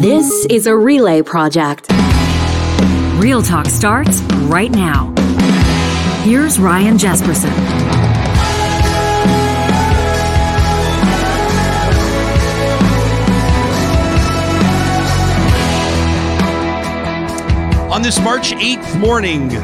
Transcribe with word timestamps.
This 0.00 0.46
is 0.46 0.66
a 0.66 0.74
relay 0.74 1.20
project. 1.20 1.86
Real 3.16 3.42
Talk 3.42 3.66
starts 3.66 4.22
right 4.48 4.70
now. 4.70 5.12
Here's 6.22 6.58
Ryan 6.58 6.96
Jespersen. 6.96 7.52
On 17.90 18.00
this 18.00 18.18
March 18.20 18.52
8th 18.52 18.98
morning, 18.98 19.54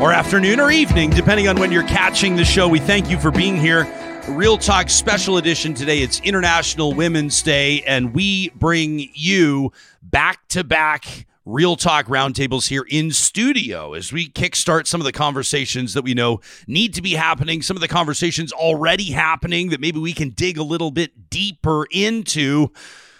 or 0.00 0.10
afternoon 0.10 0.58
or 0.58 0.70
evening, 0.70 1.10
depending 1.10 1.48
on 1.48 1.60
when 1.60 1.70
you're 1.70 1.82
catching 1.82 2.36
the 2.36 2.44
show, 2.44 2.66
we 2.66 2.78
thank 2.78 3.10
you 3.10 3.18
for 3.18 3.30
being 3.30 3.56
here. 3.56 3.84
Real 4.28 4.58
Talk 4.58 4.90
special 4.90 5.36
edition 5.36 5.72
today. 5.72 6.00
It's 6.00 6.20
International 6.20 6.92
Women's 6.92 7.40
Day, 7.42 7.82
and 7.82 8.12
we 8.12 8.48
bring 8.50 9.08
you 9.14 9.72
back 10.02 10.46
to 10.48 10.64
back 10.64 11.26
Real 11.44 11.76
Talk 11.76 12.06
roundtables 12.06 12.66
here 12.66 12.84
in 12.90 13.12
studio 13.12 13.94
as 13.94 14.12
we 14.12 14.28
kickstart 14.28 14.88
some 14.88 15.00
of 15.00 15.04
the 15.04 15.12
conversations 15.12 15.94
that 15.94 16.02
we 16.02 16.12
know 16.12 16.40
need 16.66 16.92
to 16.94 17.02
be 17.02 17.14
happening, 17.14 17.62
some 17.62 17.76
of 17.76 17.80
the 17.80 17.88
conversations 17.88 18.52
already 18.52 19.12
happening 19.12 19.70
that 19.70 19.80
maybe 19.80 20.00
we 20.00 20.12
can 20.12 20.30
dig 20.30 20.58
a 20.58 20.64
little 20.64 20.90
bit 20.90 21.30
deeper 21.30 21.86
into. 21.92 22.72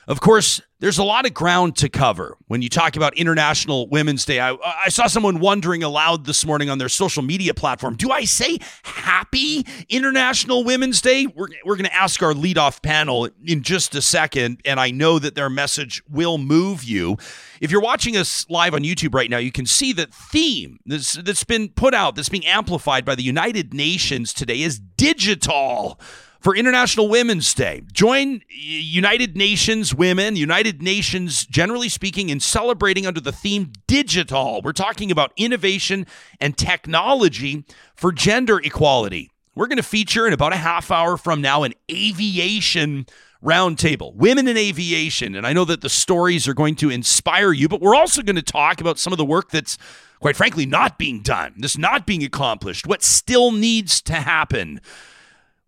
Of 0.08 0.20
course, 0.20 0.60
there's 0.78 0.98
a 0.98 1.04
lot 1.04 1.26
of 1.26 1.34
ground 1.34 1.76
to 1.78 1.88
cover 1.88 2.36
when 2.46 2.62
you 2.62 2.68
talk 2.68 2.94
about 2.94 3.16
International 3.16 3.88
Women's 3.88 4.24
Day. 4.24 4.38
I, 4.38 4.52
I, 4.52 4.88
saw 4.88 5.08
someone 5.08 5.40
wondering 5.40 5.82
aloud 5.82 6.26
this 6.26 6.44
morning 6.44 6.70
on 6.70 6.78
their 6.78 6.88
social 6.88 7.24
media 7.24 7.54
platform 7.54 7.96
Do 7.96 8.12
I 8.12 8.24
say 8.24 8.58
Happy 8.84 9.66
International 9.88 10.62
Women's 10.62 11.00
Day? 11.00 11.26
We're, 11.26 11.48
we're 11.64 11.74
going 11.74 11.88
to 11.88 11.94
ask 11.94 12.22
our 12.22 12.34
leadoff 12.34 12.82
panel 12.82 13.28
in 13.44 13.62
just 13.62 13.96
a 13.96 14.02
second, 14.02 14.60
and 14.64 14.78
I 14.78 14.92
know 14.92 15.18
that 15.18 15.34
their 15.34 15.50
message 15.50 16.02
will 16.08 16.38
move 16.38 16.84
you. 16.84 17.16
If 17.60 17.72
you're 17.72 17.80
watching 17.80 18.16
us 18.16 18.48
live 18.48 18.74
on 18.74 18.82
YouTube 18.82 19.14
right 19.14 19.30
now, 19.30 19.38
you 19.38 19.50
can 19.50 19.66
see 19.66 19.92
that 19.94 20.14
theme 20.14 20.78
that's, 20.86 21.14
that's 21.14 21.44
been 21.44 21.70
put 21.70 21.94
out, 21.94 22.14
that's 22.14 22.28
being 22.28 22.46
amplified 22.46 23.04
by 23.04 23.16
the 23.16 23.24
United 23.24 23.74
Nations 23.74 24.32
today 24.32 24.62
is 24.62 24.78
digital 24.78 25.98
for 26.46 26.54
International 26.54 27.08
Women's 27.08 27.52
Day. 27.54 27.82
Join 27.92 28.40
United 28.48 29.36
Nations 29.36 29.92
women, 29.92 30.36
United 30.36 30.80
Nations, 30.80 31.44
generally 31.44 31.88
speaking, 31.88 32.28
in 32.28 32.38
celebrating 32.38 33.04
under 33.04 33.18
the 33.18 33.32
theme 33.32 33.72
digital. 33.88 34.60
We're 34.62 34.70
talking 34.70 35.10
about 35.10 35.32
innovation 35.36 36.06
and 36.40 36.56
technology 36.56 37.64
for 37.96 38.12
gender 38.12 38.60
equality. 38.60 39.32
We're 39.56 39.66
going 39.66 39.78
to 39.78 39.82
feature 39.82 40.24
in 40.24 40.32
about 40.32 40.52
a 40.52 40.56
half 40.58 40.92
hour 40.92 41.16
from 41.16 41.40
now 41.40 41.64
an 41.64 41.74
aviation 41.90 43.06
roundtable, 43.42 44.14
women 44.14 44.46
in 44.46 44.56
aviation. 44.56 45.34
And 45.34 45.48
I 45.48 45.52
know 45.52 45.64
that 45.64 45.80
the 45.80 45.88
stories 45.88 46.46
are 46.46 46.54
going 46.54 46.76
to 46.76 46.90
inspire 46.90 47.52
you, 47.52 47.68
but 47.68 47.80
we're 47.80 47.96
also 47.96 48.22
going 48.22 48.36
to 48.36 48.42
talk 48.42 48.80
about 48.80 49.00
some 49.00 49.12
of 49.12 49.16
the 49.16 49.24
work 49.24 49.50
that's 49.50 49.78
quite 50.20 50.36
frankly 50.36 50.64
not 50.64 50.96
being 50.96 51.22
done, 51.22 51.54
this 51.56 51.76
not 51.76 52.06
being 52.06 52.22
accomplished, 52.22 52.86
what 52.86 53.02
still 53.02 53.50
needs 53.50 54.00
to 54.02 54.14
happen. 54.14 54.80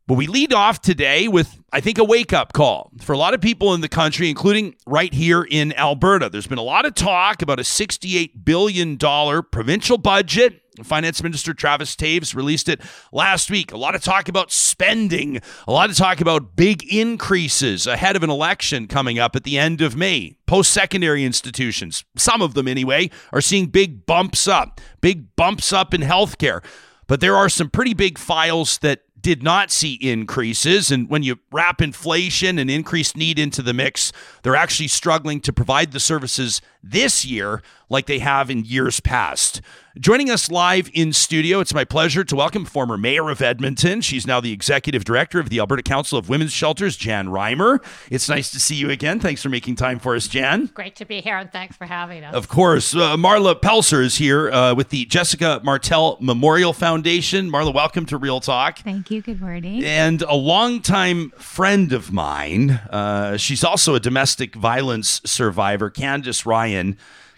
But 0.08 0.14
we 0.14 0.26
lead 0.26 0.54
off 0.54 0.80
today 0.80 1.28
with, 1.28 1.60
I 1.70 1.80
think, 1.80 1.98
a 1.98 2.04
wake 2.04 2.32
up 2.32 2.54
call 2.54 2.90
for 3.02 3.12
a 3.12 3.18
lot 3.18 3.34
of 3.34 3.42
people 3.42 3.74
in 3.74 3.82
the 3.82 3.90
country, 3.90 4.30
including 4.30 4.74
right 4.86 5.12
here 5.12 5.46
in 5.48 5.74
Alberta. 5.74 6.30
There's 6.30 6.46
been 6.46 6.56
a 6.56 6.62
lot 6.62 6.86
of 6.86 6.94
talk 6.94 7.42
about 7.42 7.60
a 7.60 7.62
$68 7.62 8.42
billion 8.42 8.96
provincial 8.96 9.98
budget. 9.98 10.62
Finance 10.82 11.22
Minister 11.22 11.52
Travis 11.52 11.94
Toews 11.94 12.34
released 12.34 12.70
it 12.70 12.80
last 13.12 13.50
week. 13.50 13.70
A 13.70 13.76
lot 13.76 13.94
of 13.94 14.02
talk 14.02 14.30
about 14.30 14.50
spending, 14.50 15.42
a 15.66 15.72
lot 15.72 15.90
of 15.90 15.96
talk 15.96 16.22
about 16.22 16.56
big 16.56 16.84
increases 16.90 17.86
ahead 17.86 18.16
of 18.16 18.22
an 18.22 18.30
election 18.30 18.86
coming 18.86 19.18
up 19.18 19.36
at 19.36 19.44
the 19.44 19.58
end 19.58 19.82
of 19.82 19.94
May. 19.94 20.38
Post 20.46 20.72
secondary 20.72 21.22
institutions, 21.22 22.04
some 22.16 22.40
of 22.40 22.54
them 22.54 22.66
anyway, 22.66 23.10
are 23.30 23.42
seeing 23.42 23.66
big 23.66 24.06
bumps 24.06 24.48
up, 24.48 24.80
big 25.02 25.36
bumps 25.36 25.70
up 25.70 25.92
in 25.92 26.00
healthcare. 26.00 26.64
But 27.08 27.20
there 27.20 27.36
are 27.36 27.48
some 27.48 27.68
pretty 27.70 27.94
big 27.94 28.18
files 28.18 28.78
that 28.78 29.00
did 29.20 29.42
not 29.42 29.70
see 29.70 29.94
increases. 29.94 30.90
And 30.90 31.08
when 31.08 31.22
you 31.22 31.38
wrap 31.50 31.80
inflation 31.80 32.58
and 32.58 32.70
increased 32.70 33.16
need 33.16 33.38
into 33.38 33.62
the 33.62 33.74
mix, 33.74 34.12
they're 34.42 34.56
actually 34.56 34.88
struggling 34.88 35.40
to 35.42 35.52
provide 35.52 35.92
the 35.92 36.00
services 36.00 36.60
this 36.82 37.24
year 37.24 37.62
like 37.90 38.06
they 38.06 38.18
have 38.18 38.50
in 38.50 38.64
years 38.64 39.00
past. 39.00 39.60
Joining 39.98 40.30
us 40.30 40.48
live 40.48 40.90
in 40.94 41.12
studio, 41.12 41.58
it's 41.58 41.74
my 41.74 41.84
pleasure 41.84 42.22
to 42.22 42.36
welcome 42.36 42.64
former 42.64 42.96
mayor 42.96 43.30
of 43.30 43.42
Edmonton. 43.42 44.00
She's 44.00 44.28
now 44.28 44.40
the 44.40 44.52
executive 44.52 45.02
director 45.02 45.40
of 45.40 45.48
the 45.48 45.58
Alberta 45.58 45.82
Council 45.82 46.18
of 46.18 46.28
Women's 46.28 46.52
Shelters, 46.52 46.96
Jan 46.96 47.28
Reimer. 47.28 47.82
It's 48.08 48.28
nice 48.28 48.52
to 48.52 48.60
see 48.60 48.76
you 48.76 48.90
again. 48.90 49.18
Thanks 49.18 49.42
for 49.42 49.48
making 49.48 49.74
time 49.74 49.98
for 49.98 50.14
us, 50.14 50.28
Jan. 50.28 50.66
Great 50.66 50.94
to 50.96 51.04
be 51.04 51.20
here, 51.20 51.36
and 51.36 51.50
thanks 51.50 51.76
for 51.76 51.86
having 51.86 52.22
us. 52.22 52.32
Of 52.32 52.48
course. 52.48 52.94
Uh, 52.94 53.16
Marla 53.16 53.60
Poelzer 53.60 54.04
is 54.04 54.18
here 54.18 54.50
uh, 54.52 54.74
with 54.74 54.90
the 54.90 55.06
Jessica 55.06 55.60
Martel 55.64 56.16
Memorial 56.20 56.72
Foundation. 56.74 57.50
Marla, 57.50 57.74
welcome 57.74 58.06
to 58.06 58.18
Real 58.18 58.38
Talk. 58.38 58.78
Thank 58.80 59.10
you. 59.10 59.20
Good 59.20 59.40
morning. 59.40 59.82
And 59.82 60.22
a 60.22 60.34
longtime 60.34 61.30
friend 61.30 61.92
of 61.92 62.12
mine, 62.12 62.70
uh, 62.70 63.36
she's 63.36 63.64
also 63.64 63.96
a 63.96 64.00
domestic 64.00 64.54
violence 64.54 65.20
survivor, 65.24 65.90
Candice 65.90 66.46
Ryan. 66.46 66.67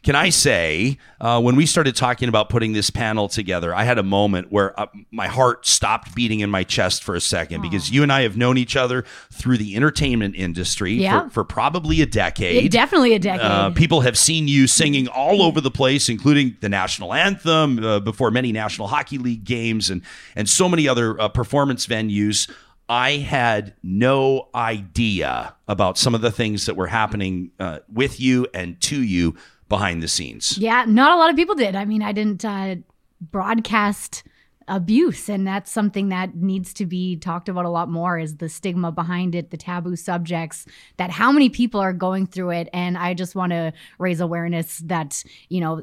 Can 0.03 0.15
I 0.15 0.31
say, 0.31 0.97
uh, 1.21 1.41
when 1.43 1.57
we 1.57 1.67
started 1.67 1.95
talking 1.95 2.31
about 2.31 2.49
putting 2.49 2.73
this 2.73 2.89
panel 2.89 3.29
together, 3.29 3.75
I 3.75 3.85
had 3.85 3.99
a 3.99 4.03
moment 4.03 4.51
where 4.51 4.79
uh, 4.81 4.87
my 5.11 5.27
heart 5.27 5.67
stopped 5.67 6.15
beating 6.15 6.41
in 6.41 6.49
my 6.49 6.65
chest 6.65 7.05
for 7.05 7.15
a 7.15 7.21
second 7.21 7.61
Aww. 7.61 7.71
because 7.71 7.91
you 7.91 8.03
and 8.03 8.11
I 8.11 8.23
have 8.23 8.35
known 8.35 8.57
each 8.57 8.77
other 8.77 9.05
through 9.31 9.59
the 9.59 9.77
entertainment 9.77 10.37
industry 10.37 10.95
yeah. 10.95 11.25
for, 11.25 11.31
for 11.31 11.45
probably 11.45 12.01
a 12.01 12.07
decade. 12.07 12.63
Yeah, 12.63 12.69
definitely 12.71 13.13
a 13.13 13.19
decade. 13.19 13.45
Uh, 13.45 13.71
people 13.71 14.01
have 14.01 14.17
seen 14.17 14.49
you 14.49 14.67
singing 14.67 15.07
all 15.07 15.43
over 15.43 15.61
the 15.61 15.71
place, 15.71 16.09
including 16.09 16.57
the 16.61 16.71
national 16.71 17.13
anthem 17.13 17.85
uh, 17.85 18.01
before 18.01 18.31
many 18.31 18.53
National 18.53 18.89
Hockey 18.89 19.19
League 19.19 19.45
games 19.45 19.91
and, 19.91 20.01
and 20.35 20.49
so 20.49 20.67
many 20.67 20.89
other 20.89 21.21
uh, 21.21 21.29
performance 21.29 21.87
venues. 21.87 22.51
I 22.91 23.19
had 23.19 23.75
no 23.85 24.49
idea 24.53 25.55
about 25.69 25.97
some 25.97 26.13
of 26.13 26.23
the 26.23 26.33
things 26.33 26.67
that 26.67 26.75
were 26.75 26.89
happening 26.89 27.53
uh, 27.61 27.79
with 27.89 28.19
you 28.19 28.49
and 28.53 28.81
to 28.81 29.01
you 29.01 29.37
behind 29.69 30.03
the 30.03 30.09
scenes. 30.09 30.59
Yeah, 30.59 30.85
not 30.89 31.13
a 31.13 31.17
lot 31.17 31.31
of 31.31 31.37
people 31.37 31.55
did. 31.55 31.77
I 31.77 31.85
mean, 31.85 32.03
I 32.03 32.11
didn't 32.11 32.45
uh, 32.45 32.77
broadcast 33.21 34.25
abuse 34.67 35.29
and 35.29 35.47
that's 35.47 35.71
something 35.71 36.09
that 36.09 36.35
needs 36.35 36.75
to 36.75 36.87
be 36.87 37.17
talked 37.17 37.49
about 37.49 37.65
a 37.65 37.71
lot 37.71 37.89
more 37.89 38.19
is 38.19 38.37
the 38.37 38.49
stigma 38.49 38.93
behind 38.93 39.35
it 39.35 39.51
the 39.51 39.57
taboo 39.57 39.97
subjects 39.97 40.65
that 40.97 41.11
how 41.11 41.33
many 41.33 41.49
people 41.49 41.81
are 41.81 41.93
going 41.93 42.25
through 42.25 42.51
it 42.51 42.69
and 42.73 42.97
i 42.97 43.13
just 43.13 43.35
want 43.35 43.51
to 43.51 43.73
raise 43.99 44.21
awareness 44.21 44.79
that 44.79 45.25
you 45.49 45.61
know 45.61 45.83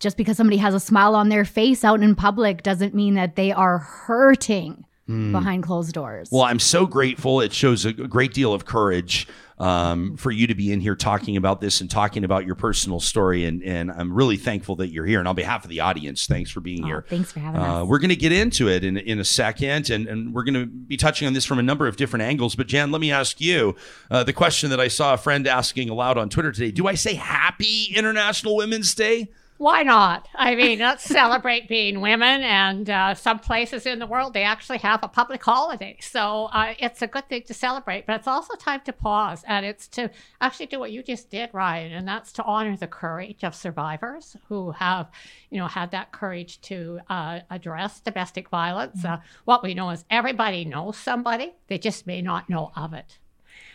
just 0.00 0.16
because 0.16 0.38
somebody 0.38 0.56
has 0.56 0.72
a 0.72 0.80
smile 0.80 1.14
on 1.14 1.28
their 1.28 1.44
face 1.44 1.84
out 1.84 2.02
in 2.02 2.14
public 2.14 2.62
doesn't 2.62 2.94
mean 2.94 3.12
that 3.12 3.36
they 3.36 3.52
are 3.52 3.76
hurting 3.76 4.86
mm. 5.08 5.32
behind 5.32 5.62
closed 5.62 5.92
doors 5.92 6.28
well 6.30 6.42
i'm 6.42 6.58
so 6.58 6.86
grateful 6.86 7.40
it 7.40 7.52
shows 7.52 7.84
a 7.84 7.92
great 7.92 8.32
deal 8.32 8.52
of 8.52 8.64
courage 8.64 9.26
um, 9.58 10.16
for 10.16 10.30
you 10.30 10.46
to 10.46 10.54
be 10.54 10.72
in 10.72 10.80
here 10.80 10.96
talking 10.96 11.36
about 11.36 11.60
this 11.60 11.80
and 11.80 11.90
talking 11.90 12.24
about 12.24 12.44
your 12.44 12.54
personal 12.54 12.98
story. 12.98 13.44
And, 13.44 13.62
and 13.62 13.90
I'm 13.90 14.12
really 14.12 14.36
thankful 14.36 14.76
that 14.76 14.88
you're 14.88 15.06
here. 15.06 15.20
And 15.20 15.28
on 15.28 15.36
behalf 15.36 15.64
of 15.64 15.70
the 15.70 15.80
audience, 15.80 16.26
thanks 16.26 16.50
for 16.50 16.60
being 16.60 16.82
oh, 16.84 16.86
here. 16.86 17.04
Thanks 17.08 17.30
for 17.32 17.40
having 17.40 17.60
uh, 17.60 17.82
us. 17.82 17.88
We're 17.88 17.98
going 17.98 18.10
to 18.10 18.16
get 18.16 18.32
into 18.32 18.68
it 18.68 18.84
in, 18.84 18.96
in 18.96 19.20
a 19.20 19.24
second, 19.24 19.90
and, 19.90 20.08
and 20.08 20.34
we're 20.34 20.44
going 20.44 20.54
to 20.54 20.66
be 20.66 20.96
touching 20.96 21.26
on 21.28 21.34
this 21.34 21.44
from 21.44 21.58
a 21.58 21.62
number 21.62 21.86
of 21.86 21.96
different 21.96 22.24
angles. 22.24 22.56
But 22.56 22.66
Jan, 22.66 22.90
let 22.90 23.00
me 23.00 23.12
ask 23.12 23.40
you 23.40 23.76
uh, 24.10 24.24
the 24.24 24.32
question 24.32 24.70
that 24.70 24.80
I 24.80 24.88
saw 24.88 25.14
a 25.14 25.18
friend 25.18 25.46
asking 25.46 25.88
aloud 25.88 26.18
on 26.18 26.28
Twitter 26.28 26.50
today 26.50 26.70
Do 26.70 26.88
I 26.88 26.94
say 26.94 27.14
Happy 27.14 27.92
International 27.94 28.56
Women's 28.56 28.94
Day? 28.94 29.30
Why 29.56 29.84
not? 29.84 30.28
I 30.34 30.56
mean, 30.56 30.80
let's 30.80 31.04
celebrate 31.04 31.68
being 31.68 32.00
women. 32.00 32.42
And 32.42 32.90
uh, 32.90 33.14
some 33.14 33.38
places 33.38 33.86
in 33.86 34.00
the 34.00 34.06
world, 34.06 34.34
they 34.34 34.42
actually 34.42 34.78
have 34.78 35.04
a 35.04 35.08
public 35.08 35.44
holiday. 35.44 35.96
So 36.00 36.46
uh, 36.52 36.74
it's 36.78 37.02
a 37.02 37.06
good 37.06 37.28
thing 37.28 37.44
to 37.44 37.54
celebrate, 37.54 38.04
but 38.04 38.16
it's 38.16 38.26
also 38.26 38.56
time 38.56 38.80
to 38.84 38.92
pause. 38.92 39.44
And 39.46 39.64
it's 39.64 39.86
to 39.88 40.10
actually 40.40 40.66
do 40.66 40.80
what 40.80 40.90
you 40.90 41.04
just 41.04 41.30
did, 41.30 41.50
Ryan, 41.52 41.92
and 41.92 42.08
that's 42.08 42.32
to 42.32 42.42
honor 42.42 42.76
the 42.76 42.88
courage 42.88 43.44
of 43.44 43.54
survivors 43.54 44.36
who 44.48 44.72
have, 44.72 45.08
you 45.50 45.60
know, 45.60 45.68
had 45.68 45.92
that 45.92 46.10
courage 46.10 46.60
to 46.62 46.98
uh, 47.08 47.40
address 47.48 48.00
domestic 48.00 48.50
violence. 48.50 49.02
Mm-hmm. 49.02 49.14
Uh, 49.14 49.18
what 49.44 49.62
we 49.62 49.74
know 49.74 49.90
is 49.90 50.04
everybody 50.10 50.64
knows 50.64 50.96
somebody, 50.96 51.54
they 51.68 51.78
just 51.78 52.08
may 52.08 52.20
not 52.22 52.50
know 52.50 52.72
of 52.74 52.92
it. 52.92 53.18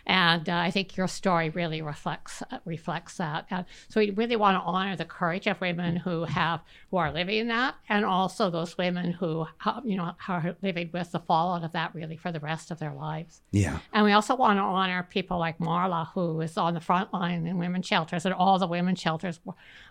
And 0.10 0.50
uh, 0.50 0.56
I 0.56 0.72
think 0.72 0.98
your 0.98 1.08
story 1.08 1.52
really 1.52 1.84
reflects 1.84 2.42
uh, 2.52 2.58
reflects 2.66 3.18
that. 3.18 3.46
Uh, 3.52 3.64
so 3.90 4.00
we 4.00 4.10
really 4.10 4.36
want 4.36 4.56
to 4.56 4.62
honor 4.62 4.96
the 4.96 5.06
courage 5.06 5.46
of 5.46 5.62
women 5.62 5.98
who 5.98 6.24
have 6.24 6.62
who 6.90 6.98
are 6.98 7.14
living 7.14 7.48
that, 7.50 7.76
and 7.88 8.04
also 8.04 8.50
those 8.50 8.76
women 8.76 9.12
who 9.12 9.46
you 9.86 9.96
know 9.96 10.16
are 10.28 10.56
living 10.64 10.90
with 10.92 11.12
the 11.12 11.20
fallout 11.20 11.64
of 11.64 11.74
that 11.74 11.94
really 11.94 12.18
for 12.18 12.32
the 12.32 12.40
rest 12.40 12.72
of 12.72 12.80
their 12.80 12.92
lives. 12.92 13.42
Yeah. 13.52 13.78
And 13.94 14.04
we 14.04 14.12
also 14.12 14.36
want 14.36 14.58
to 14.58 14.64
honor 14.64 15.08
people 15.08 15.38
like 15.38 15.60
Marla, 15.60 16.08
who 16.16 16.42
is 16.42 16.58
on 16.58 16.74
the 16.74 16.82
front 16.82 17.14
line 17.14 17.46
in 17.46 17.60
women's 17.60 17.86
shelters, 17.86 18.26
and 18.26 18.34
all 18.34 18.58
the 18.58 18.66
women's 18.66 19.00
shelters 19.00 19.40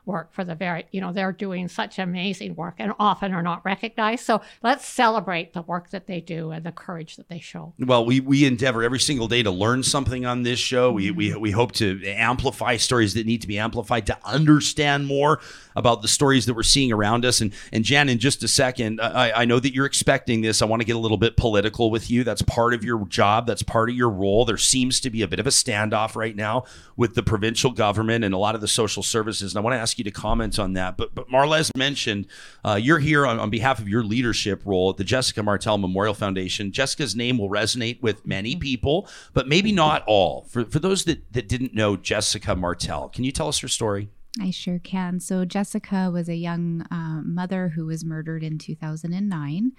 work 0.04 0.32
for 0.32 0.42
the 0.42 0.56
very 0.56 0.86
you 0.90 1.00
know 1.00 1.12
they're 1.12 1.30
doing 1.30 1.68
such 1.68 1.96
amazing 2.00 2.56
work 2.56 2.74
and 2.78 2.92
often 2.98 3.32
are 3.32 3.42
not 3.42 3.64
recognized. 3.64 4.24
So 4.24 4.40
let's 4.64 4.84
celebrate 4.84 5.52
the 5.52 5.62
work 5.62 5.90
that 5.90 6.08
they 6.08 6.20
do 6.20 6.50
and 6.50 6.66
the 6.66 6.72
courage 6.72 7.14
that 7.14 7.28
they 7.28 7.38
show. 7.38 7.72
Well, 7.78 8.04
we 8.04 8.18
we 8.18 8.44
endeavor 8.44 8.82
every 8.82 8.98
single 8.98 9.28
day 9.28 9.44
to 9.44 9.52
learn 9.52 9.84
something 9.84 10.07
something 10.08 10.24
on 10.24 10.42
this 10.42 10.58
show. 10.58 10.90
We, 10.90 11.10
we, 11.10 11.34
we 11.34 11.50
hope 11.50 11.72
to 11.72 12.02
amplify 12.06 12.78
stories 12.78 13.12
that 13.14 13.26
need 13.26 13.42
to 13.42 13.46
be 13.46 13.58
amplified 13.58 14.06
to 14.06 14.18
understand 14.24 15.06
more 15.06 15.38
about 15.76 16.00
the 16.02 16.08
stories 16.08 16.46
that 16.46 16.54
we're 16.54 16.62
seeing 16.62 16.92
around 16.92 17.24
us. 17.26 17.40
And, 17.40 17.52
and 17.72 17.84
Jan, 17.84 18.08
in 18.08 18.18
just 18.18 18.42
a 18.42 18.48
second, 18.48 19.00
I, 19.00 19.42
I 19.42 19.44
know 19.44 19.60
that 19.60 19.74
you're 19.74 19.86
expecting 19.86 20.40
this. 20.40 20.62
I 20.62 20.64
want 20.64 20.80
to 20.80 20.86
get 20.86 20.96
a 20.96 20.98
little 20.98 21.18
bit 21.18 21.36
political 21.36 21.90
with 21.90 22.10
you. 22.10 22.24
That's 22.24 22.42
part 22.42 22.72
of 22.74 22.82
your 22.82 23.04
job, 23.06 23.46
that's 23.46 23.62
part 23.62 23.90
of 23.90 23.96
your 23.96 24.08
role. 24.08 24.44
There 24.44 24.56
seems 24.56 24.98
to 25.00 25.10
be 25.10 25.22
a 25.22 25.28
bit 25.28 25.38
of 25.38 25.46
a 25.46 25.50
standoff 25.50 26.16
right 26.16 26.34
now 26.34 26.64
with 26.96 27.14
the 27.14 27.22
provincial 27.22 27.70
government 27.70 28.24
and 28.24 28.34
a 28.34 28.38
lot 28.38 28.54
of 28.54 28.60
the 28.60 28.66
social 28.66 29.02
services. 29.02 29.52
And 29.52 29.58
I 29.58 29.62
want 29.62 29.74
to 29.74 29.78
ask 29.78 29.98
you 29.98 30.04
to 30.04 30.10
comment 30.10 30.58
on 30.58 30.72
that. 30.72 30.96
But, 30.96 31.14
but 31.14 31.28
Marlez 31.28 31.70
mentioned 31.76 32.26
uh, 32.64 32.74
you're 32.80 32.98
here 32.98 33.26
on, 33.26 33.38
on 33.38 33.50
behalf 33.50 33.78
of 33.78 33.88
your 33.88 34.02
leadership 34.02 34.62
role 34.64 34.90
at 34.90 34.96
the 34.96 35.04
Jessica 35.04 35.42
Martel 35.42 35.78
Memorial 35.78 36.14
Foundation. 36.14 36.72
Jessica's 36.72 37.14
name 37.14 37.38
will 37.38 37.50
resonate 37.50 38.02
with 38.02 38.26
many 38.26 38.56
people, 38.56 39.08
but 39.32 39.46
maybe 39.46 39.70
not 39.70 39.97
all. 40.06 40.46
For, 40.48 40.64
for 40.64 40.78
those 40.78 41.04
that, 41.04 41.32
that 41.32 41.48
didn't 41.48 41.74
know 41.74 41.96
Jessica 41.96 42.54
Martel, 42.54 43.08
can 43.08 43.24
you 43.24 43.32
tell 43.32 43.48
us 43.48 43.58
her 43.60 43.68
story? 43.68 44.10
I 44.40 44.50
sure 44.50 44.78
can. 44.78 45.20
So, 45.20 45.44
Jessica 45.44 46.10
was 46.12 46.28
a 46.28 46.34
young 46.34 46.82
uh, 46.90 47.22
mother 47.24 47.68
who 47.68 47.86
was 47.86 48.04
murdered 48.04 48.44
in 48.44 48.58
2009 48.58 49.72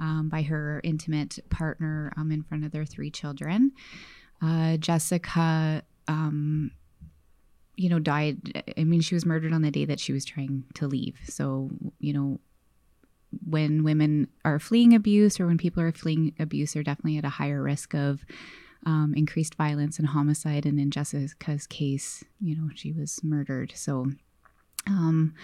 um, 0.00 0.28
by 0.28 0.42
her 0.42 0.80
intimate 0.84 1.38
partner 1.50 2.12
um, 2.16 2.30
in 2.30 2.42
front 2.42 2.64
of 2.64 2.72
their 2.72 2.84
three 2.84 3.10
children. 3.10 3.72
Uh, 4.42 4.76
Jessica, 4.76 5.82
um, 6.08 6.72
you 7.76 7.88
know, 7.88 7.98
died. 7.98 8.64
I 8.76 8.84
mean, 8.84 9.00
she 9.00 9.14
was 9.14 9.24
murdered 9.24 9.52
on 9.52 9.62
the 9.62 9.70
day 9.70 9.84
that 9.84 10.00
she 10.00 10.12
was 10.12 10.24
trying 10.24 10.64
to 10.74 10.86
leave. 10.86 11.16
So, 11.24 11.70
you 12.00 12.12
know, 12.12 12.40
when 13.46 13.82
women 13.82 14.28
are 14.44 14.58
fleeing 14.58 14.94
abuse 14.94 15.40
or 15.40 15.46
when 15.46 15.58
people 15.58 15.82
are 15.82 15.92
fleeing 15.92 16.34
abuse, 16.38 16.72
they're 16.72 16.82
definitely 16.82 17.18
at 17.18 17.24
a 17.24 17.30
higher 17.30 17.62
risk 17.62 17.94
of 17.94 18.24
um, 18.86 19.14
increased 19.16 19.54
violence 19.54 19.98
and 19.98 20.08
homicide. 20.08 20.66
And 20.66 20.78
in 20.78 20.90
Jessica's 20.90 21.66
case, 21.66 22.24
you 22.40 22.56
know, 22.56 22.70
she 22.74 22.92
was 22.92 23.20
murdered. 23.22 23.72
So 23.74 24.06
um, 24.86 25.34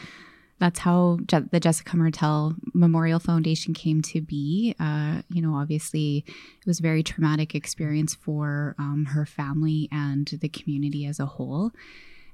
that's 0.58 0.80
how 0.80 1.18
Je- 1.26 1.48
the 1.50 1.60
Jessica 1.60 1.96
Martel 1.96 2.54
Memorial 2.74 3.20
Foundation 3.20 3.74
came 3.74 4.02
to 4.02 4.20
be. 4.20 4.74
Uh, 4.80 5.22
you 5.30 5.40
know, 5.40 5.54
obviously, 5.54 6.24
it 6.26 6.66
was 6.66 6.80
a 6.80 6.82
very 6.82 7.02
traumatic 7.02 7.54
experience 7.54 8.14
for 8.14 8.74
um, 8.78 9.06
her 9.10 9.24
family 9.24 9.88
and 9.92 10.26
the 10.40 10.48
community 10.48 11.06
as 11.06 11.20
a 11.20 11.26
whole. 11.26 11.72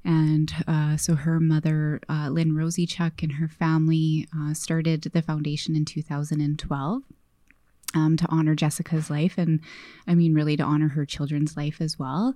And 0.05 0.53
uh, 0.67 0.97
so 0.97 1.15
her 1.15 1.41
mother, 1.41 2.01
uh, 2.09 2.29
Lynn 2.29 2.53
Roseychuk, 2.53 3.23
and 3.23 3.33
her 3.33 3.49
family 3.49 4.29
uh, 4.37 4.53
started 4.53 5.03
the 5.03 5.23
foundation 5.23 5.75
in 5.75 5.85
2012 5.85 7.03
um, 7.95 8.17
to 8.17 8.27
honor 8.29 8.55
Jessica's 8.55 9.11
life, 9.11 9.35
and 9.39 9.61
I 10.07 10.15
mean, 10.15 10.35
really 10.35 10.57
to 10.57 10.63
honor 10.63 10.89
her 10.89 11.05
children's 11.05 11.57
life 11.57 11.81
as 11.81 11.99
well. 11.99 12.35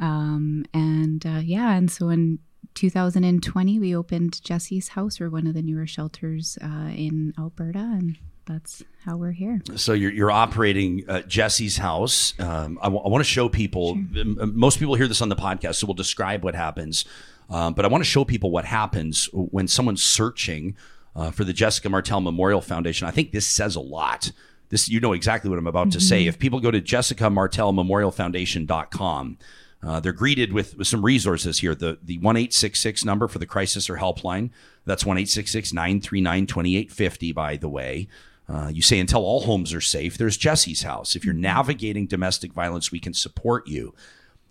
Um, 0.00 0.64
and 0.72 1.24
uh, 1.26 1.40
yeah, 1.42 1.74
and 1.74 1.90
so 1.90 2.08
in 2.08 2.38
2020, 2.74 3.78
we 3.78 3.94
opened 3.94 4.42
Jesse's 4.42 4.88
House, 4.88 5.20
or 5.20 5.30
one 5.30 5.46
of 5.46 5.54
the 5.54 5.62
newer 5.62 5.86
shelters 5.86 6.58
uh, 6.62 6.90
in 6.94 7.32
Alberta, 7.38 7.78
and 7.78 8.18
that's 8.46 8.82
how 9.04 9.16
we're 9.16 9.32
here. 9.32 9.60
So 9.76 9.92
you're, 9.92 10.12
you're 10.12 10.30
operating 10.30 11.04
uh, 11.08 11.22
Jesse's 11.22 11.78
house. 11.78 12.38
Um, 12.38 12.78
I, 12.80 12.86
w- 12.86 13.02
I 13.02 13.08
want 13.08 13.20
to 13.20 13.28
show 13.28 13.48
people. 13.48 13.98
Sure. 14.12 14.24
Most 14.46 14.78
people 14.78 14.94
hear 14.96 15.08
this 15.08 15.22
on 15.22 15.28
the 15.28 15.36
podcast, 15.36 15.76
so 15.76 15.86
we'll 15.86 15.94
describe 15.94 16.44
what 16.44 16.54
happens. 16.54 17.04
Um, 17.50 17.74
but 17.74 17.84
I 17.84 17.88
want 17.88 18.02
to 18.02 18.08
show 18.08 18.24
people 18.24 18.50
what 18.50 18.64
happens 18.64 19.28
when 19.32 19.68
someone's 19.68 20.02
searching 20.02 20.76
uh, 21.14 21.30
for 21.30 21.44
the 21.44 21.52
Jessica 21.52 21.88
Martel 21.88 22.20
Memorial 22.20 22.60
Foundation. 22.60 23.06
I 23.06 23.10
think 23.10 23.32
this 23.32 23.46
says 23.46 23.76
a 23.76 23.80
lot 23.80 24.32
this 24.74 24.88
you 24.88 24.98
know 24.98 25.12
exactly 25.12 25.48
what 25.48 25.58
I'm 25.58 25.68
about 25.68 25.88
mm-hmm. 25.88 25.98
to 25.98 26.00
say. 26.00 26.22
Mm-hmm. 26.22 26.30
If 26.30 26.38
people 26.40 26.58
go 26.58 26.72
to 26.72 26.80
Jessica 26.80 27.30
Martel 27.30 27.72
Memorial 27.72 28.10
Foundation.com, 28.10 29.38
uh, 29.86 30.00
they're 30.00 30.12
greeted 30.12 30.52
with, 30.52 30.76
with 30.76 30.88
some 30.88 31.04
resources 31.04 31.60
here. 31.60 31.76
The 31.76 31.98
the 32.02 32.18
one 32.18 32.36
eight 32.36 32.52
six 32.52 32.80
six 32.80 33.04
number 33.04 33.28
for 33.28 33.38
the 33.38 33.46
crisis 33.46 33.88
or 33.88 33.98
helpline. 33.98 34.50
That's 34.84 35.06
one 35.06 35.16
eight 35.16 35.28
six 35.28 35.52
six 35.52 35.72
nine 35.72 36.00
three 36.00 36.20
nine 36.20 36.46
twenty 36.46 36.76
eight 36.76 36.90
fifty. 36.90 37.32
By 37.32 37.56
the 37.56 37.68
way. 37.68 38.08
Uh, 38.46 38.70
you 38.70 38.82
say 38.82 38.98
until 38.98 39.22
all 39.22 39.40
homes 39.40 39.72
are 39.72 39.80
safe, 39.80 40.18
there's 40.18 40.36
Jesse's 40.36 40.82
house. 40.82 41.16
If 41.16 41.24
you're 41.24 41.32
mm-hmm. 41.32 41.40
navigating 41.40 42.06
domestic 42.06 42.52
violence, 42.52 42.92
we 42.92 43.00
can 43.00 43.14
support 43.14 43.66
you. 43.66 43.94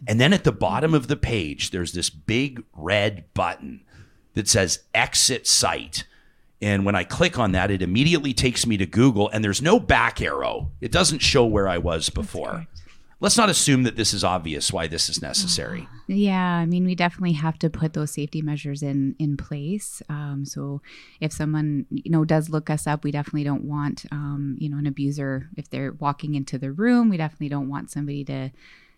And 0.07 0.19
then 0.19 0.33
at 0.33 0.45
the 0.45 0.51
bottom 0.51 0.95
of 0.95 1.07
the 1.07 1.15
page, 1.15 1.69
there's 1.69 1.93
this 1.93 2.09
big 2.09 2.63
red 2.73 3.25
button 3.35 3.83
that 4.33 4.47
says 4.47 4.79
exit 4.95 5.45
site. 5.45 6.05
And 6.63 6.85
when 6.85 6.95
I 6.95 7.03
click 7.03 7.37
on 7.37 7.51
that, 7.51 7.71
it 7.71 7.81
immediately 7.81 8.33
takes 8.33 8.65
me 8.65 8.77
to 8.77 8.85
Google 8.85 9.29
and 9.29 9.43
there's 9.43 9.61
no 9.61 9.79
back 9.79 10.21
arrow. 10.21 10.71
It 10.79 10.91
doesn't 10.91 11.19
show 11.19 11.45
where 11.45 11.67
I 11.67 11.77
was 11.77 12.09
before. 12.09 12.67
Let's 13.19 13.37
not 13.37 13.49
assume 13.49 13.83
that 13.83 13.95
this 13.95 14.13
is 14.13 14.23
obvious 14.23 14.71
why 14.73 14.87
this 14.87 15.07
is 15.07 15.21
necessary. 15.21 15.87
Yeah, 16.07 16.41
I 16.41 16.65
mean, 16.65 16.85
we 16.85 16.93
definitely 16.93 17.33
have 17.33 17.57
to 17.59 17.69
put 17.69 17.93
those 17.93 18.11
safety 18.11 18.41
measures 18.41 18.83
in 18.83 19.15
in 19.17 19.37
place. 19.37 20.01
Um, 20.09 20.43
so, 20.45 20.81
if 21.21 21.31
someone 21.31 21.85
you 21.89 22.11
know 22.11 22.25
does 22.25 22.49
look 22.49 22.69
us 22.69 22.85
up, 22.85 23.05
we 23.05 23.11
definitely 23.11 23.45
don't 23.45 23.63
want 23.63 24.05
um, 24.11 24.57
you 24.59 24.67
know 24.67 24.77
an 24.77 24.87
abuser 24.87 25.47
if 25.55 25.69
they're 25.69 25.93
walking 25.93 26.35
into 26.35 26.57
the 26.57 26.73
room. 26.73 27.07
We 27.07 27.15
definitely 27.15 27.47
don't 27.47 27.69
want 27.69 27.91
somebody 27.91 28.25
to 28.25 28.51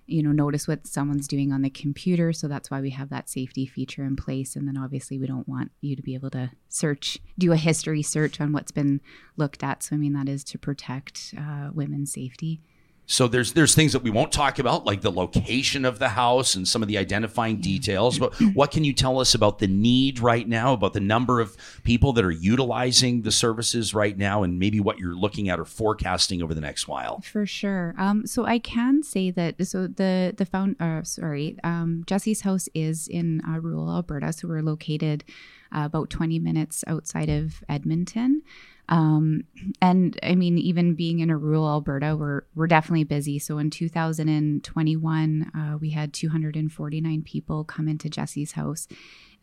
you 0.08 0.22
know 0.22 0.32
notice 0.32 0.68
what 0.68 0.88
someone's 0.88 1.28
doing 1.28 1.52
on 1.52 1.62
the 1.62 1.70
computer. 1.70 2.34
So 2.34 2.48
that's 2.48 2.70
why 2.70 2.82
we 2.82 2.92
have 2.92 3.10
that 3.10 3.30
safety 3.30 3.66
feature 3.66 4.04
in 4.04 4.16
place. 4.16 4.56
And 4.56 4.68
then 4.68 4.78
obviously 4.78 5.18
we 5.18 5.28
don't 5.28 5.48
want 5.48 5.72
you 5.82 5.96
to 5.96 6.02
be 6.02 6.14
able 6.14 6.30
to 6.32 6.52
search 6.70 7.18
do 7.38 7.52
a 7.52 7.58
history 7.58 8.02
search 8.02 8.40
on 8.40 8.52
what's 8.52 8.72
been 8.72 9.02
looked 9.38 9.64
at. 9.64 9.84
So 9.84 9.96
i 9.96 10.00
mean 10.00 10.14
that 10.14 10.30
is 10.30 10.44
to 10.46 10.58
protect 10.58 11.34
uh, 11.38 11.70
women's 11.74 12.12
safety 12.12 12.62
so 13.08 13.28
there's 13.28 13.54
there's 13.54 13.76
things 13.76 13.94
that 13.94 14.02
we 14.02 14.10
won't 14.10 14.32
talk 14.32 14.58
about, 14.58 14.86
like 14.86 15.02
the 15.02 15.12
location 15.12 15.86
of 15.86 16.00
the 16.00 16.10
house 16.10 16.56
and 16.56 16.68
some 16.68 16.82
of 16.82 16.88
the 16.88 16.98
identifying 16.98 17.62
details. 17.62 18.18
But 18.18 18.34
what 18.54 18.72
can 18.72 18.84
you 18.84 18.94
tell 18.94 19.20
us 19.20 19.36
about 19.36 19.60
the 19.60 19.68
need 19.68 20.20
right 20.20 20.48
now, 20.48 20.74
about 20.74 20.94
the 20.94 21.00
number 21.00 21.40
of 21.40 21.56
people 21.84 22.14
that 22.14 22.26
are 22.26 22.32
utilizing 22.32 23.22
the 23.22 23.32
services 23.32 23.94
right 23.94 24.18
now, 24.18 24.44
and 24.44 24.58
maybe 24.58 24.80
what 24.80 24.98
you're 24.98 25.16
looking 25.16 25.50
at 25.50 25.60
or 25.60 25.66
forecasting 25.66 26.42
over 26.42 26.54
the 26.54 26.62
next 26.62 26.88
while? 26.88 27.22
For 27.22 27.46
sure. 27.46 27.94
Um, 27.98 28.26
so 28.26 28.46
I 28.46 28.60
can 28.60 29.04
say 29.04 29.32
that 29.32 29.66
so 29.68 29.88
the 29.88 30.34
the 30.36 30.46
found 30.46 30.76
uh, 30.80 31.04
sorry, 31.04 31.58
um, 31.64 32.04
Jesse's 32.08 32.42
house 32.42 32.68
is 32.74 33.08
in 33.08 33.42
uh, 33.48 33.60
rural 33.60 33.90
Alberta, 33.90 34.34
so 34.34 34.48
we're 34.48 34.62
located 34.62 35.24
uh, 35.72 35.84
about 35.86 36.10
20 36.10 36.40
minutes 36.40 36.84
outside 36.88 37.30
of 37.30 37.64
Edmonton. 37.70 38.42
Um, 38.88 39.46
and 39.82 40.20
I 40.22 40.36
mean, 40.36 40.58
even 40.58 40.94
being 40.96 41.20
in 41.20 41.30
a 41.30 41.38
rural 41.38 41.68
Alberta, 41.68 42.16
we're 42.16 42.44
we're 42.54 42.68
definitely 42.68 43.04
busy. 43.04 43.40
So 43.40 43.58
in 43.58 43.70
2021, 43.70 45.52
uh, 45.56 45.78
we 45.80 45.90
had 45.90 46.14
249 46.14 47.22
people 47.24 47.64
come 47.64 47.88
into 47.88 48.10
Jesse's 48.10 48.54
house, 48.54 48.88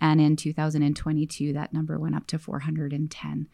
and 0.01 0.21
in 0.21 0.37
2022, 0.37 1.53
that 1.55 1.73
number 1.73 1.99
went 1.99 2.15
up 2.15 2.27
to 2.29 2.39
410. 2.39 3.49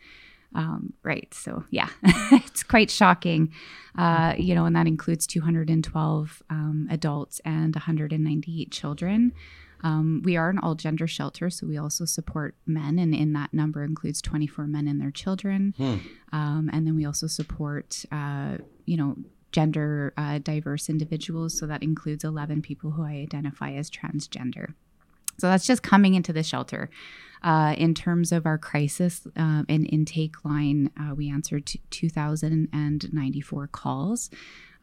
Um, 0.54 0.94
right. 1.02 1.32
So 1.32 1.64
yeah, 1.70 1.88
it's 2.02 2.62
quite 2.62 2.90
shocking. 2.90 3.52
Uh, 3.96 4.34
you 4.36 4.54
know, 4.54 4.64
and 4.64 4.76
that 4.76 4.86
includes 4.86 5.26
212 5.26 6.42
um, 6.50 6.88
adults 6.90 7.40
and 7.44 7.74
198 7.74 8.70
children. 8.70 9.32
Um, 9.82 10.22
we 10.24 10.36
are 10.36 10.50
an 10.50 10.58
all 10.58 10.74
gender 10.74 11.06
shelter, 11.06 11.50
so 11.50 11.66
we 11.66 11.78
also 11.78 12.04
support 12.04 12.54
men, 12.66 12.98
and 12.98 13.14
in 13.14 13.32
that 13.34 13.54
number 13.54 13.84
includes 13.84 14.20
24 14.20 14.66
men 14.66 14.88
and 14.88 15.00
their 15.00 15.10
children. 15.10 15.74
Hmm. 15.76 15.96
Um, 16.32 16.70
and 16.72 16.86
then 16.86 16.96
we 16.96 17.04
also 17.04 17.26
support, 17.26 18.04
uh, 18.10 18.58
you 18.86 18.96
know, 18.96 19.16
gender 19.52 20.12
uh, 20.16 20.38
diverse 20.38 20.88
individuals. 20.88 21.58
So 21.58 21.66
that 21.66 21.82
includes 21.82 22.24
11 22.24 22.62
people 22.62 22.90
who 22.90 23.02
I 23.02 23.12
identify 23.12 23.72
as 23.72 23.90
transgender. 23.90 24.74
So 25.38 25.46
that's 25.46 25.66
just 25.66 25.82
coming 25.82 26.14
into 26.14 26.32
the 26.32 26.42
shelter. 26.42 26.90
Uh, 27.42 27.74
in 27.78 27.94
terms 27.94 28.32
of 28.32 28.46
our 28.46 28.58
crisis 28.58 29.26
uh, 29.36 29.62
and 29.68 29.88
intake 29.92 30.44
line, 30.44 30.90
uh, 31.00 31.14
we 31.14 31.30
answered 31.30 31.66
t- 31.66 31.80
2,094 31.90 33.68
calls. 33.68 34.30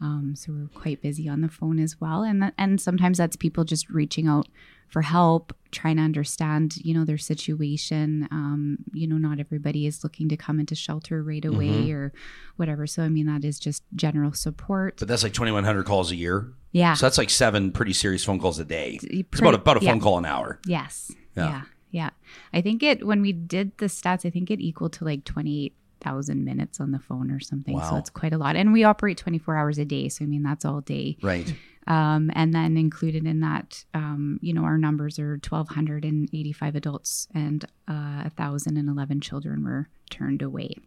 Um, 0.02 0.34
so 0.36 0.52
we're 0.52 0.80
quite 0.80 1.02
busy 1.02 1.30
on 1.30 1.42
the 1.42 1.50
phone 1.50 1.80
as 1.80 2.00
well, 2.02 2.24
and 2.24 2.52
and 2.58 2.82
sometimes 2.82 3.18
that's 3.18 3.36
people 3.36 3.64
just 3.64 3.90
reaching 3.90 4.28
out 4.28 4.48
for 4.90 5.02
help, 5.02 5.54
trying 5.72 5.98
to 5.98 6.04
understand, 6.04 6.78
you 6.78 6.94
know, 6.94 7.06
their 7.06 7.18
situation. 7.18 8.28
Um, 8.32 8.78
you 8.94 9.08
know, 9.08 9.18
not 9.18 9.40
everybody 9.40 9.88
is 9.88 10.04
looking 10.04 10.30
to 10.30 10.38
come 10.38 10.60
into 10.60 10.76
shelter 10.76 11.24
right 11.24 11.44
away 11.44 11.68
mm-hmm. 11.68 11.92
or 11.92 12.14
whatever. 12.58 12.86
So 12.86 13.04
I 13.04 13.10
mean, 13.10 13.26
that 13.26 13.44
is 13.44 13.60
just 13.60 13.84
general 13.96 14.34
support. 14.34 14.98
But 15.00 15.08
that's 15.08 15.24
like 15.24 15.34
twenty 15.34 15.52
one 15.52 15.64
hundred 15.64 15.86
calls 15.86 16.12
a 16.12 16.16
year. 16.16 16.54
Yeah. 16.72 16.94
So 16.94 17.06
that's 17.06 17.18
like 17.18 17.30
seven 17.30 17.72
pretty 17.72 17.94
serious 17.94 18.24
phone 18.24 18.40
calls 18.40 18.60
a 18.60 18.66
day. 18.66 19.00
It's 19.02 19.40
about 19.40 19.54
about 19.54 19.78
a 19.78 19.82
phone 19.82 20.02
call 20.02 20.18
an 20.18 20.26
hour. 20.26 20.60
Yes. 20.66 21.12
Yeah. 21.36 21.50
yeah. 21.50 21.62
Yeah. 21.92 22.10
I 22.54 22.62
think 22.62 22.84
it 22.84 23.08
when 23.08 23.22
we 23.22 23.32
did 23.32 23.78
the 23.78 23.86
stats, 23.86 24.26
I 24.26 24.30
think 24.30 24.52
it 24.52 24.60
equaled 24.60 24.94
to 24.94 25.06
like 25.06 25.24
twenty 25.24 25.66
eight 25.66 25.76
thousand 26.06 26.46
minutes 26.46 26.80
on 26.80 26.92
the 26.92 27.00
phone 27.00 27.32
or 27.32 27.40
something. 27.40 27.76
Wow. 27.76 27.90
So 27.90 27.96
it's 27.98 28.10
quite 28.10 28.32
a 28.32 28.38
lot. 28.38 28.56
And 28.56 28.72
we 28.72 28.84
operate 28.84 29.18
24 29.18 29.58
hours 29.58 29.78
a 29.78 29.86
day. 29.86 30.08
So 30.10 30.24
I 30.24 30.28
mean 30.28 30.44
that's 30.44 30.64
all 30.64 30.82
day. 30.82 31.18
Right. 31.22 31.54
Um, 31.88 32.32
and 32.34 32.54
then 32.54 32.78
included 32.78 33.28
in 33.28 33.42
that, 33.42 33.86
um, 33.94 34.40
you 34.42 34.54
know, 34.54 34.64
our 34.64 34.78
numbers 34.78 35.20
are 35.20 35.34
1,285 35.34 36.76
adults 36.76 37.28
and 37.34 37.64
uh, 37.88 38.28
1,011 38.36 39.22
children 39.22 39.64
were 39.64 39.90
turned 40.10 40.42
away. 40.42 40.78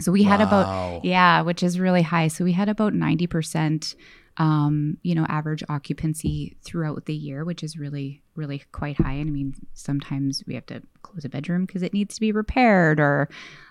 So 0.00 0.12
we 0.12 0.22
wow. 0.24 0.30
had 0.30 0.40
about, 0.40 1.04
yeah, 1.04 1.42
which 1.42 1.62
is 1.62 1.80
really 1.80 2.02
high. 2.02 2.28
So 2.28 2.44
we 2.44 2.52
had 2.52 2.68
about 2.68 2.92
90% 2.92 3.96
um, 4.38 4.96
you 5.02 5.14
know, 5.14 5.26
average 5.28 5.62
occupancy 5.68 6.56
throughout 6.62 7.04
the 7.06 7.14
year, 7.14 7.44
which 7.44 7.62
is 7.62 7.76
really, 7.76 8.22
really 8.36 8.62
quite 8.72 8.96
high. 8.96 9.14
And 9.14 9.28
I 9.28 9.32
mean, 9.32 9.54
sometimes 9.74 10.44
we 10.46 10.54
have 10.54 10.66
to 10.66 10.80
close 11.02 11.24
a 11.24 11.28
bedroom 11.28 11.66
because 11.66 11.82
it 11.82 11.92
needs 11.92 12.14
to 12.14 12.20
be 12.20 12.32
repaired, 12.32 13.00
or, 13.00 13.28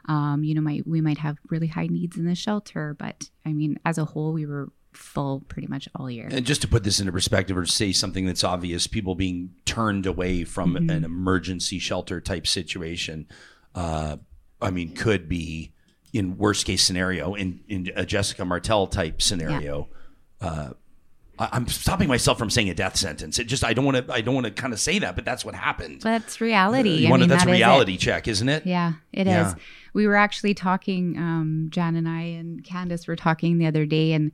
um, 0.09 0.43
you 0.43 0.53
know, 0.53 0.61
might 0.61 0.85
we 0.85 1.01
might 1.01 1.19
have 1.19 1.37
really 1.49 1.67
high 1.67 1.87
needs 1.87 2.17
in 2.17 2.25
the 2.25 2.35
shelter. 2.35 2.95
But 2.99 3.29
I 3.45 3.53
mean, 3.53 3.79
as 3.85 3.97
a 3.97 4.05
whole, 4.05 4.33
we 4.33 4.45
were 4.45 4.69
full 4.93 5.41
pretty 5.47 5.67
much 5.67 5.87
all 5.95 6.09
year. 6.09 6.27
And 6.29 6.45
just 6.45 6.61
to 6.63 6.67
put 6.67 6.83
this 6.83 6.99
into 6.99 7.11
perspective 7.11 7.55
or 7.55 7.63
to 7.63 7.71
say 7.71 7.91
something 7.91 8.25
that's 8.25 8.43
obvious, 8.43 8.87
people 8.87 9.15
being 9.15 9.51
turned 9.63 10.05
away 10.05 10.43
from 10.43 10.73
Mm-hmm. 10.73 10.89
an 10.89 11.03
emergency 11.05 11.79
shelter 11.79 12.19
type 12.19 12.45
situation, 12.45 13.27
uh, 13.75 14.17
I 14.61 14.71
mean, 14.71 14.95
could 14.95 15.29
be 15.29 15.71
in 16.13 16.37
worst 16.37 16.65
case 16.65 16.83
scenario, 16.83 17.35
in, 17.35 17.61
in 17.67 17.91
a 17.95 18.05
Jessica 18.05 18.43
Martel 18.43 18.87
type 18.87 19.21
scenario. 19.21 19.87
Uh, 20.41 20.69
I, 21.39 21.49
I'm 21.51 21.67
stopping 21.67 22.07
myself 22.07 22.37
from 22.37 22.49
saying 22.49 22.69
a 22.69 22.73
death 22.73 22.95
sentence. 22.97 23.37
It 23.39 23.45
just 23.45 23.63
I 23.63 23.73
don't 23.73 23.85
want 23.85 24.07
to 24.07 24.13
I 24.13 24.21
don't 24.21 24.33
want 24.35 24.45
to 24.45 24.51
kind 24.51 24.73
of 24.73 24.79
say 24.79 24.99
that, 24.99 25.15
but 25.15 25.25
that's 25.25 25.43
what 25.45 25.55
happened. 25.55 26.01
That's 26.01 26.41
reality. 26.41 26.89
You 26.91 27.07
I 27.07 27.11
wanna- 27.11 27.21
mean, 27.23 27.29
that's 27.29 27.43
that 27.43 27.49
a 27.49 27.53
is 27.53 27.57
reality 27.59 27.97
check, 27.97 28.27
isn't 28.27 28.49
it? 28.49 28.65
Yeah, 28.65 28.93
it 29.13 29.27
is. 29.27 29.33
Yeah. 29.33 29.53
We 29.93 30.05
were 30.07 30.15
actually 30.15 30.53
talking, 30.53 31.17
um, 31.17 31.67
Jan 31.71 31.95
and 31.95 32.07
I 32.07 32.21
and 32.21 32.63
Candice 32.63 33.07
were 33.07 33.15
talking 33.15 33.57
the 33.57 33.65
other 33.65 33.85
day, 33.85 34.13
and 34.13 34.31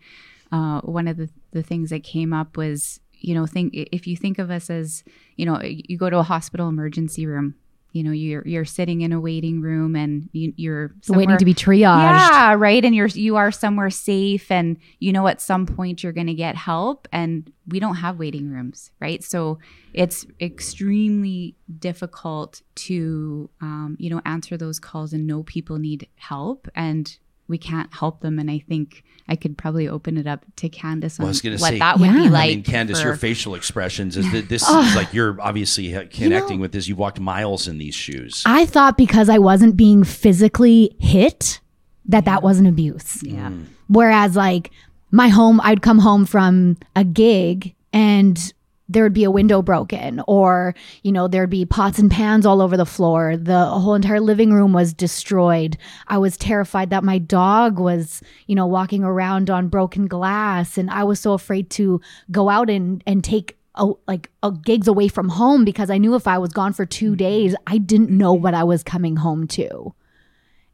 uh, 0.52 0.82
one 0.82 1.08
of 1.08 1.16
the, 1.18 1.30
the 1.52 1.64
things 1.64 1.90
that 1.90 2.04
came 2.04 2.34
up 2.34 2.58
was, 2.58 3.00
you 3.14 3.34
know, 3.34 3.46
think 3.46 3.72
if 3.74 4.06
you 4.06 4.18
think 4.18 4.40
of 4.40 4.52
us 4.52 4.70
as, 4.70 5.06
you 5.38 5.46
know, 5.46 5.62
you 5.64 5.98
go 5.98 6.10
to 6.10 6.18
a 6.18 6.24
hospital 6.24 6.68
emergency 6.68 7.26
room, 7.26 7.56
you 7.94 8.04
know, 8.04 8.12
you're 8.12 8.46
you're 8.46 8.66
sitting 8.66 9.02
in 9.02 9.14
a 9.14 9.22
waiting 9.22 9.62
room 9.62 9.96
and 9.96 10.28
you, 10.34 10.52
you're 10.58 10.94
Waiting 11.08 11.38
to 11.38 11.46
be 11.46 11.54
triaged. 11.54 11.84
yeah, 11.86 12.56
right. 12.56 12.84
And 12.84 12.94
you're 12.96 13.08
you 13.08 13.36
are 13.36 13.52
somewhere 13.52 13.92
safe, 13.92 14.52
and 14.52 14.78
you 15.00 15.14
know 15.14 15.28
at 15.28 15.40
some 15.40 15.66
point 15.66 16.04
you're 16.04 16.12
going 16.12 16.28
to 16.28 16.34
get 16.34 16.56
help, 16.56 17.08
and 17.12 17.52
we 17.68 17.80
don't 17.80 17.96
have 17.96 18.18
waiting 18.20 18.50
rooms, 18.50 18.92
right? 19.00 19.24
So 19.24 19.60
it's 19.94 20.26
extremely 20.42 21.56
difficult 21.80 22.62
to 22.76 23.50
um, 23.62 23.96
you 24.00 24.10
know 24.10 24.22
answer 24.26 24.58
those 24.58 24.80
calls 24.80 25.14
and 25.14 25.28
know 25.28 25.44
people 25.44 25.78
need 25.78 26.08
help, 26.16 26.68
and 26.76 27.16
we 27.48 27.58
can't 27.58 27.94
help 27.94 28.22
them. 28.22 28.40
And 28.40 28.50
I 28.50 28.60
think 28.68 29.04
I 29.28 29.36
could 29.36 29.58
probably 29.58 29.88
open 29.88 30.18
it 30.18 30.28
up 30.28 30.46
to 30.58 30.70
Candice 30.70 31.20
Well, 31.20 31.26
I 31.26 31.28
on 31.28 31.30
was 31.30 31.42
gonna 31.42 31.58
what 31.58 31.70
say- 31.72 31.80
that 31.80 32.00
would 32.00 32.06
Yeah. 32.08 32.24
be 32.24 32.30
like. 32.30 32.44
I 32.52 32.56
mean, 32.56 32.64
Candice, 32.64 33.04
your 33.04 33.16
facial 33.16 33.56
expressions 33.56 34.18
is 34.18 34.30
that 34.32 34.50
this 34.50 34.64
oh. 34.68 34.86
is 34.88 34.96
like 34.96 35.14
you're 35.14 35.40
obviously 35.42 35.92
connecting 36.08 36.60
with 36.60 36.72
this. 36.72 36.88
You've 36.88 36.98
walked 36.98 37.20
miles 37.20 37.68
in 37.68 37.78
these 37.78 37.96
shoes. 37.96 38.44
I 38.46 38.66
thought 38.66 38.98
because 38.98 39.30
I 39.30 39.38
wasn't 39.40 39.78
being 39.78 40.04
physically 40.04 40.96
hit 41.00 41.60
that 42.06 42.26
that 42.26 42.44
wasn't 42.44 42.68
abuse. 42.68 43.22
yeah. 43.24 43.50
Mm. 43.50 43.66
Whereas 43.88 44.36
like 44.36 44.72
my 45.12 45.28
home, 45.30 45.62
I'd 45.64 45.82
come 45.82 46.00
home 46.00 46.26
from 46.26 46.78
a 46.96 47.04
gig 47.04 47.76
and 47.94 48.54
there 48.90 49.04
would 49.04 49.14
be 49.14 49.24
a 49.24 49.32
window 49.32 49.62
broken 49.62 50.22
or 50.28 50.76
you 51.04 51.12
know 51.12 51.28
there'd 51.28 51.50
be 51.50 51.66
pots 51.66 52.00
and 52.00 52.12
pans 52.12 52.46
all 52.46 52.62
over 52.62 52.78
the 52.78 52.86
floor. 52.86 53.38
The 53.38 53.66
whole 53.66 53.96
entire 53.96 54.20
living 54.20 54.52
room 54.52 54.74
was 54.74 54.94
destroyed. 54.94 55.78
I 56.08 56.18
was 56.18 56.38
terrified 56.38 56.90
that 56.90 57.04
my 57.04 57.18
dog 57.18 57.80
was 57.80 58.22
you 58.48 58.56
know 58.56 58.68
walking 58.68 59.04
around 59.04 59.50
on 59.50 59.68
broken 59.68 60.08
glass 60.08 60.78
and 60.78 60.90
i 60.90 61.04
was 61.04 61.20
so 61.20 61.34
afraid 61.34 61.70
to 61.70 62.02
go 62.32 62.50
out 62.50 62.70
and 62.70 63.04
and 63.06 63.24
take 63.24 63.58
a, 63.76 63.92
like 64.08 64.30
a 64.42 64.52
gigs 64.52 64.88
away 64.88 65.08
from 65.08 65.30
home 65.30 65.66
because 65.66 65.90
i 65.90 65.98
knew 65.98 66.16
if 66.16 66.28
i 66.28 66.38
was 66.38 66.52
gone 66.52 66.74
for 66.74 66.86
2 66.86 67.06
mm-hmm. 67.06 67.16
days 67.16 67.56
i 67.68 67.78
didn't 67.78 68.10
know 68.10 68.34
what 68.34 68.54
i 68.54 68.64
was 68.64 68.84
coming 68.84 69.16
home 69.18 69.48
to. 69.48 69.94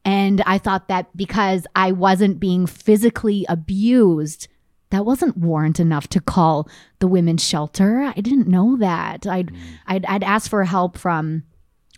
And 0.04 0.40
I 0.46 0.58
thought 0.58 0.88
that 0.88 1.14
because 1.16 1.66
I 1.76 1.92
wasn't 1.92 2.40
being 2.40 2.66
physically 2.66 3.44
abused, 3.48 4.48
that 4.90 5.04
wasn't 5.04 5.36
warrant 5.36 5.80
enough 5.80 6.08
to 6.08 6.20
call 6.20 6.68
the 6.98 7.08
women's 7.08 7.44
shelter. 7.44 8.00
I 8.02 8.20
didn't 8.20 8.48
know 8.48 8.76
that. 8.76 9.26
I'd 9.26 9.50
hmm. 9.50 9.56
I'd, 9.86 10.04
I'd 10.06 10.24
ask 10.24 10.50
for 10.50 10.64
help 10.64 10.98
from 10.98 11.44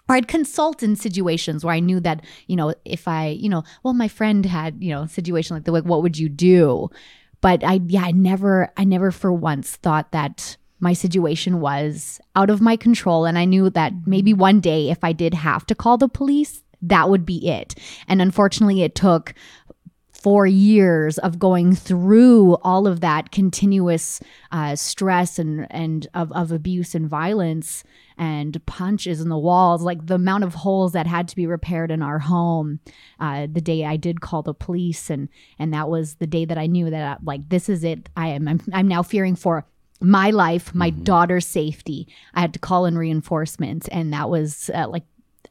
or 0.09 0.17
I'd 0.17 0.29
consult 0.29 0.83
in 0.83 0.97
situations 0.97 1.65
where 1.65 1.75
I 1.75 1.81
knew 1.81 2.01
that, 2.01 2.25
you 2.47 2.57
know, 2.57 2.75
if 2.85 3.07
I, 3.07 3.29
you 3.29 3.49
know, 3.49 3.63
well, 3.83 3.95
my 3.95 4.09
friend 4.09 4.45
had, 4.45 4.83
you 4.83 4.91
know, 4.91 5.03
a 5.03 5.09
situation 5.09 5.57
like 5.57 5.65
the 5.65 5.73
like, 5.73 5.85
what 5.85 6.03
would 6.03 6.19
you 6.19 6.29
do? 6.29 6.91
But 7.41 7.65
I, 7.65 7.81
yeah, 7.87 8.03
I 8.03 8.13
never, 8.13 8.71
I 8.77 8.85
never 8.85 9.11
for 9.11 9.33
once 9.33 9.77
thought 9.77 10.13
that 10.13 10.57
my 10.81 10.93
situation 10.93 11.61
was 11.61 12.21
out 12.35 12.51
of 12.51 12.61
my 12.61 12.77
control. 12.77 13.25
And 13.25 13.39
I 13.39 13.45
knew 13.45 13.71
that 13.71 13.93
maybe 14.07 14.33
hmm. 14.33 14.41
one 14.41 14.61
day 14.61 14.91
if 14.91 15.03
I 15.03 15.13
did 15.13 15.35
have 15.35 15.65
to 15.67 15.75
call 15.75 15.99
the 15.99 16.09
police, 16.09 16.63
that 16.83 17.09
would 17.09 17.25
be 17.25 17.49
it. 17.49 17.77
And 18.09 18.21
unfortunately, 18.21 18.83
it 18.83 18.95
took 18.95 19.35
four 20.23 20.47
years 20.47 21.19
of 21.19 21.39
going 21.39 21.75
through 21.75 22.55
all 22.63 22.87
of 22.87 23.01
that 23.01 23.33
continuous 23.33 24.21
uh, 24.53 24.77
stress 24.77 25.39
and 25.39 25.67
and 25.71 26.07
of, 26.15 26.31
of 26.33 26.53
abuse 26.53 26.95
and 26.95 27.09
violence 27.09 27.83
and 28.17 28.65
punches 28.67 29.21
in 29.21 29.29
the 29.29 29.39
walls 29.39 29.83
like 29.83 30.07
the 30.07 30.15
amount 30.15 30.45
of 30.45 30.55
holes 30.55 30.93
that 30.93 31.07
had 31.07 31.27
to 31.27 31.35
be 31.35 31.47
repaired 31.47 31.91
in 31.91 32.03
our 32.03 32.21
home 32.21 32.79
uh, 33.19 33.47
the 33.53 33.61
day 33.61 33.85
i 33.85 33.97
did 33.97 34.21
call 34.21 34.43
the 34.43 34.55
police 34.55 35.11
and 35.11 35.29
and 35.59 35.75
that 35.75 35.89
was 35.89 36.15
the 36.17 36.27
day 36.27 36.45
that 36.45 36.59
i 36.59 36.67
knew 36.67 36.89
that 36.89 37.17
uh, 37.17 37.19
like 37.25 37.49
this 37.49 37.69
is 37.69 37.83
it. 37.83 38.09
I 38.17 38.29
am 38.29 38.47
i'm, 38.47 38.61
I'm 38.73 38.89
now 38.89 39.03
fearing 39.03 39.35
for 39.35 39.67
my 40.01 40.31
life 40.31 40.75
my 40.75 40.91
daughter's 40.91 41.47
safety. 41.47 42.09
I 42.35 42.41
had 42.41 42.53
to 42.55 42.59
call 42.59 42.87
in 42.87 42.97
reinforcements 42.97 43.89
and 43.89 44.13
that 44.13 44.31
was 44.31 44.71
uh, 44.75 44.89
like 44.89 45.05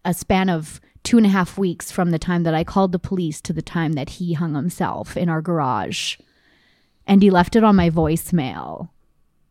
a 0.05 0.13
span 0.13 0.49
of 0.49 0.79
two 1.03 1.17
and 1.17 1.25
a 1.25 1.29
half 1.29 1.57
weeks 1.57 1.91
from 1.91 2.11
the 2.11 2.19
time 2.19 2.43
that 2.43 2.53
I 2.53 2.63
called 2.63 2.91
the 2.91 2.99
police 2.99 3.41
to 3.41 3.53
the 3.53 3.61
time 3.61 3.93
that 3.93 4.09
he 4.11 4.33
hung 4.33 4.55
himself 4.55 5.17
in 5.17 5.29
our 5.29 5.41
garage. 5.41 6.17
And 7.07 7.23
he 7.23 7.29
left 7.29 7.55
it 7.55 7.63
on 7.63 7.75
my 7.75 7.89
voicemail, 7.89 8.89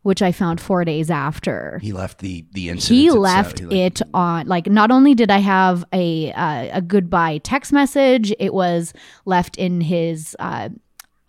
which 0.03 0.21
I 0.21 0.31
found 0.31 0.61
four 0.61 0.85
days 0.85 1.11
after. 1.11 1.79
He 1.81 1.91
left 1.91 2.19
the 2.19 2.45
the 2.53 2.69
incident. 2.69 2.99
He 3.01 3.11
left 3.11 3.59
He 3.59 3.65
left- 3.65 4.01
it 4.01 4.07
on 4.13 4.47
like 4.47 4.67
not 4.67 4.91
only 4.91 5.13
did 5.13 5.29
I 5.29 5.39
have 5.39 5.83
a 5.93 6.31
uh, 6.31 6.77
a 6.77 6.81
goodbye 6.81 7.39
text 7.39 7.73
message, 7.73 8.33
it 8.39 8.53
was 8.53 8.93
left 9.25 9.57
in 9.57 9.81
his 9.81 10.35
uh, 10.39 10.69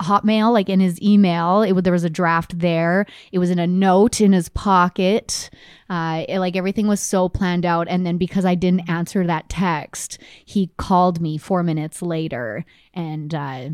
Hotmail, 0.02 0.52
like 0.52 0.68
in 0.68 0.80
his 0.80 1.00
email. 1.00 1.62
It 1.62 1.72
there 1.84 1.92
was 1.92 2.04
a 2.04 2.10
draft 2.10 2.58
there. 2.58 3.06
It 3.32 3.38
was 3.38 3.50
in 3.50 3.58
a 3.58 3.66
note 3.66 4.20
in 4.20 4.32
his 4.32 4.48
pocket. 4.48 5.50
Uh, 5.88 6.24
it- 6.28 6.38
like 6.38 6.56
everything 6.56 6.88
was 6.88 7.00
so 7.00 7.28
planned 7.28 7.64
out. 7.64 7.86
And 7.88 8.04
then 8.04 8.18
because 8.18 8.44
I 8.44 8.54
didn't 8.54 8.88
answer 8.88 9.26
that 9.26 9.48
text, 9.48 10.18
he 10.44 10.70
called 10.76 11.20
me 11.20 11.38
four 11.38 11.62
minutes 11.62 12.02
later 12.02 12.64
and 12.92 13.34
uh, 13.34 13.70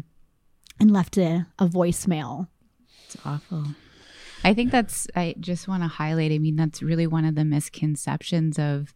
and 0.80 0.90
left 0.90 1.16
a, 1.18 1.46
a 1.58 1.66
voicemail. 1.66 2.48
It's 3.06 3.16
awful. 3.24 3.64
I 4.44 4.54
think 4.54 4.70
that's, 4.70 5.08
I 5.16 5.34
just 5.40 5.66
want 5.66 5.82
to 5.82 5.88
highlight, 5.88 6.30
I 6.30 6.38
mean, 6.38 6.54
that's 6.54 6.80
really 6.82 7.08
one 7.08 7.24
of 7.24 7.34
the 7.34 7.44
misconceptions 7.44 8.56
of, 8.58 8.94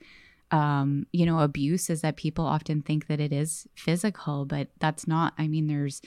um, 0.52 1.06
you 1.10 1.26
know, 1.26 1.40
abuse 1.40 1.90
is 1.90 2.02
that 2.02 2.16
people 2.16 2.44
often 2.46 2.82
think 2.82 3.08
that 3.08 3.18
it 3.18 3.32
is 3.32 3.66
physical, 3.74 4.44
but 4.44 4.68
that's 4.78 5.08
not. 5.08 5.32
I 5.38 5.48
mean, 5.48 5.66
there's 5.66 6.00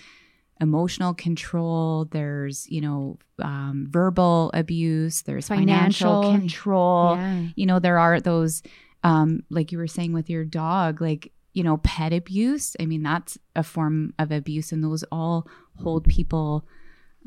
emotional 0.62 1.14
control, 1.14 2.06
there's, 2.06 2.70
you 2.70 2.82
know, 2.82 3.18
um, 3.42 3.88
verbal 3.90 4.52
abuse, 4.54 5.22
there's 5.24 5.48
financial, 5.48 6.24
Financial. 6.24 6.40
control. 6.40 7.16
Yeah. 7.18 7.48
You 7.56 7.66
know, 7.66 7.80
there 7.80 8.00
are 8.00 8.20
those, 8.22 8.64
um, 9.04 9.44
like 9.50 9.72
you 9.72 9.78
were 9.78 9.88
saying 9.88 10.14
with 10.14 10.30
your 10.30 10.46
dog, 10.46 11.02
like, 11.02 11.32
you 11.54 11.64
know, 11.64 11.78
pet 11.78 12.14
abuse. 12.14 12.76
I 12.80 12.86
mean, 12.86 13.04
that's 13.04 13.38
a 13.56 13.64
form 13.64 14.14
of 14.20 14.32
abuse, 14.32 14.72
and 14.72 14.84
those 14.84 15.04
all 15.12 15.48
hold 15.78 16.06
people 16.06 16.66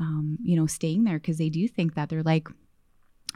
um, 0.01 0.39
you 0.43 0.57
know, 0.57 0.67
staying 0.67 1.05
there 1.05 1.19
because 1.19 1.39
they 1.39 1.49
do 1.49 1.67
think 1.67 1.95
that 1.95 2.09
they're 2.09 2.23
like, 2.23 2.49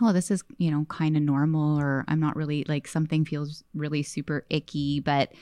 oh, 0.00 0.12
this 0.12 0.30
is, 0.30 0.44
you 0.58 0.70
know, 0.70 0.84
kind 0.88 1.16
of 1.16 1.22
normal, 1.22 1.78
or 1.78 2.04
I'm 2.08 2.20
not 2.20 2.36
really 2.36 2.64
like 2.68 2.86
something 2.86 3.24
feels 3.24 3.64
really 3.74 4.02
super 4.02 4.46
icky, 4.48 5.00
but 5.00 5.32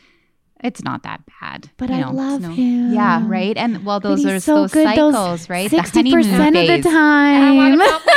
it's 0.63 0.83
not 0.83 1.03
that 1.05 1.23
bad. 1.41 1.71
But 1.77 1.89
you 1.89 1.97
I 1.97 2.01
know, 2.01 2.09
it's 2.09 2.17
love 2.17 2.41
no- 2.43 2.51
him. 2.51 2.93
Yeah, 2.93 3.23
right. 3.27 3.57
And 3.57 3.85
well, 3.85 4.01
those 4.01 4.25
are 4.27 4.41
so 4.41 4.63
those 4.63 4.73
good, 4.73 4.87
those 4.87 5.15
cycles, 5.15 5.49
right? 5.49 5.71
Sixty 5.71 6.11
percent 6.13 6.57
of 6.57 6.67
the 6.67 6.83
phase. 6.83 6.87
And 6.87 6.97
I 6.97 7.53
want 7.55 7.73
time. 7.73 7.79
to 7.79 7.85
help 7.85 8.07
my. 8.07 8.17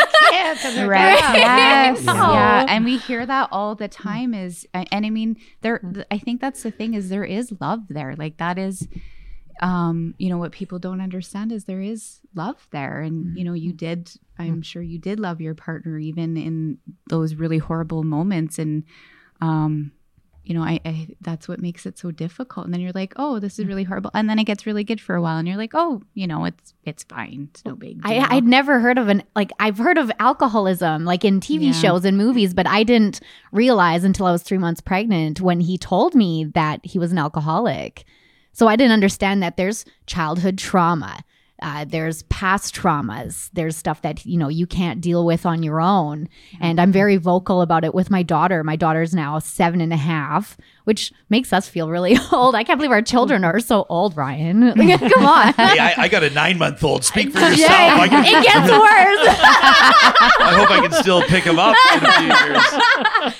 And 0.65 0.89
Right. 0.89 1.19
Yes. 1.35 2.03
No. 2.03 2.13
Yeah. 2.13 2.65
And 2.67 2.85
we 2.85 2.97
hear 2.97 3.25
that 3.25 3.49
all 3.51 3.75
the 3.75 3.87
time 3.87 4.33
is 4.33 4.67
and 4.73 4.87
I 5.05 5.09
mean 5.09 5.37
there 5.61 5.81
I 6.11 6.17
think 6.17 6.41
that's 6.41 6.63
the 6.63 6.71
thing 6.71 6.93
is 6.93 7.09
there 7.09 7.23
is 7.23 7.53
love 7.59 7.81
there. 7.89 8.15
Like 8.15 8.37
that 8.37 8.57
is 8.57 8.87
um 9.61 10.15
you 10.17 10.29
know 10.29 10.37
what 10.37 10.51
people 10.51 10.79
don't 10.79 11.01
understand 11.01 11.51
is 11.51 11.65
there 11.65 11.81
is 11.81 12.19
love 12.35 12.67
there 12.71 13.01
and 13.01 13.37
you 13.37 13.43
know 13.43 13.53
you 13.53 13.71
did 13.73 14.11
I'm 14.39 14.61
sure 14.61 14.81
you 14.81 14.97
did 14.97 15.19
love 15.19 15.39
your 15.41 15.53
partner 15.55 15.97
even 15.99 16.35
in 16.37 16.79
those 17.07 17.35
really 17.35 17.59
horrible 17.59 18.03
moments 18.03 18.57
and 18.59 18.83
um 19.41 19.91
you 20.43 20.53
know 20.53 20.61
I, 20.61 20.79
I 20.83 21.07
that's 21.21 21.47
what 21.47 21.59
makes 21.61 21.85
it 21.85 21.97
so 21.97 22.11
difficult 22.11 22.65
and 22.65 22.73
then 22.73 22.81
you're 22.81 22.91
like 22.93 23.13
oh 23.15 23.39
this 23.39 23.59
is 23.59 23.65
really 23.65 23.83
horrible 23.85 24.11
and 24.13 24.29
then 24.29 24.39
it 24.39 24.43
gets 24.43 24.65
really 24.65 24.83
good 24.83 24.99
for 24.99 25.15
a 25.15 25.21
while 25.21 25.37
and 25.37 25.47
you're 25.47 25.57
like 25.57 25.71
oh 25.73 26.01
you 26.15 26.27
know 26.27 26.43
it's 26.45 26.73
it's 26.83 27.03
fine 27.03 27.47
it's 27.51 27.63
no 27.63 27.75
big 27.75 28.01
deal. 28.03 28.11
I, 28.11 28.35
I'd 28.35 28.43
never 28.45 28.79
heard 28.81 28.97
of 28.97 29.07
an 29.07 29.23
like 29.35 29.51
I've 29.59 29.77
heard 29.77 29.97
of 29.97 30.11
alcoholism 30.19 31.05
like 31.05 31.23
in 31.23 31.39
TV 31.39 31.67
Yeah. 31.67 31.71
shows 31.71 32.03
and 32.05 32.17
movies, 32.17 32.53
but 32.53 32.67
I 32.67 32.83
didn't 32.83 33.21
realize 33.51 34.03
until 34.03 34.25
I 34.25 34.31
was 34.31 34.43
three 34.43 34.57
months 34.57 34.81
pregnant 34.81 35.39
when 35.39 35.61
he 35.61 35.77
told 35.77 36.13
me 36.15 36.43
that 36.53 36.85
he 36.85 36.99
was 36.99 37.11
an 37.11 37.17
alcoholic. 37.17 38.03
So 38.51 38.67
I 38.67 38.75
didn't 38.75 38.91
understand 38.91 39.41
that 39.41 39.57
there's 39.57 39.85
childhood 40.05 40.57
trauma, 40.57 41.23
Uh, 41.61 41.85
there's 41.85 42.23
past 42.23 42.75
traumas. 42.75 43.49
There's 43.53 43.77
stuff 43.77 44.01
that 44.01 44.25
you 44.25 44.37
know 44.37 44.49
you 44.49 44.65
can't 44.67 45.01
deal 45.01 45.25
with 45.25 45.45
on 45.45 45.63
your 45.63 45.79
own, 45.79 46.27
and 46.59 46.79
I'm 46.81 46.91
very 46.91 47.17
vocal 47.17 47.61
about 47.61 47.85
it 47.85 47.93
with 47.93 48.09
my 48.09 48.23
daughter. 48.23 48.63
My 48.63 48.75
daughter's 48.75 49.13
now 49.13 49.39
seven 49.39 49.79
and 49.79 49.93
a 49.93 49.97
half, 49.97 50.57
which 50.83 51.11
makes 51.29 51.53
us 51.53 51.67
feel 51.67 51.89
really 51.89 52.17
old. 52.31 52.55
I 52.55 52.63
can't 52.63 52.77
believe 52.77 52.91
our 52.91 53.01
children 53.01 53.43
are 53.43 53.59
so 53.59 53.85
old, 53.89 54.15
Ryan. 54.17 54.73
Like, 54.83 54.99
Come 54.99 55.25
on. 55.25 55.53
Hey, 55.53 55.79
I, 55.79 55.93
I 55.97 56.07
got 56.07 56.23
a 56.23 56.29
nine 56.29 56.57
month 56.57 56.83
old. 56.83 57.03
Speak 57.03 57.31
for 57.31 57.39
yourself. 57.39 57.57
Yeah, 57.59 58.07
can, 58.07 58.25
it 58.25 58.43
gets 58.43 58.69
worse. 58.71 59.37
I 60.39 60.53
hope 60.55 60.71
I 60.71 60.81
can 60.81 60.91
still 60.91 61.21
pick 61.23 61.43
him 61.43 61.57
up 61.59 61.75
in 61.95 62.05
a 62.05 62.11
few 62.11 62.27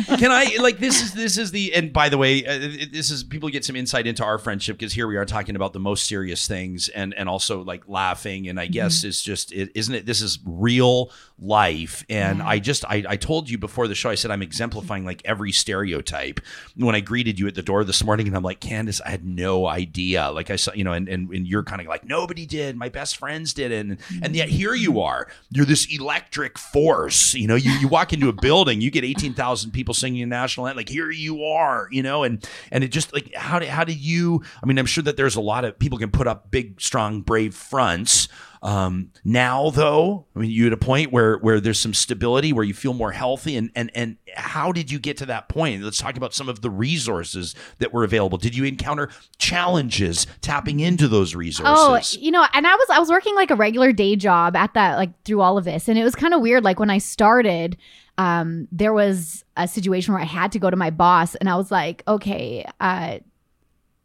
years. 0.07 0.19
Can 0.19 0.31
I 0.31 0.57
like 0.62 0.79
this 0.79 1.01
is 1.01 1.13
this 1.13 1.38
is 1.38 1.51
the 1.51 1.73
and 1.73 1.91
by 1.91 2.09
the 2.09 2.17
way 2.17 2.45
uh, 2.45 2.57
this 2.91 3.09
is 3.09 3.23
people 3.23 3.50
get 3.50 3.65
some 3.65 3.75
insight 3.75 4.07
into 4.07 4.23
our 4.23 4.38
friendship 4.38 4.77
because 4.77 4.93
here 4.93 5.07
we 5.07 5.17
are 5.17 5.25
talking 5.25 5.55
about 5.55 5.73
the 5.73 5.79
most 5.79 6.07
serious 6.07 6.47
things 6.47 6.89
and 6.89 7.13
and 7.15 7.27
also 7.27 7.63
like 7.63 7.88
laughing 7.88 8.47
and 8.47 8.59
I 8.59 8.67
guess 8.67 9.03
it's 9.03 9.21
just 9.21 9.51
it, 9.51 9.71
isn't 9.75 9.93
it 9.93 10.05
this 10.05 10.21
is 10.21 10.39
real 10.45 11.12
life. 11.43 12.05
And 12.09 12.41
I 12.41 12.59
mm. 12.59 12.63
just 12.63 12.85
I, 12.85 13.03
I 13.07 13.17
told 13.17 13.50
you 13.50 13.57
before 13.57 13.88
the 13.88 13.95
show 13.95 14.09
I 14.09 14.15
said 14.15 14.31
I'm 14.31 14.41
exemplifying 14.41 15.05
like 15.05 15.21
every 15.25 15.51
stereotype. 15.51 16.39
When 16.75 16.95
I 16.95 17.01
greeted 17.01 17.39
you 17.39 17.47
at 17.47 17.55
the 17.55 17.62
door 17.62 17.83
this 17.83 18.03
morning 18.03 18.27
and 18.27 18.35
I'm 18.35 18.43
like 18.43 18.59
Candice 18.59 19.01
I 19.05 19.09
had 19.09 19.25
no 19.25 19.67
idea. 19.67 20.31
Like 20.31 20.50
I 20.50 20.55
saw 20.55 20.73
you 20.73 20.83
know 20.83 20.93
and 20.93 21.07
and, 21.09 21.29
and 21.29 21.47
you're 21.47 21.63
kind 21.63 21.81
of 21.81 21.88
like 21.88 22.05
nobody 22.05 22.45
did. 22.45 22.77
My 22.77 22.89
best 22.89 23.17
friends 23.17 23.53
didn't 23.53 23.91
and 23.91 24.23
and 24.23 24.35
yet 24.35 24.47
mm. 24.47 24.51
here 24.51 24.73
you 24.73 25.01
are. 25.01 25.27
You're 25.50 25.65
this 25.65 25.85
electric 25.93 26.57
force 26.57 27.33
you 27.33 27.47
know? 27.47 27.55
You, 27.55 27.71
you 27.71 27.88
walk 27.88 28.13
into 28.13 28.29
a 28.29 28.33
building 28.33 28.81
you 28.81 28.89
get 28.89 29.03
18,000 29.03 29.71
people 29.71 29.93
singing 29.93 30.21
a 30.21 30.25
national 30.25 30.67
anthem 30.67 30.77
like 30.77 30.89
here 30.89 31.12
you 31.12 31.43
are 31.43 31.88
you 31.91 32.03
know? 32.03 32.23
And 32.23 32.47
and 32.71 32.83
it 32.83 32.89
just 32.89 33.13
like 33.13 33.33
how 33.35 33.59
did 33.59 33.69
how 33.69 33.83
did 33.83 33.97
you 33.97 34.41
I 34.62 34.65
mean 34.65 34.79
I'm 34.79 34.85
sure 34.85 35.03
that 35.03 35.17
there's 35.17 35.35
a 35.35 35.41
lot 35.41 35.65
of 35.65 35.77
people 35.77 35.97
can 35.97 36.12
put 36.12 36.27
up 36.27 36.51
big 36.51 36.79
strong 36.79 37.21
brave 37.21 37.53
fronts 37.53 38.27
um, 38.63 39.12
now, 39.25 39.72
though, 39.72 40.25
I 40.34 40.39
mean, 40.39 40.50
you 40.50 40.65
at 40.67 40.74
a 40.74 40.77
point 40.77 41.12
where 41.12 41.38
where 41.39 41.60
there's 41.60 41.79
some 41.79 41.93
stability, 41.93 42.53
where 42.53 42.63
you 42.63 42.74
feel 42.74 42.93
more 42.93 43.12
healthy, 43.12 43.58
and 43.58 43.70
and 43.75 43.91
and 43.93 44.15
how 44.38 44.72
did 44.72 44.89
you 44.89 45.00
get 45.00 45.17
to 45.17 45.25
that 45.25 45.50
point? 45.50 45.84
Let's 45.84 45.98
talk 45.98 46.15
about 46.15 46.34
some 46.34 46.48
of 46.48 46.62
the 46.62 46.70
resources 46.70 47.55
that 47.79 47.91
were 47.91 48.05
available. 48.05 48.38
Did 48.38 48.55
you 48.55 48.63
encounter 48.63 49.10
challenges 49.38 50.25
tapping 50.39 50.79
into 50.79 51.10
those 51.10 51.36
resources? 51.36 52.17
Oh, 52.17 52.22
you 52.22 52.32
know, 52.32 52.46
and 52.53 52.65
I 52.65 52.74
was 52.74 52.89
I 52.89 53.00
was 53.00 53.10
working 53.10 53.36
like 53.36 53.51
a 53.51 53.55
regular 53.55 53.91
day 53.91 54.15
job 54.15 54.55
at 54.55 54.74
that 54.75 54.96
like 54.96 55.12
through 55.25 55.41
all 55.41 55.58
of 55.58 55.65
this, 55.65 55.89
and 55.89 56.00
it 56.00 56.03
was 56.05 56.15
kind 56.15 56.34
of 56.34 56.39
weird. 56.39 56.63
Like 56.63 56.79
when 56.79 56.89
I 56.89 57.00
started, 57.00 57.75
um, 58.17 58.70
there 58.72 58.93
was 58.93 59.43
a 59.58 59.67
situation 59.67 60.13
where 60.13 60.24
I 60.24 60.25
had 60.25 60.53
to 60.53 60.60
go 60.60 60.70
to 60.70 60.77
my 60.77 60.89
boss, 60.89 61.36
and 61.36 61.50
I 61.50 61.58
was 61.58 61.70
like, 61.70 62.01
okay, 62.08 62.65
uh, 62.79 63.20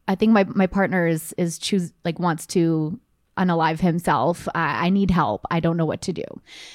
I 0.08 0.14
think 0.16 0.32
my 0.32 0.42
my 0.42 0.66
partner 0.66 1.06
is 1.06 1.32
is 1.38 1.58
choose 1.60 1.92
like 2.04 2.18
wants 2.18 2.44
to 2.48 2.98
unalive 3.38 3.80
himself. 3.80 4.48
I, 4.54 4.86
I 4.86 4.90
need 4.90 5.10
help. 5.10 5.46
I 5.50 5.60
don't 5.60 5.76
know 5.76 5.86
what 5.86 6.02
to 6.02 6.12
do. 6.12 6.24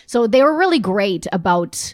So 0.06 0.28
they 0.28 0.42
were 0.42 0.58
really 0.58 0.80
great 0.80 1.28
about 1.32 1.94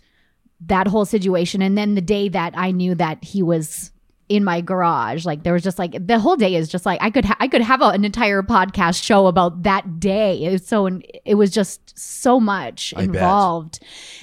that 0.61 0.87
whole 0.87 1.05
situation. 1.05 1.61
And 1.61 1.77
then 1.77 1.95
the 1.95 2.01
day 2.01 2.29
that 2.29 2.53
I 2.55 2.71
knew 2.71 2.95
that 2.95 3.23
he 3.23 3.41
was 3.43 3.91
in 4.27 4.43
my 4.43 4.61
garage, 4.61 5.25
like 5.25 5.43
there 5.43 5.53
was 5.53 5.63
just 5.63 5.79
like 5.79 6.05
the 6.05 6.19
whole 6.19 6.35
day 6.35 6.55
is 6.55 6.69
just 6.69 6.85
like 6.85 7.01
I 7.01 7.09
could 7.09 7.25
ha- 7.25 7.37
I 7.39 7.47
could 7.47 7.61
have 7.61 7.81
a, 7.81 7.87
an 7.87 8.05
entire 8.05 8.43
podcast 8.43 9.03
show 9.03 9.27
about 9.27 9.63
that 9.63 9.99
day. 9.99 10.43
It 10.43 10.51
was 10.51 10.67
so 10.67 10.87
it 11.25 11.35
was 11.35 11.51
just 11.51 11.97
so 11.97 12.39
much 12.39 12.93
I 12.95 13.07
bet. 13.07 13.15
involved, 13.15 13.79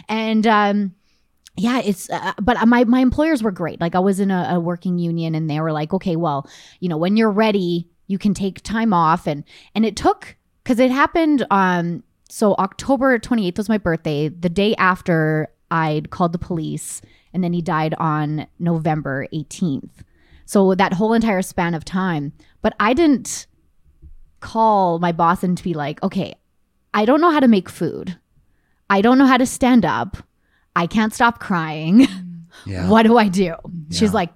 and 0.09 0.47
um 0.47 0.95
yeah 1.57 1.81
it's 1.81 2.11
uh, 2.11 2.33
but 2.41 2.57
my 2.69 2.85
my 2.85 3.01
employers 3.01 3.43
were 3.43 3.51
great 3.51 3.81
like 3.81 3.95
i 3.95 3.99
was 3.99 4.21
in 4.21 4.31
a, 4.31 4.51
a 4.53 4.61
working 4.61 4.99
union 4.99 5.35
and 5.35 5.49
they 5.49 5.59
were 5.59 5.73
like 5.73 5.93
okay 5.95 6.15
well 6.15 6.47
you 6.81 6.89
know 6.89 6.99
when 6.99 7.17
you're 7.17 7.31
ready 7.31 7.89
you 8.07 8.19
can 8.19 8.35
take 8.35 8.63
time 8.63 8.93
off 8.93 9.27
and 9.27 9.45
and 9.75 9.85
it 9.85 9.97
took 9.97 10.37
because 10.63 10.79
it 10.79 10.91
happened 10.91 11.47
um 11.51 12.03
so 12.29 12.55
october 12.59 13.19
28th 13.19 13.59
was 13.59 13.69
my 13.69 13.79
birthday 13.79 14.29
the 14.29 14.49
day 14.49 14.75
after 14.77 15.49
i'd 15.71 16.11
called 16.11 16.33
the 16.33 16.39
police 16.39 17.01
and 17.33 17.43
then 17.45 17.53
he 17.53 17.63
died 17.63 17.95
on 17.99 18.47
november 18.59 19.27
18th 19.33 20.03
so 20.45 20.75
that 20.75 20.93
whole 20.93 21.13
entire 21.13 21.43
span 21.43 21.75
of 21.75 21.85
time 21.85 22.33
but 22.63 22.75
i 22.81 22.93
didn't 22.93 23.47
call 24.41 24.99
my 24.99 25.13
boss 25.13 25.43
and 25.43 25.57
to 25.59 25.65
be 25.65 25.75
like 25.75 26.03
okay 26.03 26.35
i 26.95 27.05
don't 27.05 27.21
know 27.21 27.31
how 27.31 27.41
to 27.41 27.49
make 27.49 27.69
food 27.69 28.19
i 28.91 29.01
don't 29.01 29.19
know 29.19 29.27
how 29.27 29.37
to 29.37 29.47
stand 29.47 29.85
up 29.85 30.17
I 30.77 30.87
can't 30.87 31.13
stop 31.13 31.41
crying. 31.41 32.07
yeah. 32.67 32.89
What 32.91 33.05
do 33.05 33.17
I 33.17 33.29
do? 33.29 33.55
She's 33.91 34.13
like, 34.13 34.31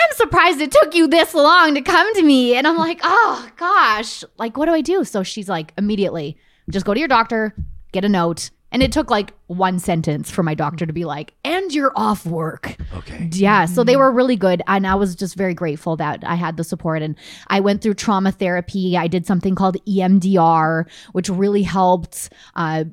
I'm 0.00 0.16
surprised 0.16 0.60
it 0.60 0.72
took 0.72 0.94
you 0.94 1.06
this 1.06 1.34
long 1.34 1.74
to 1.74 1.82
come 1.82 2.14
to 2.14 2.22
me. 2.22 2.54
And 2.54 2.66
I'm 2.66 2.76
like, 2.76 3.00
oh 3.02 3.48
gosh, 3.56 4.24
like, 4.38 4.56
what 4.56 4.66
do 4.66 4.72
I 4.72 4.80
do? 4.80 5.04
So 5.04 5.22
she's 5.22 5.48
like, 5.48 5.72
immediately, 5.76 6.36
just 6.70 6.86
go 6.86 6.94
to 6.94 7.00
your 7.00 7.08
doctor, 7.08 7.54
get 7.92 8.04
a 8.04 8.08
note. 8.08 8.50
And 8.72 8.84
it 8.84 8.92
took 8.92 9.10
like 9.10 9.34
one 9.48 9.80
sentence 9.80 10.30
for 10.30 10.44
my 10.44 10.54
doctor 10.54 10.86
to 10.86 10.92
be 10.92 11.04
like, 11.04 11.34
and 11.44 11.72
you're 11.74 11.92
off 11.96 12.24
work. 12.24 12.76
Okay. 12.94 13.28
Yeah, 13.32 13.64
so 13.64 13.82
they 13.82 13.96
were 13.96 14.12
really 14.12 14.36
good. 14.36 14.62
And 14.68 14.86
I 14.86 14.94
was 14.94 15.16
just 15.16 15.34
very 15.34 15.54
grateful 15.54 15.96
that 15.96 16.22
I 16.24 16.36
had 16.36 16.56
the 16.56 16.62
support. 16.62 17.02
And 17.02 17.16
I 17.48 17.58
went 17.58 17.82
through 17.82 17.94
trauma 17.94 18.30
therapy. 18.30 18.96
I 18.96 19.08
did 19.08 19.26
something 19.26 19.56
called 19.56 19.76
EMDR, 19.86 20.88
which 21.12 21.28
really 21.28 21.64
helped 21.64 22.30
uh, 22.54 22.84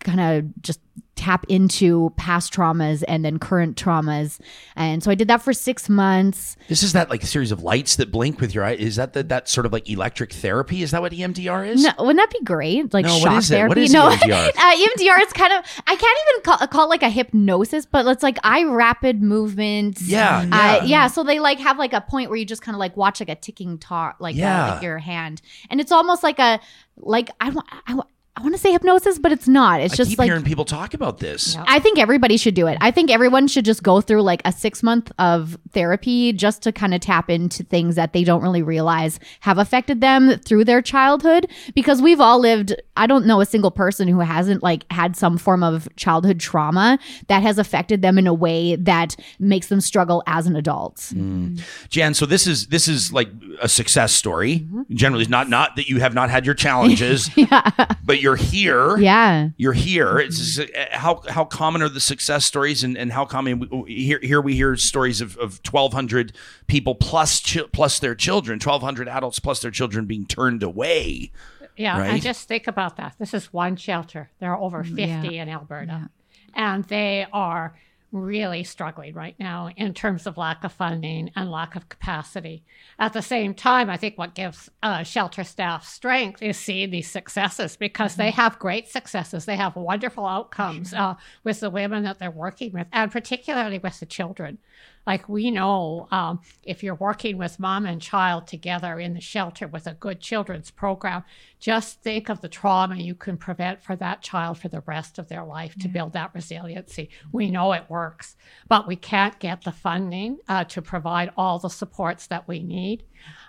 kind 0.00 0.20
of 0.20 0.62
just 0.62 0.80
tap 1.16 1.44
into 1.48 2.12
past 2.16 2.52
traumas 2.52 3.02
and 3.08 3.24
then 3.24 3.38
current 3.38 3.76
traumas. 3.76 4.38
And 4.76 5.02
so 5.02 5.10
I 5.10 5.14
did 5.14 5.28
that 5.28 5.42
for 5.42 5.52
six 5.52 5.88
months. 5.88 6.56
This 6.68 6.82
is 6.82 6.92
that 6.92 7.08
like 7.10 7.22
series 7.22 7.50
of 7.50 7.62
lights 7.62 7.96
that 7.96 8.12
blink 8.12 8.40
with 8.40 8.54
your 8.54 8.62
eye. 8.64 8.72
Is 8.74 8.96
that 8.96 9.14
the, 9.14 9.22
that 9.24 9.48
sort 9.48 9.64
of 9.66 9.72
like 9.72 9.88
electric 9.90 10.32
therapy? 10.32 10.82
Is 10.82 10.90
that 10.90 11.00
what 11.00 11.12
EMDR 11.12 11.68
is? 11.68 11.82
No, 11.82 11.90
wouldn't 11.98 12.18
that 12.18 12.30
be 12.30 12.44
great? 12.44 12.92
Like 12.92 13.06
No, 13.06 13.18
shock 13.18 13.42
therapy? 13.44 13.68
What 13.70 13.78
is 13.78 13.92
no, 13.92 14.10
EMDR? 14.10 14.48
uh, 14.56 14.76
EMDR 14.76 15.22
is 15.26 15.32
kind 15.32 15.52
of 15.54 15.64
I 15.86 15.96
can't 15.96 16.18
even 16.28 16.42
call, 16.42 16.58
call 16.68 16.84
it 16.84 16.90
like 16.90 17.02
a 17.02 17.10
hypnosis, 17.10 17.86
but 17.86 18.06
it's 18.06 18.22
like 18.22 18.38
eye 18.44 18.64
rapid 18.64 19.22
movements. 19.22 20.02
Yeah, 20.02 20.40
Uh, 20.40 20.44
yeah. 20.50 20.84
yeah. 20.84 21.06
So 21.06 21.24
they 21.24 21.40
like 21.40 21.58
have 21.60 21.78
like 21.78 21.92
a 21.94 22.02
point 22.02 22.28
where 22.28 22.38
you 22.38 22.44
just 22.44 22.62
kind 22.62 22.74
of 22.74 22.78
like 22.78 22.96
watch 22.96 23.20
like 23.20 23.30
a 23.30 23.34
ticking 23.36 23.78
talk, 23.78 24.16
like, 24.20 24.34
uh, 24.36 24.38
Yeah. 24.38 24.72
like 24.74 24.82
your 24.82 24.98
hand, 24.98 25.40
and 25.70 25.80
it's 25.80 25.92
almost 25.92 26.22
like 26.22 26.38
a 26.38 26.60
like 26.98 27.30
I 27.40 27.50
want 27.50 27.66
I, 27.86 27.94
wa- 27.94 28.04
I 28.38 28.42
want 28.42 28.54
to 28.54 28.60
say 28.60 28.70
hypnosis, 28.70 29.18
but 29.18 29.32
it's 29.32 29.48
not. 29.48 29.80
It's 29.80 29.94
I 29.94 29.96
just 29.96 30.10
keep 30.10 30.18
like 30.18 30.26
hearing 30.26 30.44
people 30.44 30.66
talk 30.66 30.92
about 30.92 31.20
this. 31.20 31.54
Yeah. 31.54 31.64
I 31.66 31.78
think 31.78 31.98
everybody 31.98 32.36
should 32.36 32.54
do 32.54 32.66
it. 32.66 32.76
I 32.82 32.90
think 32.90 33.10
everyone 33.10 33.48
should 33.48 33.64
just 33.64 33.82
go 33.82 34.02
through 34.02 34.20
like 34.20 34.42
a 34.44 34.52
six 34.52 34.82
month 34.82 35.10
of 35.18 35.56
therapy 35.72 36.34
just 36.34 36.60
to 36.62 36.72
kind 36.72 36.92
of 36.92 37.00
tap 37.00 37.30
into 37.30 37.64
things 37.64 37.94
that 37.94 38.12
they 38.12 38.24
don't 38.24 38.42
really 38.42 38.62
realize 38.62 39.18
have 39.40 39.56
affected 39.56 40.02
them 40.02 40.38
through 40.40 40.64
their 40.64 40.82
childhood. 40.82 41.48
Because 41.74 42.02
we've 42.02 42.20
all 42.20 42.38
lived, 42.38 42.74
I 42.98 43.06
don't 43.06 43.24
know 43.24 43.40
a 43.40 43.46
single 43.46 43.70
person 43.70 44.06
who 44.06 44.20
hasn't 44.20 44.62
like 44.62 44.84
had 44.92 45.16
some 45.16 45.38
form 45.38 45.62
of 45.62 45.88
childhood 45.96 46.38
trauma 46.38 46.98
that 47.28 47.42
has 47.42 47.58
affected 47.58 48.02
them 48.02 48.18
in 48.18 48.26
a 48.26 48.34
way 48.34 48.76
that 48.76 49.16
makes 49.38 49.68
them 49.68 49.80
struggle 49.80 50.22
as 50.26 50.46
an 50.46 50.56
adult. 50.56 51.08
Hmm. 51.10 51.56
Jan, 51.88 52.12
so 52.12 52.26
this 52.26 52.46
is 52.46 52.66
this 52.66 52.86
is 52.86 53.14
like 53.14 53.28
a 53.60 53.68
success 53.68 54.12
story. 54.12 54.60
Mm-hmm. 54.60 54.94
Generally, 54.94 55.26
not 55.26 55.48
not 55.48 55.76
that 55.76 55.88
you 55.88 56.00
have 56.00 56.14
not 56.14 56.30
had 56.30 56.44
your 56.46 56.54
challenges, 56.54 57.30
but 58.04 58.20
you're 58.20 58.36
here. 58.36 58.96
Yeah. 58.98 59.48
You're 59.56 59.72
here. 59.72 60.18
It's 60.18 60.58
uh, 60.58 60.66
how 60.92 61.22
how 61.28 61.44
common 61.44 61.82
are 61.82 61.88
the 61.88 62.00
success 62.00 62.44
stories, 62.44 62.84
and, 62.84 62.96
and 62.96 63.12
how 63.12 63.24
common 63.24 63.68
we, 63.84 63.94
here 63.94 64.20
here 64.22 64.40
we 64.40 64.54
hear 64.54 64.76
stories 64.76 65.20
of, 65.20 65.36
of 65.38 65.60
1,200 65.70 66.32
people 66.66 66.94
plus 66.94 67.40
chi- 67.40 67.68
plus 67.72 67.98
their 67.98 68.14
children, 68.14 68.56
1,200 68.58 69.08
adults 69.08 69.38
plus 69.38 69.60
their 69.60 69.70
children 69.70 70.06
being 70.06 70.26
turned 70.26 70.62
away. 70.62 71.30
Yeah, 71.76 71.98
Right? 72.00 72.10
and 72.10 72.22
just 72.22 72.48
think 72.48 72.66
about 72.66 72.96
that. 72.96 73.16
This 73.18 73.34
is 73.34 73.52
one 73.52 73.76
shelter. 73.76 74.30
There 74.38 74.50
are 74.50 74.58
over 74.58 74.82
50 74.82 75.36
in 75.38 75.48
Alberta. 75.50 76.08
And 76.54 76.84
they 76.84 77.26
are 77.34 77.76
really 78.16 78.64
struggling 78.64 79.14
right 79.14 79.36
now 79.38 79.70
in 79.76 79.94
terms 79.94 80.26
of 80.26 80.36
lack 80.36 80.64
of 80.64 80.72
funding 80.72 81.30
and 81.36 81.50
lack 81.50 81.76
of 81.76 81.88
capacity. 81.88 82.64
At 82.98 83.12
the 83.12 83.22
same 83.22 83.54
time, 83.54 83.88
I 83.90 83.96
think 83.96 84.16
what 84.16 84.34
gives 84.34 84.70
uh, 84.82 85.02
shelter 85.02 85.44
staff 85.44 85.86
strength 85.86 86.42
is 86.42 86.58
seeing 86.58 86.90
these 86.90 87.10
successes 87.10 87.76
because 87.76 88.16
they 88.16 88.30
have 88.30 88.58
great 88.58 88.88
successes. 88.88 89.44
They 89.44 89.56
have 89.56 89.76
wonderful 89.76 90.26
outcomes 90.26 90.92
uh, 90.94 91.14
with 91.44 91.60
the 91.60 91.70
women 91.70 92.04
that 92.04 92.18
they're 92.18 92.30
working 92.30 92.72
with, 92.72 92.86
and 92.92 93.10
particularly 93.10 93.78
with 93.78 94.00
the 94.00 94.06
children. 94.06 94.58
Like 95.06 95.28
we 95.28 95.50
know, 95.50 96.08
um, 96.10 96.40
if 96.62 96.82
you're 96.82 96.94
working 96.96 97.38
with 97.38 97.60
mom 97.60 97.86
and 97.86 98.02
child 98.02 98.46
together 98.46 98.98
in 98.98 99.14
the 99.14 99.20
shelter 99.20 99.68
with 99.68 99.86
a 99.86 99.94
good 99.94 100.20
children's 100.20 100.70
program, 100.70 101.22
just 101.60 102.02
think 102.02 102.28
of 102.28 102.40
the 102.40 102.48
trauma 102.48 102.96
you 102.96 103.14
can 103.14 103.36
prevent 103.36 103.82
for 103.82 103.96
that 103.96 104.22
child 104.22 104.58
for 104.58 104.68
the 104.68 104.82
rest 104.86 105.18
of 105.18 105.28
their 105.28 105.44
life 105.44 105.74
to 105.76 105.88
build 105.88 106.12
that 106.12 106.34
resiliency. 106.34 107.10
We 107.32 107.50
know 107.50 107.72
it 107.72 107.88
works, 107.88 108.36
but 108.68 108.86
we 108.86 108.96
can't 108.96 109.38
get 109.38 109.62
the 109.62 109.72
funding 109.72 110.38
uh, 110.48 110.64
to 110.64 110.82
provide 110.82 111.30
all 111.36 111.58
the 111.58 111.70
supports 111.70 112.26
that 112.26 112.48
we 112.48 112.62
need. 112.62 113.04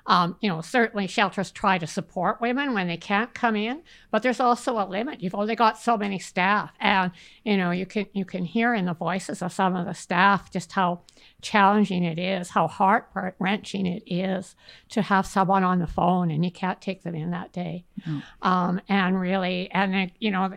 Um, 0.07 0.37
you 0.39 0.49
know, 0.49 0.61
certainly 0.61 1.05
shelters 1.05 1.51
try 1.51 1.77
to 1.77 1.85
support 1.85 2.39
women 2.39 2.73
when 2.73 2.87
they 2.87 2.97
can't 2.97 3.33
come 3.33 3.57
in, 3.57 3.83
but 4.09 4.23
there's 4.23 4.39
also 4.39 4.79
a 4.79 4.87
limit. 4.87 5.21
You've 5.21 5.35
only 5.35 5.55
got 5.55 5.77
so 5.77 5.97
many 5.97 6.17
staff, 6.17 6.71
and 6.79 7.11
you 7.43 7.57
know 7.57 7.71
you 7.71 7.85
can 7.85 8.05
you 8.13 8.23
can 8.23 8.45
hear 8.45 8.73
in 8.73 8.85
the 8.85 8.93
voices 8.93 9.41
of 9.41 9.51
some 9.51 9.75
of 9.75 9.85
the 9.85 9.93
staff 9.93 10.51
just 10.51 10.71
how 10.71 11.01
challenging 11.41 12.03
it 12.03 12.17
is, 12.17 12.49
how 12.49 12.67
heart 12.67 13.09
wrenching 13.39 13.85
it 13.85 14.03
is 14.07 14.55
to 14.89 15.01
have 15.01 15.25
someone 15.25 15.63
on 15.63 15.79
the 15.79 15.87
phone 15.87 16.31
and 16.31 16.43
you 16.43 16.51
can't 16.51 16.81
take 16.81 17.03
them 17.03 17.15
in 17.15 17.31
that 17.31 17.53
day. 17.53 17.85
Mm. 18.07 18.23
Um, 18.41 18.81
and 18.89 19.19
really, 19.19 19.69
and 19.71 19.93
then, 19.93 20.11
you 20.19 20.31
know, 20.31 20.53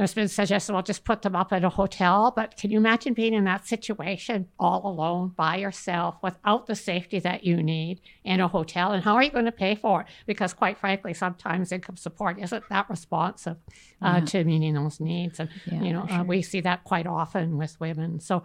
there's 0.00 0.14
been 0.14 0.28
suggested, 0.28 0.72
well, 0.72 0.82
just 0.82 1.04
put 1.04 1.20
them 1.20 1.36
up 1.36 1.52
at 1.52 1.62
a 1.62 1.68
hotel. 1.68 2.32
But 2.34 2.56
can 2.56 2.70
you 2.70 2.78
imagine 2.78 3.12
being 3.12 3.34
in 3.34 3.44
that 3.44 3.66
situation 3.66 4.48
all 4.58 4.86
alone 4.86 5.34
by 5.36 5.56
yourself 5.56 6.14
without 6.22 6.66
the 6.66 6.74
safety 6.74 7.18
that 7.18 7.44
you 7.44 7.62
need 7.62 8.00
in 8.24 8.40
a 8.40 8.48
hotel? 8.48 8.92
And 8.92 9.04
how 9.04 9.14
are 9.16 9.22
you 9.22 9.30
going 9.30 9.44
to 9.44 9.52
pay 9.52 9.74
for 9.74 10.00
it? 10.00 10.06
Because 10.24 10.54
quite 10.54 10.78
frankly, 10.78 11.12
sometimes 11.12 11.70
income 11.70 11.98
support 11.98 12.38
isn't 12.40 12.64
that 12.70 12.88
responsive 12.88 13.58
uh, 14.00 14.20
yeah. 14.20 14.24
to 14.24 14.44
meeting 14.44 14.72
those 14.72 15.00
needs. 15.00 15.38
And, 15.38 15.50
yeah, 15.66 15.82
you 15.82 15.92
know, 15.92 16.06
sure. 16.06 16.20
uh, 16.20 16.24
we 16.24 16.40
see 16.40 16.62
that 16.62 16.82
quite 16.84 17.06
often 17.06 17.58
with 17.58 17.78
women. 17.78 18.20
So 18.20 18.44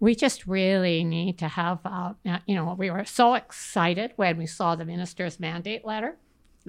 we 0.00 0.14
just 0.14 0.46
really 0.46 1.04
need 1.04 1.38
to 1.40 1.48
have, 1.48 1.80
uh, 1.84 2.14
uh, 2.26 2.38
you 2.46 2.54
know, 2.54 2.74
we 2.78 2.90
were 2.90 3.04
so 3.04 3.34
excited 3.34 4.14
when 4.16 4.38
we 4.38 4.46
saw 4.46 4.74
the 4.74 4.86
minister's 4.86 5.38
mandate 5.38 5.84
letter 5.84 6.16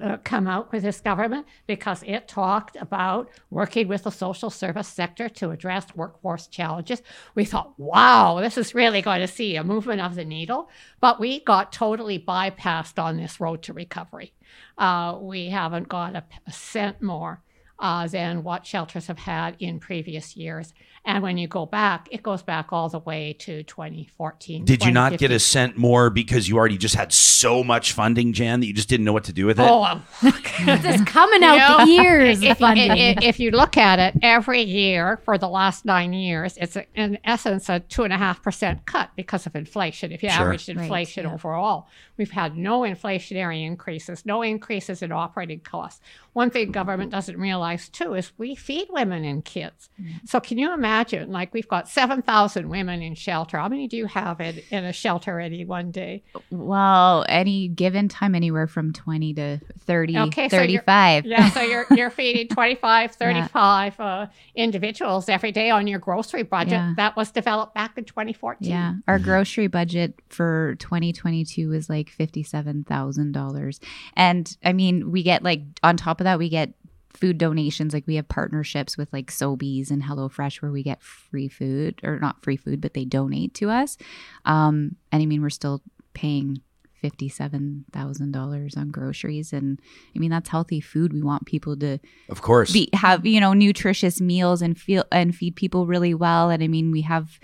uh, 0.02 0.18
come 0.24 0.46
out 0.46 0.72
with 0.72 0.82
this 0.82 1.00
government 1.00 1.46
because 1.66 2.02
it 2.06 2.28
talked 2.28 2.76
about 2.80 3.30
working 3.50 3.88
with 3.88 4.02
the 4.02 4.10
social 4.10 4.50
service 4.50 4.88
sector 4.88 5.28
to 5.28 5.50
address 5.50 5.86
workforce 5.94 6.46
challenges. 6.46 7.02
We 7.34 7.44
thought, 7.44 7.78
wow, 7.78 8.40
this 8.40 8.58
is 8.58 8.74
really 8.74 9.02
going 9.02 9.20
to 9.20 9.28
see 9.28 9.56
a 9.56 9.64
movement 9.64 10.00
of 10.00 10.14
the 10.14 10.24
needle. 10.24 10.68
But 11.00 11.18
we 11.18 11.40
got 11.40 11.72
totally 11.72 12.18
bypassed 12.18 13.02
on 13.02 13.16
this 13.16 13.40
road 13.40 13.62
to 13.64 13.72
recovery. 13.72 14.32
Uh, 14.76 15.18
we 15.20 15.48
haven't 15.48 15.88
got 15.88 16.14
a, 16.14 16.24
a 16.46 16.52
cent 16.52 17.00
more 17.00 17.42
uh, 17.78 18.06
than 18.06 18.42
what 18.42 18.66
shelters 18.66 19.06
have 19.06 19.18
had 19.18 19.56
in 19.58 19.78
previous 19.78 20.36
years. 20.36 20.72
And 21.06 21.22
when 21.22 21.38
you 21.38 21.46
go 21.46 21.66
back, 21.66 22.08
it 22.10 22.24
goes 22.24 22.42
back 22.42 22.72
all 22.72 22.88
the 22.88 22.98
way 22.98 23.32
to 23.38 23.62
2014. 23.62 24.64
Did 24.64 24.84
you 24.84 24.90
not 24.90 25.18
get 25.18 25.30
a 25.30 25.38
cent 25.38 25.76
more 25.76 26.10
because 26.10 26.48
you 26.48 26.56
already 26.56 26.76
just 26.76 26.96
had 26.96 27.12
so 27.12 27.62
much 27.62 27.92
funding, 27.92 28.32
Jan, 28.32 28.58
that 28.58 28.66
you 28.66 28.72
just 28.72 28.88
didn't 28.88 29.06
know 29.06 29.12
what 29.12 29.22
to 29.24 29.32
do 29.32 29.46
with 29.46 29.60
it? 29.60 29.62
Oh, 29.62 29.84
um, 29.84 30.02
this 30.64 31.00
coming 31.04 31.44
out 31.44 31.54
you 31.54 31.58
know, 31.60 31.84
the 31.84 32.02
years 32.02 32.42
if, 32.42 32.58
funding. 32.58 32.90
If, 32.90 33.22
if, 33.22 33.38
you 33.38 33.52
look 33.52 33.76
at 33.76 34.00
it, 34.00 34.18
every 34.20 34.62
year 34.62 35.18
for 35.24 35.38
the 35.38 35.48
last 35.48 35.84
nine 35.84 36.12
years, 36.12 36.56
it's 36.56 36.74
a, 36.74 36.84
in 36.96 37.18
essence 37.22 37.68
a 37.68 37.78
two 37.78 38.02
and 38.02 38.12
a 38.12 38.18
half 38.18 38.42
percent 38.42 38.84
cut 38.86 39.10
because 39.14 39.46
of 39.46 39.54
inflation. 39.54 40.10
If 40.10 40.24
you 40.24 40.30
sure. 40.30 40.42
averaged 40.42 40.68
inflation 40.68 41.22
right, 41.22 41.30
yeah. 41.30 41.34
overall, 41.34 41.86
we've 42.16 42.32
had 42.32 42.56
no 42.56 42.80
inflationary 42.80 43.64
increases, 43.64 44.26
no 44.26 44.42
increases 44.42 45.02
in 45.02 45.12
operating 45.12 45.60
costs. 45.60 46.00
One 46.32 46.50
thing 46.50 46.72
government 46.72 47.12
doesn't 47.12 47.38
realize 47.38 47.88
too 47.88 48.14
is 48.14 48.32
we 48.36 48.56
feed 48.56 48.88
women 48.90 49.24
and 49.24 49.44
kids. 49.44 49.88
Mm-hmm. 50.02 50.26
So 50.26 50.40
can 50.40 50.58
you 50.58 50.74
imagine? 50.74 50.95
Imagine, 50.96 51.30
like 51.30 51.52
we've 51.52 51.68
got 51.68 51.88
7,000 51.88 52.68
women 52.68 53.02
in 53.02 53.14
shelter. 53.14 53.58
How 53.58 53.68
many 53.68 53.86
do 53.88 53.96
you 53.96 54.06
have 54.06 54.40
in, 54.40 54.60
in 54.70 54.84
a 54.84 54.92
shelter 54.92 55.38
any 55.40 55.64
one 55.64 55.90
day? 55.90 56.22
Well, 56.50 57.24
any 57.28 57.68
given 57.68 58.08
time, 58.08 58.34
anywhere 58.34 58.66
from 58.66 58.92
20 58.92 59.34
to 59.34 59.60
30, 59.80 60.18
okay, 60.18 60.48
35. 60.48 61.24
So 61.24 61.28
yeah, 61.28 61.50
so 61.50 61.60
you're, 61.60 61.86
you're 61.90 62.10
feeding 62.10 62.48
25, 62.54 63.12
35 63.12 63.96
yeah. 63.98 64.04
uh, 64.04 64.26
individuals 64.54 65.28
every 65.28 65.52
day 65.52 65.70
on 65.70 65.86
your 65.86 65.98
grocery 65.98 66.42
budget. 66.42 66.72
Yeah. 66.72 66.94
That 66.96 67.16
was 67.16 67.30
developed 67.30 67.74
back 67.74 67.98
in 67.98 68.04
2014. 68.04 68.68
Yeah, 68.68 68.94
our 69.06 69.18
grocery 69.18 69.66
budget 69.66 70.14
for 70.28 70.76
2022 70.78 71.68
was 71.68 71.88
like 71.88 72.10
$57,000. 72.10 73.78
And 74.14 74.56
I 74.64 74.72
mean, 74.72 75.10
we 75.10 75.22
get 75.22 75.42
like, 75.42 75.62
on 75.82 75.96
top 75.96 76.20
of 76.20 76.24
that, 76.24 76.38
we 76.38 76.48
get 76.48 76.72
food 77.16 77.38
donations. 77.38 77.94
Like 77.94 78.06
we 78.06 78.16
have 78.16 78.28
partnerships 78.28 78.96
with 78.96 79.12
like 79.12 79.30
Sobeys 79.30 79.90
and 79.90 80.02
HelloFresh 80.02 80.62
where 80.62 80.72
we 80.72 80.82
get 80.82 81.02
free 81.02 81.48
food 81.48 82.00
or 82.04 82.18
not 82.18 82.42
free 82.42 82.56
food, 82.56 82.80
but 82.80 82.94
they 82.94 83.04
donate 83.04 83.54
to 83.54 83.70
us. 83.70 83.96
Um, 84.44 84.96
and 85.10 85.22
I 85.22 85.26
mean, 85.26 85.42
we're 85.42 85.50
still 85.50 85.82
paying 86.14 86.60
$57,000 87.02 88.76
on 88.76 88.90
groceries. 88.90 89.52
And 89.52 89.80
I 90.14 90.18
mean, 90.18 90.30
that's 90.30 90.48
healthy 90.48 90.80
food. 90.80 91.12
We 91.12 91.22
want 91.22 91.46
people 91.46 91.76
to, 91.78 91.98
of 92.28 92.42
course, 92.42 92.72
be, 92.72 92.88
have, 92.94 93.26
you 93.26 93.40
know, 93.40 93.52
nutritious 93.52 94.20
meals 94.20 94.62
and 94.62 94.78
feel 94.78 95.04
and 95.12 95.34
feed 95.34 95.56
people 95.56 95.86
really 95.86 96.14
well. 96.14 96.50
And 96.50 96.62
I 96.62 96.68
mean, 96.68 96.90
we 96.90 97.02
have, 97.02 97.38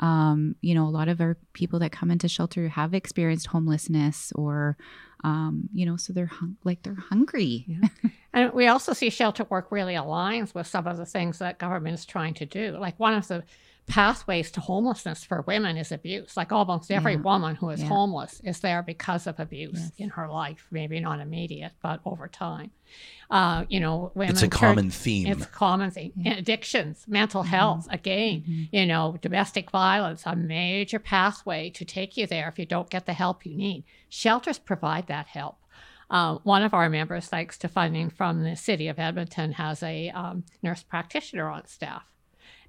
um, 0.00 0.56
you 0.60 0.74
know, 0.74 0.86
a 0.86 0.90
lot 0.90 1.08
of 1.08 1.20
our 1.20 1.36
people 1.52 1.78
that 1.78 1.92
come 1.92 2.10
into 2.10 2.28
shelter 2.28 2.68
have 2.68 2.94
experienced 2.94 3.46
homelessness 3.46 4.32
or, 4.34 4.76
um, 5.22 5.68
you 5.72 5.86
know, 5.86 5.96
so 5.96 6.12
they're 6.12 6.26
hung- 6.26 6.56
like 6.64 6.82
they're 6.82 6.94
hungry. 6.94 7.64
Yeah. 7.68 7.88
and 8.32 8.52
we 8.52 8.66
also 8.66 8.92
see 8.92 9.10
shelter 9.10 9.44
work 9.44 9.70
really 9.70 9.94
aligns 9.94 10.54
with 10.54 10.66
some 10.66 10.86
of 10.86 10.96
the 10.96 11.06
things 11.06 11.38
that 11.38 11.58
government 11.58 11.94
is 11.94 12.04
trying 12.04 12.34
to 12.34 12.46
do. 12.46 12.76
Like 12.78 12.98
one 12.98 13.14
of 13.14 13.28
the 13.28 13.44
pathways 13.86 14.50
to 14.52 14.60
homelessness 14.60 15.24
for 15.24 15.42
women 15.42 15.76
is 15.76 15.92
abuse. 15.92 16.36
Like 16.36 16.52
almost 16.52 16.90
every 16.90 17.14
yeah. 17.14 17.20
woman 17.20 17.56
who 17.56 17.70
is 17.70 17.80
yeah. 17.80 17.88
homeless 17.88 18.40
is 18.44 18.60
there 18.60 18.82
because 18.82 19.26
of 19.26 19.38
abuse 19.38 19.78
yes. 19.78 19.92
in 19.98 20.08
her 20.10 20.28
life, 20.28 20.66
maybe 20.70 21.00
not 21.00 21.20
immediate, 21.20 21.72
but 21.82 22.00
over 22.04 22.28
time. 22.28 22.70
Uh, 23.30 23.64
you 23.68 23.80
know, 23.80 24.10
women. 24.14 24.32
It's 24.32 24.42
a 24.42 24.48
common 24.48 24.90
theme. 24.90 25.26
It's 25.26 25.44
a 25.44 25.48
common 25.48 25.90
theme. 25.90 26.12
Yeah. 26.16 26.34
Addictions, 26.34 27.04
mental 27.06 27.42
mm-hmm. 27.42 27.50
health, 27.50 27.88
again, 27.90 28.42
mm-hmm. 28.42 28.76
you 28.76 28.86
know, 28.86 29.18
domestic 29.20 29.70
violence, 29.70 30.22
a 30.24 30.34
major 30.36 30.98
pathway 30.98 31.70
to 31.70 31.84
take 31.84 32.16
you 32.16 32.26
there 32.26 32.48
if 32.48 32.58
you 32.58 32.66
don't 32.66 32.90
get 32.90 33.06
the 33.06 33.12
help 33.12 33.44
you 33.44 33.56
need. 33.56 33.84
Shelters 34.08 34.58
provide 34.58 35.08
that 35.08 35.26
help. 35.26 35.56
Uh, 36.10 36.36
one 36.42 36.62
of 36.62 36.74
our 36.74 36.88
members, 36.88 37.26
thanks 37.26 37.58
to 37.58 37.68
funding 37.68 38.10
from 38.10 38.44
the 38.44 38.56
city 38.56 38.88
of 38.88 38.98
Edmonton, 38.98 39.52
has 39.52 39.82
a 39.82 40.10
um, 40.10 40.44
nurse 40.62 40.82
practitioner 40.82 41.48
on 41.48 41.66
staff 41.66 42.04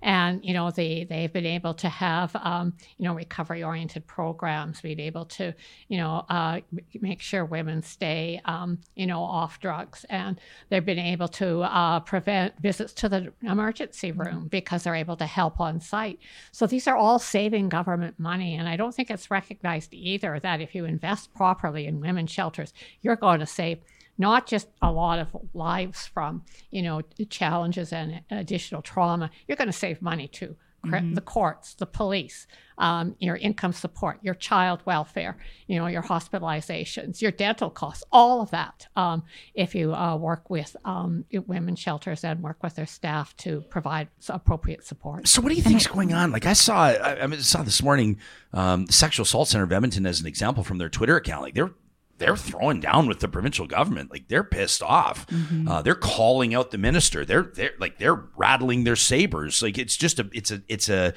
and 0.01 0.43
you 0.43 0.53
know 0.53 0.71
they 0.71 1.05
they've 1.10 1.31
been 1.31 1.45
able 1.45 1.73
to 1.75 1.89
have 1.89 2.36
um, 2.38 2.73
you 2.97 3.05
know 3.05 3.13
recovery 3.13 3.63
oriented 3.63 4.05
programs 4.08 4.81
being 4.81 4.99
able 4.99 5.25
to 5.25 5.53
you 5.88 5.97
know 5.97 6.25
uh, 6.29 6.60
make 7.01 7.21
sure 7.21 7.45
women 7.45 7.81
stay 7.81 8.41
um, 8.45 8.79
you 8.95 9.05
know 9.05 9.21
off 9.21 9.60
drugs. 9.60 10.05
And 10.10 10.39
they've 10.69 10.86
been 10.86 10.99
able 10.99 11.27
to 11.29 11.62
uh, 11.62 11.99
prevent 12.01 12.58
visits 12.60 12.93
to 12.93 13.10
the 13.10 13.34
emergency 13.41 14.12
mm-hmm. 14.12 14.21
room 14.21 14.47
because 14.47 14.84
they're 14.84 14.95
able 14.95 15.17
to 15.17 15.25
help 15.25 15.60
on 15.60 15.79
site. 15.79 16.19
So 16.51 16.67
these 16.67 16.88
are 16.88 16.95
all 16.95 17.19
saving 17.19 17.69
government 17.69 18.19
money. 18.19 18.55
And 18.55 18.69
i 18.69 18.75
don't 18.75 18.93
think 18.93 19.10
it's 19.10 19.31
recognized 19.31 19.93
either 19.93 20.39
that 20.39 20.62
if 20.62 20.75
you 20.75 20.86
invest 20.86 21.34
properly 21.34 21.86
in 21.86 21.99
women's 21.99 22.31
shelters 22.31 22.73
you're 23.01 23.15
going 23.15 23.39
to 23.39 23.45
save 23.45 23.79
not 24.17 24.47
just 24.47 24.67
a 24.82 24.91
lot 24.91 25.19
of 25.19 25.28
lives 25.54 26.08
from 26.08 26.43
you 26.71 26.82
know 26.82 27.01
challenges 27.30 27.93
and 27.93 28.21
additional 28.30 28.82
trauma. 28.82 29.30
You're 29.47 29.58
going 29.58 29.67
to 29.67 29.73
save 29.73 30.01
money 30.01 30.28
too. 30.28 30.56
Mm-hmm. 30.86 31.15
the 31.15 31.21
courts 31.21 31.73
the 31.73 31.86
police 31.86 32.45
um, 32.78 33.15
your 33.19 33.38
income 33.38 33.73
support 33.73 34.19
your 34.21 34.36
child 34.36 34.82
welfare 34.86 35.38
you 35.67 35.80
know 35.80 35.88
your 35.88 36.04
hospitalizations 36.04 37.21
your 37.21 37.32
dental 37.32 37.69
costs 37.69 38.04
all 38.12 38.41
of 38.41 38.51
that 38.51 38.88
um, 38.95 39.23
if 39.56 39.73
you 39.73 39.95
uh, 39.95 40.15
work 40.15 40.49
with 40.49 40.75
um, 40.86 41.25
women's 41.47 41.80
shelters 41.80 42.23
and 42.23 42.43
work 42.43 42.62
with 42.62 42.75
their 42.75 42.86
staff 42.86 43.36
to 43.38 43.62
provide 43.69 44.10
appropriate 44.30 44.86
support. 44.86 45.28
So 45.28 45.41
what 45.41 45.49
do 45.49 45.56
you 45.56 45.63
think 45.63 45.82
is 45.82 45.88
going 45.88 46.13
on? 46.13 46.32
Like 46.32 46.45
i 46.45 46.54
saw 46.54 46.84
i, 46.84 47.23
I 47.23 47.36
saw 47.38 47.63
this 47.63 47.82
morning 47.82 48.19
um, 48.54 48.86
the 48.86 48.93
sexual 48.93 49.23
assault 49.23 49.47
center 49.47 49.63
of 49.63 49.71
edmonton 49.71 50.06
as 50.06 50.19
an 50.21 50.28
example 50.28 50.63
from 50.63 50.78
their 50.78 50.89
twitter 50.89 51.15
account. 51.15 51.41
Like 51.41 51.56
they're 51.56 51.71
they're 52.17 52.38
throwing 52.38 52.80
down 52.80 53.08
with 53.08 53.19
the 53.19 53.28
provincial 53.28 53.67
government. 53.67 54.12
Like 54.12 54.28
they're 54.28 54.43
pissed 54.43 54.82
off. 54.82 55.28
Mm-hmm. 55.28 55.67
Uh, 55.67 55.82
they're 55.82 55.95
calling 55.95 56.54
out 56.54 56.71
the 56.71 56.78
minister. 56.78 57.25
They're 57.25 57.51
they're 57.54 57.73
like 57.80 57.97
they're 57.97 58.23
rattling 58.36 58.84
their 58.84 58.95
sabers. 58.95 59.62
Like 59.62 59.78
it's 59.78 59.97
just 59.97 60.19
a 60.19 60.30
it's 60.34 60.51
a 60.51 60.62
it's 60.67 60.89
a 60.89 61.13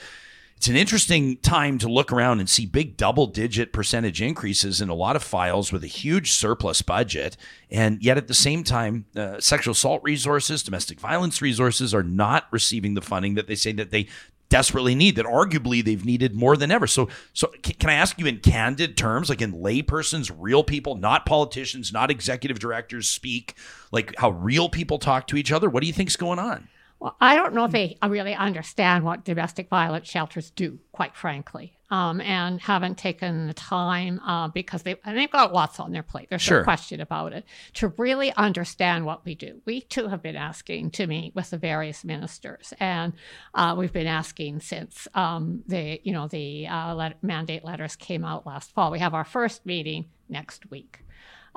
it's 0.57 0.67
an 0.67 0.75
interesting 0.75 1.37
time 1.37 1.79
to 1.79 1.89
look 1.89 2.13
around 2.13 2.41
and 2.41 2.51
see 2.51 2.67
big 2.67 2.97
double 2.97 3.29
digit 3.29 3.73
percentage 3.73 4.21
increases 4.21 4.81
in 4.81 4.89
a 4.89 4.95
lot 4.95 5.15
of 5.15 5.23
files 5.23 5.73
with 5.73 5.85
a 5.85 5.89
huge 5.89 6.33
surplus 6.33 6.83
budget. 6.83 7.37
And 7.71 8.03
yet 8.03 8.17
at 8.17 8.27
the 8.27 8.35
same 8.35 8.65
time, 8.65 9.05
uh, 9.15 9.39
sexual 9.39 9.71
assault 9.71 10.03
resources, 10.03 10.65
domestic 10.65 10.99
violence 10.99 11.41
resources 11.41 11.95
are 11.95 12.03
not 12.03 12.49
receiving 12.51 12.95
the 12.95 13.01
funding 13.01 13.35
that 13.37 13.47
they 13.47 13.55
say 13.55 13.71
that 13.75 13.93
they 13.93 14.09
desperately 14.51 14.95
need 14.95 15.17
that 15.17 15.27
arguably 15.27 15.85
they've 15.85 16.05
needed 16.05 16.35
more 16.35 16.57
than 16.57 16.71
ever. 16.71 16.87
So 16.87 17.09
so 17.33 17.49
can 17.63 17.91
I 17.91 17.95
ask 17.95 18.19
you 18.19 18.27
in 18.27 18.39
candid 18.39 18.97
terms 18.97 19.29
like 19.29 19.43
in 19.43 19.53
laypersons, 19.53 20.35
real 20.37 20.65
people, 20.65 20.95
not 20.95 21.27
politicians, 21.27 21.93
not 21.93 22.11
executive 22.11 22.59
directors 22.59 23.09
speak, 23.09 23.55
like 23.93 24.15
how 24.19 24.31
real 24.31 24.69
people 24.69 24.99
talk 24.99 25.27
to 25.29 25.37
each 25.37 25.53
other? 25.53 25.69
What 25.69 25.83
do 25.83 25.87
you 25.87 25.93
think's 25.93 26.17
going 26.17 26.39
on? 26.39 26.69
Well, 27.01 27.17
I 27.21 27.37
don't 27.37 27.55
know 27.55 27.65
if 27.65 27.71
they 27.71 27.97
really 28.05 28.35
understand 28.35 29.05
what 29.05 29.25
domestic 29.25 29.69
violence 29.69 30.09
shelters 30.09 30.51
do, 30.51 30.81
quite 30.91 31.15
frankly, 31.15 31.78
um, 31.91 32.21
and 32.21 32.61
haven't 32.61 32.99
taken 32.99 33.47
the 33.47 33.55
time 33.55 34.21
uh, 34.21 34.49
because 34.49 34.83
they 34.83 34.97
and 35.05 35.17
they've 35.17 35.31
got 35.31 35.53
lots 35.53 35.81
on 35.81 35.93
their 35.93 36.03
plate. 36.03 36.29
There's 36.29 36.43
sure. 36.43 36.59
no 36.59 36.65
question 36.65 37.01
about 37.01 37.33
it 37.33 37.45
to 37.75 37.89
really 37.97 38.33
understand 38.35 39.07
what 39.07 39.25
we 39.25 39.35
do. 39.35 39.63
We 39.65 39.81
too 39.81 40.09
have 40.09 40.23
been 40.23 40.37
asking 40.37 40.91
to 40.93 41.07
meet 41.07 41.35
with 41.35 41.51
the 41.51 41.59
various 41.59 42.05
ministers, 42.05 42.75
and 42.79 43.13
uh, 43.55 43.75
we've 43.77 43.93
been 43.93 44.07
asking 44.07 44.61
since 44.61 45.09
um, 45.15 45.63
the 45.67 46.01
you 46.05 46.13
know 46.13 46.29
the 46.29 46.67
uh, 46.67 46.95
let- 46.95 47.23
mandate 47.23 47.65
letters 47.65 47.97
came 47.97 48.25
out 48.25 48.47
last 48.47 48.73
fall. 48.73 48.91
We 48.91 48.99
have 48.99 49.15
our 49.15 49.25
first 49.25 49.65
meeting 49.65 50.07
next 50.29 50.71
week. 50.71 51.05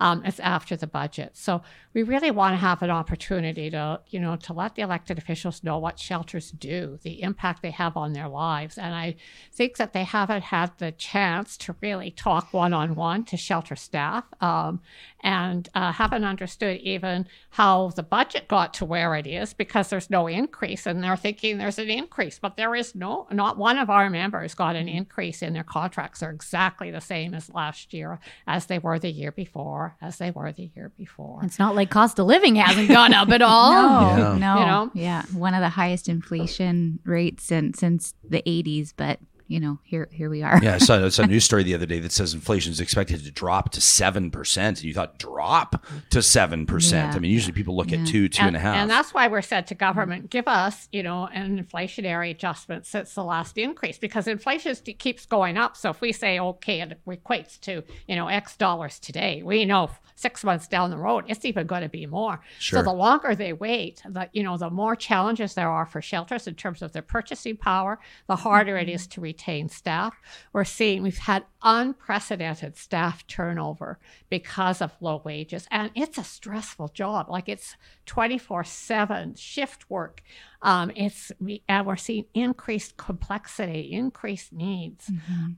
Um, 0.02 0.24
it's 0.26 0.40
after 0.40 0.76
the 0.76 0.88
budget. 0.88 1.38
So 1.38 1.62
we 1.94 2.02
really 2.02 2.32
want 2.32 2.54
to 2.54 2.58
have 2.58 2.82
an 2.82 2.90
opportunity 2.90 3.70
to, 3.70 4.00
you 4.08 4.20
know, 4.20 4.36
to 4.38 4.54
let 4.54 4.74
the 4.74 4.82
elected 4.82 5.20
officials 5.20 5.64
know 5.64 5.78
what 5.78 6.00
shelters 6.00 6.50
do, 6.50 6.98
the 7.04 7.22
impact 7.22 7.62
they 7.62 7.70
have 7.70 7.96
on 7.96 8.14
their 8.14 8.28
lives. 8.28 8.80
And 8.80 8.96
I 8.96 9.16
think 9.52 9.78
that 9.78 9.94
they 9.94 10.04
haven't 10.04 10.44
had 10.44 10.72
the 10.80 10.92
chance 10.92 11.56
to 11.58 11.76
really 11.82 12.10
talk 12.10 12.52
one 12.52 12.74
on 12.74 12.96
one 12.96 13.26
to 13.26 13.38
shelter 13.38 13.76
staff 13.76 14.24
um, 14.42 14.82
and 15.22 15.70
uh, 15.76 15.92
haven't 15.92 16.24
understood 16.24 16.78
even 16.78 17.28
how 17.52 17.90
the 17.90 18.04
budget 18.04 18.48
got 18.48 18.74
to 18.76 18.86
where 18.86 19.16
it 19.16 19.28
is 19.28 19.54
because 19.54 19.90
there's 19.90 20.10
no 20.10 20.26
increase. 20.26 20.88
And 20.88 21.04
they're 21.04 21.16
thinking 21.18 21.58
there's 21.60 21.78
an 21.78 21.92
increase, 21.92 22.40
but 22.40 22.58
there 22.58 22.74
is 22.74 22.96
no, 22.96 23.28
not 23.32 23.58
one 23.58 23.78
of 23.78 23.92
our 23.92 24.10
members 24.10 24.56
got 24.56 24.76
an 24.76 24.88
increase 24.88 25.44
in 25.44 25.54
their 25.54 25.64
contracts. 25.64 26.22
They're 26.22 26.32
exactly 26.32 26.90
the 26.90 27.02
same 27.02 27.36
as 27.36 27.54
last 27.54 27.94
year, 27.94 28.20
as 28.48 28.66
they 28.66 28.80
were 28.80 28.98
the 28.98 29.12
year 29.12 29.32
before, 29.32 29.91
as 30.02 30.18
they 30.18 30.32
were 30.32 30.52
the 30.52 30.70
year 30.76 30.92
before. 30.98 31.40
It's 31.44 31.60
not 31.60 31.76
like 31.76 31.90
cost 31.90 32.20
of 32.20 32.26
living 32.28 32.56
hasn't 32.56 32.88
gone 32.90 33.14
up 33.14 33.30
at 33.30 33.42
all. 33.42 33.72
No, 33.72 34.18
Yeah. 34.18 34.38
no, 34.38 34.60
You 34.60 34.66
know? 34.66 34.92
yeah, 34.94 35.24
one 35.34 35.54
of 35.54 35.62
the 35.62 35.70
highest 35.70 36.08
inflation 36.10 37.00
rates 37.04 37.44
since 37.44 37.80
since 37.80 38.14
the 38.28 38.42
'80s. 38.46 38.94
But 38.96 39.20
you 39.52 39.60
know, 39.60 39.80
here 39.84 40.08
here 40.14 40.30
we 40.30 40.44
are. 40.44 40.62
Yeah, 40.64 40.76
I 40.76 40.78
saw, 40.78 41.06
I 41.06 41.10
saw 41.10 41.24
a 41.24 41.28
news 41.28 41.44
story 41.44 41.64
the 41.64 41.76
other 41.76 41.86
day 41.86 42.00
that 42.00 42.14
says 42.14 42.34
inflation 42.34 42.72
is 42.72 42.80
expected 42.80 43.22
to 43.26 43.32
drop 43.32 43.72
to 43.72 43.82
seven 43.82 44.32
percent. 44.32 44.78
And 44.78 44.86
you 44.86 44.94
thought 44.94 45.20
drop 45.20 45.86
to 46.12 46.22
seven 46.22 46.66
percent. 46.66 47.16
I 47.16 47.20
mean, 47.20 47.32
usually 47.32 47.52
people 47.52 47.76
look 47.76 47.92
at 47.92 48.00
Yeah. 48.00 48.06
two, 48.06 48.30
two 48.30 48.44
and 48.44 48.56
a 48.56 48.60
half. 48.60 48.78
And 48.78 48.90
that's 48.90 49.14
why 49.14 49.28
we're 49.28 49.42
said 49.42 49.68
to 49.68 49.76
government, 49.76 50.30
give 50.30 50.48
us, 50.48 50.88
you 50.94 51.04
know, 51.04 51.28
an 51.28 51.62
inflationary 51.62 52.32
adjustment 52.32 52.86
since 52.86 53.14
the 53.14 53.26
last 53.26 53.58
increase, 53.58 53.98
because 53.98 54.26
inflation 54.26 54.74
keeps 54.98 55.26
going 55.26 55.58
up. 55.58 55.76
So 55.76 55.90
if 55.90 56.00
we 56.00 56.14
say, 56.14 56.40
okay, 56.40 56.80
it 56.80 56.98
equates 57.06 57.60
to, 57.62 57.84
you 58.08 58.16
know, 58.16 58.30
X 58.30 58.56
dollars 58.56 59.00
today, 59.00 59.44
we 59.44 59.66
know 59.66 59.90
six 60.16 60.44
months 60.46 60.68
down 60.68 60.92
the 60.92 60.98
road, 60.98 61.26
it's 61.28 61.44
even 61.44 61.68
going 61.68 61.82
to 61.82 61.90
be 61.90 62.06
more. 62.06 62.40
Sure. 62.60 62.80
So 62.80 62.84
the 62.84 62.94
longer 62.94 63.36
they 63.36 63.52
wait, 63.52 64.02
the, 64.08 64.30
you 64.32 64.44
know, 64.44 64.56
the 64.56 64.70
more 64.70 64.96
challenges 64.96 65.56
there 65.56 65.70
are 65.70 65.86
for 65.86 66.02
shelters 66.02 66.48
in 66.48 66.56
terms 66.56 66.82
of 66.82 66.94
their 66.94 67.02
purchasing 67.02 67.58
power, 67.58 68.00
the 68.28 68.36
harder 68.38 68.78
it 68.78 68.86
mm-hmm. 68.86 68.96
is 68.96 69.08
to 69.08 69.20
retain 69.20 69.41
staff. 69.70 70.16
We're 70.54 70.64
seeing, 70.64 71.04
we've 71.04 71.18
had 71.18 71.46
unprecedented 71.62 72.78
staff 72.78 73.26
turnover 73.28 74.00
because 74.30 74.82
of 74.82 74.96
low 75.02 75.22
wages. 75.24 75.68
And 75.72 75.92
it's 75.96 76.18
a 76.18 76.24
stressful 76.24 76.90
job. 76.90 77.30
Like 77.30 77.50
it's 77.50 77.76
24 78.06 78.64
7 78.64 79.36
shift 79.36 79.90
work. 79.90 80.22
Um, 80.64 80.92
it's 80.96 81.32
we, 81.40 81.64
and 81.68 81.88
we're 81.88 81.96
seeing 81.96 82.26
increased 82.34 82.98
complexity, 82.98 83.92
increased 83.94 84.54
needs. 84.54 85.10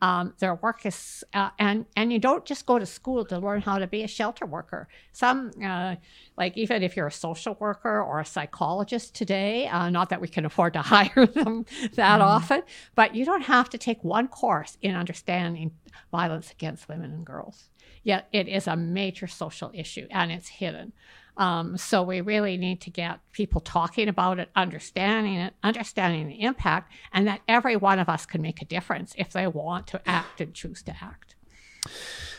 Um, 0.02 0.34
their 0.40 0.56
work 0.56 0.86
is, 0.86 1.24
uh, 1.34 1.50
and 1.60 1.86
and 1.96 2.14
you 2.14 2.20
don't 2.20 2.46
just 2.46 2.66
go 2.66 2.80
to 2.80 2.86
school 2.86 3.26
to 3.26 3.38
learn 3.38 3.62
how 3.62 3.80
to 3.80 3.88
be 3.88 4.04
a 4.04 4.08
shelter 4.08 4.46
worker. 4.46 4.88
Some, 5.12 5.52
uh, 5.64 5.96
like 6.38 6.58
even 6.58 6.84
if 6.84 6.96
you're 6.96 7.08
a 7.08 7.12
social 7.12 7.58
worker 7.60 8.02
or 8.02 8.20
a 8.22 8.26
psychologist 8.26 9.14
today, 9.14 9.68
uh, 9.68 9.90
not 9.90 10.10
that 10.10 10.22
we 10.22 10.28
can 10.28 10.46
afford 10.46 10.74
to 10.74 10.82
hire 10.96 11.26
them 11.26 11.66
that 11.96 12.22
often, 12.22 12.64
but 12.96 13.14
you 13.14 13.26
don't 13.26 13.44
have 13.44 13.70
to 13.72 13.78
take 13.78 14.04
one 14.04 14.28
course 14.28 14.78
in 14.82 14.96
understanding 14.96 15.72
violence 16.12 16.52
against 16.52 16.88
women 16.88 17.12
and 17.12 17.26
girls. 17.26 17.70
Yet 18.04 18.28
it 18.32 18.48
is 18.48 18.68
a 18.68 18.76
major 18.76 19.28
social 19.28 19.72
issue 19.74 20.08
and 20.12 20.32
it's 20.32 20.50
hidden. 20.50 20.94
Um, 21.38 21.78
so 21.78 22.04
we 22.04 22.22
really 22.22 22.58
need 22.58 22.82
to 22.82 22.90
get 22.90 23.20
people 23.32 23.62
talking 23.62 24.08
about 24.08 24.40
it, 24.40 24.50
understanding 24.56 25.36
it, 25.36 25.54
understanding 25.64 26.28
the 26.28 26.42
impact, 26.42 26.92
and 27.12 27.28
that 27.28 27.42
every 27.48 27.76
one 27.76 28.00
of 28.00 28.10
us 28.10 28.26
can 28.26 28.42
make 28.42 28.62
a 28.62 28.66
difference 28.66 29.14
if 29.18 29.32
they 29.32 29.48
want 29.48 29.88
to 29.88 30.02
act 30.08 30.42
and 30.42 30.54
choose 30.54 30.84
to 30.84 30.96
act. 31.02 31.36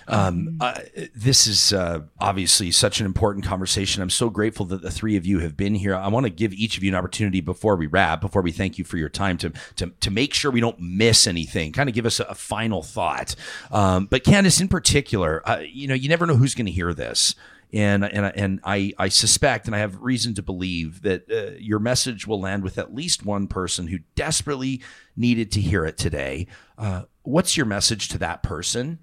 Um, 0.07 0.59
uh, 0.61 0.80
this 1.14 1.46
is 1.46 1.72
uh, 1.72 2.00
obviously 2.20 2.70
such 2.70 3.00
an 3.00 3.07
important 3.07 3.44
conversation. 3.44 4.02
I'm 4.02 4.11
so 4.11 4.28
grateful 4.28 4.66
that 4.66 4.83
the 4.83 4.90
three 4.90 5.16
of 5.16 5.24
you 5.24 5.38
have 5.38 5.57
been 5.57 5.74
here. 5.74 5.94
I 5.94 6.09
want 6.09 6.24
to 6.24 6.30
give 6.30 6.52
each 6.52 6.76
of 6.76 6.85
you 6.85 6.90
an 6.90 6.94
opportunity 6.94 7.40
before 7.40 7.76
we 7.76 7.87
wrap, 7.87 8.20
before 8.20 8.42
we 8.42 8.52
thank 8.52 8.78
you 8.78 8.85
for 8.85 8.96
your 8.98 9.09
time, 9.09 9.38
to 9.38 9.52
to, 9.76 9.92
to 10.00 10.11
make 10.11 10.35
sure 10.35 10.50
we 10.50 10.61
don't 10.61 10.78
miss 10.78 11.26
anything. 11.26 11.72
Kind 11.72 11.88
of 11.88 11.94
give 11.94 12.07
us 12.07 12.20
a, 12.20 12.24
a 12.24 12.35
final 12.35 12.83
thought. 12.83 13.35
Um, 13.70 14.07
but 14.07 14.24
Candice, 14.24 14.61
in 14.61 14.68
particular, 14.68 15.42
uh, 15.48 15.62
you 15.66 15.88
know, 15.88 15.94
you 15.94 16.09
never 16.09 16.26
know 16.26 16.37
who's 16.37 16.54
going 16.54 16.66
to 16.66 16.72
hear 16.72 16.92
this. 16.92 17.35
And, 17.74 18.04
and, 18.04 18.32
and 18.37 18.60
I, 18.62 18.92
I 18.98 19.08
suspect 19.08 19.66
and 19.66 19.74
I 19.74 19.80
have 19.80 20.00
reason 20.00 20.34
to 20.34 20.42
believe 20.42 21.02
that 21.02 21.30
uh, 21.30 21.56
your 21.58 21.80
message 21.80 22.26
will 22.26 22.40
land 22.40 22.62
with 22.62 22.78
at 22.78 22.94
least 22.94 23.26
one 23.26 23.48
person 23.48 23.88
who 23.88 23.98
desperately 24.14 24.80
needed 25.16 25.50
to 25.52 25.60
hear 25.60 25.84
it 25.84 25.98
today. 25.98 26.46
Uh, 26.78 27.02
what's 27.22 27.56
your 27.56 27.66
message 27.66 28.08
to 28.08 28.18
that 28.18 28.42
person? 28.44 29.00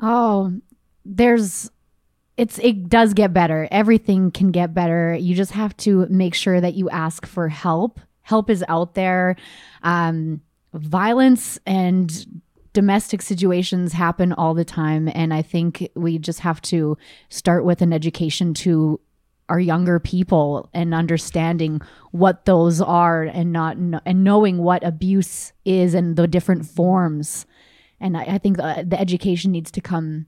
Oh, 0.00 0.52
there's 1.04 1.70
it's 2.36 2.58
it 2.60 2.88
does 2.88 3.12
get 3.12 3.34
better. 3.34 3.68
Everything 3.70 4.30
can 4.30 4.50
get 4.50 4.72
better. 4.72 5.14
You 5.14 5.34
just 5.34 5.52
have 5.52 5.76
to 5.78 6.06
make 6.08 6.34
sure 6.34 6.58
that 6.58 6.72
you 6.72 6.88
ask 6.88 7.26
for 7.26 7.48
help. 7.48 8.00
Help 8.22 8.48
is 8.48 8.64
out 8.66 8.94
there. 8.94 9.36
Um, 9.82 10.40
violence 10.72 11.58
and 11.66 12.40
domestic 12.72 13.22
situations 13.22 13.92
happen 13.92 14.32
all 14.32 14.54
the 14.54 14.64
time 14.64 15.08
and 15.14 15.34
I 15.34 15.42
think 15.42 15.88
we 15.94 16.18
just 16.18 16.40
have 16.40 16.60
to 16.62 16.96
start 17.28 17.64
with 17.64 17.82
an 17.82 17.92
education 17.92 18.54
to 18.54 19.00
our 19.48 19.58
younger 19.58 19.98
people 19.98 20.70
and 20.72 20.94
understanding 20.94 21.80
what 22.12 22.44
those 22.44 22.80
are 22.80 23.24
and 23.24 23.52
not 23.52 23.76
and 23.76 24.24
knowing 24.24 24.58
what 24.58 24.84
abuse 24.86 25.52
is 25.64 25.94
and 25.94 26.14
the 26.14 26.28
different 26.28 26.64
forms 26.66 27.46
and 28.00 28.16
I, 28.16 28.22
I 28.22 28.38
think 28.38 28.56
the, 28.56 28.84
the 28.86 29.00
education 29.00 29.52
needs 29.52 29.70
to 29.72 29.80
come 29.80 30.26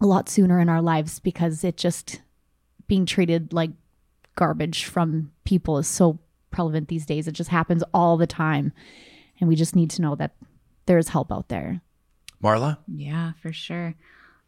a 0.00 0.06
lot 0.06 0.28
sooner 0.28 0.60
in 0.60 0.68
our 0.68 0.82
lives 0.82 1.20
because 1.20 1.64
it 1.64 1.76
just 1.76 2.20
being 2.86 3.06
treated 3.06 3.52
like 3.52 3.70
garbage 4.34 4.84
from 4.84 5.32
people 5.44 5.78
is 5.78 5.88
so 5.88 6.18
prevalent 6.50 6.88
these 6.88 7.06
days. 7.06 7.28
It 7.28 7.32
just 7.32 7.50
happens 7.50 7.82
all 7.92 8.16
the 8.16 8.26
time, 8.26 8.72
and 9.40 9.48
we 9.48 9.56
just 9.56 9.76
need 9.76 9.90
to 9.90 10.02
know 10.02 10.14
that 10.16 10.32
there's 10.88 11.10
help 11.10 11.30
out 11.30 11.48
there. 11.48 11.82
Marla? 12.42 12.78
Yeah, 12.88 13.32
for 13.40 13.52
sure. 13.52 13.94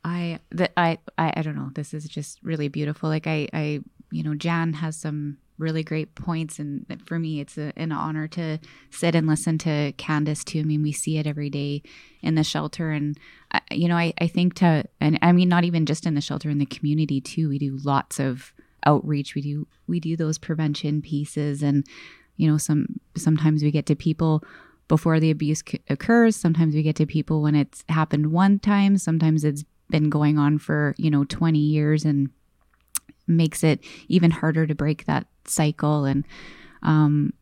I 0.04 0.40
that 0.52 0.72
I, 0.76 0.98
I 1.18 1.34
I 1.36 1.42
don't 1.42 1.54
know. 1.54 1.70
This 1.74 1.94
is 1.94 2.04
just 2.04 2.42
really 2.42 2.68
beautiful. 2.68 3.08
Like 3.08 3.26
I 3.26 3.48
I 3.52 3.80
you 4.10 4.22
know 4.22 4.34
Jan 4.34 4.72
has 4.74 4.96
some 4.96 5.36
really 5.58 5.82
great 5.82 6.14
points, 6.14 6.58
and 6.58 6.86
for 7.04 7.18
me, 7.18 7.40
it's 7.40 7.58
a, 7.58 7.72
an 7.76 7.92
honor 7.92 8.26
to 8.28 8.58
sit 8.90 9.14
and 9.14 9.26
listen 9.26 9.58
to 9.58 9.92
Candice 9.98 10.42
too. 10.42 10.60
I 10.60 10.62
mean, 10.62 10.82
we 10.82 10.92
see 10.92 11.18
it 11.18 11.26
every 11.26 11.50
day 11.50 11.82
in 12.22 12.34
the 12.34 12.42
shelter, 12.42 12.90
and 12.90 13.18
I, 13.52 13.60
you 13.70 13.88
know, 13.88 13.96
I 13.96 14.14
I 14.18 14.26
think 14.26 14.54
to 14.54 14.84
and 15.00 15.18
I 15.20 15.32
mean 15.32 15.48
not 15.48 15.64
even 15.64 15.84
just 15.84 16.06
in 16.06 16.14
the 16.14 16.22
shelter 16.22 16.48
in 16.48 16.58
the 16.58 16.66
community 16.66 17.20
too. 17.20 17.50
We 17.50 17.58
do 17.58 17.78
lots 17.84 18.18
of 18.18 18.54
outreach. 18.86 19.34
We 19.34 19.42
do 19.42 19.66
we 19.86 20.00
do 20.00 20.16
those 20.16 20.38
prevention 20.38 21.02
pieces, 21.02 21.62
and 21.62 21.86
you 22.36 22.50
know 22.50 22.56
some 22.56 23.00
sometimes 23.16 23.62
we 23.62 23.70
get 23.70 23.84
to 23.86 23.94
people 23.94 24.42
before 24.90 25.20
the 25.20 25.30
abuse 25.30 25.62
c- 25.66 25.80
occurs. 25.88 26.34
Sometimes 26.34 26.74
we 26.74 26.82
get 26.82 26.96
to 26.96 27.06
people 27.06 27.42
when 27.42 27.54
it's 27.54 27.84
happened 27.88 28.32
one 28.32 28.58
time. 28.58 28.98
Sometimes 28.98 29.44
it's 29.44 29.64
been 29.88 30.10
going 30.10 30.36
on 30.36 30.58
for, 30.58 30.96
you 30.98 31.08
know, 31.08 31.22
20 31.22 31.60
years 31.60 32.04
and 32.04 32.28
makes 33.28 33.62
it 33.62 33.84
even 34.08 34.32
harder 34.32 34.66
to 34.66 34.74
break 34.74 35.04
that 35.04 35.28
cycle. 35.44 36.06
And 36.06 36.26
um, 36.82 37.32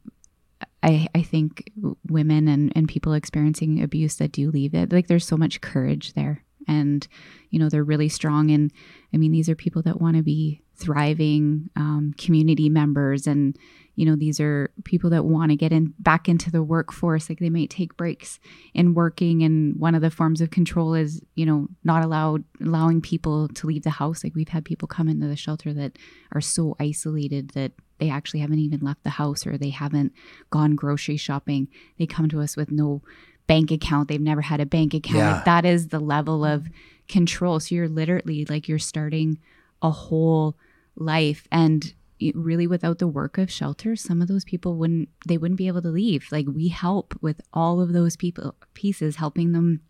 I, 0.83 1.09
I 1.15 1.23
think 1.23 1.73
women 2.07 2.49
and, 2.49 2.71
and 2.77 2.87
people 2.87 3.15
experiencing 3.15 3.83
abuse 3.83 4.17
that 4.17 4.31
do 4.31 4.51
leave 4.51 4.75
it, 4.75 4.93
like 4.93 5.07
there's 5.07 5.27
so 5.27 5.39
much 5.39 5.63
courage 5.63 6.13
there. 6.13 6.45
And, 6.69 7.09
you 7.49 7.59
know, 7.59 7.71
they're 7.71 7.83
really 7.83 8.11
strong. 8.11 8.51
And 8.51 8.71
I 9.15 9.17
mean, 9.17 9.33
these 9.33 9.49
are 9.49 9.55
people 9.55 9.81
that 9.83 10.03
want 10.03 10.19
to 10.19 10.23
be 10.23 10.61
thriving 10.77 11.71
um, 11.77 12.15
community 12.19 12.69
members 12.69 13.27
and, 13.27 13.57
you 13.99 14.07
know 14.07 14.15
these 14.15 14.39
are 14.39 14.71
people 14.85 15.11
that 15.11 15.25
want 15.25 15.51
to 15.51 15.57
get 15.57 15.73
in 15.73 15.93
back 15.99 16.29
into 16.29 16.53
the 16.53 16.63
workforce 16.63 17.29
like 17.29 17.41
they 17.41 17.51
might 17.51 17.69
take 17.69 17.97
breaks 17.97 18.39
in 18.73 18.95
working 18.95 19.43
and 19.43 19.79
one 19.81 19.95
of 19.95 20.03
the 20.03 20.11
forms 20.11 20.41
of 20.41 20.51
control 20.51 20.95
is 20.95 21.21
you 21.35 21.45
know 21.45 21.67
not 21.83 22.05
allowed 22.05 22.45
allowing 22.61 23.01
people 23.01 23.49
to 23.49 23.67
leave 23.67 23.83
the 23.83 23.91
house. 23.91 24.23
Like 24.23 24.35
we've 24.35 24.49
had 24.49 24.65
people 24.65 24.89
come 24.89 25.09
into 25.09 25.27
the 25.27 25.37
shelter 25.37 25.73
that 25.75 25.99
are 26.33 26.41
so 26.41 26.77
isolated 26.79 27.51
that 27.51 27.73
they 27.99 28.11
actually 28.11 28.41
haven't 28.41 28.61
even 28.61 28.81
left 28.81 29.03
the 29.03 29.11
house 29.11 29.47
or 29.47 29.59
they 29.59 29.71
haven't 29.71 30.13
gone 30.51 30.77
grocery 30.77 31.17
shopping. 31.17 31.69
They 31.99 32.07
come 32.07 32.29
to 32.29 32.41
us 32.41 32.57
with 32.57 32.71
no 32.71 33.03
bank 33.47 33.71
account. 33.71 34.09
They've 34.09 34.21
never 34.21 34.43
had 34.43 34.61
a 34.61 34.67
bank 34.67 34.95
account. 34.95 35.19
Yeah. 35.19 35.33
like 35.35 35.45
that 35.47 35.65
is 35.65 35.89
the 35.89 35.99
level 35.99 36.45
of 36.45 36.69
control. 37.09 37.59
So 37.59 37.75
you're 37.75 37.89
literally 37.89 38.45
like 38.45 38.69
you're 38.69 38.79
starting 38.79 39.39
a 39.83 39.91
whole 39.91 40.57
life. 40.95 41.49
And 41.51 41.93
really 42.35 42.66
without 42.66 42.98
the 42.98 43.07
work 43.07 43.38
of 43.38 43.50
shelter 43.50 43.94
some 43.94 44.20
of 44.20 44.28
those 44.28 44.44
people 44.44 44.74
wouldn't 44.74 45.09
they 45.26 45.38
wouldn't 45.38 45.59
be 45.59 45.68
able 45.68 45.83
to 45.83 45.88
leave. 45.88 46.26
Like 46.31 46.46
we 46.48 46.68
help 46.68 47.14
with 47.20 47.40
all 47.52 47.81
of 47.81 47.92
those 47.92 48.16
people 48.16 48.54
pieces 48.74 49.16
helping 49.16 49.52
them 49.52 49.81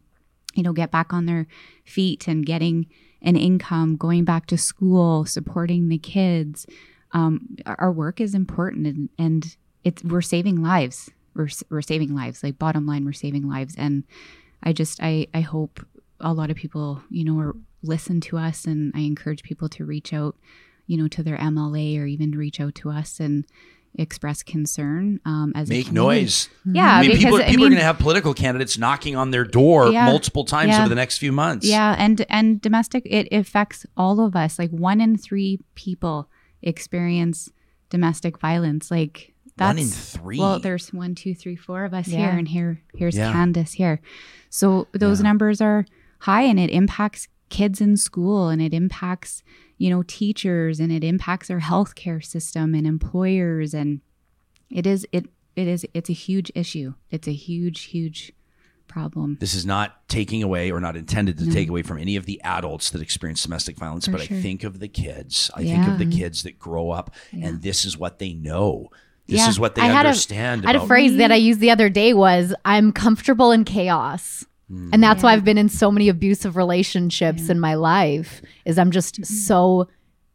you 0.55 0.63
know 0.63 0.73
get 0.73 0.91
back 0.91 1.13
on 1.13 1.27
their 1.27 1.47
feet 1.85 2.29
and 2.29 2.45
getting 2.45 2.87
an 3.23 3.37
income 3.37 3.97
going 3.97 4.25
back 4.25 4.47
to 4.47 4.59
school 4.59 5.25
supporting 5.25 5.89
the 5.89 5.99
kids. 5.99 6.67
Um, 7.13 7.57
our 7.67 7.77
our 7.79 7.93
work 7.93 8.21
is 8.21 8.35
important 8.35 8.87
and, 8.87 9.09
and 9.19 9.57
it's 9.85 10.05
we're 10.05 10.21
saving 10.21 10.63
lives. 10.63 11.11
We're, 11.35 11.49
we're 11.71 11.83
saving 11.83 12.15
lives. 12.15 12.43
Like 12.43 12.59
bottom 12.59 12.87
line 12.87 13.05
we're 13.05 13.13
saving 13.13 13.49
lives. 13.49 13.75
And 13.79 14.05
i 14.63 14.73
just 14.73 15.01
i 15.03 15.27
i 15.33 15.41
hope 15.41 15.81
a 16.21 16.33
lot 16.33 16.51
of 16.51 16.57
people, 16.57 17.03
you 17.11 17.25
know, 17.25 17.39
are, 17.39 17.57
listen 17.83 18.21
to 18.21 18.37
us, 18.37 18.65
and 18.65 18.93
I 18.95 19.01
encourage 19.01 19.43
people 19.43 19.69
to 19.71 19.85
reach 19.85 20.13
out, 20.13 20.37
you 20.89 20.97
know, 20.97 21.07
to 21.07 21.23
their 21.23 21.37
MLA 21.39 22.01
or 22.01 22.07
even 22.07 22.33
reach 22.33 22.59
out 22.61 22.75
to 22.77 22.91
us 22.91 23.21
and 23.21 23.45
express 23.95 24.43
concern 24.43 25.19
um, 25.25 25.53
as 25.57 25.69
a 25.71 25.73
Make 25.73 25.87
community. 25.89 26.21
noise. 26.23 26.49
Yeah, 26.65 26.97
I 26.97 27.01
mean, 27.03 27.11
because 27.11 27.25
people, 27.25 27.39
I 27.39 27.51
people 27.51 27.65
are 27.67 27.69
going 27.71 27.79
to 27.81 27.85
have 27.85 27.99
political 27.99 28.35
candidates 28.35 28.77
knocking 28.79 29.15
on 29.17 29.31
their 29.31 29.45
door 29.45 29.91
Yeah, 29.91 30.07
multiple 30.07 30.45
times 30.45 30.71
yeah. 30.71 30.81
over 30.81 30.89
the 30.89 30.95
next 30.95 31.19
few 31.19 31.31
months. 31.33 31.67
Yeah, 31.67 31.95
and 31.99 32.25
and 32.29 32.61
domestic 32.61 33.05
it 33.07 33.29
affects 33.33 33.87
all 33.97 34.21
of 34.21 34.35
us. 34.35 34.59
Like 34.59 34.71
one 34.71 35.01
in 35.01 35.17
three 35.17 35.61
people 35.75 36.29
experience 36.63 37.51
domestic 37.91 38.39
violence. 38.39 38.91
Like 38.91 39.35
that's 39.57 39.71
One 39.77 39.79
in 39.79 39.89
three. 39.89 40.39
Well, 40.39 40.61
there's 40.61 40.93
one, 40.93 41.15
two, 41.15 41.35
three, 41.35 41.57
four 41.57 41.85
of 41.85 41.93
us 41.93 42.07
here, 42.07 42.31
and 42.31 42.47
here 42.47 42.81
here's 42.95 43.17
Yeah. 43.17 43.33
Candice 43.33 43.73
here. 43.73 44.01
So 44.51 44.87
those 44.93 45.19
Yeah. 45.21 45.25
numbers 45.25 45.61
are 45.61 45.85
high, 46.21 46.43
and 46.43 46.61
it 46.61 46.71
impacts 46.71 47.27
kids 47.49 47.81
in 47.81 47.97
school, 47.97 48.49
and 48.49 48.61
it 48.61 48.75
impacts 48.75 49.43
you 49.77 49.91
know 49.91 50.03
teachers, 50.03 50.81
and 50.81 50.93
it 50.93 51.05
impacts 51.05 51.51
our 51.51 51.61
healthcare 51.61 52.25
system 52.25 52.75
and 52.75 52.87
employers, 52.87 53.75
and 53.75 54.01
it 54.71 54.87
is 54.87 55.07
it 55.13 55.27
it 55.57 55.67
is 55.69 55.87
it's 55.95 56.11
a 56.11 56.15
huge 56.15 56.53
issue. 56.55 56.95
It's 57.11 57.29
a 57.29 57.33
huge 57.33 57.85
huge 57.85 58.33
problem. 58.89 59.37
This 59.39 59.55
is 59.55 59.67
not 59.67 60.09
taking 60.09 60.43
away 60.43 60.71
or 60.73 60.81
not 60.81 60.97
intended 60.97 61.39
to 61.39 61.51
take 61.51 61.69
away 61.69 61.83
from 61.83 61.99
any 61.99 62.17
of 62.17 62.25
the 62.27 62.41
adults 62.43 62.91
that 62.91 63.03
experience 63.03 63.43
domestic 63.43 63.77
violence, 63.77 64.07
For 64.07 64.13
but 64.13 64.23
I 64.23 64.27
think 64.27 64.65
of 64.65 64.81
the 64.81 64.89
kids. 64.89 65.51
I 65.55 65.63
think 65.65 65.87
of 65.87 65.99
the 65.99 66.07
kids 66.07 66.43
that 66.43 66.59
grow 66.59 66.91
up 66.91 67.15
and 67.33 67.63
this 67.63 67.85
is 67.85 67.97
what 67.97 68.19
they 68.19 68.33
know. 68.33 68.89
This 69.27 69.41
Yeah. 69.41 69.51
is 69.51 69.61
what 69.61 69.75
they 69.75 69.83
I 69.83 69.87
had 69.87 70.07
a- 70.07 70.09
understand. 70.09 70.65
I 70.65 70.69
had 70.73 70.77
a 70.77 70.87
phrase 70.87 71.17
that 71.17 71.25
mm-hmm. 71.25 71.33
I 71.33 71.37
used 71.37 71.61
the 71.61 71.71
other 71.71 71.91
day 71.91 72.15
was 72.15 72.55
I'm 72.65 72.93
comfortable 72.93 73.53
in 73.53 73.65
chaos. 73.65 74.47
Hmm. 74.69 74.91
And 74.93 75.03
that's 75.03 75.23
why 75.23 75.33
I've 75.33 75.45
been 75.45 75.59
in 75.59 75.69
so 75.69 75.91
many 75.91 76.09
abusive 76.09 76.57
relationships 76.57 77.49
in 77.49 77.59
my 77.59 77.75
life 77.75 78.43
is 78.65 78.79
I'm 78.79 78.91
just 78.91 79.25
so 79.25 79.89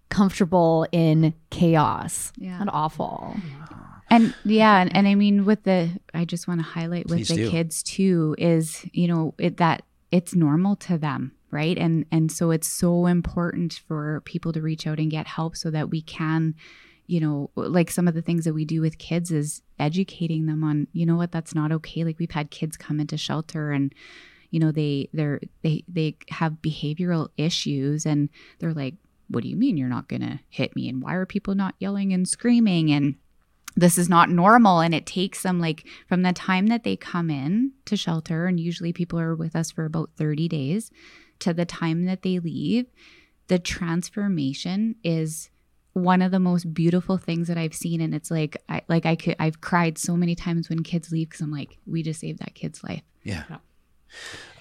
comfortable 0.10 0.88
in 0.91 1.34
chaos. 1.50 2.32
Yeah. 2.38 2.60
Not 2.60 2.74
awful. 2.74 3.36
And 4.10 4.36
yeah, 4.46 4.80
and, 4.80 4.96
and 4.96 5.08
I 5.08 5.15
mean 5.15 5.46
with 5.46 5.63
the 5.63 5.89
I 6.13 6.26
just 6.26 6.48
want 6.48 6.60
to 6.60 6.65
highlight 6.65 7.08
with 7.08 7.19
Please 7.19 7.30
the 7.30 7.36
do. 7.36 7.50
kids 7.50 7.82
too 7.82 8.36
is, 8.38 8.86
you 8.91 9.08
know, 9.08 9.34
it 9.39 9.58
that 9.58 9.84
it's 10.12 10.36
normal 10.36 10.76
to 10.78 10.98
them, 10.98 11.32
right? 11.50 11.78
And 11.78 12.06
and 12.12 12.32
so 12.32 12.52
it's 12.52 12.67
so 12.67 13.08
important 13.08 13.82
for 13.88 14.22
people 14.26 14.54
to 14.54 14.62
reach 14.62 14.86
out 14.86 15.00
and 15.00 15.10
get 15.10 15.26
help 15.26 15.56
so 15.56 15.72
that 15.72 15.89
we 15.89 16.02
can 16.02 16.54
you 17.08 17.20
know, 17.20 17.50
like 17.56 17.92
some 17.92 18.08
of 18.08 18.13
the 18.13 18.22
things 18.22 18.46
that 18.46 18.54
we 18.54 18.66
do 18.66 18.82
with 18.82 18.98
kids 18.98 19.32
is 19.32 19.62
educating 19.80 20.46
them 20.46 20.63
on, 20.63 20.88
you 20.94 21.06
know 21.06 21.16
what, 21.16 21.32
that's 21.32 21.56
not 21.56 21.72
okay. 21.72 22.04
Like 22.04 22.20
we've 22.20 22.32
had 22.32 22.52
kids 22.52 22.78
come 22.78 23.00
into 23.00 23.18
shelter 23.18 23.72
and 23.72 23.94
you 24.52 24.60
know, 24.60 24.72
they 24.72 25.10
they're 25.13 25.42
they 25.63 25.84
they 25.88 26.16
have 26.30 26.62
behavioral 26.62 27.30
issues 27.38 28.06
and 28.06 28.30
they're 28.60 28.74
like, 28.74 28.96
What 29.28 29.44
do 29.44 29.50
you 29.50 29.56
mean 29.56 29.78
you're 29.78 29.89
not 29.89 30.08
gonna 30.08 30.42
hit 30.50 30.76
me? 30.76 30.88
And 30.88 31.02
why 31.02 31.16
are 31.16 31.26
people 31.26 31.56
not 31.56 31.76
yelling 31.80 32.13
and 32.13 32.28
screaming? 32.28 32.92
And 32.92 33.16
this 33.76 33.98
is 33.98 34.10
not 34.10 34.30
normal 34.30 34.80
and 34.80 34.94
it 34.94 35.06
takes 35.06 35.42
them 35.42 35.60
like 35.60 35.88
from 36.08 36.22
the 36.22 36.34
time 36.34 36.68
that 36.68 36.84
they 36.84 36.96
come 36.96 37.32
in 37.32 37.72
to 37.86 37.98
shelter 37.98 38.46
and 38.46 38.60
usually 38.60 38.94
people 38.94 39.20
are 39.20 39.36
with 39.36 39.56
us 39.56 39.72
for 39.72 39.86
about 39.86 40.12
30 40.16 40.48
days 40.48 40.92
to 41.39 41.54
the 41.54 41.66
time 41.66 42.06
that 42.06 42.22
they 42.22 42.38
leave 42.38 42.86
the 43.48 43.60
transformation 43.60 44.96
is 45.04 45.50
one 45.93 46.21
of 46.21 46.32
the 46.32 46.39
most 46.39 46.73
beautiful 46.73 47.17
things 47.17 47.47
that 47.47 47.58
I've 47.58 47.73
seen 47.73 48.01
and 48.01 48.13
it's 48.15 48.32
like 48.32 48.58
I 48.67 48.82
like 48.88 49.06
I 49.06 49.15
could 49.15 49.36
I've 49.39 49.62
cried 49.62 49.97
so 49.97 50.17
many 50.17 50.36
times 50.36 50.69
when 50.69 50.84
kids 50.84 51.12
leave 51.12 51.29
cuz 51.29 51.41
I'm 51.41 51.51
like 51.51 51.77
we 51.86 52.03
just 52.03 52.19
saved 52.19 52.39
that 52.39 52.56
kid's 52.56 52.84
life. 52.84 53.03
Yeah. 53.23 53.43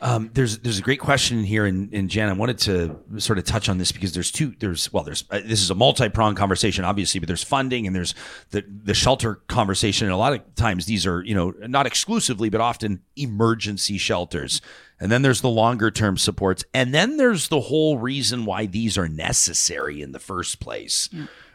Um, 0.02 0.30
there's 0.34 0.58
there's 0.58 0.80
a 0.80 0.82
great 0.82 0.98
question 0.98 1.38
in 1.38 1.44
here, 1.44 1.64
and, 1.64 1.94
and 1.94 2.10
Jan, 2.10 2.28
I 2.28 2.32
wanted 2.32 2.58
to 2.58 2.98
sort 3.18 3.38
of 3.38 3.44
touch 3.44 3.68
on 3.68 3.78
this 3.78 3.92
because 3.92 4.12
there's 4.12 4.32
two 4.32 4.52
there's 4.58 4.92
well 4.92 5.04
there's 5.04 5.22
uh, 5.30 5.38
this 5.44 5.62
is 5.62 5.70
a 5.70 5.76
multi 5.76 6.08
pronged 6.08 6.36
conversation 6.36 6.84
obviously, 6.84 7.20
but 7.20 7.28
there's 7.28 7.44
funding 7.44 7.86
and 7.86 7.94
there's 7.94 8.12
the 8.50 8.64
the 8.66 8.94
shelter 8.94 9.36
conversation, 9.46 10.08
and 10.08 10.12
a 10.12 10.16
lot 10.16 10.32
of 10.32 10.54
times 10.56 10.86
these 10.86 11.06
are 11.06 11.22
you 11.22 11.36
know 11.36 11.54
not 11.68 11.86
exclusively 11.86 12.50
but 12.50 12.60
often 12.60 13.00
emergency 13.14 13.96
shelters, 13.96 14.60
and 14.98 15.12
then 15.12 15.22
there's 15.22 15.40
the 15.40 15.48
longer 15.48 15.88
term 15.88 16.18
supports, 16.18 16.64
and 16.74 16.92
then 16.92 17.16
there's 17.16 17.46
the 17.46 17.60
whole 17.60 17.98
reason 17.98 18.44
why 18.44 18.66
these 18.66 18.98
are 18.98 19.08
necessary 19.08 20.02
in 20.02 20.10
the 20.10 20.18
first 20.18 20.58
place. 20.58 21.08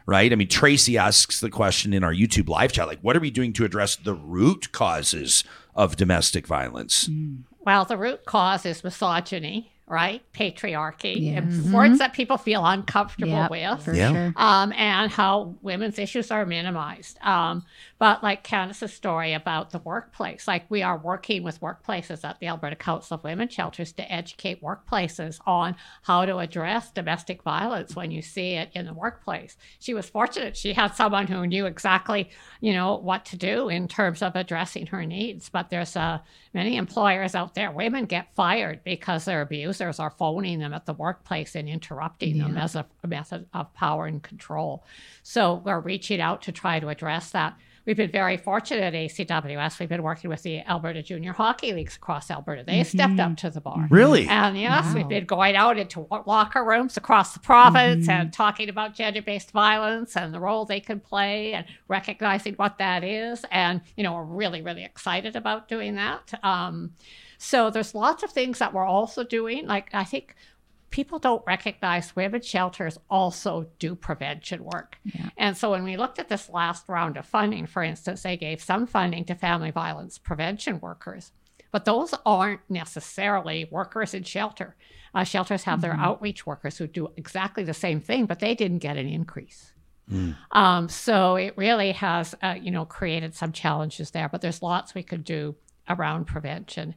Right. 0.06 0.32
I 0.32 0.36
mean, 0.36 0.48
Tracy 0.48 0.96
asks 0.96 1.42
the 1.42 1.50
question 1.50 1.92
in 1.92 2.02
our 2.02 2.14
YouTube 2.14 2.48
live 2.48 2.72
chat, 2.72 2.86
like, 2.86 3.00
what 3.00 3.14
are 3.14 3.20
we 3.20 3.30
doing 3.30 3.52
to 3.52 3.66
address 3.66 3.94
the 3.94 4.14
root 4.14 4.72
causes 4.72 5.44
of 5.74 5.96
domestic 5.96 6.46
violence? 6.46 7.10
Well, 7.68 7.84
the 7.84 7.98
root 7.98 8.24
cause 8.24 8.64
is 8.64 8.82
misogyny, 8.82 9.70
right? 9.86 10.22
Patriarchy, 10.32 11.16
Yeah. 11.20 11.32
and 11.38 11.70
words 11.72 11.98
that 11.98 12.14
people 12.14 12.38
feel 12.38 12.64
uncomfortable 12.64 13.32
Yep, 13.32 13.50
with. 13.50 13.82
for 13.84 13.92
Yeah. 13.94 14.10
sure. 14.12 14.32
um, 14.36 14.72
and 14.72 15.10
how 15.12 15.54
women's 15.60 15.98
issues 15.98 16.30
are 16.30 16.46
minimized. 16.46 17.18
Um, 17.22 17.64
but 17.98 18.22
like 18.22 18.42
Candice's 18.44 18.92
story 18.94 19.32
about 19.34 19.70
the 19.70 19.80
workplace, 19.80 20.46
like 20.48 20.64
we 20.70 20.82
are 20.82 20.96
working 20.96 21.42
with 21.42 21.60
workplaces 21.60 22.22
at 22.24 22.38
the 22.38 22.46
Alberta 22.46 22.76
Council 22.76 23.16
of 23.16 23.24
Women's 23.24 23.52
Shelters 23.52 23.92
to 23.94 24.10
educate 24.12 24.62
workplaces 24.62 25.38
on 25.46 25.74
how 26.02 26.24
to 26.24 26.38
address 26.38 26.90
domestic 26.90 27.42
violence 27.42 27.94
when 27.96 28.10
you 28.10 28.22
see 28.22 28.52
it 28.54 28.70
in 28.74 28.86
the 28.86 28.94
workplace. 28.94 29.56
She 29.78 29.92
was 29.94 30.08
fortunate; 30.08 30.56
she 30.56 30.72
had 30.72 30.94
someone 30.94 31.26
who 31.26 31.46
knew 31.46 31.66
exactly, 31.66 32.30
you 32.62 32.72
know, 32.72 32.94
what 32.96 33.24
to 33.26 33.36
do 33.36 33.68
in 33.68 33.88
terms 33.88 34.22
of 34.22 34.36
addressing 34.36 34.86
her 34.86 35.04
needs. 35.04 35.48
But 35.50 35.68
there's 35.70 35.96
uh, 35.96 36.18
many 36.58 36.76
employers 36.76 37.36
out 37.36 37.54
there. 37.54 37.70
Women 37.70 38.06
get 38.06 38.34
fired 38.34 38.82
because 38.82 39.24
their 39.24 39.42
abusers 39.42 40.00
are 40.00 40.10
phoning 40.10 40.58
them 40.58 40.74
at 40.74 40.86
the 40.86 40.92
workplace 40.92 41.54
and 41.54 41.68
interrupting 41.68 42.38
them 42.38 42.56
as 42.56 42.74
a, 42.74 42.84
a 43.04 43.06
method 43.06 43.46
of 43.54 43.72
power 43.74 44.06
and 44.06 44.20
control. 44.20 44.84
So 45.22 45.62
we're 45.64 45.78
reaching 45.78 46.20
out 46.20 46.42
to 46.42 46.52
try 46.52 46.80
to 46.80 46.88
address 46.88 47.30
that. 47.30 47.56
We've 47.88 47.96
been 47.96 48.10
very 48.10 48.36
fortunate 48.36 48.82
at 48.82 48.92
ACWS. 48.92 49.80
We've 49.80 49.88
been 49.88 50.02
working 50.02 50.28
with 50.28 50.42
the 50.42 50.60
Alberta 50.60 51.02
Junior 51.02 51.32
Hockey 51.32 51.72
Leagues 51.72 51.96
across 51.96 52.30
Alberta. 52.30 52.62
They 52.62 52.84
stepped 52.84 53.18
up 53.18 53.38
to 53.38 53.48
the 53.48 53.62
bar. 53.62 53.86
Really? 53.88 54.28
And 54.28 54.58
yes, 54.58 54.94
we've 54.94 55.08
been 55.08 55.24
going 55.24 55.56
out 55.56 55.78
into 55.78 56.06
locker 56.26 56.62
rooms 56.62 56.98
across 56.98 57.32
the 57.32 57.40
province 57.40 58.06
and 58.06 58.30
talking 58.30 58.68
about 58.68 58.94
gender 58.94 59.22
based 59.22 59.52
violence 59.52 60.18
and 60.18 60.34
the 60.34 60.38
role 60.38 60.66
they 60.66 60.80
can 60.80 61.00
play 61.00 61.54
and 61.54 61.64
recognizing 61.88 62.52
what 62.56 62.76
that 62.76 63.04
is. 63.04 63.46
And, 63.50 63.80
you 63.96 64.04
know, 64.04 64.12
we're 64.12 64.24
really, 64.24 64.60
really 64.60 64.84
excited 64.84 65.34
about 65.34 65.66
doing 65.66 65.94
that. 65.94 66.38
Um, 66.42 66.92
so 67.38 67.70
there's 67.70 67.94
lots 67.94 68.22
of 68.22 68.30
things 68.30 68.58
that 68.58 68.74
we're 68.74 68.84
also 68.84 69.24
doing. 69.24 69.66
Like, 69.66 69.88
I 69.94 70.04
think 70.04 70.34
people 70.90 71.18
don't 71.18 71.42
recognize 71.46 72.16
women's 72.16 72.46
shelters 72.46 72.98
also 73.10 73.66
do 73.78 73.94
prevention 73.94 74.64
work. 74.64 74.98
And 75.36 75.56
so 75.56 75.70
when 75.70 75.84
we 75.84 75.96
looked 75.96 76.18
at 76.18 76.28
this 76.28 76.48
last 76.48 76.88
round 76.88 77.16
of 77.16 77.26
funding, 77.26 77.66
for 77.66 77.82
instance, 77.82 78.22
they 78.22 78.36
gave 78.36 78.62
some 78.62 78.86
funding 78.86 79.24
to 79.26 79.34
family 79.34 79.70
violence 79.70 80.18
prevention 80.18 80.80
workers. 80.80 81.32
But 81.70 81.84
those 81.84 82.14
aren't 82.24 82.60
necessarily 82.70 83.68
workers 83.70 84.14
in 84.14 84.22
shelter. 84.22 84.76
Uh, 85.14 85.24
shelters 85.24 85.64
have 85.64 85.80
their 85.80 85.92
outreach 85.92 86.46
workers 86.46 86.78
who 86.78 86.86
do 86.86 87.08
exactly 87.16 87.64
the 87.64 87.74
same 87.74 88.00
thing, 88.00 88.26
but 88.26 88.40
they 88.40 88.54
didn't 88.54 88.78
get 88.78 88.96
an 88.96 89.08
increase. 89.08 89.72
Um, 90.52 90.88
so 90.88 91.36
it 91.36 91.52
really 91.58 91.92
has, 91.92 92.34
uh, 92.42 92.56
you 92.58 92.70
know, 92.70 92.86
created 92.86 93.34
some 93.34 93.52
challenges 93.52 94.10
there. 94.10 94.28
But 94.30 94.40
there's 94.40 94.62
lots 94.62 94.94
we 94.94 95.02
could 95.02 95.22
do 95.24 95.54
around 95.88 96.26
prevention, 96.26 96.94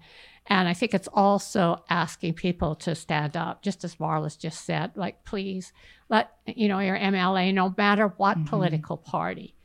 and 0.48 0.68
I 0.68 0.74
think 0.74 0.94
it's 0.94 1.08
also 1.14 1.84
asking 1.90 2.34
people 2.34 2.76
to 2.76 2.96
stand 2.96 3.38
up, 3.38 3.62
just 3.62 3.84
as 3.84 3.96
Marla's 4.00 4.36
just 4.36 4.66
said. 4.66 4.92
Like, 4.96 5.24
please 5.24 5.72
let 6.10 6.32
you 6.46 6.68
know 6.68 6.80
your 6.80 6.98
MLA, 6.98 7.54
no 7.54 7.74
matter 7.78 8.08
what 8.18 8.46
political 8.46 8.98
party, 8.98 9.56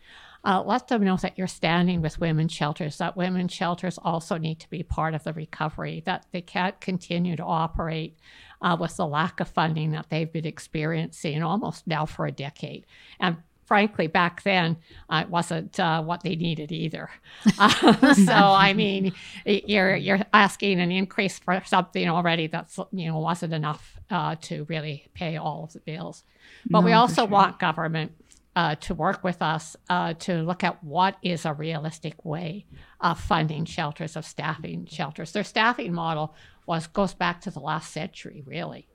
uh, 0.45 0.63
let 0.63 0.87
them 0.87 1.03
know 1.03 1.17
that 1.17 1.37
you're 1.37 1.49
standing 1.49 2.03
with 2.03 2.21
women 2.21 2.47
shelters, 2.47 2.99
that 2.99 3.17
women 3.17 3.49
shelters 3.49 3.99
also 3.99 4.37
need 4.37 4.61
to 4.61 4.71
be 4.71 4.83
part 4.83 5.15
of 5.15 5.25
the 5.25 5.33
recovery, 5.33 6.03
that 6.07 6.27
they 6.31 6.41
can't 6.41 6.81
continue 6.81 7.35
to 7.35 7.43
operate 7.43 8.17
uh, 8.63 8.77
with 8.79 8.97
the 8.97 9.07
lack 9.07 9.41
of 9.41 9.49
funding 9.49 9.91
that 9.91 10.07
they've 10.09 10.33
been 10.33 10.47
experiencing 10.47 11.43
almost 11.43 11.87
now 11.87 12.07
for 12.07 12.27
a 12.27 12.33
decade. 12.33 12.87
And 13.19 13.39
frankly, 13.67 14.07
back 14.07 14.43
then, 14.45 14.79
uh, 15.11 15.23
it 15.25 15.31
wasn't 15.31 15.79
uh, 15.79 16.03
what 16.03 16.23
they 16.23 16.37
needed 16.37 16.73
either. 16.73 17.11
Uh, 17.59 18.15
so, 18.15 18.33
I 18.33 18.73
mean, 18.73 19.13
you're, 19.45 19.97
you're 19.97 20.21
asking 20.33 20.81
an 20.81 20.91
increase 20.91 21.39
for 21.39 21.63
something 21.67 22.09
already 22.09 22.47
that's, 22.47 22.79
you 22.93 23.09
know, 23.09 23.19
wasn't 23.19 23.53
enough 23.53 23.99
uh, 24.11 24.37
to 24.43 24.65
really 24.69 25.09
pay 25.15 25.37
all 25.37 25.65
of 25.65 25.73
the 25.73 25.81
bills. 25.81 26.25
But 26.71 26.85
we 26.85 26.93
No, 26.93 26.97
for 26.97 27.01
also 27.01 27.23
sure. 27.23 27.27
want 27.27 27.59
government 27.59 28.13
uh, 28.55 28.75
to 28.77 28.95
work 28.95 29.23
with 29.23 29.43
us 29.43 29.77
uh, 29.91 30.15
to 30.15 30.43
look 30.43 30.65
at 30.65 30.83
what 30.83 31.17
is 31.23 31.45
a 31.45 31.53
realistic 31.53 32.25
way 32.25 32.65
of 33.01 33.21
funding 33.21 33.65
shelters, 33.67 34.17
of 34.17 34.25
staffing 34.25 34.87
shelters. 34.87 35.33
Their 35.33 35.45
staffing 35.45 35.93
model 35.93 36.35
was 36.67 36.87
goes 36.87 37.15
back 37.15 37.41
to 37.43 37.51
the 37.51 37.61
last 37.61 37.93
century, 37.93 38.43
really. 38.47 38.89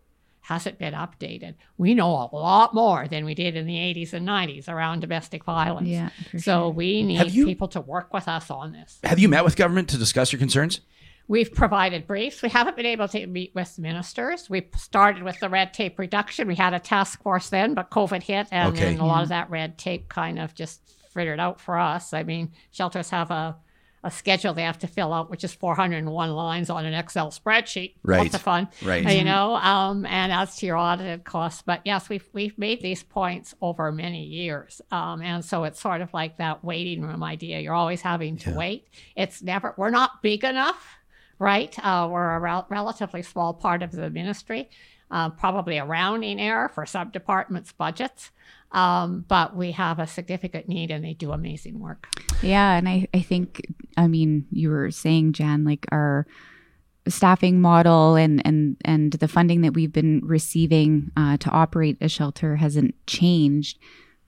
Hasn't 0.52 0.80
been 0.80 0.94
updated. 0.94 1.56
We 1.78 1.94
know 1.94 2.10
a 2.10 2.36
lot 2.36 2.74
more 2.74 3.08
than 3.08 3.24
we 3.24 3.34
did 3.34 3.56
in 3.56 3.66
the 3.66 3.76
80s 3.78 4.12
and 4.12 4.28
90s 4.28 4.68
around 4.68 5.00
domestic 5.00 5.46
violence. 5.46 5.88
Yeah, 5.88 6.10
so 6.34 6.40
sure. 6.40 6.70
we 6.72 7.04
need 7.04 7.32
you- 7.32 7.46
people 7.46 7.70
to 7.70 7.80
work 7.80 8.14
with 8.14 8.28
us 8.28 8.52
on 8.52 8.74
this. 8.74 9.00
Have 9.06 9.18
you 9.18 9.30
met 9.30 9.46
with 9.46 9.56
government 9.56 9.88
to 9.92 9.98
discuss 9.98 10.34
your 10.34 10.40
concerns? 10.40 10.82
We've 11.30 11.54
provided 11.54 12.06
briefs. 12.06 12.42
We 12.42 12.50
haven't 12.50 12.76
been 12.76 12.86
able 12.86 13.08
to 13.08 13.26
meet 13.28 13.56
with 13.56 13.80
ministers. 13.80 14.50
We 14.50 14.68
started 14.76 15.24
with 15.24 15.40
the 15.40 15.48
red 15.48 15.74
tape 15.74 15.98
reduction. 15.98 16.50
We 16.50 16.56
had 16.56 16.74
a 16.74 16.80
task 16.80 17.24
force 17.24 17.48
then, 17.48 17.74
but 17.74 17.90
COVID 17.90 18.24
hit, 18.24 18.48
and 18.52 18.74
Okay. 18.74 18.82
then 18.92 19.00
a 19.00 19.06
lot 19.06 19.24
of 19.24 19.30
that 19.30 19.50
red 19.50 19.78
tape 19.78 20.10
kind 20.10 20.38
of 20.38 20.54
just 20.54 20.82
figured 21.14 21.40
out 21.40 21.62
for 21.62 21.80
us. 21.80 22.12
I 22.14 22.24
mean, 22.24 22.52
shelters 22.72 23.10
have 23.12 23.32
a 23.32 23.56
a 24.04 24.10
schedule 24.10 24.54
they 24.54 24.64
have 24.64 24.80
to 24.80 24.88
fill 24.88 25.14
out, 25.14 25.30
which 25.30 25.44
is 25.44 25.54
401 25.54 26.32
lines 26.32 26.70
on 26.70 26.86
an 26.86 26.94
Excel 26.94 27.30
spreadsheet. 27.30 27.96
Right. 28.04 28.24
Lots 28.24 28.36
of 28.36 28.42
fun. 28.42 28.68
Right. 28.84 29.18
You 29.18 29.24
know, 29.24 29.56
um, 29.56 30.06
and 30.06 30.32
as 30.32 30.56
to 30.58 30.66
your 30.66 30.78
audited 30.78 31.24
costs. 31.24 31.62
But 31.62 31.82
yes, 31.86 32.10
we've, 32.10 32.28
we've 32.34 32.58
made 32.58 32.82
these 32.82 33.04
points 33.04 33.54
over 33.62 33.92
many 33.92 34.24
years. 34.24 34.82
Um, 34.92 35.22
and 35.22 35.46
so 35.46 35.66
it's 35.66 35.80
sort 35.80 36.02
of 36.02 36.14
like 36.14 36.38
that 36.38 36.64
waiting 36.64 37.02
room 37.04 37.24
idea. 37.24 37.60
You're 37.60 37.76
always 37.76 38.02
having 38.02 38.38
to 38.38 38.52
wait. 38.52 38.88
It's 39.16 39.44
never, 39.44 39.76
we're 39.78 39.92
not 39.92 40.22
big 40.24 40.44
enough, 40.44 40.98
right? 41.38 41.78
Uh, 41.84 42.08
we're 42.12 42.36
a 42.36 42.40
rel- 42.40 42.68
relatively 42.70 43.22
small 43.22 43.54
part 43.54 43.84
of 43.84 43.92
the 43.92 44.10
ministry, 44.10 44.70
uh, 45.12 45.30
probably 45.30 45.78
a 45.78 45.86
rounding 45.86 46.42
error 46.42 46.70
for 46.70 46.88
some 46.88 47.12
departments' 47.12 47.72
budgets. 47.72 48.32
Um, 48.72 49.26
but 49.28 49.56
we 49.56 49.72
have 49.74 50.00
a 50.00 50.08
significant 50.08 50.70
need 50.70 50.92
and 50.92 51.04
they 51.04 51.14
do 51.14 51.32
amazing 51.32 51.80
work. 51.80 52.08
Yeah, 52.42 52.74
and 52.78 52.88
I, 52.88 53.08
I 53.14 53.22
think 53.22 53.68
I 53.98 54.08
mean 54.08 54.48
you 54.52 54.70
were 54.70 54.92
saying, 54.92 55.34
Jan, 55.34 55.66
like 55.66 55.86
our 55.92 56.26
staffing 57.08 57.60
model 57.60 58.16
and 58.16 58.46
and 58.46 58.78
and 58.86 59.14
the 59.14 59.28
funding 59.28 59.62
that 59.62 59.74
we've 59.74 59.92
been 59.92 60.22
receiving 60.24 61.12
uh, 61.18 61.38
to 61.38 61.50
operate 61.50 61.98
a 62.00 62.08
shelter 62.08 62.56
hasn't 62.56 62.96
changed, 63.08 63.78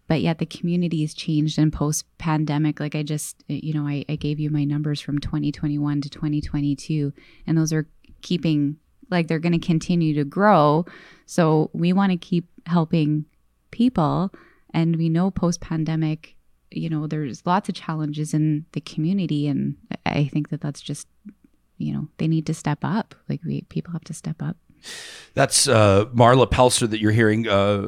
but 0.08 0.22
yet 0.22 0.40
the 0.40 0.46
community 0.46 1.02
has 1.02 1.14
changed 1.14 1.58
in 1.58 1.72
post 1.72 2.06
pandemic. 2.18 2.80
Like 2.80 2.96
I 2.96 3.04
just 3.04 3.44
you 3.48 3.74
know 3.74 3.88
I, 3.88 4.04
I 4.10 4.16
gave 4.16 4.40
you 4.40 4.50
my 4.50 4.66
numbers 4.66 5.00
from 5.00 5.20
2021 5.20 6.02
to 6.02 6.10
2022, 6.10 7.14
and 7.48 7.58
those 7.58 7.72
are 7.72 7.88
keeping 8.22 8.78
like 9.10 9.28
they're 9.28 9.40
going 9.40 9.60
to 9.60 9.66
continue 9.66 10.14
to 10.16 10.26
grow. 10.26 10.86
So 11.26 11.70
we 11.74 11.94
want 11.94 12.12
to 12.12 12.18
keep 12.18 12.48
helping 12.66 13.26
people, 13.74 14.32
and 14.74 14.96
we 14.96 15.10
know 15.10 15.30
post 15.32 15.60
pandemic 15.60 16.36
you 16.76 16.90
know 16.90 17.06
there's 17.06 17.46
lots 17.46 17.70
of 17.70 17.76
challenges 17.76 18.34
in 18.34 18.66
the 18.72 18.82
community 18.82 19.48
and 19.48 19.78
i 20.08 20.24
think 20.34 20.50
that 20.50 20.60
that's 20.60 20.82
just 20.82 21.08
you 21.84 21.94
know 21.94 22.08
they 22.18 22.28
need 22.28 22.46
to 22.46 22.54
step 22.54 22.80
up. 22.82 23.16
Like 23.30 23.42
we 23.44 23.62
people 23.70 23.94
have 23.94 24.04
to 24.06 24.14
step 24.14 24.42
up 24.42 24.58
That's 25.36 25.68
uh, 25.68 26.06
Marla 26.14 26.48
Poelzer 26.48 26.88
that 26.88 27.00
you're 27.00 27.12
hearing 27.12 27.48
uh, 27.48 27.80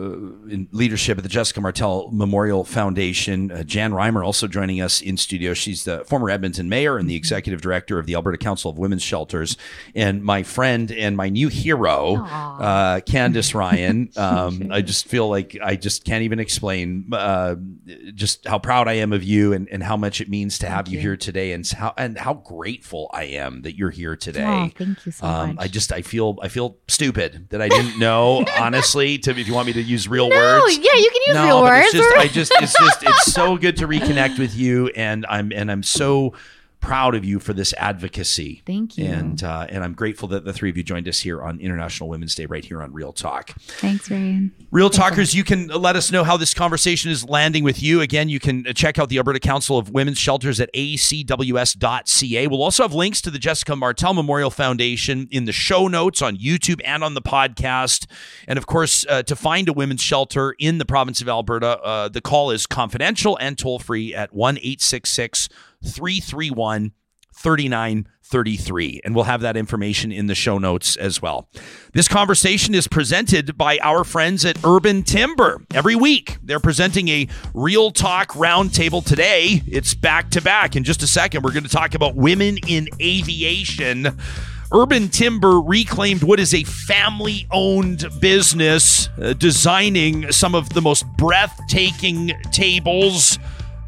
in 0.50 0.68
leadership 0.72 1.20
at 1.20 1.24
the 1.24 1.30
Jessica 1.30 1.62
Martel 1.62 2.10
Memorial 2.12 2.64
Foundation. 2.64 3.52
Uh, 3.52 3.62
Jan 3.62 3.91
Reimer 3.91 4.26
also 4.26 4.48
joining 4.48 4.82
us 4.82 5.00
in 5.00 5.16
studio. 5.16 5.54
She's 5.54 5.84
the 5.84 6.04
former 6.06 6.32
Edmonton 6.32 6.70
mayor 6.70 6.98
and 6.98 7.08
the 7.08 7.14
executive 7.16 7.62
director 7.62 8.00
of 8.00 8.08
the 8.08 8.16
Alberta 8.16 8.39
Council 8.39 8.72
of 8.72 8.80
Women's 8.80 9.04
Shelters. 9.04 9.58
And 9.93 10.24
my 10.24 10.41
friend 10.41 10.91
and 10.91 11.16
my 11.16 11.30
new 11.30 11.48
hero, 11.50 12.16
uh, 12.16 13.02
Candice 13.02 13.54
Ryan. 13.54 14.10
Um, 14.18 14.70
I 14.72 14.82
just 14.82 15.08
feel 15.08 15.30
like 15.30 15.56
I 15.64 15.76
just 15.76 16.04
can't 16.04 16.24
even 16.24 16.39
explain 16.39 17.10
uh, 17.14 17.56
just 18.16 18.48
how 18.48 18.58
proud 18.58 18.88
I 18.88 18.93
am 18.93 19.14
of 19.14 19.24
you 19.24 19.54
and, 19.54 19.68
and 19.70 19.84
how 19.84 19.98
much 19.98 20.20
it 20.20 20.30
means 20.30 20.58
to 20.60 20.68
have 20.70 20.88
you, 20.88 21.00
here 21.00 21.16
today 21.16 21.52
and 21.52 21.68
how 21.68 21.93
and 21.98 22.18
how 22.18 22.34
grateful 22.34 23.10
I 23.14 23.26
am 23.26 23.62
that 23.64 23.76
you're 23.78 23.91
here 23.91 24.16
today. 24.16 24.43
Oh, 24.43 24.72
thank 24.76 25.06
you 25.06 25.12
so 25.12 25.28
Um, 25.28 25.56
much 25.56 25.66
I 25.66 25.68
just 25.68 25.91
I 25.91 26.02
feel 26.02 26.38
I 26.41 26.48
feel 26.48 26.78
stupid 26.88 27.48
that 27.50 27.62
I 27.62 27.70
didn't 27.70 27.98
know 28.00 28.46
honestly. 28.60 29.18
To 29.20 29.32
if 29.32 29.48
you 29.48 29.54
want 29.54 29.68
me 29.68 29.74
to 29.74 29.82
use 29.82 30.08
real 30.08 30.30
No, 30.30 30.36
words, 30.36 30.78
yeah, 30.78 30.96
you 30.96 31.10
can 31.10 31.22
use 31.28 31.36
no, 31.36 31.46
real 31.46 31.62
but 31.62 31.72
words. 31.72 31.88
It's 31.88 31.94
just 31.94 32.16
I 32.16 32.28
just 32.28 32.52
it's 32.62 32.80
just 32.80 33.04
it's 33.04 33.34
so 33.34 33.58
good 33.58 33.78
to 33.78 33.88
reconnect 33.88 34.40
with 34.40 34.56
you, 34.56 34.88
and 34.96 35.26
I'm 35.30 35.52
and 35.52 35.72
I'm 35.72 35.84
so 35.84 36.34
proud 36.86 37.16
of 37.16 37.26
you 37.26 37.40
for 37.40 37.52
this 37.52 37.74
advocacy. 37.80 38.62
Thank 38.66 38.98
you. 38.98 39.06
And 39.06 39.44
uh, 39.44 39.66
and 39.70 39.84
I'm 39.84 39.94
grateful 39.94 40.28
that 40.30 40.46
the 40.46 40.54
three 40.54 40.70
of 40.70 40.78
you 40.78 40.84
joined 40.84 41.08
us 41.08 41.20
here 41.20 41.42
on 41.42 41.60
International 41.60 42.08
Women's 42.08 42.36
Day, 42.36 42.46
right 42.46 42.64
here 42.64 42.82
on 42.82 42.94
Real 42.94 43.12
Talk. 43.12 43.50
thanks 43.60 44.10
ryan 44.12 44.52
Real 44.70 44.92
Talkers, 44.92 45.34
you 45.34 45.44
can 45.44 45.68
let 45.68 45.96
us 45.96 46.12
know 46.12 46.24
how 46.24 46.38
this 46.38 46.54
conversation 46.54 47.10
is 47.10 47.28
landing 47.28 47.64
with 47.64 47.82
you. 47.82 48.02
Again, 48.02 48.30
you 48.30 48.40
can 48.40 48.66
check 48.76 49.00
out 49.00 49.10
the 49.10 49.18
Alberta 49.18 49.40
Council 49.40 49.78
of 49.78 49.90
Women's 49.90 50.20
Shelters 50.20 50.60
at 50.60 50.72
acws.ca. 50.74 52.48
We'll 52.48 52.64
also 52.64 52.84
have 52.84 52.94
links 52.94 53.22
to 53.22 53.32
the 53.32 53.40
Jessica 53.40 53.76
Martel 53.76 54.14
Memorial 54.14 54.52
Foundation 54.52 55.28
in 55.32 55.46
the 55.46 55.52
show 55.52 55.88
notes 55.88 56.22
on 56.22 56.38
YouTube 56.38 56.82
and 56.86 57.04
on 57.04 57.16
the 57.16 57.22
podcast. 57.22 58.06
And 58.48 58.58
of 58.58 58.68
course, 58.68 59.06
uh, 59.10 59.24
to 59.24 59.36
find 59.36 59.68
a 59.70 59.74
women's 59.74 60.02
shelter 60.02 60.56
in 60.60 60.78
the 60.78 60.86
province 60.86 61.20
of 61.22 61.30
Alberta, 61.30 61.80
uh, 61.80 62.10
the 62.10 62.22
call 62.22 62.52
is 62.52 62.68
confidential 62.68 63.38
and 63.38 63.58
toll 63.58 63.80
free 63.80 64.14
at 64.14 64.34
1 64.34 64.58
866 64.58 65.50
331 65.86 66.92
3933. 67.36 69.02
And 69.04 69.14
we'll 69.14 69.26
have 69.26 69.42
that 69.42 69.58
information 69.58 70.12
in 70.12 70.28
the 70.28 70.36
show 70.36 70.58
notes 70.58 70.96
as 70.96 71.22
well. 71.22 71.50
This 71.94 72.08
conversation 72.08 72.74
is 72.74 72.88
presented 72.88 73.58
by 73.58 73.78
our 73.80 74.04
friends 74.04 74.46
at 74.46 74.58
Urban 74.64 75.04
Timber. 75.04 75.62
Every 75.74 75.96
week, 75.96 76.38
they're 76.42 76.60
presenting 76.60 77.10
a 77.10 77.28
real 77.54 77.92
talk 77.92 78.32
roundtable. 78.32 79.04
Today, 79.06 79.62
it's 79.68 79.94
back 79.94 80.32
to 80.32 80.42
back. 80.42 80.76
In 80.76 80.84
just 80.84 81.04
a 81.04 81.08
second, 81.08 81.44
we're 81.44 81.52
going 81.52 81.64
to 81.64 81.70
talk 81.70 81.94
about 81.94 82.16
women 82.16 82.58
in 82.68 82.88
aviation. 83.02 84.18
Urban 84.74 85.10
Timber 85.10 85.62
reclaimed 85.62 86.24
what 86.24 86.40
is 86.40 86.54
a 86.54 86.64
family 86.64 87.48
owned 87.52 88.06
business, 88.20 89.10
uh, 89.22 89.34
designing 89.34 90.32
some 90.32 90.56
of 90.56 90.70
the 90.70 90.82
most 90.82 91.06
breathtaking 91.18 92.32
tables, 92.52 93.38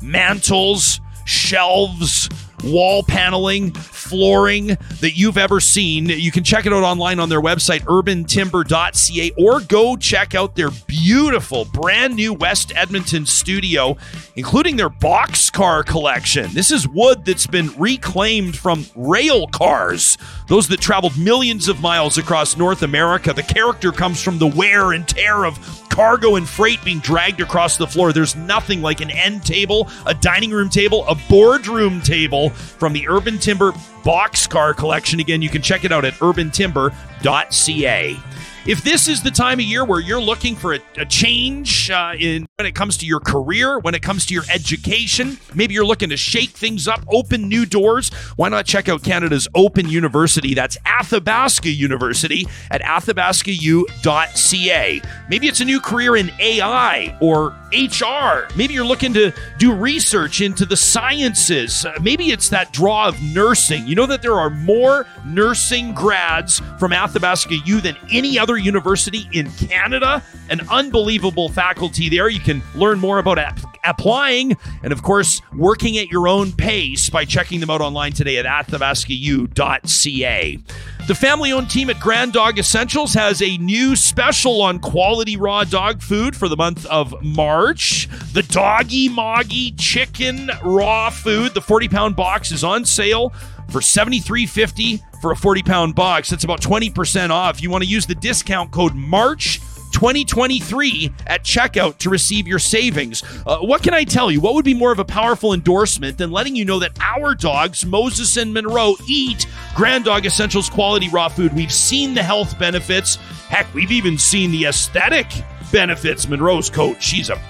mantles, 0.02 1.02
shelves, 1.28 2.30
wall 2.63 3.03
paneling, 3.03 3.71
flooring 4.08 4.68
that 4.99 5.18
you've 5.18 5.38
ever 5.38 5.60
seen. 5.60 6.08
You 6.08 6.32
can 6.32 6.43
check 6.43 6.66
it 6.66 6.74
out 6.74 6.84
online 6.84 7.20
on 7.20 7.30
their 7.30 7.41
website, 7.41 7.82
urbantimber.ca, 7.82 9.32
or 9.38 9.60
go 9.62 9.95
check 9.97 10.36
out 10.36 10.55
their 10.55 10.70
beautiful 10.88 11.66
brand 11.66 12.16
new 12.16 12.34
West 12.34 12.72
Edmonton 12.76 13.26
studio, 13.26 13.97
including 14.36 14.78
their 14.78 14.89
boxcar 14.89 15.86
collection. 15.86 16.49
This 16.53 16.72
is 16.72 16.88
wood 16.88 17.26
that's 17.26 17.47
been 17.47 17.70
reclaimed 17.78 18.58
from 18.58 18.86
rail 18.95 19.47
cars, 19.47 20.18
those 20.47 20.68
that 20.70 20.80
traveled 20.80 21.18
millions 21.18 21.68
of 21.68 21.82
miles 21.82 22.18
across 22.18 22.58
North 22.58 22.84
America. 22.84 23.34
The 23.34 23.43
character 23.43 23.91
comes 23.91 24.22
from 24.22 24.38
the 24.38 24.47
wear 24.47 24.93
and 24.93 25.08
tear 25.08 25.45
of 25.45 25.58
cargo 25.89 26.36
and 26.36 26.47
freight 26.47 26.84
being 26.86 26.99
dragged 26.99 27.41
across 27.41 27.78
the 27.78 27.88
floor. 27.88 28.14
There's 28.14 28.36
nothing 28.36 28.84
like 28.84 29.01
an 29.01 29.10
end 29.10 29.43
table, 29.43 29.89
a 30.05 30.14
dining 30.14 30.51
room 30.51 30.70
table, 30.70 31.03
a 31.08 31.16
boardroom 31.28 32.01
table 32.01 32.51
from 32.51 32.93
the 32.93 33.08
Urban 33.10 33.39
Timber 33.39 33.74
Boxcar 34.04 34.76
Collection. 34.76 35.20
Again, 35.20 35.41
you 35.41 35.50
can 35.50 35.62
check 35.62 35.84
it 35.84 35.91
out 35.91 36.06
at 36.06 36.14
urbantimber.ca. 36.16 38.20
If 38.68 38.84
this 38.84 39.07
is 39.07 39.24
the 39.24 39.32
time 39.32 39.59
of 39.59 39.65
year 39.65 39.86
where 39.86 40.01
you're 40.01 40.20
looking 40.20 40.53
for 40.53 40.74
a, 40.74 40.80
a 40.97 41.05
change 41.05 41.89
uh, 41.89 42.15
in 42.20 42.45
when 42.57 42.65
it 42.65 42.76
comes 42.76 42.97
to 42.97 43.05
your 43.05 43.22
career, 43.22 43.80
when 43.80 43.95
it 43.95 44.01
comes 44.01 44.26
to 44.26 44.34
your 44.34 44.43
education, 44.51 45.38
maybe 45.53 45.74
you're 45.74 45.86
looking 45.86 46.09
to 46.09 46.18
shake 46.18 46.49
things 46.49 46.86
up, 46.86 46.99
open 47.07 47.47
new 47.47 47.65
doors, 47.65 48.09
why 48.36 48.49
not 48.49 48.65
check 48.65 48.89
out 48.89 49.03
Canada's 49.03 49.47
Open 49.55 49.88
University? 49.88 50.53
That's 50.53 50.78
Athabasca 50.86 51.70
University 51.70 52.45
at 52.70 52.82
athabascau.ca. 52.82 55.01
Maybe 55.30 55.47
it's 55.47 55.61
a 55.61 55.65
new 55.65 55.80
career 55.80 56.18
in 56.18 56.30
AI 56.39 57.18
or 57.22 57.55
HR. 57.72 58.53
Maybe 58.57 58.74
you're 58.74 58.86
looking 58.86 59.13
to 59.13 59.32
do 59.59 59.74
research 59.74 60.41
into 60.41 60.65
the 60.65 60.78
sciences. 60.78 61.86
Uh, 61.86 61.93
maybe 62.01 62.32
it's 62.32 62.49
that 62.49 62.74
draw 62.74 63.07
of 63.07 63.22
nursing. 63.22 63.88
You 63.88 63.95
know 63.95 64.07
that 64.07 64.22
there 64.22 64.36
are 64.36 64.49
more 64.49 65.05
nursing 65.26 65.93
grads 65.93 66.61
from 66.80 66.91
Athabasca 66.91 67.55
U 67.65 67.82
than 67.82 67.95
any 68.09 68.39
other 68.39 68.57
university 68.58 69.28
in 69.32 69.49
Canada. 69.51 70.24
An 70.49 70.62
unbelievable 70.70 71.49
faculty 71.49 72.10
there. 72.10 72.30
You 72.30 72.39
can 72.39 72.62
learn 72.76 72.99
more 72.99 73.20
about 73.20 73.39
ap- 73.39 73.60
applying 73.84 74.55
and, 74.84 74.93
of 74.93 75.03
course, 75.03 75.41
working 75.55 75.97
at 75.97 76.08
your 76.08 76.28
own 76.28 76.51
pace 76.51 77.10
by 77.10 77.26
checking 77.26 77.60
them 77.60 77.70
out 77.70 77.82
online 77.82 78.14
today 78.14 78.38
at 78.38 78.45
athabascau.ca. 78.45 80.60
The 81.08 81.16
family 81.16 81.53
owned 81.53 81.70
team 81.70 81.89
at 81.89 82.01
Grand 82.01 82.34
Dog 82.34 82.60
Essentials 82.60 83.14
has 83.14 83.41
a 83.41 83.58
new 83.60 83.95
special 83.95 84.62
on 84.62 84.80
quality 84.80 85.38
raw 85.38 85.64
dog 85.64 86.01
food 86.01 86.36
for 86.36 86.49
the 86.49 86.58
month 86.58 86.86
of 86.88 87.16
March. 87.24 88.10
The 88.34 88.43
Doggy 88.43 89.08
Moggy 89.08 89.72
Chicken 89.72 90.51
Raw 90.64 91.10
Food, 91.10 91.53
the 91.53 91.62
40 91.62 91.88
pound 91.88 92.16
box, 92.18 92.51
is 92.51 92.64
on 92.64 92.84
sale 92.84 93.34
for 93.70 93.80
$73.50 93.80 95.01
for 95.22 95.32
a 95.32 95.36
40 95.36 95.63
pound 95.63 95.95
box. 95.95 96.30
That's 96.30 96.43
about 96.43 96.61
20% 96.61 97.30
off. 97.30 97.61
You 97.61 97.70
want 97.70 97.84
to 97.84 97.89
use 97.89 98.05
the 98.05 98.15
discount 98.15 98.72
code 98.72 98.95
MARCH. 98.95 99.59
2023 99.93 101.11
at 101.28 101.43
checkout 101.43 101.97
to 101.97 102.09
receive 102.09 102.45
your 102.45 102.59
savings. 102.59 103.24
Uh, 103.47 103.59
what 103.59 103.82
can 103.82 103.93
I 103.93 104.03
tell 104.03 104.30
you? 104.30 104.41
What 104.41 104.53
would 104.53 104.65
be 104.65 104.74
more 104.74 104.91
of 104.91 104.99
a 104.99 105.05
powerful 105.05 105.53
endorsement 105.53 106.18
than 106.18 106.30
letting 106.30 106.55
you 106.55 106.65
know 106.65 106.80
that 106.80 106.91
our 107.01 107.34
dogs, 107.34 107.86
Moses 107.86 108.38
and 108.38 108.53
Monroe, 108.53 108.95
eat 109.07 109.47
Grand 109.76 110.05
Dog 110.05 110.26
Essentials 110.26 110.70
quality 110.70 111.09
raw 111.09 111.30
food? 111.30 111.53
We've 111.53 111.72
seen 111.72 112.13
the 112.13 112.22
health 112.22 112.59
benefits. 112.59 113.15
Heck, 113.47 113.74
we've 113.74 113.91
even 113.91 114.18
seen 114.18 114.51
the 114.51 114.65
aesthetic 114.65 115.28
benefits. 115.72 116.28
Monroe's 116.28 116.70
coat, 116.70 117.01
she's 117.01 117.30
a 117.30 117.41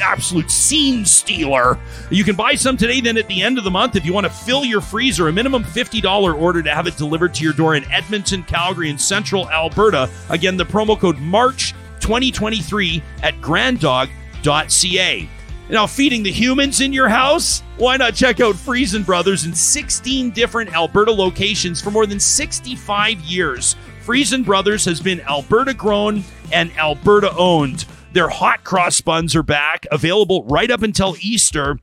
absolute 0.00 0.50
scene 0.50 1.04
stealer. 1.04 1.78
You 2.10 2.24
can 2.24 2.36
buy 2.36 2.54
some 2.54 2.76
today, 2.76 3.00
then 3.00 3.16
at 3.16 3.28
the 3.28 3.42
end 3.42 3.58
of 3.58 3.64
the 3.64 3.70
month, 3.70 3.96
if 3.96 4.04
you 4.04 4.12
want 4.12 4.26
to 4.26 4.32
fill 4.32 4.64
your 4.64 4.80
freezer, 4.80 5.28
a 5.28 5.32
minimum 5.32 5.64
$50 5.64 6.38
order 6.38 6.62
to 6.62 6.74
have 6.74 6.86
it 6.86 6.96
delivered 6.96 7.34
to 7.34 7.44
your 7.44 7.52
door 7.52 7.74
in 7.74 7.90
Edmonton, 7.90 8.42
Calgary, 8.42 8.90
and 8.90 9.00
Central 9.00 9.48
Alberta. 9.50 10.10
Again, 10.28 10.56
the 10.56 10.64
promo 10.64 10.98
code 10.98 11.18
MARCH 11.18 11.74
2023 12.00 13.02
at 13.22 13.40
granddog.ca. 13.40 15.28
Now, 15.68 15.86
feeding 15.86 16.22
the 16.22 16.30
humans 16.30 16.80
in 16.80 16.92
your 16.92 17.08
house? 17.08 17.62
Why 17.76 17.96
not 17.96 18.14
check 18.14 18.40
out 18.40 18.54
Freson 18.54 19.02
Brothers 19.02 19.46
in 19.46 19.54
16 19.54 20.30
different 20.30 20.72
Alberta 20.72 21.10
locations 21.10 21.82
for 21.82 21.90
more 21.90 22.06
than 22.06 22.20
65 22.20 23.20
years? 23.20 23.74
Freson 24.00 24.44
Brothers 24.44 24.84
has 24.84 25.00
been 25.00 25.20
Alberta 25.22 25.74
grown 25.74 26.22
and 26.52 26.70
Alberta 26.76 27.34
owned. 27.36 27.84
Their 28.16 28.30
hot 28.30 28.64
cross 28.64 29.02
buns 29.02 29.36
are 29.36 29.42
back, 29.42 29.84
available 29.92 30.42
right 30.44 30.70
up 30.70 30.82
until 30.82 31.16
Easter. 31.20 31.78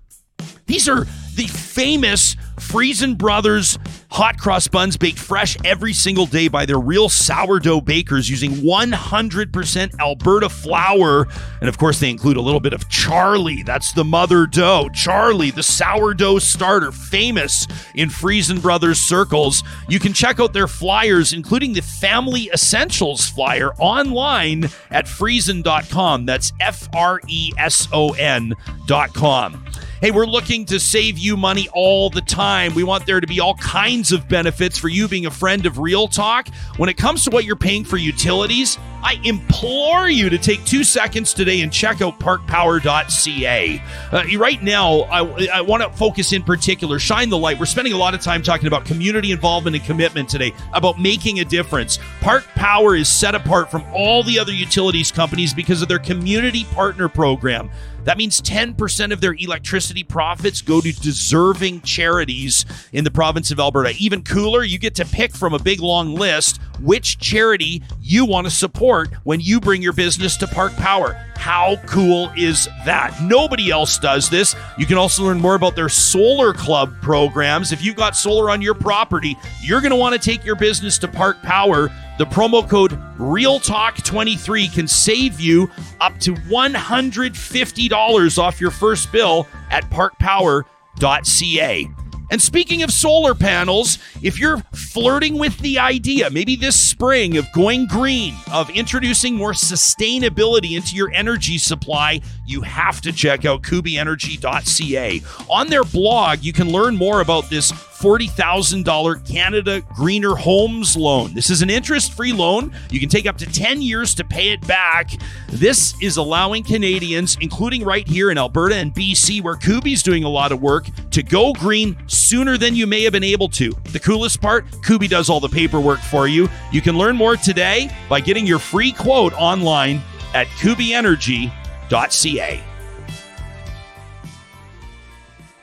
These 0.65 0.89
are 0.89 1.05
the 1.35 1.45
famous 1.45 2.35
Freson 2.59 3.13
Brothers 3.13 3.77
hot 4.13 4.37
cross 4.37 4.67
buns 4.67 4.95
baked 4.95 5.17
fresh 5.17 5.57
every 5.65 5.91
single 5.91 6.27
day 6.27 6.47
by 6.47 6.67
their 6.67 6.79
real 6.79 7.09
sourdough 7.09 7.81
bakers 7.81 8.29
using 8.29 8.51
100% 8.51 9.99
Alberta 9.99 10.49
flour. 10.49 11.27
And 11.59 11.67
of 11.67 11.79
course, 11.79 11.99
they 11.99 12.11
include 12.11 12.37
a 12.37 12.41
little 12.41 12.59
bit 12.59 12.73
of 12.73 12.87
Charlie. 12.89 13.63
That's 13.63 13.91
the 13.91 14.03
mother 14.03 14.45
dough. 14.45 14.89
Charlie, 14.93 15.49
the 15.49 15.63
sourdough 15.63 16.37
starter, 16.39 16.91
famous 16.91 17.65
in 17.95 18.11
Freson 18.11 18.59
Brothers 18.59 18.99
circles. 18.99 19.63
You 19.89 19.99
can 19.99 20.13
check 20.13 20.39
out 20.39 20.53
their 20.53 20.67
flyers, 20.67 21.33
including 21.33 21.73
the 21.73 21.81
Family 21.81 22.51
Essentials 22.53 23.25
flyer, 23.25 23.73
online 23.79 24.69
at 24.91 25.07
freson.com. 25.07 26.27
That's 26.27 26.53
F 26.59 26.87
R 26.93 27.19
E 27.27 27.51
S 27.57 27.87
O 27.91 28.11
N.com. 28.11 29.65
Hey, 30.03 30.11
we're 30.11 30.25
looking 30.25 30.65
to 30.65 30.81
save 30.81 31.17
you 31.17 31.37
money 31.37 31.69
all 31.71 32.09
the 32.09 32.19
time. 32.19 32.75
We 32.75 32.83
want 32.83 33.05
there 33.05 33.21
to 33.21 33.25
be 33.25 33.39
all 33.39 33.55
kinds 33.55 34.11
of 34.11 34.27
benefits 34.27 34.77
for 34.77 34.89
you 34.89 35.07
being 35.07 35.27
a 35.27 35.31
friend 35.31 35.65
of 35.65 35.79
Real 35.79 36.09
Talk. 36.09 36.49
When 36.75 36.89
it 36.89 36.97
comes 36.97 37.23
to 37.23 37.29
what 37.29 37.45
you're 37.45 37.55
paying 37.55 37.85
for 37.85 37.95
utilities, 37.95 38.77
I 39.03 39.19
implore 39.25 40.07
you 40.07 40.29
to 40.29 40.37
take 40.37 40.63
two 40.63 40.83
seconds 40.85 41.33
today 41.33 41.61
and 41.61 41.71
check 41.71 42.01
out 42.01 42.19
parkpower.ca. 42.19 43.83
Uh, 44.11 44.23
right 44.37 44.63
now, 44.63 45.01
I, 45.01 45.47
I 45.47 45.61
want 45.61 45.83
to 45.83 45.89
focus 45.89 46.31
in 46.31 46.41
particular, 46.41 46.99
shine 46.99 47.29
the 47.29 47.37
light. 47.37 47.59
We're 47.59 47.65
spending 47.65 47.93
a 47.93 47.97
lot 47.97 48.13
of 48.13 48.21
time 48.21 48.41
talking 48.41 48.67
about 48.67 48.85
community 48.85 49.33
involvement 49.33 49.75
and 49.75 49.85
commitment 49.85 50.29
today, 50.29 50.53
about 50.73 50.99
making 50.99 51.41
a 51.41 51.45
difference. 51.45 51.99
Park 52.21 52.45
Power 52.55 52.95
is 52.95 53.09
set 53.09 53.35
apart 53.35 53.69
from 53.69 53.83
all 53.93 54.23
the 54.23 54.39
other 54.39 54.53
utilities 54.53 55.11
companies 55.11 55.53
because 55.53 55.81
of 55.81 55.89
their 55.89 55.99
community 55.99 56.63
partner 56.71 57.09
program. 57.09 57.69
That 58.05 58.17
means 58.17 58.41
10% 58.41 59.13
of 59.13 59.21
their 59.21 59.33
electricity 59.33 60.03
profits 60.03 60.61
go 60.61 60.81
to 60.81 60.91
deserving 60.91 61.81
charities 61.81 62.65
in 62.91 63.05
the 63.05 63.11
province 63.11 63.49
of 63.49 63.59
Alberta. 63.59 63.93
Even 63.97 64.23
cooler, 64.23 64.63
you 64.63 64.77
get 64.77 64.95
to 64.95 65.05
pick 65.05 65.33
from 65.33 65.53
a 65.53 65.59
big 65.59 65.79
long 65.79 66.13
list 66.13 66.59
which 66.81 67.17
charity 67.17 67.81
you 68.01 68.25
want 68.25 68.45
to 68.45 68.51
support 68.51 68.92
when 69.23 69.39
you 69.39 69.59
bring 69.59 69.81
your 69.81 69.93
business 69.93 70.37
to 70.37 70.47
Park 70.47 70.73
Power. 70.73 71.13
How 71.35 71.77
cool 71.87 72.31
is 72.37 72.69
that? 72.85 73.19
Nobody 73.21 73.71
else 73.71 73.97
does 73.97 74.29
this. 74.29 74.55
You 74.77 74.85
can 74.85 74.97
also 74.97 75.23
learn 75.23 75.41
more 75.41 75.55
about 75.55 75.75
their 75.75 75.89
Solar 75.89 76.53
Club 76.53 76.93
programs. 77.01 77.71
If 77.71 77.83
you've 77.83 77.95
got 77.95 78.15
solar 78.15 78.49
on 78.49 78.61
your 78.61 78.75
property, 78.75 79.35
you're 79.61 79.81
going 79.81 79.91
to 79.91 79.97
want 79.97 80.13
to 80.13 80.19
take 80.19 80.45
your 80.45 80.55
business 80.55 80.97
to 80.99 81.07
Park 81.07 81.41
Power. 81.41 81.89
The 82.17 82.25
promo 82.25 82.69
code 82.69 82.91
REALTALK23 83.17 84.73
can 84.73 84.87
save 84.87 85.39
you 85.39 85.69
up 85.99 86.17
to 86.19 86.35
$150 86.35 88.37
off 88.37 88.61
your 88.61 88.71
first 88.71 89.11
bill 89.11 89.47
at 89.71 89.89
parkpower.ca. 89.89 92.02
And 92.33 92.41
speaking 92.41 92.81
of 92.81 92.91
solar 92.91 93.35
panels, 93.35 93.99
if 94.23 94.39
you're 94.39 94.57
flirting 94.73 95.37
with 95.37 95.55
the 95.59 95.77
idea, 95.77 96.31
maybe 96.31 96.55
this 96.55 96.75
spring, 96.75 97.37
of 97.37 97.45
going 97.51 97.85
green, 97.85 98.33
of 98.51 98.71
introducing 98.71 99.35
more 99.35 99.51
sustainability 99.51 100.75
into 100.75 100.95
your 100.95 101.11
energy 101.11 101.59
supply, 101.59 102.21
you 102.45 102.61
have 102.61 103.01
to 103.01 103.11
check 103.11 103.45
out 103.45 103.61
kubyenergy.ca. 103.61 105.21
On 105.49 105.67
their 105.67 105.83
blog, 105.83 106.39
you 106.43 106.53
can 106.53 106.69
learn 106.69 106.95
more 106.95 107.21
about 107.21 107.49
this 107.49 107.71
$40,000 107.71 109.25
Canada 109.25 109.81
Greener 109.95 110.35
Homes 110.35 110.97
loan. 110.97 111.33
This 111.33 111.49
is 111.49 111.61
an 111.61 111.69
interest 111.69 112.13
free 112.13 112.33
loan. 112.33 112.73
You 112.89 112.99
can 112.99 113.07
take 113.07 113.25
up 113.25 113.37
to 113.37 113.45
10 113.45 113.81
years 113.81 114.13
to 114.15 114.25
pay 114.25 114.51
it 114.51 114.65
back. 114.67 115.11
This 115.47 115.93
is 116.01 116.17
allowing 116.17 116.63
Canadians, 116.63 117.37
including 117.39 117.83
right 117.83 118.05
here 118.05 118.29
in 118.29 118.37
Alberta 118.37 118.75
and 118.75 118.93
BC, 118.93 119.41
where 119.41 119.55
Kuby's 119.55 120.03
doing 120.03 120.25
a 120.25 120.29
lot 120.29 120.51
of 120.51 120.61
work, 120.61 120.87
to 121.11 121.23
go 121.23 121.53
green 121.53 121.95
sooner 122.07 122.57
than 122.57 122.75
you 122.75 122.85
may 122.85 123.03
have 123.03 123.13
been 123.13 123.23
able 123.23 123.47
to. 123.49 123.71
The 123.91 123.99
coolest 123.99 124.41
part 124.41 124.65
Kuby 124.83 125.07
does 125.07 125.29
all 125.29 125.39
the 125.39 125.47
paperwork 125.47 125.99
for 125.99 126.27
you. 126.27 126.49
You 126.73 126.81
can 126.81 126.97
learn 126.97 127.15
more 127.15 127.37
today 127.37 127.89
by 128.09 128.19
getting 128.19 128.45
your 128.45 128.59
free 128.59 128.91
quote 128.91 129.33
online 129.33 130.01
at 130.33 130.47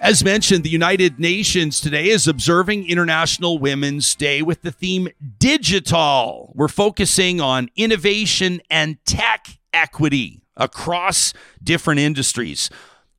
As 0.00 0.22
mentioned, 0.22 0.62
the 0.62 0.70
United 0.70 1.18
Nations 1.18 1.80
today 1.80 2.08
is 2.08 2.28
observing 2.28 2.88
International 2.88 3.58
Women's 3.58 4.14
Day 4.14 4.40
with 4.40 4.62
the 4.62 4.70
theme 4.70 5.08
Digital. 5.40 6.52
We're 6.54 6.68
focusing 6.68 7.40
on 7.40 7.68
innovation 7.74 8.60
and 8.70 9.04
tech 9.04 9.58
equity 9.72 10.44
across 10.56 11.34
different 11.64 11.98
industries. 11.98 12.70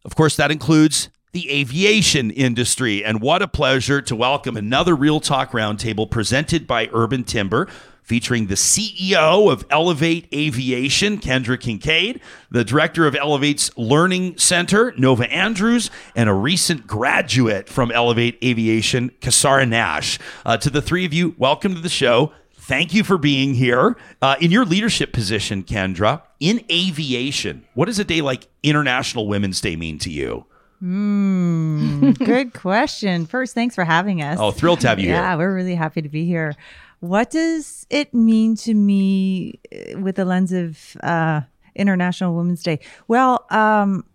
Of 0.05 0.15
course, 0.15 0.37
that 0.37 0.49
includes 0.49 1.09
the 1.31 1.49
aviation 1.49 2.29
industry. 2.31 3.03
And 3.03 3.21
what 3.21 3.41
a 3.41 3.47
pleasure 3.47 4.01
to 4.01 4.15
welcome 4.15 4.57
another 4.57 4.95
Real 4.95 5.19
Talk 5.19 5.51
Roundtable 5.51 6.09
presented 6.09 6.67
by 6.67 6.89
Urban 6.91 7.23
Timber 7.23 7.67
featuring 8.03 8.47
the 8.47 8.55
CEO 8.55 9.49
of 9.49 9.65
Elevate 9.69 10.27
Aviation, 10.33 11.17
Kendra 11.17 11.57
Kincaide, 11.57 12.19
the 12.49 12.65
director 12.65 13.07
of 13.07 13.15
Elevate's 13.15 13.71
Learning 13.77 14.37
Center, 14.37 14.93
Nova 14.97 15.31
Andrews, 15.31 15.89
and 16.15 16.27
a 16.27 16.33
recent 16.33 16.87
graduate 16.87 17.69
from 17.69 17.91
Elevate 17.91 18.37
Aviation, 18.43 19.11
Cassara 19.21 19.67
Nash. 19.67 20.19
Uh, 20.45 20.57
to 20.57 20.69
the 20.69 20.81
three 20.81 21.05
of 21.05 21.13
you, 21.13 21.35
welcome 21.37 21.73
to 21.75 21.79
the 21.79 21.87
show. 21.87 22.33
Thank 22.53 22.93
you 22.93 23.03
for 23.05 23.17
being 23.17 23.53
here. 23.53 23.95
Uh, 24.21 24.35
in 24.41 24.51
your 24.51 24.65
leadership 24.65 25.13
position, 25.13 25.63
Kendra, 25.63 26.23
in 26.41 26.65
aviation, 26.69 27.65
what 27.75 27.85
does 27.85 27.99
a 27.99 28.03
day 28.03 28.19
like 28.21 28.47
International 28.63 29.27
Women's 29.27 29.61
Day 29.61 29.77
mean 29.77 29.97
to 29.99 30.09
you? 30.09 30.45
Mm, 30.81 32.17
good 32.25 32.53
question. 32.53 33.25
First, 33.25 33.53
thanks 33.53 33.75
for 33.75 33.83
having 33.83 34.21
us. 34.21 34.39
Oh, 34.39 34.51
thrilled 34.51 34.81
to 34.81 34.87
have 34.87 34.99
you 34.99 35.07
yeah, 35.07 35.13
here. 35.13 35.23
Yeah, 35.23 35.35
we're 35.35 35.55
really 35.55 35.75
happy 35.75 36.01
to 36.01 36.09
be 36.09 36.25
here. 36.25 36.55
What 36.99 37.31
does 37.31 37.85
it 37.89 38.13
mean 38.13 38.55
to 38.57 38.73
me 38.73 39.59
uh, 39.71 39.99
with 39.99 40.15
the 40.15 40.25
lens 40.25 40.51
of 40.51 40.97
uh, 41.01 41.41
International 41.75 42.35
Women's 42.35 42.63
Day? 42.63 42.79
Well, 43.07 43.45
um, 43.49 44.05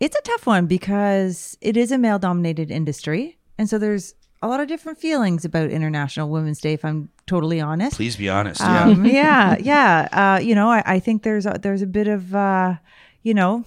it's 0.00 0.16
a 0.16 0.22
tough 0.22 0.46
one 0.46 0.66
because 0.66 1.56
it 1.60 1.76
is 1.76 1.90
a 1.90 1.98
male 1.98 2.18
dominated 2.18 2.70
industry. 2.70 3.38
And 3.58 3.68
so 3.68 3.78
there's 3.78 4.14
a 4.40 4.48
lot 4.48 4.60
of 4.60 4.68
different 4.68 4.98
feelings 4.98 5.44
about 5.44 5.70
International 5.70 6.28
Women's 6.28 6.60
Day, 6.60 6.72
if 6.74 6.84
I'm 6.84 7.10
totally 7.26 7.60
honest. 7.60 7.96
Please 7.96 8.16
be 8.16 8.28
honest. 8.28 8.60
Um, 8.60 9.04
yeah, 9.04 9.56
yeah. 9.60 10.08
Uh, 10.12 10.40
you 10.40 10.54
know, 10.54 10.70
I, 10.70 10.82
I 10.86 10.98
think 11.00 11.22
there's 11.22 11.46
a, 11.46 11.58
there's 11.60 11.82
a 11.82 11.86
bit 11.86 12.06
of, 12.06 12.34
uh, 12.34 12.76
you 13.22 13.34
know, 13.34 13.64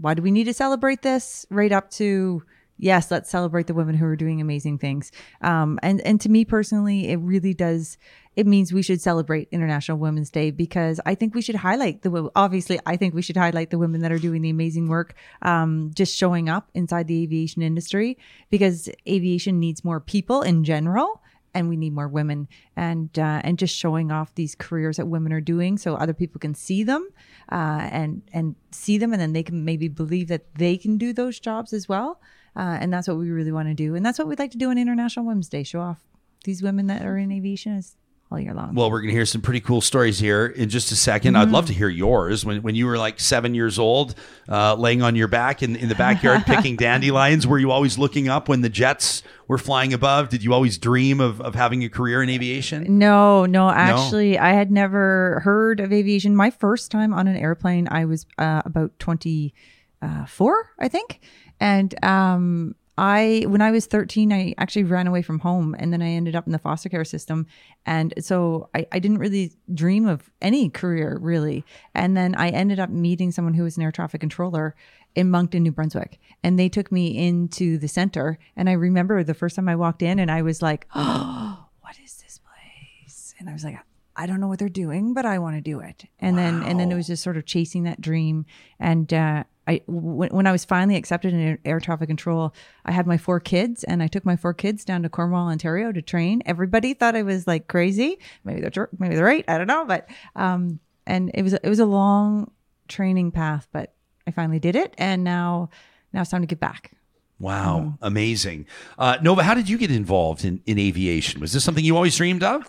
why 0.00 0.14
do 0.14 0.22
we 0.22 0.30
need 0.30 0.44
to 0.44 0.54
celebrate 0.54 1.02
this? 1.02 1.46
Right 1.50 1.72
up 1.72 1.90
to 1.92 2.42
yes, 2.80 3.10
let's 3.10 3.30
celebrate 3.30 3.66
the 3.66 3.74
women 3.74 3.94
who 3.94 4.06
are 4.06 4.16
doing 4.16 4.40
amazing 4.40 4.78
things. 4.78 5.12
Um, 5.42 5.78
and 5.82 6.00
and 6.00 6.20
to 6.22 6.28
me 6.28 6.44
personally, 6.44 7.08
it 7.08 7.16
really 7.16 7.54
does. 7.54 7.98
It 8.36 8.46
means 8.46 8.72
we 8.72 8.82
should 8.82 9.00
celebrate 9.00 9.48
International 9.50 9.98
Women's 9.98 10.30
Day 10.30 10.50
because 10.50 11.00
I 11.04 11.14
think 11.14 11.34
we 11.34 11.42
should 11.42 11.56
highlight 11.56 12.02
the. 12.02 12.30
Obviously, 12.34 12.80
I 12.86 12.96
think 12.96 13.14
we 13.14 13.22
should 13.22 13.36
highlight 13.36 13.70
the 13.70 13.78
women 13.78 14.00
that 14.00 14.12
are 14.12 14.18
doing 14.18 14.42
the 14.42 14.50
amazing 14.50 14.88
work, 14.88 15.14
um, 15.42 15.90
just 15.94 16.16
showing 16.16 16.48
up 16.48 16.70
inside 16.74 17.06
the 17.06 17.22
aviation 17.22 17.62
industry 17.62 18.18
because 18.48 18.88
aviation 19.06 19.60
needs 19.60 19.84
more 19.84 20.00
people 20.00 20.42
in 20.42 20.64
general 20.64 21.22
and 21.54 21.68
we 21.68 21.76
need 21.76 21.92
more 21.92 22.08
women. 22.08 22.48
And 22.76 23.16
uh, 23.18 23.40
and 23.44 23.58
just 23.58 23.76
showing 23.76 24.10
off 24.10 24.34
these 24.34 24.54
careers 24.54 24.96
that 24.96 25.06
women 25.06 25.32
are 25.32 25.40
doing 25.40 25.78
so 25.78 25.94
other 25.94 26.14
people 26.14 26.38
can 26.38 26.54
see 26.54 26.84
them 26.84 27.08
uh, 27.50 27.88
and 27.90 28.22
and 28.32 28.56
see 28.70 28.98
them 28.98 29.12
and 29.12 29.20
then 29.20 29.32
they 29.32 29.42
can 29.42 29.64
maybe 29.64 29.88
believe 29.88 30.28
that 30.28 30.54
they 30.54 30.76
can 30.76 30.98
do 30.98 31.12
those 31.12 31.40
jobs 31.40 31.72
as 31.72 31.88
well. 31.88 32.20
Uh, 32.56 32.78
and 32.80 32.92
that's 32.92 33.06
what 33.06 33.16
we 33.16 33.30
really 33.30 33.52
want 33.52 33.68
to 33.68 33.74
do. 33.74 33.94
And 33.94 34.04
that's 34.04 34.18
what 34.18 34.26
we'd 34.26 34.38
like 34.38 34.50
to 34.52 34.58
do 34.58 34.70
on 34.70 34.78
international 34.78 35.24
women's 35.24 35.48
day 35.48 35.62
show 35.62 35.80
off 35.80 36.00
these 36.44 36.62
women 36.62 36.86
that 36.86 37.04
are 37.04 37.16
in 37.16 37.30
aviation 37.30 37.76
as 37.76 37.96
all 38.30 38.38
year 38.38 38.54
long. 38.54 38.74
Well, 38.74 38.90
we're 38.90 39.00
going 39.00 39.08
to 39.08 39.14
hear 39.14 39.26
some 39.26 39.40
pretty 39.40 39.60
cool 39.60 39.80
stories 39.80 40.18
here 40.18 40.46
in 40.46 40.68
just 40.68 40.92
a 40.92 40.94
2nd 40.94 41.36
i 41.36 41.42
I'd 41.42 41.50
love 41.50 41.66
to 41.66 41.72
hear 41.72 41.88
yours. 41.88 42.44
When, 42.44 42.62
when 42.62 42.74
you 42.74 42.86
were 42.86 42.96
like 42.96 43.18
seven 43.18 43.54
years 43.54 43.78
old, 43.78 44.14
uh, 44.48 44.74
laying 44.74 45.02
on 45.02 45.16
your 45.16 45.26
back 45.26 45.62
in, 45.62 45.74
in 45.74 45.88
the 45.88 45.94
backyard 45.96 46.42
picking 46.46 46.76
dandelions, 46.76 47.46
were 47.46 47.58
you 47.58 47.72
always 47.72 47.98
looking 47.98 48.28
up 48.28 48.48
when 48.48 48.60
the 48.60 48.68
jets 48.68 49.24
were 49.48 49.58
flying 49.58 49.92
above? 49.92 50.28
Did 50.28 50.44
you 50.44 50.54
always 50.54 50.78
dream 50.78 51.20
of, 51.20 51.40
of 51.40 51.56
having 51.56 51.82
a 51.82 51.88
career 51.88 52.22
in 52.22 52.30
aviation? 52.30 52.98
No, 52.98 53.46
no, 53.46 53.68
actually, 53.68 54.38
I 54.38 54.52
had 54.52 54.70
never 54.70 55.40
heard 55.42 55.80
of 55.80 55.92
aviation. 55.92 56.36
My 56.36 56.50
first 56.50 56.92
time 56.92 57.12
on 57.12 57.26
an 57.26 57.36
airplane, 57.36 57.88
I 57.90 58.04
was 58.04 58.26
uh, 58.38 58.62
about 58.64 58.96
24, 59.00 60.70
I 60.78 60.88
think. 60.88 61.20
And 61.58 62.04
um, 62.04 62.76
I, 63.00 63.46
when 63.48 63.62
I 63.62 63.70
was 63.70 63.86
13, 63.86 64.30
I 64.30 64.54
actually 64.58 64.84
ran 64.84 65.06
away 65.06 65.22
from 65.22 65.38
home 65.38 65.74
and 65.78 65.90
then 65.90 66.02
I 66.02 66.10
ended 66.10 66.36
up 66.36 66.44
in 66.44 66.52
the 66.52 66.58
foster 66.58 66.90
care 66.90 67.06
system. 67.06 67.46
And 67.86 68.12
so 68.20 68.68
I, 68.74 68.86
I 68.92 68.98
didn't 68.98 69.16
really 69.16 69.52
dream 69.72 70.06
of 70.06 70.30
any 70.42 70.68
career 70.68 71.16
really. 71.18 71.64
And 71.94 72.14
then 72.14 72.34
I 72.34 72.50
ended 72.50 72.78
up 72.78 72.90
meeting 72.90 73.32
someone 73.32 73.54
who 73.54 73.62
was 73.62 73.78
an 73.78 73.82
air 73.84 73.90
traffic 73.90 74.20
controller 74.20 74.76
in 75.14 75.30
Moncton, 75.30 75.62
New 75.62 75.72
Brunswick. 75.72 76.20
And 76.42 76.58
they 76.58 76.68
took 76.68 76.92
me 76.92 77.16
into 77.16 77.78
the 77.78 77.88
center. 77.88 78.38
And 78.54 78.68
I 78.68 78.72
remember 78.72 79.24
the 79.24 79.32
first 79.32 79.56
time 79.56 79.70
I 79.70 79.76
walked 79.76 80.02
in 80.02 80.18
and 80.18 80.30
I 80.30 80.42
was 80.42 80.60
like, 80.60 80.86
oh, 80.94 81.68
what 81.80 81.98
is 82.04 82.20
this 82.22 82.38
place? 82.38 83.34
And 83.38 83.48
I 83.48 83.54
was 83.54 83.64
like, 83.64 83.78
I 84.14 84.26
don't 84.26 84.40
know 84.40 84.48
what 84.48 84.58
they're 84.58 84.68
doing, 84.68 85.14
but 85.14 85.24
I 85.24 85.38
want 85.38 85.56
to 85.56 85.62
do 85.62 85.80
it. 85.80 86.04
And 86.18 86.36
then, 86.36 86.62
and 86.64 86.78
then 86.78 86.92
it 86.92 86.96
was 86.96 87.06
just 87.06 87.22
sort 87.22 87.38
of 87.38 87.46
chasing 87.46 87.84
that 87.84 88.02
dream. 88.02 88.44
And, 88.78 89.10
uh, 89.14 89.44
I, 89.70 89.82
when, 89.86 90.30
when 90.30 90.46
I 90.48 90.52
was 90.52 90.64
finally 90.64 90.96
accepted 90.96 91.32
in 91.32 91.58
air, 91.64 91.78
traffic 91.78 92.08
control, 92.08 92.52
I 92.84 92.90
had 92.90 93.06
my 93.06 93.16
four 93.16 93.38
kids 93.38 93.84
and 93.84 94.02
I 94.02 94.08
took 94.08 94.24
my 94.24 94.34
four 94.34 94.52
kids 94.52 94.84
down 94.84 95.04
to 95.04 95.08
Cornwall, 95.08 95.48
Ontario 95.48 95.92
to 95.92 96.02
train. 96.02 96.42
Everybody 96.44 96.92
thought 96.92 97.14
I 97.14 97.22
was 97.22 97.46
like 97.46 97.68
crazy. 97.68 98.18
Maybe 98.42 98.62
they're, 98.62 98.88
maybe 98.98 99.14
they're 99.14 99.24
right. 99.24 99.44
I 99.46 99.58
don't 99.58 99.68
know. 99.68 99.84
But, 99.84 100.08
um, 100.34 100.80
and 101.06 101.30
it 101.34 101.42
was, 101.42 101.52
it 101.52 101.68
was 101.68 101.78
a 101.78 101.86
long 101.86 102.50
training 102.88 103.30
path, 103.30 103.68
but 103.70 103.94
I 104.26 104.32
finally 104.32 104.58
did 104.58 104.74
it. 104.74 104.92
And 104.98 105.22
now, 105.22 105.70
now 106.12 106.22
it's 106.22 106.30
time 106.30 106.42
to 106.42 106.48
get 106.48 106.58
back. 106.58 106.90
Wow, 107.38 107.96
amazing. 108.02 108.66
Uh, 108.98 109.18
Nova, 109.22 109.44
how 109.44 109.54
did 109.54 109.68
you 109.68 109.78
get 109.78 109.90
involved 109.90 110.44
in, 110.44 110.62
in 110.66 110.78
aviation? 110.78 111.40
Was 111.40 111.52
this 111.52 111.64
something 111.64 111.84
you 111.84 111.94
always 111.94 112.16
dreamed 112.16 112.42
of? 112.42 112.68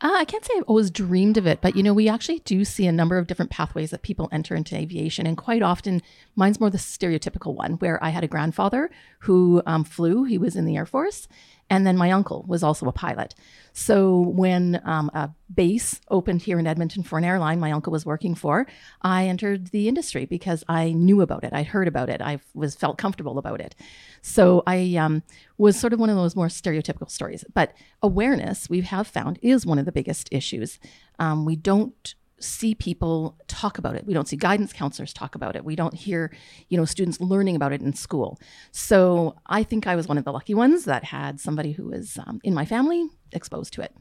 Uh, 0.00 0.14
I 0.14 0.24
can't 0.24 0.44
say 0.44 0.52
I've 0.56 0.62
always 0.64 0.92
dreamed 0.92 1.38
of 1.38 1.46
it, 1.46 1.60
but 1.60 1.74
you 1.74 1.82
know, 1.82 1.92
we 1.92 2.08
actually 2.08 2.38
do 2.40 2.64
see 2.64 2.86
a 2.86 2.92
number 2.92 3.18
of 3.18 3.26
different 3.26 3.50
pathways 3.50 3.90
that 3.90 4.02
people 4.02 4.28
enter 4.30 4.54
into 4.54 4.76
aviation, 4.76 5.26
and 5.26 5.36
quite 5.36 5.60
often, 5.60 6.02
mine's 6.36 6.60
more 6.60 6.70
the 6.70 6.78
stereotypical 6.78 7.54
one, 7.54 7.72
where 7.74 8.02
I 8.02 8.10
had 8.10 8.22
a 8.22 8.28
grandfather 8.28 8.90
who 9.20 9.60
um, 9.66 9.82
flew; 9.82 10.22
he 10.22 10.38
was 10.38 10.54
in 10.54 10.66
the 10.66 10.76
Air 10.76 10.86
Force, 10.86 11.26
and 11.70 11.86
then 11.86 11.96
my 11.96 12.10
uncle 12.10 12.44
was 12.48 12.62
also 12.62 12.86
a 12.86 12.92
pilot. 12.92 13.34
So 13.72 14.20
when 14.20 14.80
um, 14.84 15.10
a 15.14 15.30
base 15.54 16.00
opened 16.10 16.42
here 16.42 16.58
in 16.58 16.66
Edmonton 16.66 17.02
for 17.02 17.18
an 17.18 17.24
airline 17.24 17.60
my 17.60 17.70
uncle 17.70 17.92
was 17.92 18.06
working 18.06 18.34
for, 18.34 18.66
I 19.02 19.26
entered 19.26 19.68
the 19.68 19.86
industry 19.86 20.24
because 20.24 20.64
I 20.68 20.92
knew 20.92 21.20
about 21.20 21.44
it. 21.44 21.52
I'd 21.52 21.68
heard 21.68 21.86
about 21.86 22.08
it. 22.08 22.20
I 22.20 22.40
was 22.54 22.74
felt 22.74 22.98
comfortable 22.98 23.38
about 23.38 23.60
it. 23.60 23.74
So 24.22 24.62
I 24.66 24.96
um, 24.96 25.22
was 25.58 25.78
sort 25.78 25.92
of 25.92 26.00
one 26.00 26.10
of 26.10 26.16
those 26.16 26.34
more 26.34 26.48
stereotypical 26.48 27.10
stories. 27.10 27.44
But 27.54 27.72
awareness, 28.02 28.68
we 28.68 28.80
have 28.80 29.06
found, 29.06 29.38
is 29.42 29.66
one 29.66 29.78
of 29.78 29.84
the 29.84 29.92
biggest 29.92 30.28
issues. 30.32 30.78
Um, 31.18 31.44
we 31.44 31.54
don't 31.54 32.14
see 32.40 32.74
people 32.74 33.36
talk 33.46 33.78
about 33.78 33.96
it. 33.96 34.06
We 34.06 34.14
don't 34.14 34.28
see 34.28 34.36
guidance 34.36 34.72
counselors 34.72 35.12
talk 35.12 35.34
about 35.34 35.56
it. 35.56 35.64
We 35.64 35.76
don't 35.76 35.94
hear, 35.94 36.32
you 36.68 36.76
know, 36.76 36.84
students 36.84 37.20
learning 37.20 37.56
about 37.56 37.72
it 37.72 37.80
in 37.80 37.92
school. 37.94 38.38
So 38.70 39.36
I 39.46 39.62
think 39.62 39.86
I 39.86 39.96
was 39.96 40.08
one 40.08 40.18
of 40.18 40.24
the 40.24 40.32
lucky 40.32 40.54
ones 40.54 40.84
that 40.84 41.04
had 41.04 41.40
somebody 41.40 41.72
who 41.72 41.84
was 41.84 42.18
um, 42.26 42.40
in 42.44 42.54
my 42.54 42.64
family 42.64 43.08
exposed 43.32 43.72
to 43.74 43.82
it. 43.82 43.94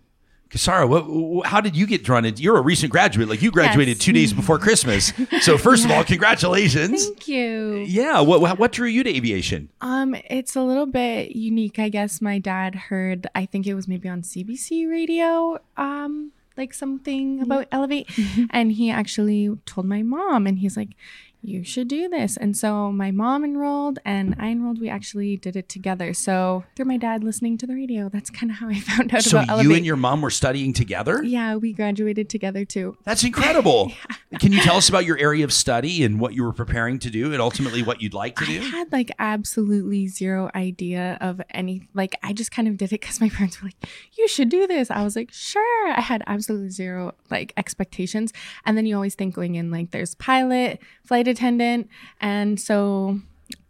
Cassara, 0.50 0.88
what, 0.88 1.46
how 1.46 1.60
did 1.60 1.76
you 1.76 1.86
get 1.86 2.04
drawn 2.04 2.24
into? 2.24 2.42
You're 2.42 2.58
a 2.58 2.62
recent 2.62 2.92
graduate. 2.92 3.28
Like 3.28 3.42
you 3.42 3.52
graduated 3.52 4.00
two 4.00 4.14
days 4.14 4.32
before 4.32 4.58
Christmas. 4.58 5.12
So 5.42 5.58
first 5.58 5.84
of 5.84 5.92
all, 5.92 6.04
congratulations. 6.06 7.06
Thank 7.06 7.28
you. 7.28 7.84
Yeah. 7.86 8.22
What, 8.22 8.40
what 8.40 8.58
what 8.58 8.72
drew 8.72 8.88
you 8.88 9.04
to 9.04 9.10
aviation? 9.10 9.70
Um, 9.82 10.16
it's 10.30 10.56
a 10.56 10.62
little 10.62 10.86
bit 10.86 11.36
unique. 11.36 11.80
I 11.80 11.90
guess 11.90 12.22
my 12.22 12.40
dad 12.40 12.76
heard. 12.76 13.28
I 13.36 13.46
think 13.46 13.68
it 13.68 13.74
was 13.74 13.88
maybe 13.88 14.08
on 14.08 14.22
CBC 14.22 14.90
radio. 14.90 15.60
Um, 15.76 16.32
like 16.58 16.74
something 16.74 17.36
mm-hmm. 17.36 17.44
about 17.44 17.68
Elevate, 17.72 18.08
mm-hmm. 18.08 18.46
and 18.50 18.72
he 18.72 18.90
actually 18.90 19.50
told 19.66 19.86
my 19.86 20.02
mom, 20.02 20.48
and 20.48 20.60
he's 20.60 20.76
like, 20.76 20.90
"You 21.42 21.64
should 21.64 21.88
do 21.88 22.10
this." 22.10 22.38
And 22.38 22.56
so 22.58 22.92
my 22.92 23.12
mom 23.12 23.44
enrolled, 23.44 24.00
and 24.06 24.36
I 24.40 24.50
enrolled. 24.50 24.80
We 24.82 24.90
actually 24.90 25.38
did 25.38 25.56
it 25.56 25.70
together. 25.70 26.14
So 26.14 26.64
through 26.76 26.86
my 26.86 26.98
dad 26.98 27.24
listening 27.24 27.58
to 27.60 27.68
the 27.68 27.76
radio, 27.76 28.10
that's 28.10 28.30
kind 28.30 28.52
of 28.52 28.58
how 28.58 28.70
I 28.70 28.80
found 28.80 29.14
out 29.14 29.24
So 29.24 29.38
about 29.38 29.50
Elevate. 29.50 29.66
So 29.66 29.70
you 29.72 29.76
and 29.78 29.86
your 29.86 29.96
mom 29.96 30.22
were 30.22 30.30
studying 30.30 30.74
together. 30.74 31.24
yeah, 31.24 31.56
we 31.56 31.74
graduated 31.74 32.30
together 32.30 32.66
too. 32.66 32.98
That's 33.04 33.24
incredible. 33.24 33.92
Can 34.40 34.52
you 34.52 34.60
tell 34.62 34.76
us 34.76 34.90
about 34.90 35.06
your 35.06 35.18
area 35.18 35.46
of 35.46 35.54
study 35.54 36.04
and 36.04 36.20
what 36.20 36.34
you 36.34 36.44
were 36.44 36.52
preparing 36.54 37.00
to 37.00 37.10
do, 37.10 37.32
and 37.32 37.42
ultimately 37.42 37.82
what 37.84 38.02
you'd 38.02 38.14
like 38.14 38.36
to 38.38 38.46
do? 38.46 38.60
I 38.60 38.64
had 38.64 38.92
like 38.92 39.12
absolutely 39.20 40.08
zero 40.08 40.50
idea 40.56 41.18
of 41.22 41.42
any 41.52 41.88
like 41.94 42.16
I 42.24 42.34
just 42.34 42.52
kind 42.52 42.68
of 42.68 42.76
did 42.78 42.88
it 42.94 43.00
because 43.02 43.22
my 43.22 43.30
parents 43.38 43.62
were 43.62 43.68
like, 43.68 43.88
"You 44.18 44.28
should 44.28 44.50
do 44.50 44.68
this." 44.68 44.92
I 44.92 45.04
was 45.04 45.16
like, 45.16 45.32
"Sure." 45.32 45.92
I 45.92 46.02
had 46.02 46.24
absolutely 46.28 46.70
zero 46.70 47.14
like 47.32 47.54
expectations, 47.58 48.34
and 48.66 48.78
then 48.78 48.86
you 48.86 48.96
always 48.96 49.16
think 49.16 49.34
going 49.36 49.56
in 49.56 49.72
like 49.72 49.92
there's 49.92 50.16
pilot, 50.16 50.82
flight 51.06 51.27
attendant, 51.28 51.90
and 52.20 52.60
so 52.60 53.20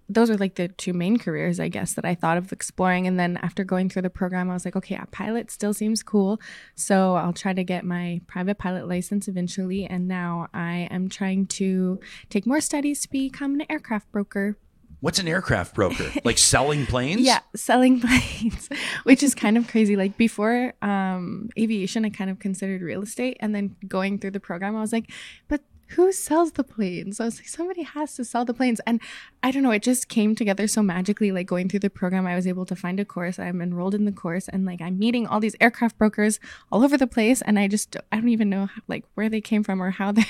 those 0.09 0.29
are 0.29 0.37
like 0.37 0.55
the 0.55 0.69
two 0.69 0.93
main 0.93 1.19
careers 1.19 1.59
I 1.59 1.67
guess 1.67 1.93
that 1.95 2.05
I 2.05 2.15
thought 2.15 2.37
of 2.37 2.53
exploring. 2.53 3.07
And 3.07 3.19
then 3.19 3.37
after 3.37 3.65
going 3.65 3.89
through 3.89 4.03
the 4.03 4.09
program, 4.09 4.49
I 4.49 4.53
was 4.53 4.63
like, 4.63 4.77
okay, 4.77 4.95
a 4.95 5.05
pilot 5.07 5.51
still 5.51 5.73
seems 5.73 6.01
cool, 6.01 6.39
so 6.75 7.15
I'll 7.15 7.33
try 7.33 7.53
to 7.53 7.63
get 7.63 7.83
my 7.83 8.21
private 8.27 8.57
pilot 8.57 8.87
license 8.87 9.27
eventually. 9.27 9.85
And 9.85 10.07
now 10.07 10.47
I 10.53 10.87
am 10.91 11.09
trying 11.09 11.47
to 11.47 11.99
take 12.29 12.45
more 12.45 12.61
studies 12.61 13.01
to 13.01 13.09
become 13.09 13.55
an 13.55 13.65
aircraft 13.69 14.11
broker 14.11 14.57
What's 14.99 15.19
an 15.19 15.27
aircraft 15.27 15.75
broker? 15.75 16.11
Like 16.23 16.37
selling 16.37 16.85
planes? 16.85 17.21
Yeah, 17.21 17.39
selling 17.55 18.01
planes, 18.01 18.69
which 19.03 19.21
is 19.21 19.35
kind 19.35 19.57
of 19.57 19.67
crazy. 19.67 19.95
Like 19.95 20.17
before 20.17 20.73
um, 20.81 21.49
aviation, 21.57 22.03
I 22.03 22.09
kind 22.09 22.29
of 22.29 22.39
considered 22.39 22.81
real 22.81 23.03
estate, 23.03 23.37
and 23.39 23.53
then 23.53 23.75
going 23.87 24.17
through 24.17 24.31
the 24.31 24.39
program, 24.39 24.75
I 24.75 24.81
was 24.81 24.91
like, 24.91 25.11
but 25.47 25.61
who 25.89 26.11
sells 26.11 26.53
the 26.53 26.63
planes? 26.63 27.19
I 27.19 27.25
was 27.25 27.39
like, 27.39 27.47
somebody 27.47 27.83
has 27.83 28.15
to 28.15 28.25
sell 28.25 28.45
the 28.45 28.53
planes, 28.53 28.81
and 28.85 29.01
I 29.41 29.51
don't 29.51 29.63
know. 29.63 29.71
It 29.71 29.83
just 29.83 30.09
came 30.09 30.35
together 30.35 30.67
so 30.67 30.81
magically. 30.81 31.31
Like 31.31 31.47
going 31.47 31.69
through 31.69 31.81
the 31.81 31.89
program, 31.89 32.27
I 32.27 32.35
was 32.35 32.47
able 32.47 32.65
to 32.65 32.75
find 32.75 32.99
a 32.99 33.05
course. 33.05 33.39
I'm 33.39 33.61
enrolled 33.61 33.95
in 33.95 34.05
the 34.05 34.11
course, 34.11 34.47
and 34.47 34.65
like 34.65 34.81
I'm 34.81 34.99
meeting 34.99 35.27
all 35.27 35.39
these 35.39 35.55
aircraft 35.61 35.97
brokers 35.97 36.39
all 36.71 36.83
over 36.83 36.97
the 36.97 37.07
place, 37.07 37.41
and 37.41 37.57
I 37.57 37.67
just 37.67 37.95
I 38.11 38.17
don't 38.17 38.29
even 38.29 38.49
know 38.49 38.69
like 38.87 39.05
where 39.15 39.29
they 39.29 39.41
came 39.41 39.63
from 39.63 39.81
or 39.81 39.91
how 39.91 40.11
they're, 40.13 40.25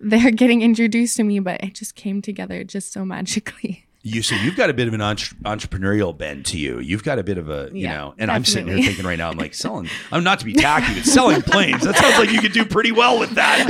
they're 0.00 0.30
getting 0.30 0.62
introduced 0.62 1.16
to 1.16 1.24
me, 1.24 1.38
but 1.38 1.62
it 1.62 1.74
just 1.74 1.94
came 1.94 2.22
together 2.22 2.64
just 2.64 2.92
so 2.92 3.04
magically. 3.04 3.86
You 4.02 4.22
so 4.22 4.34
you've 4.34 4.56
got 4.56 4.70
a 4.70 4.72
bit 4.72 4.88
of 4.88 4.94
an 4.94 5.02
entre- 5.02 5.36
entrepreneurial 5.44 6.16
bend 6.16 6.46
to 6.46 6.58
you. 6.58 6.78
You've 6.78 7.04
got 7.04 7.18
a 7.18 7.22
bit 7.22 7.36
of 7.36 7.50
a 7.50 7.68
you 7.70 7.82
Yeah, 7.82 7.96
know, 7.98 8.14
and 8.16 8.30
I'm 8.30 8.46
sitting 8.46 8.68
here 8.68 8.82
thinking 8.82 9.04
right 9.04 9.18
now, 9.18 9.28
I'm 9.30 9.36
like 9.36 9.52
selling. 9.52 9.90
I'm 10.10 10.24
not 10.24 10.38
to 10.38 10.46
be 10.46 10.54
tacky, 10.54 10.94
but 10.94 11.04
selling 11.04 11.42
planes. 11.42 11.82
That 11.84 11.96
sounds 11.96 12.16
like 12.18 12.30
you 12.32 12.40
could 12.40 12.52
do 12.52 12.64
pretty 12.64 12.92
well 12.92 13.18
with 13.18 13.30
that. 13.32 13.66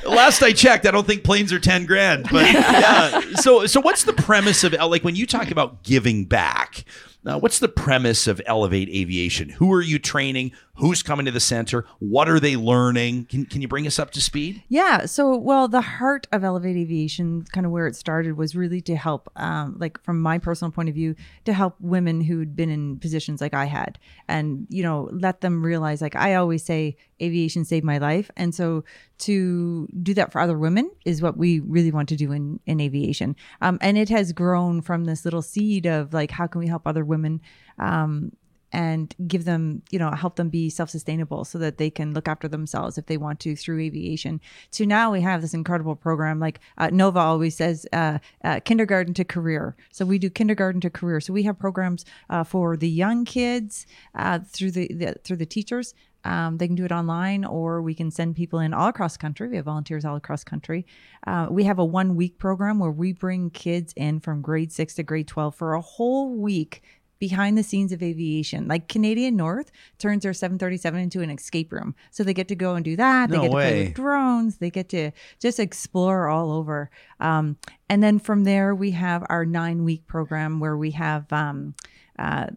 Well, 0.04 0.14
last 0.16 0.42
I 0.42 0.52
checked, 0.52 0.84
I 0.86 0.90
don't 0.90 1.06
think 1.06 1.22
planes 1.22 1.52
are 1.52 1.60
ten 1.60 1.86
grand. 1.86 2.26
But 2.30 2.46
yeah. 2.52 3.20
So 3.36 3.66
so 3.66 3.80
what's 3.80 4.02
the 4.04 4.12
premise 4.12 4.64
of 4.64 4.72
like 4.72 5.04
when 5.04 5.14
you 5.14 5.26
talk 5.26 5.50
about 5.52 5.82
giving 5.84 6.24
back? 6.24 6.84
Uh, 7.24 7.38
what's 7.40 7.58
the 7.58 7.68
premise 7.68 8.26
of 8.28 8.40
Elevate 8.46 8.88
Aviation? 8.88 9.48
Who 9.48 9.72
are 9.72 9.82
you 9.82 9.98
training? 9.98 10.52
Who's 10.78 11.02
coming 11.02 11.26
to 11.26 11.32
the 11.32 11.40
center? 11.40 11.86
What 11.98 12.28
are 12.28 12.38
they 12.38 12.56
learning? 12.56 13.26
Can, 13.26 13.46
can 13.46 13.62
you 13.62 13.68
bring 13.68 13.86
us 13.86 13.98
up 13.98 14.10
to 14.12 14.20
speed? 14.20 14.62
Yeah. 14.68 15.06
So, 15.06 15.36
well, 15.36 15.68
the 15.68 15.80
heart 15.80 16.26
of 16.32 16.44
Elevate 16.44 16.76
Aviation, 16.76 17.44
kind 17.52 17.64
of 17.64 17.72
where 17.72 17.86
it 17.86 17.96
started, 17.96 18.36
was 18.36 18.54
really 18.54 18.80
to 18.82 18.96
help, 18.96 19.30
um, 19.36 19.76
like 19.78 20.02
from 20.02 20.20
my 20.20 20.38
personal 20.38 20.70
point 20.70 20.88
of 20.88 20.94
view, 20.94 21.14
to 21.44 21.52
help 21.52 21.76
women 21.80 22.20
who'd 22.20 22.54
been 22.54 22.70
in 22.70 22.98
positions 22.98 23.40
like 23.40 23.54
I 23.54 23.64
had, 23.64 23.98
and 24.28 24.66
you 24.68 24.82
know, 24.82 25.08
let 25.12 25.40
them 25.40 25.64
realize, 25.64 26.02
like 26.02 26.16
I 26.16 26.34
always 26.34 26.62
say, 26.62 26.96
aviation 27.22 27.64
saved 27.64 27.84
my 27.84 27.98
life, 27.98 28.30
and 28.36 28.54
so 28.54 28.84
to 29.18 29.88
do 30.02 30.12
that 30.14 30.30
for 30.30 30.40
other 30.40 30.58
women 30.58 30.90
is 31.06 31.22
what 31.22 31.38
we 31.38 31.60
really 31.60 31.90
want 31.90 32.08
to 32.10 32.16
do 32.16 32.32
in 32.32 32.60
in 32.66 32.80
aviation. 32.80 33.34
Um, 33.62 33.78
and 33.80 33.96
it 33.96 34.10
has 34.10 34.32
grown 34.32 34.82
from 34.82 35.04
this 35.04 35.24
little 35.24 35.42
seed 35.42 35.86
of 35.86 36.12
like, 36.12 36.30
how 36.30 36.46
can 36.46 36.58
we 36.58 36.66
help 36.66 36.86
other 36.86 37.04
women? 37.04 37.40
Um, 37.78 38.32
and 38.72 39.14
give 39.26 39.44
them, 39.44 39.82
you 39.90 39.98
know, 39.98 40.10
help 40.10 40.36
them 40.36 40.48
be 40.48 40.68
self 40.68 40.90
sustainable 40.90 41.44
so 41.44 41.58
that 41.58 41.78
they 41.78 41.90
can 41.90 42.12
look 42.12 42.28
after 42.28 42.48
themselves 42.48 42.98
if 42.98 43.06
they 43.06 43.16
want 43.16 43.40
to 43.40 43.56
through 43.56 43.80
aviation. 43.80 44.40
So 44.70 44.84
now 44.84 45.12
we 45.12 45.20
have 45.20 45.40
this 45.40 45.54
incredible 45.54 45.96
program. 45.96 46.40
Like 46.40 46.60
uh, 46.78 46.90
Nova 46.92 47.20
always 47.20 47.56
says, 47.56 47.86
uh, 47.92 48.18
uh, 48.44 48.60
kindergarten 48.60 49.14
to 49.14 49.24
career. 49.24 49.76
So 49.92 50.04
we 50.04 50.18
do 50.18 50.30
kindergarten 50.30 50.80
to 50.82 50.90
career. 50.90 51.20
So 51.20 51.32
we 51.32 51.44
have 51.44 51.58
programs 51.58 52.04
uh, 52.28 52.44
for 52.44 52.76
the 52.76 52.88
young 52.88 53.24
kids 53.24 53.86
uh, 54.14 54.40
through 54.46 54.72
the, 54.72 54.88
the 54.92 55.14
through 55.24 55.36
the 55.36 55.46
teachers. 55.46 55.94
Um, 56.24 56.56
they 56.58 56.66
can 56.66 56.74
do 56.74 56.84
it 56.84 56.90
online, 56.90 57.44
or 57.44 57.80
we 57.80 57.94
can 57.94 58.10
send 58.10 58.34
people 58.34 58.58
in 58.58 58.74
all 58.74 58.88
across 58.88 59.12
the 59.12 59.20
country. 59.20 59.46
We 59.46 59.56
have 59.56 59.66
volunteers 59.66 60.04
all 60.04 60.16
across 60.16 60.42
country. 60.42 60.84
Uh, 61.24 61.46
we 61.48 61.62
have 61.64 61.78
a 61.78 61.84
one 61.84 62.16
week 62.16 62.36
program 62.38 62.80
where 62.80 62.90
we 62.90 63.12
bring 63.12 63.48
kids 63.50 63.92
in 63.96 64.18
from 64.18 64.42
grade 64.42 64.72
six 64.72 64.94
to 64.94 65.04
grade 65.04 65.28
twelve 65.28 65.54
for 65.54 65.74
a 65.74 65.80
whole 65.80 66.34
week 66.34 66.82
behind 67.18 67.56
the 67.56 67.62
scenes 67.62 67.92
of 67.92 68.02
aviation. 68.02 68.68
Like 68.68 68.88
Canadian 68.88 69.36
North 69.36 69.70
turns 69.98 70.22
their 70.22 70.32
737 70.34 71.00
into 71.00 71.22
an 71.22 71.30
escape 71.30 71.72
room. 71.72 71.94
So 72.10 72.22
they 72.24 72.34
get 72.34 72.48
to 72.48 72.54
go 72.54 72.74
and 72.74 72.84
do 72.84 72.96
that. 72.96 73.30
They 73.30 73.36
No 73.36 73.42
get 73.42 73.48
to 73.48 73.52
play 73.52 73.72
way. 73.72 73.84
with 73.84 73.94
drones. 73.94 74.56
They 74.58 74.70
get 74.70 74.88
to 74.90 75.10
just 75.40 75.58
explore 75.58 76.28
all 76.28 76.52
over. 76.52 76.90
Um, 77.20 77.56
and 77.88 78.02
then 78.02 78.18
from 78.18 78.44
there, 78.44 78.74
we 78.74 78.90
have 78.92 79.24
our 79.28 79.44
nine 79.46 79.84
week 79.84 80.06
program 80.06 80.60
where 80.60 80.76
we 80.76 80.90
have 80.92 81.32
um, 81.32 81.74
uh, 82.18 82.48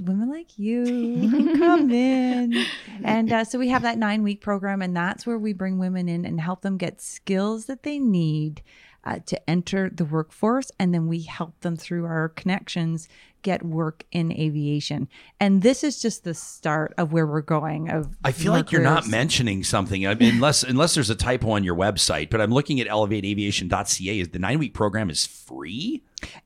women 0.00 0.28
like 0.30 0.58
you 0.58 1.54
come 1.58 1.90
in. 1.90 2.64
And 3.02 3.32
uh, 3.32 3.44
so 3.44 3.58
we 3.58 3.68
have 3.68 3.82
that 3.82 3.98
nine 3.98 4.22
week 4.22 4.40
program, 4.40 4.82
and 4.82 4.96
that's 4.96 5.26
where 5.26 5.38
we 5.38 5.52
bring 5.52 5.78
women 5.78 6.08
in 6.08 6.24
and 6.24 6.40
help 6.40 6.62
them 6.62 6.76
get 6.76 7.00
skills 7.00 7.66
that 7.66 7.82
they 7.82 7.98
need. 7.98 8.62
Uh, 9.06 9.18
to 9.26 9.50
enter 9.50 9.90
the 9.90 10.02
workforce, 10.06 10.70
and 10.78 10.94
then 10.94 11.06
we 11.06 11.20
help 11.20 11.60
them 11.60 11.76
through 11.76 12.06
our 12.06 12.30
connections 12.30 13.06
get 13.44 13.64
work 13.64 14.04
in 14.10 14.32
aviation. 14.32 15.06
And 15.38 15.62
this 15.62 15.84
is 15.84 16.02
just 16.02 16.24
the 16.24 16.34
start 16.34 16.92
of 16.98 17.12
where 17.12 17.26
we're 17.26 17.42
going. 17.42 17.90
Of 17.90 18.16
I 18.24 18.32
feel 18.32 18.52
like 18.52 18.72
you're 18.72 18.82
not 18.82 19.06
mentioning 19.06 19.62
something 19.62 20.04
I 20.06 20.14
mean, 20.14 20.34
unless 20.34 20.64
unless 20.64 20.94
there's 20.94 21.10
a 21.10 21.14
typo 21.14 21.50
on 21.50 21.62
your 21.62 21.76
website. 21.76 22.30
But 22.30 22.40
I'm 22.40 22.50
looking 22.50 22.80
at 22.80 22.88
elevateaviation.ca. 22.88 24.18
Is 24.18 24.28
the 24.30 24.40
nine 24.40 24.58
week 24.58 24.74
program 24.74 25.10
is 25.10 25.24
free? 25.24 26.02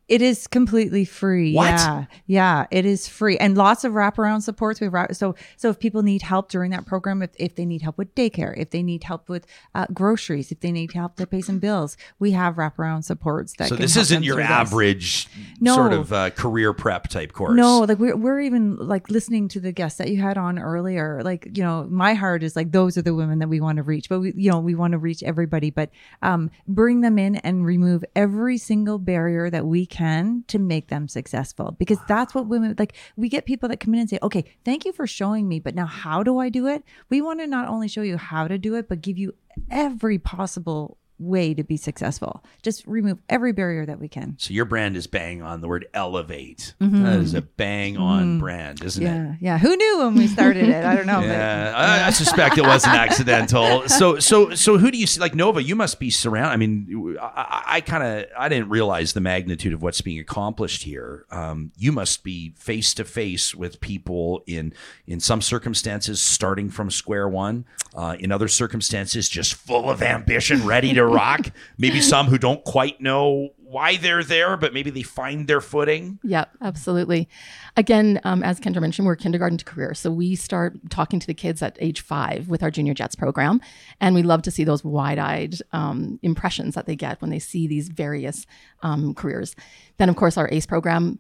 It 0.09 0.23
is 0.23 0.47
completely 0.47 1.05
free. 1.05 1.55
What? 1.55 1.67
Yeah, 1.67 2.05
yeah, 2.27 2.67
it 2.71 2.87
is 2.87 3.07
free, 3.07 3.37
and 3.37 3.59
lots 3.59 3.85
of 3.85 3.93
wraparound 3.93 4.43
supports. 4.43 4.81
We 4.81 4.89
so 5.13 5.35
so 5.57 5.69
if 5.69 5.79
people 5.79 6.03
need 6.03 6.23
help 6.23 6.49
during 6.49 6.71
that 6.71 6.87
program, 6.87 7.21
if, 7.23 7.31
if 7.37 7.57
they 7.57 7.67
need 7.67 7.83
help 7.83 7.99
with 7.99 8.15
daycare, 8.15 8.57
if 8.57 8.71
they 8.71 8.83
need 8.83 9.05
help 9.05 9.29
with 9.29 9.47
uh, 9.75 9.87
groceries, 9.93 10.51
if 10.51 10.61
they 10.61 10.73
need 10.73 10.93
help 10.93 11.17
to 11.17 11.27
pay 11.27 11.43
some 11.43 11.59
bills, 11.59 11.99
we 12.19 12.31
have 12.31 12.55
wraparound 12.55 13.05
supports. 13.05 13.53
That 13.59 13.69
so 13.69 13.77
this 13.77 13.97
isn't 13.97 14.23
your 14.23 14.41
average 14.41 15.29
No. 15.61 15.75
sort 15.75 15.93
of 15.93 16.11
uh, 16.11 16.31
career 16.31 16.73
prep 16.73 17.09
type 17.09 17.33
course. 17.35 17.55
No, 17.55 17.81
like 17.81 17.99
we're 17.99 18.17
we're 18.17 18.41
even 18.41 18.77
like 18.77 19.11
listening 19.11 19.49
to 19.49 19.61
the 19.61 19.73
guests 19.73 19.99
that 19.99 20.09
you 20.09 20.23
had 20.23 20.39
on 20.39 20.59
earlier. 20.59 21.21
Like 21.23 21.51
you 21.55 21.63
know, 21.63 21.87
my 21.91 22.15
heart 22.15 22.43
is 22.43 22.57
like 22.57 22.73
those 22.73 22.97
are 22.97 23.03
the 23.03 23.15
women 23.15 23.41
that 23.41 23.49
we 23.49 23.61
want 23.61 23.77
to 23.77 23.83
reach, 23.83 24.09
but 24.09 24.21
we 24.21 24.33
you 24.35 24.51
know 24.51 24.59
we 24.59 24.75
want 24.75 24.93
to 24.93 24.99
reach 24.99 25.23
everybody. 25.23 25.71
But 25.71 25.91
um, 26.23 26.51
bring 26.67 27.03
them 27.03 27.19
in 27.19 27.37
and 27.37 27.67
remove 27.67 28.07
every 28.17 28.57
single 28.57 28.99
barrier 28.99 29.51
that 29.51 29.67
we 29.69 29.87
can 29.87 30.45
to 30.49 30.59
make 30.59 30.89
them 30.89 31.09
successful 31.09 31.77
because 31.79 31.99
that's 32.09 32.35
what 32.35 32.47
women 32.47 32.75
like. 32.79 32.95
We 33.17 33.29
get 33.29 33.47
people 33.47 33.69
that 33.69 33.81
come 33.81 33.95
in 33.95 34.01
and 34.01 34.11
say, 34.11 34.19
"Okay, 34.23 34.45
thank 34.65 34.85
you 34.85 34.93
for 34.93 35.07
showing 35.07 35.49
me, 35.49 35.61
but 35.61 35.75
now 35.75 35.87
how 35.87 36.23
do 36.23 36.39
I 36.39 36.49
do 36.49 36.67
it?" 36.67 36.85
We 37.11 37.21
want 37.21 37.41
to 37.41 37.47
not 37.47 37.69
only 37.69 37.89
show 37.89 38.03
you 38.03 38.17
how 38.17 38.49
to 38.49 38.59
do 38.59 38.75
it, 38.75 38.89
but 38.89 39.03
give 39.03 39.19
you 39.19 39.35
every 39.71 40.19
possible 40.19 40.99
way 41.19 41.55
to 41.55 41.63
be 41.65 41.77
successful. 41.77 42.45
Just 42.63 42.87
remove 42.87 43.19
every 43.29 43.53
barrier 43.53 43.85
that 43.87 43.99
we 44.01 44.09
can. 44.09 44.37
So 44.39 44.53
your 44.55 44.65
brand 44.65 44.97
is 44.97 45.07
bang 45.07 45.43
on 45.43 45.61
the 45.61 45.69
word 45.69 45.87
elevate. 45.95 46.75
That 46.79 47.19
is 47.21 47.35
a 47.35 47.43
bang 47.43 47.97
on 47.97 48.39
brand, 48.39 48.83
isn't 48.85 49.03
it? 49.05 49.09
Mm-hmm. 49.09 49.45
Yeah, 49.45 49.53
yeah. 49.55 49.59
Who 49.59 49.75
knew 49.77 49.99
when 49.99 50.15
we 50.15 50.27
started 50.29 50.69
it? 50.69 50.85
I 50.85 50.95
don't 50.97 51.07
know. 51.07 51.21
but- 51.21 51.27
Yeah, 51.29 51.73
I, 51.77 52.07
I 52.07 52.11
suspect 52.11 52.57
it 52.59 52.63
wasn't 52.63 52.95
accidental. 52.95 53.85
So, 53.99 54.19
so, 54.21 54.55
so, 54.55 54.79
who 54.79 54.91
do 54.93 54.99
you 54.99 55.07
see? 55.07 55.21
Like 55.21 55.35
Nova, 55.35 55.63
you 55.63 55.75
must 55.75 55.99
be 55.99 56.11
surrounded. 56.11 56.51
I 56.53 56.57
mean, 56.57 57.17
I, 57.21 57.25
I, 57.25 57.63
I 57.77 57.81
kind 57.81 58.03
of, 58.05 58.27
I 58.39 58.49
didn't 58.49 58.69
realize 58.69 59.13
the 59.13 59.21
magnitude 59.21 59.73
of 59.73 59.83
what's 59.83 60.01
being 60.01 60.21
accomplished 60.21 60.85
here. 60.85 61.25
Um, 61.31 61.73
you 61.77 61.91
must 61.91 62.23
be 62.23 62.53
face 62.57 62.95
to 62.95 63.05
face 63.05 63.55
with 63.55 63.81
people 63.81 64.43
in, 64.47 64.73
in 65.07 65.19
some 65.21 65.43
circumstances, 65.43 66.21
starting 66.21 66.71
from 66.71 66.91
square 66.91 67.29
one. 67.29 67.65
Uh, 67.95 68.17
in 68.21 68.31
other 68.31 68.47
circumstances, 68.49 69.29
just 69.29 69.55
full 69.55 69.91
of 69.91 70.03
ambition, 70.03 70.65
ready 70.65 70.93
to 70.95 71.05
rock. 71.09 71.51
Maybe 71.79 72.01
some 72.01 72.27
who 72.27 72.39
don't 72.39 72.65
quite 72.65 73.01
know 73.01 73.51
why 73.69 73.99
they're 73.99 74.25
there, 74.25 74.57
but 74.57 74.73
maybe 74.73 74.89
they 74.89 75.03
find 75.03 75.47
their 75.47 75.61
footing. 75.61 76.19
Yep, 76.25 76.57
absolutely. 76.63 77.29
Again, 77.77 78.19
um, 78.25 78.43
as 78.43 78.59
Kendra 78.59 78.81
mentioned, 78.81 79.07
we're 79.07 79.15
kindergarten 79.15 79.59
to 79.59 79.65
career. 79.65 79.93
So 79.93 80.11
we 80.11 80.37
start 80.37 80.79
talking 80.89 81.21
to 81.21 81.27
the 81.27 81.35
kids 81.35 81.63
at 81.63 81.77
age 81.79 82.01
five 82.01 82.49
with 82.49 82.63
our 82.63 82.71
Junior 82.71 82.95
Jets 82.95 83.15
program. 83.15 83.61
And 84.01 84.15
we 84.15 84.23
love 84.23 84.41
to 84.43 84.51
see 84.51 84.65
those 84.65 84.83
wide 84.83 85.19
eyed 85.19 85.57
um, 85.73 86.19
impressions 86.23 86.75
that 86.77 86.87
they 86.87 86.97
get 86.97 87.21
when 87.21 87.31
they 87.31 87.39
see 87.39 87.67
these 87.67 87.89
various 87.89 88.47
um, 88.83 89.13
careers. 89.13 89.55
Then, 89.99 90.09
of 90.09 90.17
course, 90.17 90.39
our 90.39 90.49
ACE 90.51 90.65
program. 90.65 91.19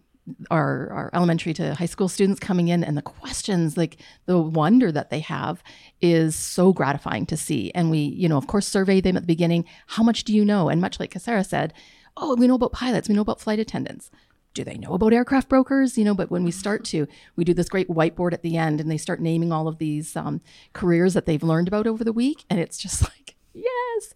Our, 0.50 0.90
our 0.90 1.10
elementary 1.12 1.54
to 1.54 1.74
high 1.74 1.86
school 1.86 2.08
students 2.08 2.40
coming 2.40 2.68
in 2.68 2.84
and 2.84 2.96
the 2.96 3.02
questions 3.02 3.76
like 3.76 3.98
the 4.26 4.38
wonder 4.38 4.92
that 4.92 5.10
they 5.10 5.20
have 5.20 5.62
is 6.00 6.36
so 6.36 6.72
gratifying 6.72 7.26
to 7.26 7.36
see. 7.36 7.70
And 7.74 7.90
we 7.90 7.98
you 7.98 8.28
know 8.28 8.36
of 8.36 8.46
course 8.46 8.66
survey 8.66 9.00
them 9.00 9.16
at 9.16 9.22
the 9.22 9.26
beginning. 9.26 9.64
How 9.86 10.02
much 10.02 10.24
do 10.24 10.34
you 10.34 10.44
know? 10.44 10.68
And 10.68 10.80
much 10.80 11.00
like 11.00 11.14
Sarah 11.18 11.44
said 11.44 11.72
oh 12.16 12.34
we 12.36 12.46
know 12.46 12.54
about 12.54 12.72
pilots. 12.72 13.08
We 13.08 13.14
know 13.14 13.22
about 13.22 13.40
flight 13.40 13.58
attendants. 13.58 14.10
Do 14.54 14.64
they 14.64 14.76
know 14.76 14.94
about 14.94 15.12
aircraft 15.12 15.48
brokers? 15.48 15.96
You 15.96 16.04
know 16.04 16.14
but 16.14 16.30
when 16.30 16.44
we 16.44 16.50
start 16.50 16.84
to 16.86 17.06
we 17.36 17.44
do 17.44 17.54
this 17.54 17.68
great 17.68 17.88
whiteboard 17.88 18.32
at 18.32 18.42
the 18.42 18.56
end 18.56 18.80
and 18.80 18.90
they 18.90 18.98
start 18.98 19.20
naming 19.20 19.52
all 19.52 19.68
of 19.68 19.78
these 19.78 20.16
um, 20.16 20.40
careers 20.72 21.14
that 21.14 21.26
they've 21.26 21.42
learned 21.42 21.68
about 21.68 21.86
over 21.86 22.04
the 22.04 22.12
week 22.12 22.44
and 22.50 22.60
it's 22.60 22.78
just 22.78 23.02
like 23.10 23.36
yes. 23.62 24.14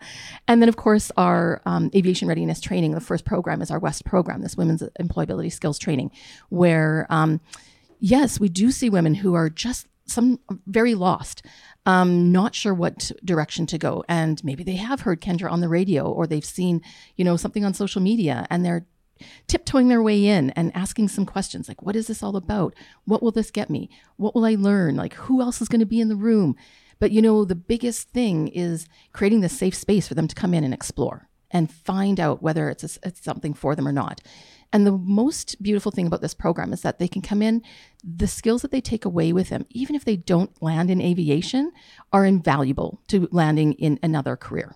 And 0.48 0.62
then 0.62 0.68
of 0.68 0.76
course 0.76 1.10
our 1.16 1.60
um, 1.66 1.90
aviation 1.94 2.28
readiness 2.28 2.60
training 2.60 2.92
the 2.92 3.00
first 3.00 3.24
program 3.24 3.62
is 3.62 3.70
our 3.70 3.78
west 3.78 4.04
program 4.04 4.42
this 4.42 4.56
women's 4.56 4.82
employability 5.00 5.52
skills 5.52 5.78
training 5.78 6.10
where 6.48 7.06
um, 7.10 7.40
yes 7.98 8.40
we 8.40 8.48
do 8.48 8.70
see 8.70 8.88
women 8.90 9.14
who 9.14 9.34
are 9.34 9.50
just 9.50 9.86
some 10.06 10.40
very 10.66 10.94
lost 10.94 11.42
um, 11.86 12.30
not 12.30 12.54
sure 12.54 12.74
what 12.74 13.10
direction 13.24 13.66
to 13.66 13.78
go. 13.78 14.04
And 14.08 14.42
maybe 14.44 14.62
they 14.62 14.76
have 14.76 15.00
heard 15.00 15.20
kendra 15.20 15.50
on 15.50 15.60
the 15.60 15.68
radio 15.68 16.10
or 16.10 16.26
they've 16.26 16.44
seen 16.44 16.80
you 17.16 17.24
know 17.24 17.36
something 17.36 17.64
on 17.64 17.74
social 17.74 18.00
media 18.00 18.46
and 18.50 18.64
they're 18.64 18.86
tiptoeing 19.46 19.88
their 19.88 20.02
way 20.02 20.26
in 20.26 20.50
and 20.50 20.74
asking 20.74 21.06
some 21.06 21.24
questions 21.24 21.68
like 21.68 21.82
what 21.82 21.96
is 21.96 22.06
this 22.06 22.22
all 22.22 22.36
about? 22.36 22.74
What 23.04 23.22
will 23.22 23.30
this 23.30 23.50
get 23.50 23.70
me? 23.70 23.90
What 24.16 24.34
will 24.34 24.44
i 24.44 24.54
learn? 24.54 24.96
Like 24.96 25.14
who 25.14 25.40
else 25.40 25.60
is 25.60 25.68
going 25.68 25.80
to 25.80 25.86
be 25.86 26.00
in 26.00 26.08
the 26.08 26.16
room 26.16 26.56
but 27.02 27.10
you 27.10 27.20
know 27.20 27.44
the 27.44 27.56
biggest 27.56 28.10
thing 28.10 28.46
is 28.46 28.86
creating 29.12 29.40
this 29.40 29.58
safe 29.58 29.74
space 29.74 30.06
for 30.06 30.14
them 30.14 30.28
to 30.28 30.36
come 30.36 30.54
in 30.54 30.62
and 30.62 30.72
explore 30.72 31.28
and 31.50 31.68
find 31.68 32.20
out 32.20 32.42
whether 32.42 32.70
it's, 32.70 32.84
a, 32.84 33.08
it's 33.08 33.24
something 33.24 33.54
for 33.54 33.74
them 33.74 33.88
or 33.88 33.92
not 33.92 34.20
and 34.72 34.86
the 34.86 34.92
most 34.92 35.62
beautiful 35.62 35.92
thing 35.92 36.06
about 36.06 36.22
this 36.22 36.32
program 36.32 36.72
is 36.72 36.80
that 36.82 36.98
they 36.98 37.08
can 37.08 37.20
come 37.20 37.42
in, 37.42 37.62
the 38.02 38.26
skills 38.26 38.62
that 38.62 38.70
they 38.70 38.80
take 38.80 39.04
away 39.04 39.32
with 39.32 39.50
them, 39.50 39.66
even 39.68 39.94
if 39.94 40.04
they 40.04 40.16
don't 40.16 40.62
land 40.62 40.90
in 40.90 41.00
aviation, 41.00 41.72
are 42.12 42.24
invaluable 42.24 43.02
to 43.08 43.28
landing 43.30 43.74
in 43.74 43.98
another 44.02 44.34
career. 44.34 44.74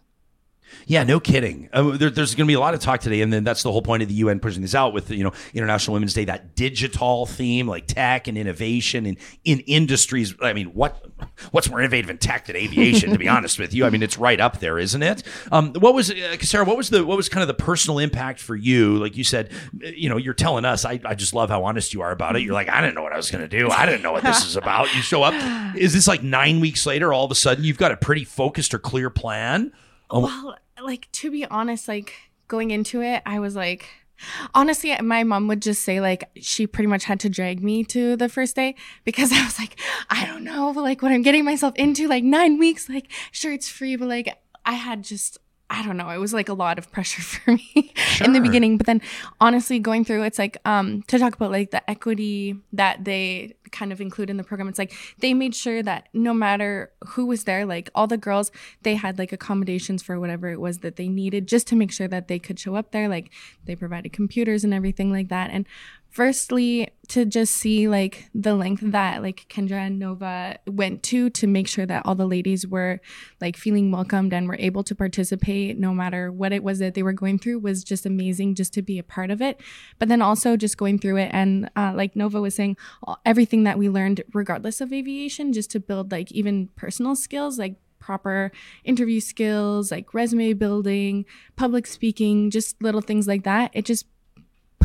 Yeah, 0.86 1.02
no 1.02 1.18
kidding. 1.18 1.68
Uh, 1.72 1.96
there, 1.96 2.10
there's 2.10 2.34
going 2.34 2.46
to 2.46 2.50
be 2.50 2.54
a 2.54 2.60
lot 2.60 2.74
of 2.74 2.80
talk 2.80 3.00
today, 3.00 3.20
and 3.20 3.32
then 3.32 3.44
that's 3.44 3.62
the 3.62 3.72
whole 3.72 3.82
point 3.82 4.02
of 4.02 4.08
the 4.08 4.14
UN 4.16 4.38
pushing 4.40 4.62
this 4.62 4.74
out 4.74 4.92
with 4.92 5.10
you 5.10 5.24
know 5.24 5.32
International 5.54 5.94
Women's 5.94 6.14
Day, 6.14 6.24
that 6.26 6.54
digital 6.54 7.26
theme, 7.26 7.66
like 7.66 7.86
tech 7.86 8.28
and 8.28 8.38
innovation, 8.38 9.06
and 9.06 9.16
in 9.44 9.60
industries. 9.60 10.34
I 10.40 10.52
mean, 10.52 10.68
what 10.68 11.04
what's 11.50 11.68
more 11.68 11.80
innovative 11.80 12.10
in 12.10 12.18
tech 12.18 12.46
than 12.46 12.56
aviation? 12.56 13.10
to 13.10 13.18
be 13.18 13.28
honest 13.36 13.58
with 13.58 13.74
you, 13.74 13.84
I 13.84 13.90
mean, 13.90 14.02
it's 14.02 14.18
right 14.18 14.40
up 14.40 14.60
there, 14.60 14.78
isn't 14.78 15.02
it? 15.02 15.22
Um, 15.50 15.72
what 15.74 15.94
was 15.94 16.10
uh, 16.10 16.36
Sarah? 16.40 16.64
What 16.64 16.76
was 16.76 16.90
the 16.90 17.04
what 17.04 17.16
was 17.16 17.28
kind 17.28 17.42
of 17.42 17.48
the 17.48 17.54
personal 17.54 17.98
impact 17.98 18.40
for 18.40 18.54
you? 18.54 18.98
Like 18.98 19.16
you 19.16 19.24
said, 19.24 19.50
uh, 19.84 19.88
you 19.88 20.08
know, 20.08 20.16
you're 20.16 20.34
telling 20.34 20.64
us. 20.64 20.84
I, 20.84 21.00
I 21.04 21.14
just 21.14 21.34
love 21.34 21.50
how 21.50 21.64
honest 21.64 21.94
you 21.94 22.02
are 22.02 22.12
about 22.12 22.36
it. 22.36 22.42
You're 22.42 22.54
like, 22.54 22.68
I 22.68 22.80
didn't 22.80 22.94
know 22.94 23.02
what 23.02 23.12
I 23.12 23.16
was 23.16 23.30
going 23.30 23.42
to 23.42 23.58
do. 23.58 23.70
I 23.70 23.86
didn't 23.86 24.02
know 24.02 24.12
what 24.12 24.22
this 24.22 24.44
is 24.44 24.56
about. 24.56 24.94
You 24.94 25.02
show 25.02 25.22
up. 25.22 25.34
Is 25.76 25.92
this 25.92 26.06
like 26.06 26.22
nine 26.22 26.60
weeks 26.60 26.86
later? 26.86 27.12
All 27.12 27.24
of 27.24 27.30
a 27.30 27.34
sudden, 27.34 27.64
you've 27.64 27.78
got 27.78 27.92
a 27.92 27.96
pretty 27.96 28.24
focused 28.24 28.72
or 28.72 28.78
clear 28.78 29.10
plan? 29.10 29.72
Oh, 30.10 30.20
Well, 30.20 30.56
like 30.82 31.10
to 31.12 31.30
be 31.30 31.44
honest, 31.46 31.88
like 31.88 32.14
going 32.48 32.70
into 32.70 33.02
it, 33.02 33.22
I 33.26 33.38
was 33.40 33.56
like, 33.56 33.88
honestly, 34.54 34.96
my 35.02 35.24
mom 35.24 35.48
would 35.48 35.62
just 35.62 35.82
say 35.82 36.00
like 36.00 36.28
she 36.40 36.66
pretty 36.66 36.86
much 36.86 37.04
had 37.04 37.20
to 37.20 37.28
drag 37.28 37.62
me 37.62 37.84
to 37.84 38.16
the 38.16 38.28
first 38.28 38.56
day 38.56 38.74
because 39.04 39.32
I 39.32 39.42
was 39.44 39.58
like, 39.58 39.78
I 40.10 40.26
don't 40.26 40.44
know, 40.44 40.70
like 40.70 41.02
what 41.02 41.12
I'm 41.12 41.22
getting 41.22 41.44
myself 41.44 41.74
into, 41.76 42.08
like 42.08 42.24
nine 42.24 42.58
weeks, 42.58 42.88
like 42.88 43.10
sure 43.32 43.52
it's 43.52 43.68
free, 43.68 43.96
but 43.96 44.08
like 44.08 44.36
I 44.64 44.74
had 44.74 45.02
just. 45.04 45.38
I 45.68 45.84
don't 45.84 45.96
know. 45.96 46.08
It 46.10 46.18
was 46.18 46.32
like 46.32 46.48
a 46.48 46.54
lot 46.54 46.78
of 46.78 46.90
pressure 46.92 47.22
for 47.22 47.52
me 47.52 47.92
in 48.24 48.32
the 48.32 48.40
beginning, 48.40 48.76
but 48.76 48.86
then 48.86 49.02
honestly 49.40 49.78
going 49.78 50.04
through 50.04 50.22
it's 50.22 50.38
like 50.38 50.56
um 50.64 51.02
to 51.08 51.18
talk 51.18 51.34
about 51.34 51.50
like 51.50 51.70
the 51.70 51.88
equity 51.90 52.56
that 52.72 53.04
they 53.04 53.56
kind 53.72 53.92
of 53.92 54.00
include 54.00 54.30
in 54.30 54.36
the 54.36 54.44
program. 54.44 54.68
It's 54.68 54.78
like 54.78 54.92
they 55.18 55.34
made 55.34 55.54
sure 55.54 55.82
that 55.82 56.08
no 56.12 56.32
matter 56.32 56.92
who 57.08 57.26
was 57.26 57.44
there, 57.44 57.66
like 57.66 57.90
all 57.94 58.06
the 58.06 58.16
girls, 58.16 58.50
they 58.82 58.94
had 58.94 59.18
like 59.18 59.32
accommodations 59.32 60.02
for 60.02 60.20
whatever 60.20 60.48
it 60.48 60.60
was 60.60 60.78
that 60.78 60.96
they 60.96 61.08
needed 61.08 61.48
just 61.48 61.66
to 61.68 61.76
make 61.76 61.92
sure 61.92 62.08
that 62.08 62.28
they 62.28 62.38
could 62.38 62.58
show 62.58 62.76
up 62.76 62.92
there. 62.92 63.08
Like 63.08 63.30
they 63.64 63.74
provided 63.76 64.12
computers 64.12 64.64
and 64.64 64.72
everything 64.72 65.10
like 65.10 65.28
that. 65.28 65.50
And 65.50 65.66
firstly, 66.10 66.90
to 67.08 67.24
just 67.24 67.54
see 67.54 67.88
like 67.88 68.28
the 68.34 68.54
length 68.54 68.82
that 68.84 69.22
like 69.22 69.46
Kendra 69.48 69.86
and 69.86 69.98
Nova 69.98 70.58
went 70.66 71.02
to 71.04 71.30
to 71.30 71.46
make 71.46 71.68
sure 71.68 71.86
that 71.86 72.04
all 72.04 72.14
the 72.14 72.26
ladies 72.26 72.66
were 72.66 73.00
like 73.40 73.56
feeling 73.56 73.90
welcomed 73.90 74.32
and 74.32 74.48
were 74.48 74.56
able 74.58 74.82
to 74.84 74.94
participate 74.94 75.78
no 75.78 75.94
matter 75.94 76.32
what 76.32 76.52
it 76.52 76.62
was 76.62 76.78
that 76.80 76.94
they 76.94 77.02
were 77.02 77.12
going 77.12 77.38
through 77.38 77.60
was 77.60 77.84
just 77.84 78.06
amazing 78.06 78.54
just 78.54 78.72
to 78.74 78.82
be 78.82 78.98
a 78.98 79.04
part 79.04 79.30
of 79.30 79.40
it. 79.40 79.60
But 79.98 80.08
then 80.08 80.22
also 80.22 80.56
just 80.56 80.76
going 80.76 80.98
through 80.98 81.18
it 81.18 81.30
and 81.32 81.70
uh, 81.76 81.92
like 81.94 82.16
Nova 82.16 82.40
was 82.40 82.54
saying, 82.54 82.76
everything 83.24 83.64
that 83.64 83.78
we 83.78 83.88
learned 83.88 84.22
regardless 84.32 84.80
of 84.80 84.92
aviation, 84.92 85.52
just 85.52 85.70
to 85.72 85.80
build 85.80 86.10
like 86.10 86.32
even 86.32 86.68
personal 86.76 87.14
skills 87.14 87.58
like 87.58 87.76
proper 87.98 88.52
interview 88.84 89.20
skills, 89.20 89.90
like 89.90 90.14
resume 90.14 90.52
building, 90.52 91.24
public 91.56 91.86
speaking, 91.86 92.50
just 92.50 92.80
little 92.80 93.00
things 93.00 93.26
like 93.26 93.42
that. 93.42 93.70
It 93.74 93.84
just 93.84 94.06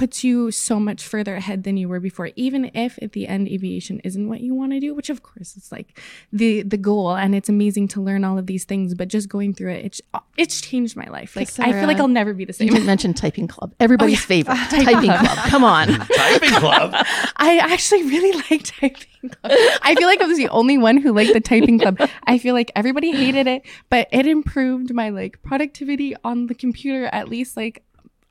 puts 0.01 0.23
you 0.23 0.49
so 0.49 0.79
much 0.79 1.05
further 1.05 1.35
ahead 1.35 1.63
than 1.63 1.77
you 1.77 1.87
were 1.87 1.99
before 1.99 2.31
even 2.35 2.71
if 2.73 2.97
at 3.03 3.11
the 3.11 3.27
end 3.27 3.47
aviation 3.47 3.99
isn't 3.99 4.27
what 4.27 4.41
you 4.41 4.55
want 4.55 4.71
to 4.71 4.79
do 4.79 4.95
which 4.95 5.11
of 5.11 5.21
course 5.21 5.55
is 5.55 5.71
like 5.71 5.99
the 6.33 6.63
the 6.63 6.77
goal 6.77 7.15
and 7.15 7.35
it's 7.35 7.49
amazing 7.49 7.87
to 7.87 8.01
learn 8.01 8.23
all 8.23 8.39
of 8.39 8.47
these 8.47 8.63
things 8.63 8.95
but 8.95 9.07
just 9.07 9.29
going 9.29 9.53
through 9.53 9.69
it 9.69 9.85
it's 9.85 10.01
it's 10.37 10.59
changed 10.59 10.95
my 10.95 11.05
life 11.05 11.35
like 11.35 11.47
i 11.59 11.71
feel 11.71 11.85
like 11.85 11.99
i'll 11.99 12.07
never 12.07 12.33
be 12.33 12.45
the 12.45 12.51
same 12.51 12.65
You 12.67 12.73
didn't 12.73 12.87
mention 12.87 13.13
typing 13.13 13.47
club. 13.47 13.75
Everybody's 13.79 14.17
oh, 14.29 14.33
yeah. 14.33 14.43
favorite 14.43 14.55
typing 14.85 15.11
club. 15.11 15.37
Come 15.49 15.63
on. 15.63 15.87
Typing 16.15 16.49
club. 16.49 16.91
I 17.37 17.59
actually 17.61 18.03
really 18.03 18.31
like 18.49 18.63
typing 18.63 19.29
club. 19.29 19.57
I 19.81 19.95
feel 19.95 20.07
like 20.07 20.21
I 20.21 20.25
was 20.25 20.37
the 20.37 20.49
only 20.49 20.77
one 20.77 20.97
who 20.97 21.13
liked 21.13 21.33
the 21.33 21.41
typing 21.41 21.79
club. 21.79 21.99
I 22.25 22.37
feel 22.37 22.53
like 22.53 22.71
everybody 22.75 23.11
hated 23.11 23.47
it, 23.47 23.63
but 23.89 24.07
it 24.11 24.25
improved 24.25 24.93
my 24.93 25.09
like 25.09 25.41
productivity 25.43 26.15
on 26.23 26.47
the 26.47 26.55
computer 26.55 27.05
at 27.11 27.29
least 27.29 27.57
like 27.57 27.83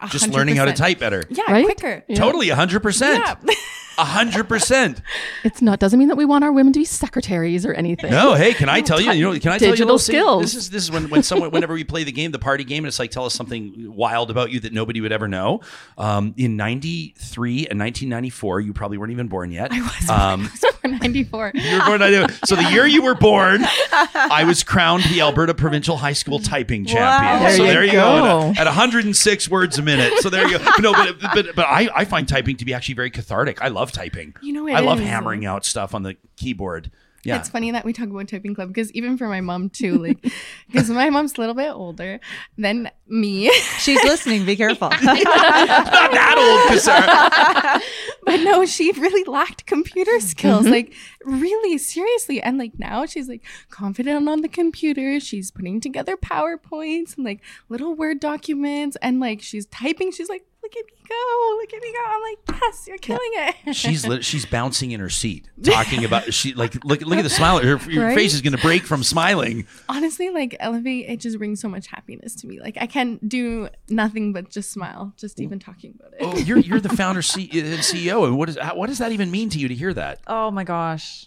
Just 0.09 0.28
learning 0.30 0.57
how 0.57 0.64
to 0.64 0.72
type 0.72 0.98
better. 0.98 1.22
Yeah, 1.28 1.44
Right? 1.48 1.64
quicker. 1.64 2.03
Totally, 2.14 2.48
hundred 2.48 2.80
percent. 2.80 3.22
Yeah. 4.07 4.12
hundred 4.12 4.48
percent. 4.48 5.01
It's 5.44 5.61
not 5.62 5.78
doesn't 5.80 5.98
mean 5.98 6.09
that 6.09 6.16
we 6.16 6.24
want 6.24 6.44
our 6.44 6.53
women 6.53 6.72
to 6.72 6.78
be 6.80 6.84
secretaries 6.84 7.64
or 7.66 7.72
anything. 7.74 8.11
No, 8.11 8.34
hey, 8.34 8.55
can 8.55 8.68
I 8.68 8.80
tell 8.80 9.01
you? 9.01 9.12
You 9.12 9.32
know, 9.32 9.38
can 9.38 9.53
I 9.53 9.59
tell 9.59 9.68
you 9.68 9.72
a 9.74 9.76
Digital 9.76 9.86
little 9.94 9.98
skills. 9.98 10.42
This 10.42 10.55
is 10.55 10.70
this 10.70 10.82
is 10.84 10.90
when 10.90 11.09
when 11.11 11.22
someone 11.22 11.51
whenever 11.51 11.74
we 11.74 11.84
play 11.84 12.05
the 12.05 12.12
game, 12.12 12.30
the 12.32 12.38
party 12.38 12.64
game, 12.64 12.84
and 12.84 12.88
it's 12.88 12.98
like 12.98 13.11
tell 13.11 13.24
us 13.24 13.34
something 13.34 13.72
wild 13.94 14.30
about 14.30 14.51
you 14.51 14.61
that 14.61 14.72
nobody 14.72 15.01
would 15.01 15.12
ever 15.12 15.28
know. 15.28 15.61
Um, 15.98 16.34
in 16.36 16.57
'93 16.57 17.66
and 17.68 17.78
1994, 17.78 18.61
you 18.61 18.72
probably 18.72 18.98
weren't 18.98 19.12
even 19.12 19.28
born 19.28 19.51
yet. 19.51 19.72
I 19.72 19.80
was 19.80 20.09
Um, 20.11 20.51
born 20.82 20.98
94. 20.98 21.53
you 21.55 21.78
were 21.78 21.84
born. 21.86 22.03
I 22.03 22.11
knew. 22.11 22.26
So 22.44 22.57
the 22.57 22.64
year 22.70 22.86
you 22.86 23.03
were 23.03 23.14
born, 23.14 23.61
I 23.92 24.44
was 24.46 24.62
crowned 24.62 25.05
the 25.05 25.20
Alberta 25.20 25.55
Provincial 25.55 25.96
High 25.96 26.12
School 26.14 26.38
Typing 26.38 26.84
Champion. 26.86 27.42
There 27.42 27.57
so 27.57 27.62
you 27.64 27.68
there 27.70 27.84
you 27.84 27.92
go. 27.92 28.20
go. 28.22 28.48
At, 28.51 28.59
at 28.61 28.66
106 28.66 29.48
words 29.48 29.78
a 29.78 29.82
minute. 29.82 30.12
So 30.18 30.30
there 30.30 30.46
you 30.48 30.59
go. 30.59 30.64
No, 30.80 30.92
but 30.92 31.16
but, 31.34 31.46
but 31.55 31.66
I, 31.66 31.88
I 31.94 32.05
find 32.05 32.28
typing 32.28 32.57
to 32.57 32.64
be 32.64 32.74
actually 32.74 32.94
very 32.94 33.11
cathartic. 33.11 33.61
I 33.62 33.68
love 33.68 33.89
typing. 33.91 34.34
You 34.43 34.53
know, 34.53 34.66
it 34.66 34.72
I 34.74 34.80
love 34.80 35.01
is. 35.01 35.07
hammering 35.07 35.45
out 35.47 35.64
stuff 35.64 35.95
on 35.95 36.03
the 36.03 36.16
keyboard. 36.36 36.91
Yeah. 37.22 37.38
It's 37.38 37.51
funny 37.51 37.70
that 37.72 37.84
we 37.84 37.93
talk 37.93 38.09
about 38.09 38.28
typing 38.28 38.55
club 38.55 38.68
because 38.68 38.91
even 38.93 39.18
for 39.18 39.26
my 39.28 39.43
mom 39.43 39.68
too, 39.68 39.99
like, 39.99 40.22
because 40.68 40.88
my 40.88 41.11
mom's 41.11 41.36
a 41.36 41.41
little 41.41 41.55
bit 41.55 41.70
older 41.70 42.18
than 42.57 42.91
me. 43.09 43.51
She's 43.78 44.03
listening. 44.05 44.47
Be 44.47 44.57
careful. 44.57 44.88
Not 45.03 45.03
that 45.24 46.36
old, 46.38 46.78
Cassara. 46.78 47.82
but 48.24 48.41
no, 48.41 48.64
she 48.64 48.91
really 48.93 49.24
lacked 49.30 49.66
computer 49.66 50.18
skills, 50.20 50.62
Mm-hmm. 50.64 50.72
like 50.72 50.95
really 51.22 51.76
seriously. 51.76 52.41
And 52.41 52.57
like 52.57 52.78
now 52.78 53.05
she's 53.05 53.28
like 53.28 53.43
confident 53.68 54.26
on 54.26 54.41
the 54.41 54.49
computer. 54.49 55.20
She's 55.20 55.51
putting 55.51 55.78
together 55.78 56.16
PowerPoints 56.16 57.16
and 57.16 57.26
like 57.26 57.43
little 57.68 57.95
Word 57.95 58.18
documents 58.20 58.97
and 59.03 59.20
like 59.20 59.43
she's 59.43 59.66
typing. 59.66 60.11
She's 60.11 60.30
like, 60.30 60.45
look 60.70 60.76
at 60.76 60.86
me 60.86 61.08
go, 61.08 61.56
look 61.58 61.74
at 61.74 61.82
me 61.82 61.92
go. 61.92 61.98
I'm 62.06 62.22
like, 62.22 62.62
yes, 62.62 62.86
you're 62.86 62.98
killing 62.98 63.20
it. 63.66 63.74
She's 63.76 64.06
lit- 64.06 64.24
she's 64.24 64.46
bouncing 64.46 64.92
in 64.92 65.00
her 65.00 65.08
seat, 65.10 65.48
talking 65.62 66.04
about 66.04 66.32
she 66.32 66.52
like 66.54 66.84
look 66.84 67.00
look 67.02 67.18
at 67.18 67.22
the 67.22 67.30
smile. 67.30 67.58
Her, 67.58 67.76
her 67.78 68.00
Right? 68.00 68.14
face 68.14 68.34
is 68.34 68.40
going 68.42 68.54
to 68.54 68.62
break 68.62 68.84
from 68.84 69.02
smiling. 69.02 69.66
Honestly, 69.88 70.30
like 70.30 70.56
Elevate, 70.60 71.08
it 71.08 71.18
just 71.20 71.38
brings 71.38 71.60
so 71.60 71.68
much 71.68 71.86
happiness 71.88 72.34
to 72.36 72.46
me. 72.46 72.60
Like 72.60 72.76
I 72.80 72.86
can 72.86 73.18
do 73.26 73.68
nothing 73.88 74.32
but 74.32 74.50
just 74.50 74.70
smile, 74.70 75.12
just 75.16 75.40
even 75.40 75.58
talking 75.58 75.94
about 75.98 76.12
it. 76.12 76.18
Oh, 76.20 76.36
you're 76.38 76.58
you're 76.58 76.80
the 76.80 76.88
founder 76.90 77.22
C- 77.22 77.50
uh, 77.54 77.64
and 77.64 77.80
CEO, 77.80 78.26
and 78.26 78.38
what 78.38 78.46
does 78.46 78.58
how- 78.58 78.76
what 78.76 78.88
does 78.88 78.98
that 78.98 79.12
even 79.12 79.30
mean 79.30 79.50
to 79.50 79.58
you 79.58 79.68
to 79.68 79.74
hear 79.74 79.92
that? 79.94 80.20
Oh 80.26 80.50
my 80.50 80.64
gosh. 80.64 81.26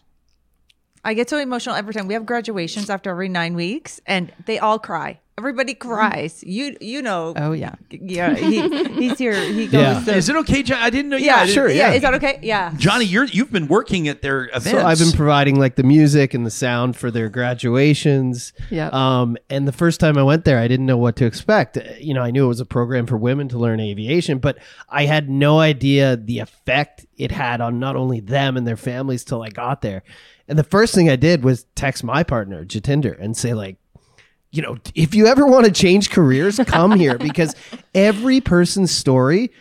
I 1.06 1.14
get 1.16 1.30
so 1.30 1.38
emotional 1.38 1.76
every 1.76 1.94
time. 1.94 2.08
We 2.08 2.14
have 2.14 2.26
graduations 2.26 2.90
after 2.90 3.10
every 3.10 3.28
nine 3.28 3.56
weeks 3.56 4.00
and 4.06 4.32
they 4.46 4.58
all 4.60 4.80
cry. 4.80 5.20
Everybody 5.36 5.74
cries. 5.74 6.44
You 6.46 6.78
you 6.80 7.02
know. 7.02 7.34
Oh 7.36 7.54
yeah. 7.54 7.74
Yeah, 7.90 8.36
he, 8.36 8.62
he's 9.10 9.18
here. 9.18 9.34
He 9.34 9.66
goes. 9.66 9.82
Yeah. 9.82 10.00
to- 10.06 10.16
Is 10.16 10.30
it 10.30 10.36
okay, 10.36 10.62
John? 10.62 10.78
I 10.80 10.92
didn't 10.92 11.10
know. 11.10 11.18
yeah, 11.18 11.38
I 11.38 11.40
didn't- 11.46 11.54
sure, 11.56 11.70
Yeah. 11.70 11.90
yeah. 11.90 11.94
Is 11.96 12.02
that 12.04 12.14
okay? 12.16 12.38
Yeah. 12.44 12.72
Johnny, 12.78 13.06
you're 13.06 13.26
you've 13.26 13.52
been 13.52 13.68
working 13.68 14.08
at 14.08 14.22
their 14.22 14.46
events. 14.50 14.70
So 14.70 14.86
I've 14.86 15.00
been 15.00 15.12
providing 15.12 15.58
like 15.58 15.76
the 15.76 15.82
music 15.84 16.36
and 16.36 16.46
the 16.46 16.52
sound 16.52 16.96
for 16.98 17.10
their 17.10 17.30
graduations. 17.30 18.54
Yeah. 18.70 18.90
Um, 18.94 19.38
and 19.50 19.68
the 19.68 19.72
first 19.72 20.00
time 20.00 20.18
I 20.18 20.24
went 20.24 20.46
there, 20.46 20.60
I 20.60 20.68
didn't 20.68 20.86
know 20.86 20.98
what 20.98 21.16
to 21.18 21.26
expect. 21.26 21.78
Uh, 21.78 21.82
You 22.00 22.14
know, 22.14 22.22
I 22.22 22.30
knew 22.32 22.46
it 22.46 22.50
was 22.50 22.60
a 22.60 22.66
program 22.66 23.08
for 23.08 23.18
women 23.18 23.48
to 23.50 23.58
learn 23.58 23.80
aviation, 23.80 24.38
but 24.38 24.58
I 24.90 25.06
had 25.06 25.30
no 25.30 25.60
idea 25.60 26.16
the 26.16 26.40
effect 26.40 27.06
it 27.18 27.32
had 27.32 27.60
on 27.62 27.80
not 27.80 27.96
only 27.96 28.20
them 28.20 28.56
and 28.56 28.68
their 28.68 28.78
families 28.78 29.24
till 29.24 29.42
I 29.42 29.50
got 29.50 29.82
there. 29.82 30.04
And 30.48 30.60
the 30.60 30.64
first 30.64 30.94
thing 30.94 31.10
I 31.10 31.16
did 31.16 31.44
was 31.44 31.66
text 31.76 32.04
my 32.04 32.22
partner, 32.24 32.66
Jatinder, 32.66 33.18
and 33.20 33.36
say 33.36 33.54
like, 33.54 33.78
you 34.54 34.62
know, 34.62 34.78
if 34.96 35.16
you 35.16 35.28
ever 35.28 35.46
want 35.46 35.66
to 35.66 35.72
change 35.72 36.10
careers, 36.10 36.60
come 36.66 36.98
here 37.00 37.18
because 37.18 37.56
every 37.94 38.40
person's 38.40 38.92
story 38.92 39.52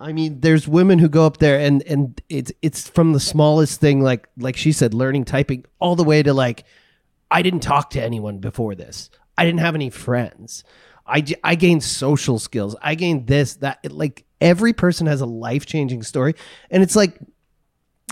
I 0.00 0.12
mean, 0.12 0.40
there's 0.40 0.68
women 0.68 0.98
who 0.98 1.08
go 1.08 1.26
up 1.26 1.38
there 1.38 1.58
and 1.58 1.82
and 1.82 2.20
it's 2.28 2.52
it's 2.62 2.88
from 2.88 3.12
the 3.12 3.20
smallest 3.20 3.80
thing 3.80 4.00
like 4.00 4.28
like 4.36 4.56
she 4.56 4.72
said 4.72 4.94
learning 4.94 5.24
typing 5.24 5.64
all 5.80 5.96
the 5.96 6.04
way 6.04 6.22
to 6.22 6.32
like 6.32 6.64
I 7.30 7.42
didn't 7.42 7.60
talk 7.60 7.90
to 7.90 8.02
anyone 8.02 8.38
before 8.38 8.74
this. 8.74 9.10
I 9.36 9.44
didn't 9.44 9.60
have 9.60 9.74
any 9.74 9.90
friends. 9.90 10.62
I 11.06 11.24
I 11.42 11.56
gained 11.56 11.82
social 11.82 12.38
skills. 12.38 12.76
I 12.80 12.94
gained 12.94 13.26
this 13.26 13.56
that 13.56 13.80
it, 13.82 13.90
like 13.90 14.24
every 14.40 14.72
person 14.72 15.08
has 15.08 15.20
a 15.20 15.26
life-changing 15.26 16.04
story 16.04 16.34
and 16.70 16.82
it's 16.82 16.94
like 16.94 17.18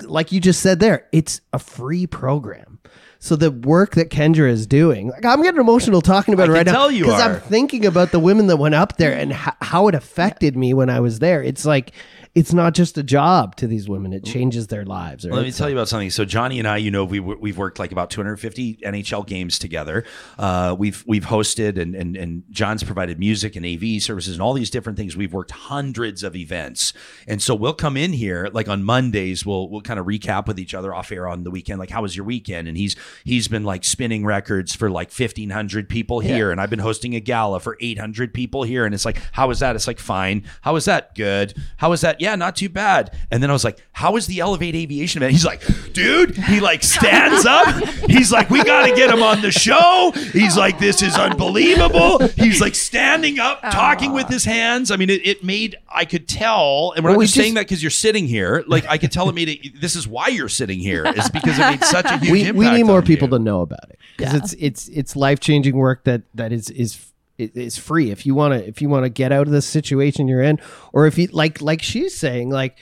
like 0.02 0.32
you 0.32 0.40
just 0.40 0.60
said 0.60 0.80
there, 0.80 1.06
it's 1.12 1.40
a 1.52 1.58
free 1.58 2.06
program. 2.06 2.80
So 3.18 3.34
the 3.36 3.50
work 3.50 3.94
that 3.94 4.10
Kendra 4.10 4.48
is 4.48 4.66
doing, 4.66 5.08
like 5.08 5.24
I'm 5.24 5.42
getting 5.42 5.60
emotional 5.60 6.00
talking 6.02 6.34
about 6.34 6.48
I 6.48 6.52
it 6.52 6.54
right 6.54 6.66
now 6.66 6.72
because. 6.88 7.20
I'm 7.20 7.40
thinking 7.40 7.86
about 7.86 8.12
the 8.12 8.18
women 8.18 8.46
that 8.48 8.56
went 8.58 8.74
up 8.74 8.96
there 8.98 9.12
and 9.12 9.32
ho- 9.32 9.52
how 9.60 9.88
it 9.88 9.94
affected 9.94 10.56
me 10.56 10.74
when 10.74 10.90
I 10.90 11.00
was 11.00 11.18
there. 11.18 11.42
It's 11.42 11.64
like 11.64 11.92
it's 12.36 12.52
not 12.52 12.74
just 12.74 12.98
a 12.98 13.02
job 13.02 13.56
to 13.56 13.66
these 13.66 13.88
women; 13.88 14.12
it 14.12 14.22
changes 14.22 14.66
their 14.66 14.84
lives. 14.84 15.24
Let 15.24 15.42
me 15.42 15.50
tell 15.50 15.70
you 15.70 15.74
about 15.74 15.88
something. 15.88 16.10
So 16.10 16.26
Johnny 16.26 16.58
and 16.58 16.68
I, 16.68 16.76
you 16.76 16.90
know, 16.90 17.02
we 17.06 17.18
we've 17.18 17.56
worked 17.56 17.78
like 17.78 17.92
about 17.92 18.10
250 18.10 18.76
NHL 18.84 19.26
games 19.26 19.58
together. 19.58 20.04
Uh, 20.38 20.76
we've 20.78 21.02
we've 21.06 21.24
hosted 21.24 21.80
and 21.80 21.94
and 21.94 22.14
and 22.14 22.44
John's 22.50 22.84
provided 22.84 23.18
music 23.18 23.56
and 23.56 23.64
AV 23.64 24.02
services 24.02 24.34
and 24.34 24.42
all 24.42 24.52
these 24.52 24.68
different 24.68 24.98
things. 24.98 25.16
We've 25.16 25.32
worked 25.32 25.50
hundreds 25.50 26.22
of 26.22 26.36
events, 26.36 26.92
and 27.26 27.40
so 27.40 27.54
we'll 27.54 27.72
come 27.72 27.96
in 27.96 28.12
here 28.12 28.50
like 28.52 28.68
on 28.68 28.84
Mondays. 28.84 29.46
We'll 29.46 29.70
we'll 29.70 29.80
kind 29.80 29.98
of 29.98 30.04
recap 30.04 30.46
with 30.46 30.58
each 30.58 30.74
other 30.74 30.94
off 30.94 31.10
air 31.10 31.26
on 31.26 31.42
the 31.42 31.50
weekend. 31.50 31.78
Like, 31.78 31.90
how 31.90 32.02
was 32.02 32.14
your 32.14 32.26
weekend? 32.26 32.68
And 32.68 32.76
he's 32.76 32.96
he's 33.24 33.48
been 33.48 33.64
like 33.64 33.82
spinning 33.82 34.26
records 34.26 34.76
for 34.76 34.90
like 34.90 35.10
1,500 35.10 35.88
people 35.88 36.20
here, 36.20 36.50
and 36.50 36.60
I've 36.60 36.68
been 36.68 36.80
hosting 36.80 37.14
a 37.14 37.20
gala 37.20 37.60
for 37.60 37.78
800 37.80 38.34
people 38.34 38.62
here. 38.62 38.84
And 38.84 38.94
it's 38.94 39.06
like, 39.06 39.22
how 39.32 39.48
was 39.48 39.60
that? 39.60 39.74
It's 39.74 39.86
like 39.86 39.98
fine. 39.98 40.44
How 40.60 40.74
was 40.74 40.84
that? 40.84 41.14
Good. 41.14 41.54
How 41.78 41.88
was 41.88 42.02
that? 42.02 42.20
Yeah, 42.20 42.25
not 42.34 42.56
too 42.56 42.68
bad. 42.68 43.16
And 43.30 43.42
then 43.42 43.50
I 43.50 43.52
was 43.52 43.62
like, 43.64 43.78
how 43.92 44.16
is 44.16 44.26
the 44.26 44.40
Elevate 44.40 44.74
Aviation 44.74 45.22
event? 45.22 45.32
He's 45.32 45.44
like, 45.44 45.62
dude, 45.92 46.36
he 46.36 46.60
like 46.60 46.82
stands 46.82 47.46
up. 47.46 47.74
He's 48.10 48.32
like, 48.32 48.50
we 48.50 48.64
got 48.64 48.86
to 48.86 48.94
get 48.96 49.10
him 49.10 49.22
on 49.22 49.42
the 49.42 49.52
show. 49.52 50.12
He's 50.32 50.56
like, 50.56 50.78
this 50.78 51.02
is 51.02 51.16
unbelievable. 51.16 52.18
He's 52.28 52.60
like 52.60 52.74
standing 52.74 53.38
up, 53.38 53.60
talking 53.62 54.12
with 54.12 54.28
his 54.28 54.44
hands. 54.44 54.90
I 54.90 54.96
mean, 54.96 55.10
it, 55.10 55.26
it 55.26 55.44
made, 55.44 55.76
I 55.88 56.04
could 56.04 56.26
tell, 56.28 56.92
and 56.96 57.04
we're 57.04 57.10
Well, 57.10 57.14
not 57.14 57.18
we 57.20 57.24
just 57.26 57.36
saying 57.36 57.54
that 57.54 57.62
because 57.66 57.82
you're 57.82 57.90
sitting 57.90 58.26
here. 58.26 58.64
Like, 58.66 58.86
I 58.88 58.98
could 58.98 59.12
tell 59.12 59.28
it 59.28 59.34
made 59.34 59.48
it, 59.48 59.80
this 59.80 59.94
is 59.96 60.08
why 60.08 60.28
you're 60.28 60.48
sitting 60.48 60.78
here, 60.78 61.04
is 61.06 61.30
because 61.30 61.58
it 61.58 61.62
made 61.70 61.84
such 61.84 62.06
a 62.06 62.18
huge 62.18 62.30
we, 62.32 62.40
impact. 62.40 62.58
we 62.58 62.70
need 62.70 62.82
more 62.84 62.98
on 62.98 63.04
people 63.04 63.28
you. 63.28 63.38
to 63.38 63.38
know 63.38 63.60
about 63.60 63.88
it 63.90 63.98
because 64.16 64.34
it's 64.34 64.52
it's 64.58 64.88
it's 64.88 65.16
life 65.16 65.40
changing 65.40 65.76
work 65.76 66.04
that 66.04 66.22
that 66.34 66.52
is 66.52 66.70
is 66.70 67.12
is 67.38 67.78
free. 67.78 68.10
If 68.10 68.26
you 68.26 68.34
want 68.34 68.54
to 68.54 68.66
if 68.66 68.80
you 68.82 68.88
want 68.88 69.04
to 69.04 69.10
get 69.10 69.32
out 69.32 69.46
of 69.46 69.52
the 69.52 69.62
situation 69.62 70.28
you're 70.28 70.42
in 70.42 70.60
or 70.92 71.06
if 71.06 71.18
you 71.18 71.28
like 71.28 71.60
like 71.60 71.82
she's 71.82 72.16
saying 72.16 72.50
like 72.50 72.78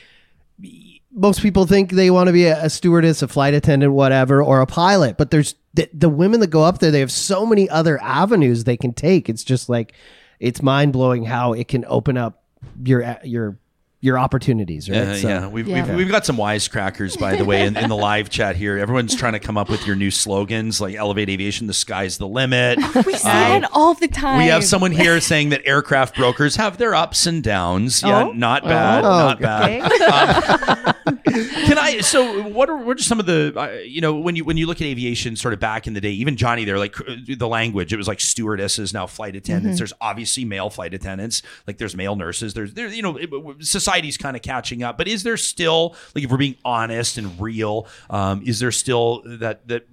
most 1.12 1.42
people 1.42 1.66
think 1.66 1.92
they 1.92 2.10
want 2.10 2.26
to 2.28 2.32
be 2.32 2.46
a, 2.46 2.64
a 2.64 2.70
stewardess 2.70 3.22
a 3.22 3.28
flight 3.28 3.54
attendant 3.54 3.92
whatever 3.92 4.42
or 4.42 4.60
a 4.60 4.66
pilot 4.66 5.16
but 5.16 5.30
there's 5.30 5.54
the, 5.74 5.88
the 5.92 6.08
women 6.08 6.40
that 6.40 6.46
go 6.48 6.62
up 6.62 6.78
there 6.78 6.90
they 6.90 7.00
have 7.00 7.12
so 7.12 7.44
many 7.44 7.68
other 7.68 8.00
avenues 8.00 8.64
they 8.64 8.76
can 8.76 8.92
take. 8.92 9.28
It's 9.28 9.44
just 9.44 9.68
like 9.68 9.92
it's 10.40 10.62
mind-blowing 10.62 11.24
how 11.24 11.52
it 11.52 11.68
can 11.68 11.84
open 11.86 12.16
up 12.16 12.42
your 12.82 13.18
your 13.24 13.58
your 14.04 14.18
opportunities 14.18 14.90
right 14.90 14.96
Yeah, 14.98 15.14
So- 15.16 15.28
yeah. 15.28 15.46
We've, 15.48 15.66
Yeah. 15.66 15.86
We've, 15.86 15.96
we've 15.96 16.10
got 16.10 16.26
some 16.26 16.36
wisecrackers, 16.36 17.18
by 17.18 17.36
the 17.36 17.44
way, 17.44 17.66
in, 17.66 17.74
in 17.76 17.88
the 17.88 17.96
live 17.96 18.28
chat 18.28 18.54
here. 18.54 18.76
Everyone's 18.76 19.14
trying 19.16 19.32
to 19.32 19.38
come 19.40 19.56
up 19.56 19.70
with 19.70 19.86
your 19.86 19.96
new 19.96 20.10
slogans 20.10 20.80
like 20.80 20.94
Elevate 20.94 21.30
Aviation, 21.30 21.66
the 21.66 21.72
sky's 21.74 22.18
the 22.18 22.28
limit. 22.28 22.78
We 23.06 23.14
say 23.14 23.56
it 23.56 23.64
all 23.72 23.94
the 23.94 24.08
time. 24.08 24.38
We 24.38 24.46
have 24.48 24.62
someone 24.64 24.92
here 25.04 25.20
saying 25.20 25.48
that 25.50 25.62
aircraft 25.66 26.16
brokers 26.16 26.56
have 26.56 26.76
their 26.76 26.94
ups 26.94 27.26
and 27.26 27.42
downs. 27.42 28.02
Yeah, 28.02 28.24
Oh. 28.24 28.32
not 28.32 28.62
bad, 28.64 29.04
Oh, 29.04 29.08
not 29.08 29.36
okay. 29.42 29.80
bad. 29.80 30.88
Um, 30.88 30.93
can 31.34 31.78
I? 31.78 32.00
So, 32.00 32.42
what 32.48 32.70
are 32.70 32.76
what 32.76 32.98
are 32.98 33.02
some 33.02 33.20
of 33.20 33.26
the 33.26 33.52
uh, 33.56 33.80
you 33.84 34.00
know 34.00 34.14
when 34.14 34.36
you 34.36 34.44
when 34.44 34.56
you 34.56 34.66
look 34.66 34.80
at 34.80 34.84
aviation, 34.86 35.36
sort 35.36 35.52
of 35.54 35.60
back 35.60 35.86
in 35.86 35.92
the 35.94 36.00
day, 36.00 36.10
even 36.10 36.36
Johnny 36.36 36.64
there, 36.64 36.78
like 36.78 36.98
uh, 37.00 37.16
the 37.36 37.48
language, 37.48 37.92
it 37.92 37.96
was 37.96 38.08
like 38.08 38.20
stewardesses 38.20 38.92
now 38.92 39.06
flight 39.06 39.36
attendants. 39.36 39.78
There's 39.78 39.92
obviously 40.00 40.44
male 40.44 40.70
flight 40.70 40.94
attendants, 40.94 41.42
like 41.66 41.78
there's 41.78 41.96
male 41.96 42.16
nurses. 42.16 42.54
There's 42.54 42.74
there 42.74 42.88
you 42.88 43.02
know 43.02 43.16
it- 43.16 43.30
society's 43.60 44.16
kind 44.16 44.36
of 44.36 44.42
catching 44.42 44.82
up, 44.82 44.96
but 44.98 45.08
is 45.08 45.22
there 45.22 45.36
still 45.36 45.94
like 46.14 46.24
if 46.24 46.30
we're 46.30 46.36
being 46.36 46.56
honest 46.64 47.18
and 47.18 47.40
real, 47.40 47.86
um, 48.10 48.42
is 48.46 48.58
there 48.60 48.72
still 48.72 49.22
that 49.26 49.66
that 49.68 49.86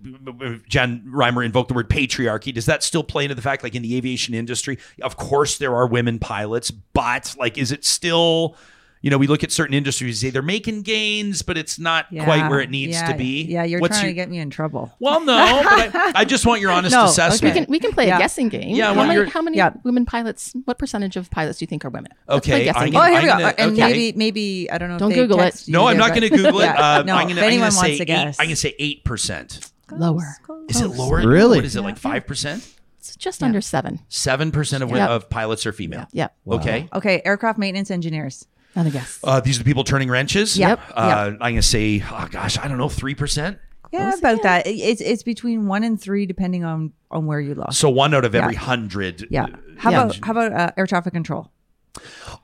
Jen 0.67 1.03
Reimer 1.07 1.45
invoked 1.45 1.69
the 1.69 1.73
word 1.73 1.89
patriarchy? 1.89 2.53
Does 2.53 2.65
that 2.67 2.83
still 2.83 3.03
play 3.03 3.23
into 3.25 3.35
the 3.35 3.41
fact 3.41 3.63
like 3.63 3.75
in 3.75 3.81
the 3.81 3.95
aviation 3.97 4.33
industry? 4.33 4.77
Of 5.01 5.17
course, 5.17 5.57
there 5.57 5.75
are 5.75 5.87
women 5.87 6.19
pilots, 6.19 6.71
but 6.71 7.35
like, 7.37 7.57
is 7.57 7.71
it 7.71 7.83
still 7.85 8.55
You 9.04 9.10
know, 9.10 9.18
we 9.18 9.26
look 9.26 9.43
at 9.43 9.52
certain 9.52 9.74
industries, 9.74 10.22
say 10.22 10.30
they're 10.30 10.43
making 10.43 10.84
gains, 10.84 11.41
but 11.41 11.58
it's 11.58 11.80
not 11.80 12.06
Yeah, 12.12 12.24
quite 12.24 12.47
where 12.49 12.60
it 12.60 12.70
needs 12.70 12.93
yeah, 12.93 13.12
to 13.12 13.18
be. 13.18 13.41
Yeah, 13.43 13.64
you're 13.64 13.80
What's 13.80 13.97
trying 13.97 14.06
your- 14.06 14.12
to 14.12 14.16
get 14.16 14.30
me 14.30 14.38
in 14.38 14.52
trouble. 14.52 14.93
Well, 14.99 15.20
no, 15.22 15.62
but 15.64 15.95
I, 15.95 16.12
I 16.18 16.26
just 16.26 16.45
want 16.45 16.62
your 16.62 16.70
honest 16.78 16.93
No, 16.93 17.06
assessment. 17.06 17.56
We 17.56 17.60
can 17.62 17.70
we 17.72 17.80
can 17.80 17.91
play 17.93 18.06
Yeah. 18.08 18.18
a 18.18 18.20
guessing 18.20 18.49
game. 18.49 18.76
Yeah, 18.76 18.93
how 18.93 19.02
many, 19.02 19.14
your- 19.16 19.26
how 19.26 19.41
many 19.41 19.58
Yeah. 19.58 19.72
women 19.84 20.06
pilots? 20.06 20.54
What 20.66 20.78
percentage 20.78 21.16
of 21.16 21.32
pilots 21.32 21.58
do 21.58 21.64
you 21.64 21.68
think 21.68 21.84
are 21.84 21.89
women? 21.89 22.12
Let's 22.28 22.45
play 22.45 22.56
Okay, 22.58 22.66
guessing 22.66 22.82
I'm 22.82 22.91
game. 22.91 22.95
Oh, 22.95 22.99
gonna- 22.99 23.12
here 23.14 23.22
we 23.22 23.26
go. 23.28 23.34
I'm 23.34 23.39
gonna- 23.39 23.56
and 23.58 23.72
okay. 23.74 23.88
maybe, 23.88 24.14
maybe 24.18 24.72
I 24.72 24.78
don't 24.78 24.89
know. 24.89 24.99
Don't 24.99 25.12
if 25.12 25.16
they 25.16 25.22
Google 25.24 25.39
it. 25.41 25.64
No, 25.68 25.88
I'm 25.88 25.97
not 25.97 26.10
going 26.10 26.22
to 26.22 26.30
Google 26.30 26.62
it. 26.62 26.68
Uh, 26.68 27.02
no, 27.04 27.16
I'm 27.16 27.24
going 27.26 27.32
if 27.32 27.38
to 27.38 27.45
anyone 27.45 27.72
say 27.72 27.78
wants 27.78 27.97
to 27.97 28.04
eight, 28.04 28.06
guess, 28.06 28.39
I'm 28.39 28.45
going 28.45 28.49
to 28.56 28.56
say 28.56 28.76
eight 28.78 29.04
percent. 29.04 29.72
Lower. 29.91 30.38
Is 30.70 30.80
it 30.80 30.88
lower? 30.89 31.28
Really? 31.28 31.58
What 31.58 31.66
is 31.66 31.76
it 31.76 31.82
like 31.82 31.97
five 31.97 32.28
percent? 32.28 32.68
It's 32.99 33.16
just 33.16 33.41
under 33.41 33.62
seven. 33.62 33.99
Seven 34.10 34.52
percent 34.52 34.84
of, 34.84 34.91
Yeah. 34.91 35.08
of 35.08 35.28
pilots 35.28 35.66
are 35.66 35.72
female. 35.74 36.06
Yeah. 36.12 36.28
Okay. 36.47 36.88
okay, 36.93 37.22
aircraft 37.26 37.58
maintenance 37.58 37.89
engineers. 37.89 38.45
Another 38.76 38.89
guess. 38.91 39.19
Uh, 39.24 39.39
these 39.41 39.57
are 39.57 39.63
the 39.63 39.65
people 39.65 39.84
turning 39.84 40.09
wrenches. 40.09 40.57
Yep. 40.57 40.80
Uh, 40.95 41.32
I'm 41.34 41.38
going 41.39 41.55
to 41.57 41.61
say, 41.61 42.03
oh 42.09 42.28
gosh, 42.32 42.57
I 42.57 42.67
don't 42.67 42.78
know, 42.78 42.89
three 42.89 43.15
percent. 43.15 43.57
Yeah, 43.91 44.13
about 44.17 44.43
that. 44.43 44.65
It's 44.67 45.01
it's 45.01 45.24
between 45.24 45.67
one 45.67 45.84
and 45.84 45.99
three, 46.01 46.26
depending 46.26 46.63
on 46.63 46.93
on 47.11 47.26
where 47.26 47.41
you 47.41 47.53
look. 47.55 47.74
So 47.74 47.89
one 47.89 48.13
out 48.13 48.24
of 48.24 48.34
every 48.34 48.53
Yeah. 48.53 48.59
hundred. 48.59 49.28
Yeah. 49.30 49.47
How 49.78 49.91
Yeah. 49.91 50.03
about 50.03 50.19
how 50.24 50.32
about 50.32 50.53
uh, 50.53 50.72
air 50.78 50.88
traffic 50.88 51.11
control? 51.11 51.51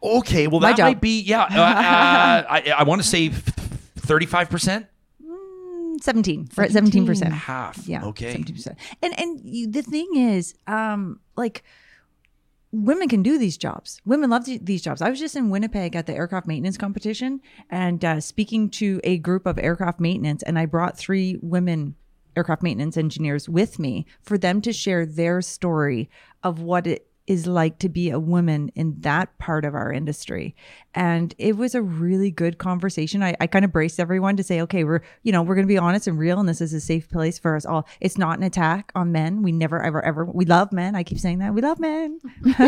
Okay. 0.04 0.48
Well, 0.48 0.60
My 0.60 0.72
that 0.72 0.78
job. 0.78 0.88
might 0.88 1.00
be. 1.00 1.22
Yeah. 1.22 1.44
Uh, 1.44 1.46
uh, 1.62 2.46
I, 2.50 2.74
I 2.80 2.84
want 2.84 3.02
to 3.02 3.08
say 3.08 3.30
thirty-five 3.30 4.50
percent. 4.50 4.88
Seventeen. 6.02 6.50
We're 6.56 6.66
at 6.66 6.72
seventeen 6.72 7.06
percent. 7.06 7.34
Half. 7.34 7.88
Yeah. 7.88 8.04
Okay. 8.06 8.32
Seventeen 8.32 8.56
percent. 8.56 8.78
And 9.02 9.18
and 9.20 9.40
you, 9.44 9.72
the 9.72 9.82
thing 9.82 10.08
is, 10.16 10.54
um, 10.68 11.22
like 11.38 11.64
women 12.84 13.08
can 13.10 13.24
do 13.24 13.38
these 13.38 13.58
jobs. 13.58 14.02
Women 14.06 14.30
love 14.30 14.46
these 14.46 14.82
jobs. 14.82 15.02
I 15.02 15.10
was 15.10 15.20
just 15.20 15.36
in 15.36 15.50
Winnipeg 15.50 15.96
at 15.96 16.06
the 16.06 16.14
aircraft 16.14 16.48
maintenance 16.48 16.78
competition 16.78 17.42
and 17.70 18.04
uh, 18.04 18.20
speaking 18.22 18.70
to 18.72 19.02
a 19.04 19.18
group 19.18 19.46
of 19.46 19.58
aircraft 19.58 20.00
maintenance, 20.00 20.44
and 20.44 20.60
I 20.60 20.66
brought 20.66 20.98
three 20.98 21.38
women 21.42 21.96
aircraft 22.36 22.62
maintenance 22.62 22.98
engineers 22.98 23.50
with 23.50 23.80
me 23.80 24.06
for 24.22 24.38
them 24.38 24.62
to 24.62 24.72
share 24.72 25.06
their 25.06 25.42
story 25.42 26.10
of 26.44 26.62
what 26.62 26.86
it 26.86 27.07
is 27.28 27.46
like 27.46 27.78
to 27.80 27.90
be 27.90 28.10
a 28.10 28.20
woman 28.20 28.72
in 28.74 28.96
that 29.02 29.38
part 29.38 29.66
of 29.66 29.76
our 29.76 29.92
industry. 29.92 30.56
And 30.96 31.36
it 31.38 31.58
was 31.58 31.76
a 31.76 31.82
really 31.82 32.32
good 32.32 32.58
conversation. 32.58 33.22
I, 33.22 33.36
I 33.42 33.48
kind 33.48 33.66
of 33.66 33.72
braced 33.74 34.00
everyone 34.00 34.38
to 34.38 34.44
say, 34.44 34.62
okay, 34.62 34.86
we're, 34.86 35.02
you 35.24 35.34
know, 35.34 35.44
we're 35.44 35.56
going 35.56 35.68
to 35.68 35.72
be 35.72 35.78
honest 35.78 36.08
and 36.08 36.18
real, 36.18 36.40
and 36.40 36.48
this 36.48 36.62
is 36.62 36.74
a 36.74 36.80
safe 36.80 37.10
place 37.10 37.38
for 37.38 37.58
us 37.58 37.66
all. 37.66 37.86
It's 38.00 38.18
not 38.18 38.38
an 38.38 38.44
attack 38.44 38.94
on 38.96 39.12
men. 39.12 39.44
We 39.44 39.52
never, 39.52 39.84
ever, 39.84 40.04
ever, 40.04 40.26
we 40.26 40.46
love 40.46 40.72
men. 40.72 40.96
I 40.96 41.04
keep 41.04 41.20
saying 41.20 41.40
that. 41.40 41.54
We 41.54 41.62
love 41.62 41.80
men. 41.80 42.20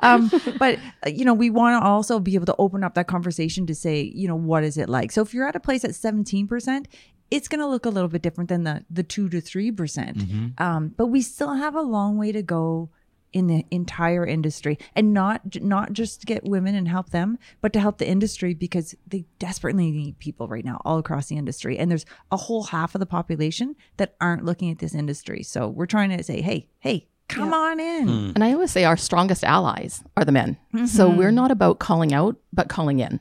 um, 0.00 0.30
but, 0.58 0.78
uh, 1.06 1.10
you 1.10 1.24
know, 1.24 1.34
we 1.34 1.48
want 1.48 1.80
to 1.80 1.86
also 1.86 2.18
be 2.18 2.34
able 2.34 2.46
to 2.46 2.56
open 2.58 2.82
up 2.82 2.94
that 2.94 3.06
conversation 3.06 3.66
to 3.66 3.74
say, 3.74 4.02
you 4.02 4.26
know, 4.26 4.36
what 4.36 4.64
is 4.64 4.76
it 4.76 4.88
like? 4.88 5.12
So 5.12 5.22
if 5.22 5.32
you're 5.32 5.46
at 5.46 5.54
a 5.54 5.60
place 5.60 5.84
at 5.84 5.92
17%, 5.92 6.86
it's 7.30 7.46
going 7.46 7.60
to 7.60 7.66
look 7.68 7.86
a 7.86 7.90
little 7.90 8.08
bit 8.08 8.22
different 8.22 8.48
than 8.48 8.64
the 8.64 8.84
the 8.90 9.04
two 9.04 9.28
to 9.28 9.40
three 9.40 9.70
percent. 9.70 10.20
Um, 10.58 10.88
but 10.96 11.06
we 11.06 11.22
still 11.22 11.54
have 11.54 11.76
a 11.76 11.80
long 11.80 12.18
way 12.18 12.32
to 12.32 12.42
go 12.42 12.90
in 13.32 13.46
the 13.46 13.64
entire 13.70 14.26
industry, 14.26 14.78
and 14.94 15.12
not 15.14 15.60
not 15.60 15.92
just 15.92 16.20
to 16.20 16.26
get 16.26 16.44
women 16.44 16.74
and 16.74 16.88
help 16.88 17.10
them, 17.10 17.38
but 17.60 17.72
to 17.72 17.80
help 17.80 17.98
the 17.98 18.08
industry 18.08 18.54
because 18.54 18.94
they 19.06 19.24
desperately 19.38 19.90
need 19.90 20.18
people 20.18 20.48
right 20.48 20.64
now 20.64 20.80
all 20.84 20.98
across 20.98 21.26
the 21.26 21.36
industry. 21.36 21.78
And 21.78 21.90
there's 21.90 22.06
a 22.30 22.36
whole 22.36 22.64
half 22.64 22.94
of 22.94 22.98
the 23.00 23.06
population 23.06 23.76
that 23.98 24.14
aren't 24.20 24.44
looking 24.44 24.70
at 24.70 24.78
this 24.78 24.94
industry. 24.94 25.42
So 25.42 25.68
we're 25.68 25.86
trying 25.86 26.16
to 26.16 26.22
say, 26.24 26.40
hey, 26.40 26.68
hey, 26.80 27.08
come 27.28 27.54
on 27.54 27.78
in. 27.78 28.08
And 28.34 28.42
I 28.42 28.52
always 28.52 28.70
say 28.72 28.84
our 28.84 28.96
strongest 28.96 29.44
allies 29.44 30.02
are 30.16 30.24
the 30.24 30.32
men. 30.32 30.56
So 30.86 31.08
Mm-hmm. 31.08 31.16
we're 31.18 31.30
not 31.30 31.50
about 31.50 31.78
calling 31.78 32.12
out, 32.12 32.36
but 32.52 32.68
calling 32.68 32.98
in. 32.98 33.20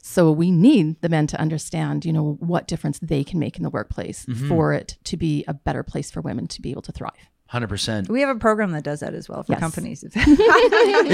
So 0.00 0.30
we 0.30 0.50
need 0.52 1.00
the 1.02 1.08
men 1.08 1.26
to 1.26 1.40
understand, 1.40 2.04
you 2.04 2.12
know, 2.12 2.36
what 2.40 2.68
difference 2.68 2.98
they 3.00 3.24
can 3.24 3.38
make 3.40 3.56
in 3.56 3.62
the 3.64 3.70
workplace 3.70 4.24
Mm-hmm. 4.26 4.48
for 4.48 4.72
it 4.72 4.96
to 5.04 5.16
be 5.16 5.44
a 5.48 5.54
better 5.54 5.82
place 5.82 6.10
for 6.10 6.20
women 6.20 6.46
to 6.48 6.62
be 6.62 6.70
able 6.70 6.82
to 6.82 6.92
thrive. 6.92 7.28
Hundred 7.48 7.68
percent. 7.68 8.10
We 8.10 8.20
have 8.20 8.28
a 8.28 8.38
program 8.38 8.72
that 8.72 8.84
does 8.84 9.00
that 9.00 9.14
as 9.14 9.26
well 9.26 9.42
for 9.42 9.52
Yes. 9.52 9.60
companies. 9.60 10.04
Is 10.04 10.12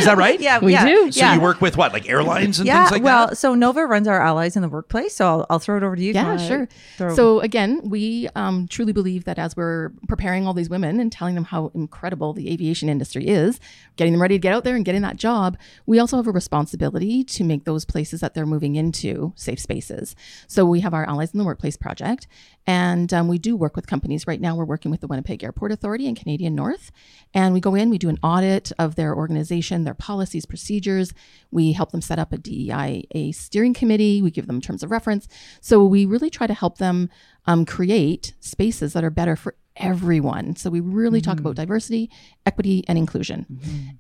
that 0.05 0.15
right? 0.17 0.41
yeah, 0.41 0.59
We 0.59 0.73
yeah, 0.73 0.85
do. 0.85 1.13
So 1.13 1.21
yeah. 1.21 1.35
you 1.35 1.41
work 1.41 1.61
with 1.61 1.77
what, 1.77 1.93
like 1.93 2.09
airlines 2.09 2.59
and 2.59 2.67
yeah, 2.67 2.83
things 2.83 2.91
like 2.91 3.03
well, 3.05 3.27
that? 3.27 3.31
Well, 3.31 3.37
so 3.37 3.55
Nova 3.55 3.87
runs 3.87 4.09
our 4.09 4.21
allies 4.21 4.57
in 4.57 4.63
the 4.63 4.69
workplace. 4.69 5.15
So 5.15 5.27
I'll, 5.27 5.47
I'll 5.49 5.59
throw 5.61 5.77
it 5.77 5.85
over 5.85 5.95
to 5.95 6.03
you. 6.03 6.13
Yeah, 6.13 6.37
sure. 6.37 6.69
throw- 6.97 7.15
So 7.15 7.39
again, 7.39 7.81
we 7.85 8.29
um, 8.35 8.67
truly 8.67 8.93
believe 8.93 9.25
that 9.27 9.39
as 9.39 9.57
we're 9.57 9.91
preparing 10.09 10.45
all 10.47 10.55
these 10.55 10.69
women 10.69 10.99
and 10.99 11.13
telling 11.13 11.37
them 11.37 11.45
how 11.45 11.71
incredible 11.73 12.33
the 12.33 12.53
aviation 12.53 12.89
industry 12.89 13.29
is, 13.29 13.61
getting 13.97 14.13
them 14.13 14.21
ready 14.21 14.35
to 14.35 14.41
get 14.41 14.53
out 14.53 14.65
there 14.65 14.75
and 14.75 14.85
getting 14.85 15.03
that 15.03 15.17
job, 15.17 15.57
we 15.87 16.01
also 16.01 16.17
have 16.17 16.27
a 16.27 16.33
responsibility 16.33 17.23
to 17.23 17.45
make 17.45 17.65
those 17.65 17.85
places 17.85 18.19
that 18.21 18.35
they're 18.35 18.45
moving 18.45 18.75
into 18.75 19.33
safe 19.37 19.61
spaces. 19.61 20.17
So 20.49 20.65
we 20.67 20.81
have 20.81 20.95
our 20.95 21.05
Allies 21.09 21.33
in 21.33 21.39
the 21.39 21.45
Workplace 21.45 21.77
project, 21.77 22.27
and 22.67 23.13
um, 23.15 23.29
we 23.29 23.39
do 23.39 23.55
work 23.55 23.77
with 23.77 23.87
companies. 23.87 24.27
Right 24.27 24.41
now, 24.41 24.57
we're 24.57 24.65
working 24.65 24.91
with 24.91 25.01
the 25.01 25.07
Winnipeg 25.07 25.45
Airport 25.45 25.71
Authority 25.71 26.09
and 26.09 26.17
Canadian 26.25 26.55
North, 26.55 26.91
and 27.35 27.53
we 27.53 27.61
go 27.61 27.75
in, 27.75 27.91
we 27.91 27.99
do 27.99 28.09
an 28.09 28.19
audit 28.23 28.73
of 28.79 28.95
their 28.95 29.15
organization, 29.15 29.85
their 29.85 29.95
policies, 29.95 30.47
procedures. 30.47 31.13
We 31.51 31.73
help 31.73 31.93
them 31.93 32.01
set 32.01 32.19
up 32.19 32.33
a 32.33 32.39
DEIA 32.39 33.35
steering 33.35 33.75
committee. 33.75 34.23
We 34.23 34.31
give 34.31 34.47
them 34.47 34.61
terms 34.61 34.83
of 34.83 34.91
reference. 34.91 35.29
So 35.61 35.85
we 35.85 36.07
really 36.07 36.31
try 36.31 36.47
to 36.47 36.55
help 36.55 36.79
them 36.79 37.11
um, 37.47 37.65
create 37.65 38.35
spaces 38.41 38.95
that 38.95 39.05
are 39.05 39.11
better 39.11 39.37
for 39.37 39.55
everyone. 39.77 40.57
So 40.57 40.71
we 40.71 40.81
really 40.81 41.21
talk 41.21 41.39
about 41.39 41.57
diversity, 41.57 42.11
equity, 42.47 42.85
and 42.89 42.97
inclusion. 42.99 43.47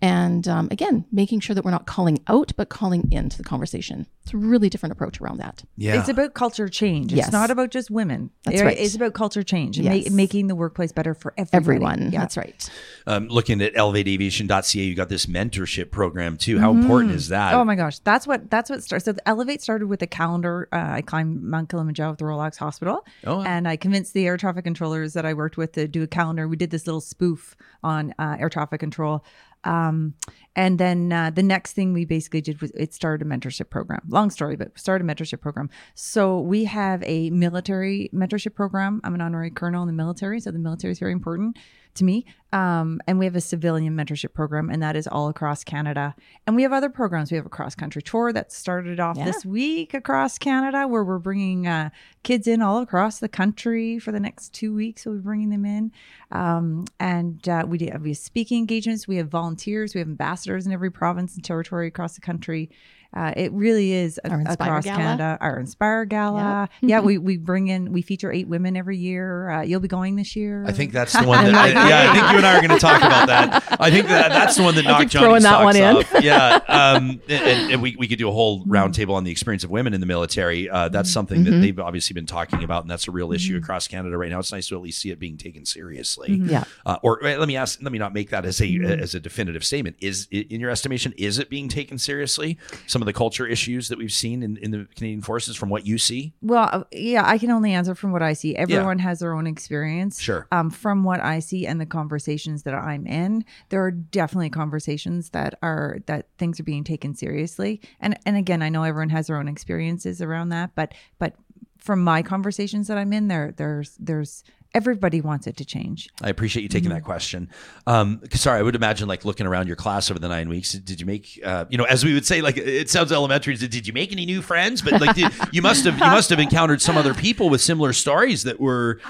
And 0.00 0.46
um, 0.48 0.68
again, 0.70 1.04
making 1.12 1.40
sure 1.40 1.54
that 1.54 1.64
we're 1.64 1.70
not 1.70 1.86
calling 1.86 2.18
out, 2.28 2.52
but 2.56 2.68
calling 2.68 3.10
into 3.12 3.36
the 3.38 3.44
conversation. 3.44 4.06
It's 4.22 4.32
a 4.32 4.36
really 4.36 4.68
different 4.70 4.92
approach 4.92 5.20
around 5.20 5.38
that. 5.38 5.64
Yeah. 5.76 5.98
It's 5.98 6.08
about 6.08 6.34
culture 6.34 6.68
change. 6.68 7.12
Yes. 7.12 7.26
It's 7.26 7.32
not 7.32 7.50
about 7.50 7.70
just 7.70 7.90
women. 7.90 8.30
That's 8.44 8.60
It- 8.60 8.64
right. 8.64 8.78
It's 8.78 8.94
about 8.94 9.14
culture 9.14 9.42
change 9.42 9.76
and 9.78 9.84
Yes. 9.84 10.08
ma- 10.10 10.16
making 10.16 10.46
the 10.46 10.54
workplace 10.54 10.92
better 10.92 11.12
for 11.14 11.34
everybody. 11.36 11.56
Everyone. 11.56 12.10
Yeah. 12.12 12.20
That's 12.20 12.36
right. 12.36 12.70
um, 13.06 13.28
looking 13.28 13.60
at 13.60 13.74
elevateaviation.ca, 13.74 14.82
you 14.82 14.94
got 14.94 15.08
this 15.08 15.26
mentorship 15.26 15.90
program 15.90 16.36
too. 16.36 16.58
How 16.58 16.70
important 16.72 17.12
is 17.12 17.28
that? 17.28 17.54
Oh 17.54 17.64
my 17.64 17.74
gosh, 17.74 17.98
that's 17.98 18.26
what 18.26 18.50
that's 18.50 18.70
what 18.70 18.82
starts. 18.82 19.04
So 19.04 19.12
the 19.12 19.28
Elevate 19.28 19.60
started 19.60 19.86
with 19.88 20.00
a 20.02 20.06
calendar. 20.06 20.68
Uh, 20.72 20.76
I 20.92 21.02
climbed 21.02 21.42
Mount 21.42 21.68
Kilimanjaro 21.68 22.10
with 22.10 22.18
the 22.20 22.24
Royal 22.26 22.40
Alex 22.40 22.56
Hospital, 22.56 23.04
Oh, 23.24 23.38
wow. 23.38 23.44
and 23.44 23.68
I 23.68 23.76
convinced 23.76 24.14
the 24.14 24.26
air 24.26 24.36
traffic 24.36 24.64
controllers 24.64 25.12
that 25.14 25.26
I 25.26 25.34
worked 25.34 25.56
with 25.64 25.72
to 25.72 25.88
do 25.88 26.02
a 26.02 26.06
calendar. 26.06 26.46
We 26.46 26.56
did 26.56 26.70
this 26.70 26.86
little 26.86 27.00
spoof 27.00 27.56
on 27.82 28.14
uh, 28.18 28.36
air 28.38 28.48
traffic 28.48 28.80
control. 28.80 29.24
Um, 29.64 30.14
and 30.54 30.78
then 30.78 31.10
uh, 31.10 31.30
the 31.30 31.42
next 31.42 31.72
thing 31.72 31.94
we 31.94 32.04
basically 32.04 32.42
did 32.42 32.60
was 32.60 32.70
it 32.72 32.92
started 32.92 33.26
a 33.26 33.28
mentorship 33.28 33.70
program. 33.70 34.02
Long 34.08 34.30
story, 34.30 34.56
but 34.56 34.78
started 34.78 35.08
a 35.08 35.14
mentorship 35.14 35.40
program. 35.40 35.70
So 35.94 36.38
we 36.40 36.64
have 36.64 37.02
a 37.04 37.30
military 37.30 38.10
mentorship 38.12 38.54
program. 38.54 39.00
I'm 39.04 39.14
an 39.14 39.22
honorary 39.22 39.50
colonel 39.50 39.82
in 39.82 39.86
the 39.86 39.94
military, 39.94 40.38
so 40.40 40.50
the 40.50 40.58
military 40.58 40.92
is 40.92 40.98
very 40.98 41.12
important 41.12 41.56
to 41.94 42.04
me. 42.04 42.26
Um, 42.52 43.00
and 43.08 43.18
we 43.18 43.24
have 43.24 43.34
a 43.34 43.40
civilian 43.40 43.96
mentorship 43.96 44.32
program, 44.32 44.70
and 44.70 44.80
that 44.80 44.94
is 44.94 45.08
all 45.08 45.28
across 45.28 45.64
Canada. 45.64 46.14
And 46.46 46.54
we 46.54 46.62
have 46.62 46.72
other 46.72 46.88
programs. 46.88 47.32
We 47.32 47.36
have 47.36 47.46
a 47.46 47.50
cross 47.50 47.74
country 47.74 48.00
tour 48.00 48.32
that 48.32 48.52
started 48.52 49.00
off 49.00 49.16
Yeah. 49.16 49.24
this 49.24 49.44
week 49.44 49.92
across 49.92 50.38
Canada, 50.38 50.86
where 50.86 51.02
we're 51.02 51.18
bringing 51.18 51.66
uh, 51.66 51.90
kids 52.22 52.46
in 52.46 52.62
all 52.62 52.78
across 52.78 53.18
the 53.18 53.28
country 53.28 53.98
for 53.98 54.12
the 54.12 54.20
next 54.20 54.52
two 54.52 54.72
weeks. 54.72 55.04
We'll 55.04 55.16
be 55.16 55.22
bringing 55.22 55.50
them 55.50 55.64
in. 55.64 55.90
Um, 56.30 56.84
and 57.00 57.48
uh, 57.48 57.64
we, 57.66 57.78
do, 57.78 57.90
we 58.00 58.10
have 58.10 58.18
speaking 58.18 58.58
engagements, 58.58 59.08
we 59.08 59.16
have 59.16 59.28
volunteers, 59.28 59.94
we 59.94 59.98
have 59.98 60.08
ambassadors 60.08 60.64
in 60.64 60.72
every 60.72 60.90
province 60.90 61.34
and 61.34 61.44
territory 61.44 61.88
across 61.88 62.14
the 62.14 62.20
country. 62.20 62.70
Uh, 63.14 63.32
it 63.36 63.52
really 63.52 63.92
is 63.92 64.18
a- 64.24 64.28
across 64.48 64.84
Gala. 64.84 64.96
Canada. 64.96 65.38
Our 65.40 65.58
Inspire 65.58 66.04
Gala. 66.04 66.68
Yeah, 66.80 67.00
we, 67.00 67.18
we 67.28 67.36
bring 67.36 67.68
in, 67.68 67.92
we 67.92 68.02
feature 68.02 68.32
eight 68.32 68.48
women 68.48 68.76
every 68.76 68.98
year. 68.98 69.50
Uh, 69.50 69.62
you'll 69.62 69.80
be 69.80 69.88
going 69.88 70.16
this 70.16 70.34
year. 70.34 70.64
I 70.66 70.72
think 70.72 70.92
that's 70.92 71.12
the 71.20 71.26
one 71.26 71.44
that. 71.44 71.72
yeah, 71.74 72.10
I 72.10 72.14
think 72.14 72.30
you 72.32 72.36
and 72.38 72.46
I 72.46 72.56
are 72.58 72.60
going 72.66 72.78
to 72.78 72.78
talk 72.78 73.02
about 73.02 73.26
that. 73.28 73.76
I 73.80 73.90
think 73.90 74.08
that 74.08 74.30
that's 74.30 74.56
the 74.56 74.62
one 74.62 74.74
that 74.74 74.86
I 74.86 74.90
knocked 74.90 75.02
keep 75.02 75.10
Johnny 75.10 75.24
throwing 75.26 75.42
that 75.42 75.50
socks 75.50 75.64
one 75.64 75.76
in. 75.76 75.96
off. 75.96 76.10
Yeah, 76.24 76.54
um, 76.68 77.20
and, 77.28 77.72
and 77.72 77.82
we, 77.82 77.96
we 77.98 78.08
could 78.08 78.18
do 78.18 78.28
a 78.28 78.32
whole 78.32 78.64
roundtable 78.64 79.14
on 79.14 79.24
the 79.24 79.30
experience 79.30 79.62
of 79.62 79.70
women 79.70 79.92
in 79.94 80.00
the 80.00 80.06
military. 80.06 80.70
Uh, 80.70 80.88
that's 80.88 81.10
something 81.12 81.44
that 81.44 81.50
they've 81.50 81.78
obviously 81.78 82.14
been 82.14 82.24
talking 82.26 82.64
about, 82.64 82.82
and 82.82 82.90
that's 82.90 83.06
a 83.08 83.10
real 83.10 83.32
issue 83.32 83.56
across 83.56 83.86
Canada 83.88 84.16
right 84.16 84.30
now. 84.30 84.38
It's 84.38 84.52
nice 84.52 84.68
to 84.68 84.76
at 84.76 84.82
least 84.82 85.00
see 85.00 85.10
it 85.10 85.18
being 85.18 85.36
taken 85.36 85.64
seriously. 85.66 86.32
Yeah. 86.32 86.64
Uh, 86.86 86.96
or 87.02 87.18
let 87.22 87.46
me 87.46 87.56
ask. 87.56 87.82
Let 87.82 87.92
me 87.92 87.98
not 87.98 88.14
make 88.14 88.30
that 88.30 88.44
as 88.46 88.60
a 88.60 88.76
as 88.84 89.14
a 89.14 89.20
definitive 89.20 89.64
statement. 89.64 89.96
Is 90.00 90.26
in 90.30 90.60
your 90.60 90.70
estimation, 90.70 91.12
is 91.18 91.38
it 91.38 91.50
being 91.50 91.68
taken 91.68 91.98
seriously? 91.98 92.58
Some 92.86 93.02
of 93.04 93.12
the 93.14 93.16
culture 93.16 93.46
issues 93.46 93.88
that 93.88 93.98
we've 93.98 94.12
seen 94.12 94.42
in, 94.42 94.56
in 94.56 94.70
the 94.70 94.86
Canadian 94.96 95.22
forces, 95.22 95.56
from 95.56 95.68
what 95.68 95.86
you 95.86 95.98
see. 95.98 96.32
Well, 96.42 96.68
uh, 96.72 96.84
yeah, 96.92 97.22
I 97.24 97.38
can 97.38 97.50
only 97.50 97.72
answer 97.72 97.94
from 97.94 98.12
what 98.12 98.22
I 98.22 98.32
see. 98.32 98.56
Everyone 98.56 98.98
has 98.98 99.20
their 99.20 99.34
own 99.34 99.46
experience. 99.46 100.20
Sure. 100.20 100.46
Um, 100.50 100.70
from 100.70 101.04
what 101.04 101.20
I 101.20 101.38
see 101.38 101.66
and 101.66 101.80
the 101.80 101.86
conversations 101.86 102.62
that 102.64 102.74
I'm 102.74 103.06
in, 103.06 103.44
there 103.68 103.84
are 103.84 103.90
definitely 103.90 104.50
conversations 104.50 105.30
that 105.30 105.58
are 105.62 105.98
that 106.06 106.28
things 106.38 106.58
are 106.58 106.64
being 106.64 106.84
taken 106.84 107.14
seriously. 107.14 107.80
And 108.00 108.18
and 108.26 108.36
again, 108.36 108.62
I 108.62 108.68
know 108.68 108.82
everyone 108.82 109.10
has 109.10 109.26
their 109.26 109.36
own 109.36 109.48
experiences 109.48 110.20
around 110.20 110.48
that, 110.50 110.74
but 110.74 110.92
but 111.18 111.34
from 111.78 112.02
my 112.02 112.22
conversations 112.22 112.88
that 112.88 112.96
I'm 112.96 113.12
in, 113.12 113.28
there 113.28 113.52
there's 113.56 113.96
there's 114.00 114.42
everybody 114.74 115.20
wants 115.20 115.46
it 115.46 115.56
to 115.58 115.64
change. 115.64 116.08
I 116.22 116.28
appreciate 116.28 116.62
you 116.62 116.68
taking 116.68 116.90
Mm-hmm. 116.90 116.96
that 116.98 117.04
question. 117.04 117.48
Um, 117.86 118.20
sorry, 118.32 118.58
I 118.58 118.62
would 118.62 118.74
imagine 118.74 119.08
like 119.08 119.24
looking 119.24 119.46
around 119.46 119.68
your 119.68 119.76
class 119.76 120.10
over 120.10 120.18
the 120.20 120.28
nine 120.28 120.48
weeks. 120.48 120.72
Did 120.72 121.00
you 121.00 121.06
make, 121.06 121.40
uh, 121.44 121.64
you 121.70 121.78
know, 121.78 121.84
as 121.84 122.04
we 122.04 122.12
would 122.12 122.26
say, 122.26 122.42
like 122.42 122.56
it 122.56 122.90
sounds 122.90 123.12
elementary. 123.12 123.54
Did, 123.56 123.70
did 123.70 123.86
you 123.86 123.92
make 123.92 124.12
any 124.12 124.26
new 124.26 124.42
friends? 124.42 124.82
But 124.82 125.00
like, 125.00 125.14
did, 125.16 125.32
you 125.52 125.62
must 125.62 125.84
have, 125.84 125.94
you 125.94 126.06
must 126.06 126.28
have 126.30 126.40
encountered 126.40 126.82
some 126.82 126.96
other 126.96 127.14
people 127.14 127.48
with 127.48 127.60
similar 127.60 127.92
stories 127.92 128.42
that 128.44 128.60
were. 128.60 129.00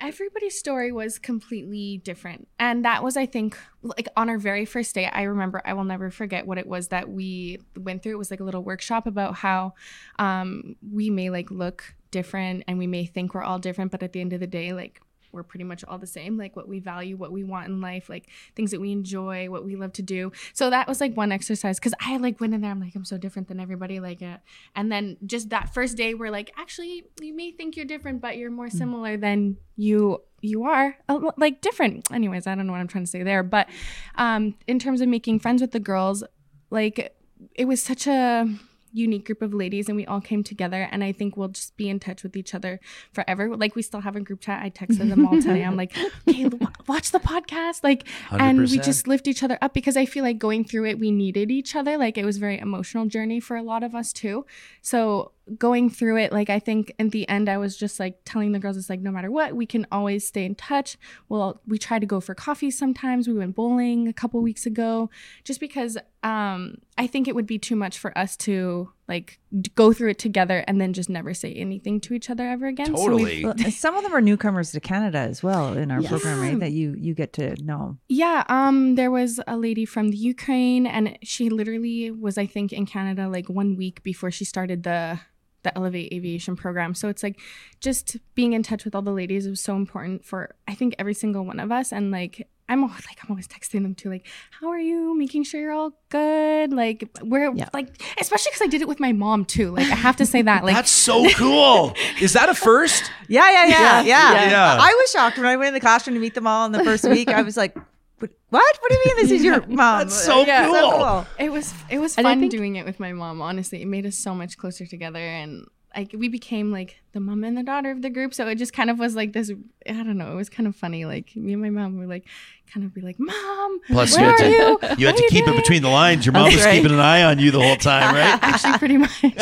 everybody's 0.00 0.58
story 0.58 0.90
was 0.92 1.18
completely 1.18 1.98
different 2.04 2.48
and 2.58 2.84
that 2.84 3.02
was 3.04 3.16
i 3.16 3.24
think 3.24 3.56
like 3.82 4.08
on 4.16 4.28
our 4.28 4.36
very 4.36 4.64
first 4.64 4.94
day 4.94 5.06
i 5.06 5.22
remember 5.22 5.62
i 5.64 5.72
will 5.72 5.84
never 5.84 6.10
forget 6.10 6.44
what 6.46 6.58
it 6.58 6.66
was 6.66 6.88
that 6.88 7.08
we 7.08 7.58
went 7.78 8.02
through 8.02 8.12
it 8.12 8.18
was 8.18 8.30
like 8.30 8.40
a 8.40 8.44
little 8.44 8.64
workshop 8.64 9.06
about 9.06 9.36
how 9.36 9.72
um, 10.18 10.74
we 10.92 11.08
may 11.08 11.30
like 11.30 11.50
look 11.52 11.94
different 12.18 12.64
and 12.66 12.78
we 12.78 12.86
may 12.86 13.04
think 13.14 13.34
we're 13.34 13.42
all 13.42 13.58
different 13.58 13.90
but 13.90 14.02
at 14.02 14.12
the 14.12 14.20
end 14.20 14.32
of 14.32 14.40
the 14.40 14.46
day 14.46 14.72
like 14.72 15.00
we're 15.36 15.42
pretty 15.42 15.64
much 15.64 15.84
all 15.84 15.98
the 15.98 16.06
same. 16.06 16.36
Like 16.36 16.56
what 16.56 16.66
we 16.66 16.80
value 16.80 17.16
what 17.16 17.30
we 17.30 17.44
want 17.44 17.68
in 17.68 17.80
life 17.80 18.08
like 18.08 18.28
things 18.56 18.72
that 18.72 18.80
we 18.80 18.90
enjoy 18.90 19.48
what 19.48 19.64
we 19.64 19.76
love 19.76 19.92
to 19.94 20.02
do. 20.02 20.32
So 20.54 20.70
that 20.70 20.88
was 20.88 21.00
like 21.00 21.16
one 21.16 21.30
exercise 21.30 21.78
because 21.78 21.94
i 22.00 22.16
like 22.16 22.40
went 22.40 22.54
in 22.54 22.62
there 22.62 22.70
i'm 22.70 22.80
like 22.80 22.94
i'm 22.94 23.04
so 23.04 23.18
different 23.18 23.48
than 23.48 23.60
everybody 23.60 24.00
like 24.00 24.22
uh, 24.22 24.38
and 24.74 24.90
then 24.90 25.18
just 25.26 25.50
that 25.50 25.74
first 25.74 25.96
day 25.96 26.14
we're 26.14 26.30
like 26.30 26.50
actually 26.56 27.04
you 27.20 27.34
may 27.34 27.50
think 27.50 27.76
you're 27.76 27.84
different 27.84 28.20
but 28.20 28.38
you're 28.38 28.50
more 28.50 28.70
similar 28.70 29.16
than 29.16 29.56
you 29.76 30.22
you 30.40 30.64
are. 30.64 30.96
Like 31.36 31.60
different. 31.60 32.10
Anyways 32.10 32.46
i 32.46 32.54
don't 32.54 32.66
know 32.66 32.72
what 32.72 32.80
i'm 32.80 32.88
trying 32.88 33.04
to 33.04 33.10
say 33.10 33.22
there 33.22 33.42
but 33.42 33.68
um 34.16 34.54
in 34.66 34.78
terms 34.78 35.00
of 35.00 35.08
making 35.08 35.40
friends 35.40 35.60
with 35.60 35.72
the 35.72 35.80
girls 35.80 36.24
like 36.70 37.14
it 37.54 37.66
was 37.66 37.82
such 37.82 38.06
a 38.06 38.48
unique 38.96 39.26
group 39.26 39.42
of 39.42 39.52
ladies 39.52 39.88
and 39.88 39.96
we 39.96 40.06
all 40.06 40.20
came 40.20 40.42
together 40.42 40.88
and 40.90 41.04
i 41.04 41.12
think 41.12 41.36
we'll 41.36 41.48
just 41.48 41.76
be 41.76 41.88
in 41.88 41.98
touch 42.00 42.22
with 42.22 42.36
each 42.36 42.54
other 42.54 42.80
forever. 43.12 43.56
Like 43.56 43.74
we 43.74 43.82
still 43.82 44.00
have 44.00 44.16
a 44.16 44.20
group 44.20 44.40
chat. 44.40 44.62
I 44.62 44.70
texted 44.70 45.08
them 45.08 45.26
all 45.26 45.40
today. 45.40 45.62
I'm 45.64 45.76
like 45.76 45.96
okay 46.28 46.44
w- 46.44 46.72
watch 46.86 47.10
the 47.10 47.20
podcast. 47.20 47.82
Like 47.82 48.06
and 48.30 48.60
we 48.60 48.78
just 48.78 49.06
lift 49.06 49.26
each 49.26 49.42
other 49.42 49.58
up 49.62 49.74
because 49.74 49.96
i 49.96 50.06
feel 50.06 50.24
like 50.24 50.38
going 50.38 50.64
through 50.64 50.86
it 50.86 50.98
we 50.98 51.10
needed 51.10 51.50
each 51.50 51.74
other. 51.74 51.96
Like 51.98 52.18
it 52.18 52.24
was 52.24 52.36
a 52.36 52.40
very 52.40 52.58
emotional 52.58 53.06
journey 53.06 53.40
for 53.40 53.56
a 53.56 53.62
lot 53.62 53.82
of 53.82 53.94
us 53.94 54.12
too. 54.12 54.46
So 54.82 55.32
going 55.58 55.88
through 55.88 56.16
it 56.16 56.32
like 56.32 56.50
i 56.50 56.58
think 56.58 56.92
in 56.98 57.10
the 57.10 57.28
end 57.28 57.48
i 57.48 57.56
was 57.56 57.76
just 57.76 58.00
like 58.00 58.18
telling 58.24 58.50
the 58.50 58.58
girls 58.58 58.76
it's 58.76 58.90
like 58.90 59.00
no 59.00 59.12
matter 59.12 59.30
what 59.30 59.54
we 59.54 59.64
can 59.64 59.86
always 59.92 60.26
stay 60.26 60.44
in 60.44 60.54
touch 60.56 60.96
well 61.28 61.60
we 61.68 61.78
try 61.78 62.00
to 62.00 62.06
go 62.06 62.18
for 62.20 62.34
coffee 62.34 62.70
sometimes 62.70 63.28
we 63.28 63.34
went 63.34 63.54
bowling 63.54 64.08
a 64.08 64.12
couple 64.12 64.40
weeks 64.42 64.66
ago 64.66 65.08
just 65.44 65.60
because 65.60 65.96
um 66.24 66.74
i 66.98 67.06
think 67.06 67.28
it 67.28 67.34
would 67.36 67.46
be 67.46 67.58
too 67.60 67.76
much 67.76 67.96
for 67.96 68.16
us 68.18 68.36
to 68.36 68.90
like 69.06 69.38
go 69.76 69.92
through 69.92 70.10
it 70.10 70.18
together 70.18 70.64
and 70.66 70.80
then 70.80 70.92
just 70.92 71.08
never 71.08 71.32
say 71.32 71.52
anything 71.54 72.00
to 72.00 72.12
each 72.12 72.28
other 72.28 72.48
ever 72.48 72.66
again 72.66 72.86
So 72.86 72.94
Totally. 73.06 73.44
Well, 73.44 73.54
some 73.70 73.94
of 73.96 74.02
them 74.02 74.12
are 74.12 74.20
newcomers 74.20 74.72
to 74.72 74.80
Canada 74.80 75.18
as 75.18 75.44
well 75.44 75.74
in 75.74 75.92
our 75.92 76.00
Yes. 76.00 76.10
program, 76.10 76.40
right? 76.40 76.58
That 76.58 76.72
you 76.72 76.96
you 76.98 77.14
get 77.14 77.32
to 77.34 77.54
know. 77.62 77.98
Yeah, 78.08 78.42
um 78.48 78.96
there 78.96 79.12
was 79.12 79.38
a 79.46 79.56
lady 79.56 79.84
from 79.84 80.08
the 80.10 80.16
Ukraine 80.16 80.88
and 80.88 81.16
she 81.22 81.50
literally 81.50 82.10
was 82.10 82.36
I 82.36 82.46
think 82.46 82.72
in 82.72 82.84
Canada 82.84 83.28
like 83.28 83.48
1 83.48 83.76
week 83.76 84.02
before 84.02 84.32
she 84.32 84.44
started 84.44 84.82
the 84.82 85.20
the 85.66 85.76
Elevate 85.76 86.12
Aviation 86.12 86.56
program. 86.56 86.94
So 86.94 87.08
it's 87.08 87.22
like 87.22 87.38
just 87.80 88.16
being 88.34 88.52
in 88.54 88.62
touch 88.62 88.84
with 88.84 88.94
all 88.94 89.02
the 89.02 89.12
ladies 89.12 89.48
was 89.48 89.60
so 89.60 89.76
important 89.76 90.24
for 90.24 90.54
I 90.66 90.74
think 90.74 90.94
every 90.98 91.14
single 91.14 91.44
one 91.44 91.60
of 91.60 91.70
us 91.72 91.92
and 91.92 92.10
like 92.10 92.48
I'm 92.68 92.82
always 92.82 93.06
like 93.06 93.18
I'm 93.22 93.30
always 93.30 93.46
texting 93.46 93.82
them 93.82 93.94
too 93.94 94.10
like 94.10 94.26
how 94.60 94.68
are 94.70 94.78
you 94.80 95.16
making 95.16 95.44
sure 95.44 95.60
you're 95.60 95.72
all 95.72 95.92
good 96.08 96.72
like 96.72 97.08
we're 97.22 97.52
Yeah. 97.54 97.68
like 97.72 97.88
especially 98.20 98.50
cuz 98.52 98.62
I 98.62 98.66
did 98.66 98.80
it 98.82 98.88
with 98.88 98.98
my 98.98 99.12
mom 99.12 99.44
too 99.44 99.70
like 99.70 99.86
I 99.86 99.94
have 99.94 100.16
to 100.16 100.26
say 100.26 100.42
that 100.42 100.64
like 100.64 100.74
That's 100.74 100.90
so 100.90 101.28
cool. 101.34 101.94
Is 102.20 102.32
that 102.32 102.48
a 102.48 102.54
first? 102.54 103.10
Yeah, 103.28 103.50
yeah, 103.50 103.66
yeah, 103.66 104.02
yeah. 104.02 104.50
Yeah. 104.50 104.76
I 104.80 104.92
was 105.00 105.10
shocked 105.10 105.36
when 105.36 105.46
I 105.46 105.56
went 105.56 105.68
in 105.68 105.74
the 105.74 105.80
classroom 105.80 106.14
to 106.14 106.20
meet 106.20 106.34
them 106.34 106.46
all 106.46 106.64
in 106.66 106.72
the 106.72 106.84
first 106.84 107.04
week. 107.08 107.28
I 107.28 107.42
was 107.42 107.56
like, 107.56 107.76
"What? 108.18 108.30
What, 108.50 108.78
what 108.80 108.88
do 108.90 108.94
you 108.96 109.02
mean 109.06 109.16
this 109.24 109.30
is 109.32 109.44
your 109.44 109.60
mom?" 109.66 109.98
That's 110.00 110.14
so 110.24 110.44
Yeah, 110.46 110.66
cool. 110.66 111.26
It 111.38 111.50
was 111.50 111.72
it 111.90 111.98
was 111.98 112.14
fun 112.14 112.40
think- 112.40 112.52
doing 112.52 112.76
it 112.76 112.84
with 112.84 112.98
my 113.00 113.12
mom. 113.12 113.40
Honestly, 113.42 113.82
it 113.82 113.86
made 113.86 114.06
us 114.06 114.16
so 114.16 114.34
much 114.34 114.56
closer 114.56 114.86
together, 114.86 115.18
and 115.20 115.66
like 115.96 116.14
we 116.16 116.28
became 116.28 116.70
like 116.70 117.00
the 117.12 117.20
mom 117.20 117.42
and 117.42 117.56
the 117.56 117.62
daughter 117.62 117.90
of 117.90 118.02
the 118.02 118.10
group. 118.10 118.34
So 118.34 118.46
it 118.48 118.56
just 118.56 118.72
kind 118.72 118.90
of 118.90 118.98
was 118.98 119.16
like 119.16 119.32
this. 119.32 119.50
I 119.88 119.92
don't 119.92 120.18
know. 120.18 120.30
It 120.30 120.34
was 120.34 120.48
kind 120.48 120.66
of 120.66 120.76
funny. 120.76 121.04
Like 121.04 121.34
me 121.34 121.54
and 121.54 121.62
my 121.62 121.70
mom 121.70 121.96
were 121.96 122.06
like, 122.06 122.26
kind 122.72 122.84
of 122.84 122.92
be 122.92 123.00
like, 123.00 123.16
"Mom, 123.18 123.80
Plus, 123.86 124.16
where 124.16 124.26
you 124.26 124.30
had 124.30 124.40
are 124.40 124.44
to, 124.44 124.50
you? 124.50 124.94
you 124.98 125.06
had 125.06 125.16
to 125.16 125.22
you 125.22 125.28
keep 125.30 125.48
it 125.48 125.56
between 125.56 125.82
the 125.82 125.88
lines. 125.88 126.26
Your 126.26 126.32
mom 126.32 126.44
That's 126.44 126.56
was 126.56 126.64
right. 126.64 126.76
keeping 126.76 126.92
an 126.92 127.00
eye 127.00 127.22
on 127.22 127.38
you 127.38 127.50
the 127.50 127.60
whole 127.60 127.76
time, 127.76 128.14
right? 128.14 128.38
Actually, 128.42 128.78
pretty 128.78 128.96
much. 128.96 129.10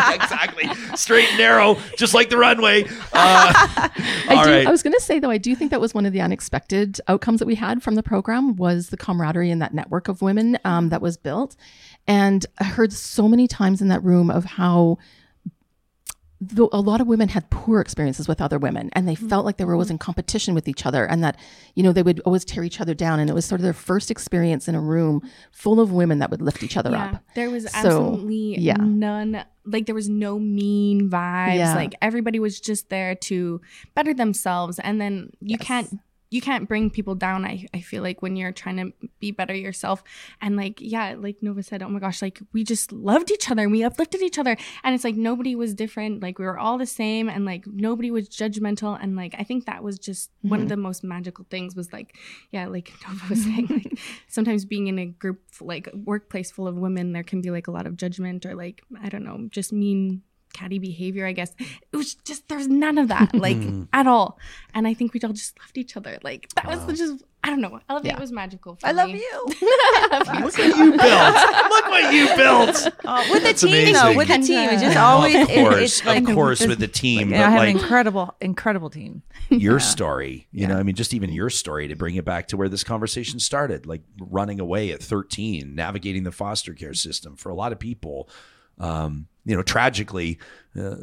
Yeah, 0.00 0.14
exactly. 0.14 0.96
Straight 0.96 1.28
and 1.28 1.38
narrow, 1.38 1.76
just 1.96 2.14
like 2.14 2.30
the 2.30 2.38
runway. 2.38 2.84
Uh, 2.84 2.88
I, 3.12 3.90
all 4.30 4.44
do, 4.44 4.50
right. 4.50 4.66
I 4.66 4.70
was 4.70 4.82
going 4.82 4.94
to 4.94 5.00
say 5.00 5.18
though, 5.18 5.30
I 5.30 5.36
do 5.36 5.54
think 5.54 5.70
that 5.72 5.80
was 5.80 5.92
one 5.92 6.06
of 6.06 6.14
the 6.14 6.22
unexpected 6.22 6.98
outcomes 7.06 7.40
that 7.40 7.46
we 7.46 7.54
had 7.54 7.82
from 7.82 7.96
the 7.96 8.02
program 8.02 8.56
was 8.56 8.88
the 8.88 8.96
camaraderie 8.96 9.50
and 9.50 9.60
that 9.60 9.74
network 9.74 10.08
of 10.08 10.22
women 10.22 10.58
um, 10.64 10.88
that 10.88 11.02
was 11.02 11.18
built. 11.18 11.54
And 12.06 12.46
I 12.58 12.64
heard 12.64 12.94
so 12.94 13.28
many 13.28 13.46
times 13.46 13.82
in 13.82 13.88
that 13.88 14.02
room 14.02 14.30
of 14.30 14.44
how 14.44 14.96
the, 14.96 15.19
a 16.72 16.80
lot 16.80 17.00
of 17.00 17.06
women 17.06 17.28
had 17.28 17.50
poor 17.50 17.80
experiences 17.80 18.26
with 18.26 18.40
other 18.40 18.58
women 18.58 18.88
and 18.94 19.06
they 19.06 19.14
mm-hmm. 19.14 19.28
felt 19.28 19.44
like 19.44 19.58
they 19.58 19.64
were 19.64 19.74
always 19.74 19.88
mm-hmm. 19.88 19.94
in 19.94 19.98
competition 19.98 20.54
with 20.54 20.68
each 20.68 20.86
other 20.86 21.04
and 21.04 21.22
that 21.22 21.36
you 21.74 21.82
know 21.82 21.92
they 21.92 22.02
would 22.02 22.20
always 22.20 22.46
tear 22.46 22.64
each 22.64 22.80
other 22.80 22.94
down 22.94 23.20
and 23.20 23.28
it 23.28 23.34
was 23.34 23.44
sort 23.44 23.60
of 23.60 23.62
their 23.62 23.74
first 23.74 24.10
experience 24.10 24.66
in 24.66 24.74
a 24.74 24.80
room 24.80 25.20
full 25.52 25.80
of 25.80 25.92
women 25.92 26.18
that 26.18 26.30
would 26.30 26.40
lift 26.40 26.62
each 26.62 26.78
other 26.78 26.90
yeah, 26.90 27.10
up 27.10 27.22
there 27.34 27.50
was 27.50 27.70
So, 27.70 27.78
absolutely 27.78 28.58
yeah. 28.58 28.76
none. 28.78 29.44
Like 29.64 29.86
there 29.86 29.94
was 29.94 30.08
no 30.08 30.38
mean 30.38 31.10
vibes. 31.10 31.56
Yeah. 31.56 31.74
Like 31.74 31.94
everybody 32.00 32.38
was 32.38 32.60
just 32.60 32.88
there 32.88 33.14
to 33.14 33.60
better 33.94 34.14
themselves, 34.14 34.78
and 34.78 35.00
then 35.00 35.30
you 35.40 35.56
Yes. 35.58 35.66
can't 35.66 36.00
you 36.30 36.40
can't 36.40 36.68
bring 36.68 36.90
people 36.90 37.14
down. 37.16 37.44
I 37.44 37.66
I 37.74 37.80
feel 37.80 38.02
like 38.02 38.22
when 38.22 38.36
you're 38.36 38.52
trying 38.52 38.76
to 38.76 39.08
be 39.18 39.32
better 39.32 39.54
yourself, 39.54 40.02
and 40.40 40.56
like 40.56 40.80
yeah, 40.80 41.16
like 41.18 41.42
Nova 41.42 41.62
said, 41.62 41.82
oh 41.82 41.88
my 41.88 41.98
gosh, 41.98 42.22
like 42.22 42.40
we 42.52 42.62
just 42.62 42.92
loved 42.92 43.30
each 43.30 43.50
other 43.50 43.62
and 43.62 43.72
we 43.72 43.82
uplifted 43.82 44.22
each 44.22 44.38
other, 44.38 44.56
and 44.84 44.94
it's 44.94 45.04
like 45.04 45.16
nobody 45.16 45.54
was 45.56 45.74
different. 45.74 46.22
Like 46.22 46.38
we 46.38 46.44
were 46.44 46.58
all 46.58 46.78
the 46.78 46.86
same, 46.86 47.28
and 47.28 47.44
like 47.44 47.66
nobody 47.66 48.10
was 48.10 48.28
judgmental, 48.28 48.96
and 49.02 49.16
like 49.16 49.34
I 49.38 49.42
think 49.42 49.66
that 49.66 49.82
was 49.82 49.98
just 49.98 50.30
one 50.42 50.60
of 50.60 50.64
mm-hmm. 50.64 50.68
the 50.68 50.76
most 50.76 51.02
magical 51.02 51.46
things 51.50 51.74
was 51.74 51.92
like 51.92 52.16
yeah, 52.52 52.66
like 52.66 52.92
Nova 53.08 53.24
was 53.28 53.42
saying, 53.44 53.66
like 53.68 53.98
sometimes 54.28 54.64
being 54.64 54.86
in 54.86 54.98
a 54.98 55.06
group 55.06 55.40
like 55.60 55.88
workplace 56.04 56.50
full 56.52 56.68
of 56.68 56.76
women, 56.76 57.12
there 57.12 57.24
can 57.24 57.40
be 57.40 57.50
like 57.50 57.66
a 57.66 57.72
lot 57.72 57.86
of 57.86 57.96
judgment 57.96 58.46
or 58.46 58.54
like 58.54 58.82
I 59.02 59.08
don't 59.08 59.24
know, 59.24 59.48
just 59.50 59.72
mean 59.72 60.22
catty 60.52 60.78
behavior. 60.78 61.26
I 61.26 61.32
guess 61.32 61.52
it 61.58 61.96
was 61.96 62.14
just 62.14 62.48
there's 62.48 62.68
none 62.68 62.98
of 62.98 63.08
that 63.08 63.34
like 63.34 63.58
at 63.92 64.06
all, 64.06 64.38
and 64.74 64.86
I 64.86 64.94
think 64.94 65.14
we 65.14 65.20
all 65.24 65.32
just 65.32 65.58
loved 65.60 65.76
each 65.78 65.96
other. 65.96 66.18
Like 66.22 66.48
that 66.56 66.66
was 66.66 66.84
the 66.86 66.92
just 66.94 67.24
I 67.42 67.48
don't 67.48 67.60
know. 67.62 67.80
Elevate 67.88 68.12
Yeah. 68.12 68.20
was 68.20 68.32
magical. 68.32 68.76
For 68.76 68.86
I 68.86 68.92
love 68.92 69.08
me. 69.08 69.18
you. 69.18 69.46
Look 70.10 70.58
what 70.58 70.76
you 70.76 70.90
built. 70.92 71.34
Look 71.70 71.86
what 71.88 72.12
you 72.12 72.26
built. 72.36 72.88
Uh, 73.04 73.24
with 73.30 73.42
the 73.44 73.54
team, 73.54 73.68
amazing. 73.70 73.92
though, 73.94 74.14
with 74.16 74.28
the 74.28 74.34
team, 74.38 74.68
it's 74.70 74.82
just 74.82 74.94
Yeah. 74.94 75.06
always 75.06 75.34
of 75.34 75.48
it- 75.50 75.54
course, 75.54 75.80
it's 75.82 76.04
like 76.04 76.28
of 76.28 76.34
course, 76.34 76.66
with 76.66 76.78
the 76.78 76.88
team, 76.88 77.28
I 77.28 77.30
but 77.30 77.36
have 77.38 77.54
like 77.54 77.74
an 77.74 77.80
incredible, 77.80 78.34
incredible 78.40 78.90
team. 78.90 79.22
your 79.48 79.80
story, 79.80 80.48
you 80.52 80.66
know, 80.66 80.76
I 80.78 80.82
mean, 80.82 80.94
just 80.94 81.14
even 81.14 81.32
your 81.32 81.48
story 81.50 81.88
to 81.88 81.96
bring 81.96 82.14
it 82.16 82.24
back 82.24 82.48
to 82.48 82.56
where 82.56 82.68
this 82.68 82.84
conversation 82.84 83.38
started, 83.38 83.86
like 83.86 84.02
running 84.20 84.60
away 84.60 84.90
at 84.90 85.02
13, 85.02 85.74
navigating 85.74 86.24
the 86.24 86.32
foster 86.32 86.74
care 86.74 86.94
system 86.94 87.36
for 87.36 87.48
a 87.50 87.54
lot 87.54 87.72
of 87.72 87.78
people. 87.78 88.28
Um, 88.78 89.28
you 89.44 89.56
know, 89.56 89.62
tragically, 89.62 90.38
uh, 90.78 90.94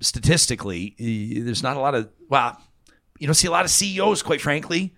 statistically, 0.00 0.94
there's 0.98 1.62
not 1.62 1.76
a 1.76 1.80
lot 1.80 1.94
of, 1.94 2.08
well, 2.28 2.60
you 3.18 3.26
don't 3.26 3.34
see 3.34 3.48
a 3.48 3.50
lot 3.50 3.64
of 3.64 3.70
CEOs, 3.70 4.22
quite 4.22 4.40
frankly, 4.40 4.94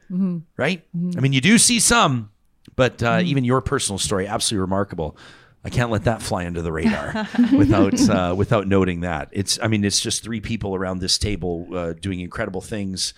right? 0.57 0.83
I 1.17 1.21
mean, 1.21 1.33
you 1.33 1.41
do 1.41 1.59
see 1.59 1.79
some, 1.81 2.31
but 2.77 3.03
uh, 3.03 3.21
even 3.25 3.45
your 3.45 3.61
personal 3.61 3.99
story, 3.99 4.27
absolutely 4.27 4.61
remarkable. 4.63 5.17
I 5.65 5.71
can't 5.71 5.91
let 5.91 6.05
that 6.05 6.23
fly 6.23 6.47
under 6.47 6.63
the 6.63 6.73
radar 6.73 7.27
without 7.57 8.09
uh, 8.09 8.35
without 8.35 8.67
noting 8.69 9.01
that. 9.01 9.29
It's, 9.33 9.59
I 9.61 9.67
mean, 9.67 9.85
it's 9.85 10.01
just 10.01 10.23
three 10.23 10.41
people 10.41 10.75
around 10.75 11.01
this 11.01 11.19
table 11.19 11.67
uh, 11.75 11.93
doing 11.95 12.21
incredible 12.21 12.61
things. 12.61 13.13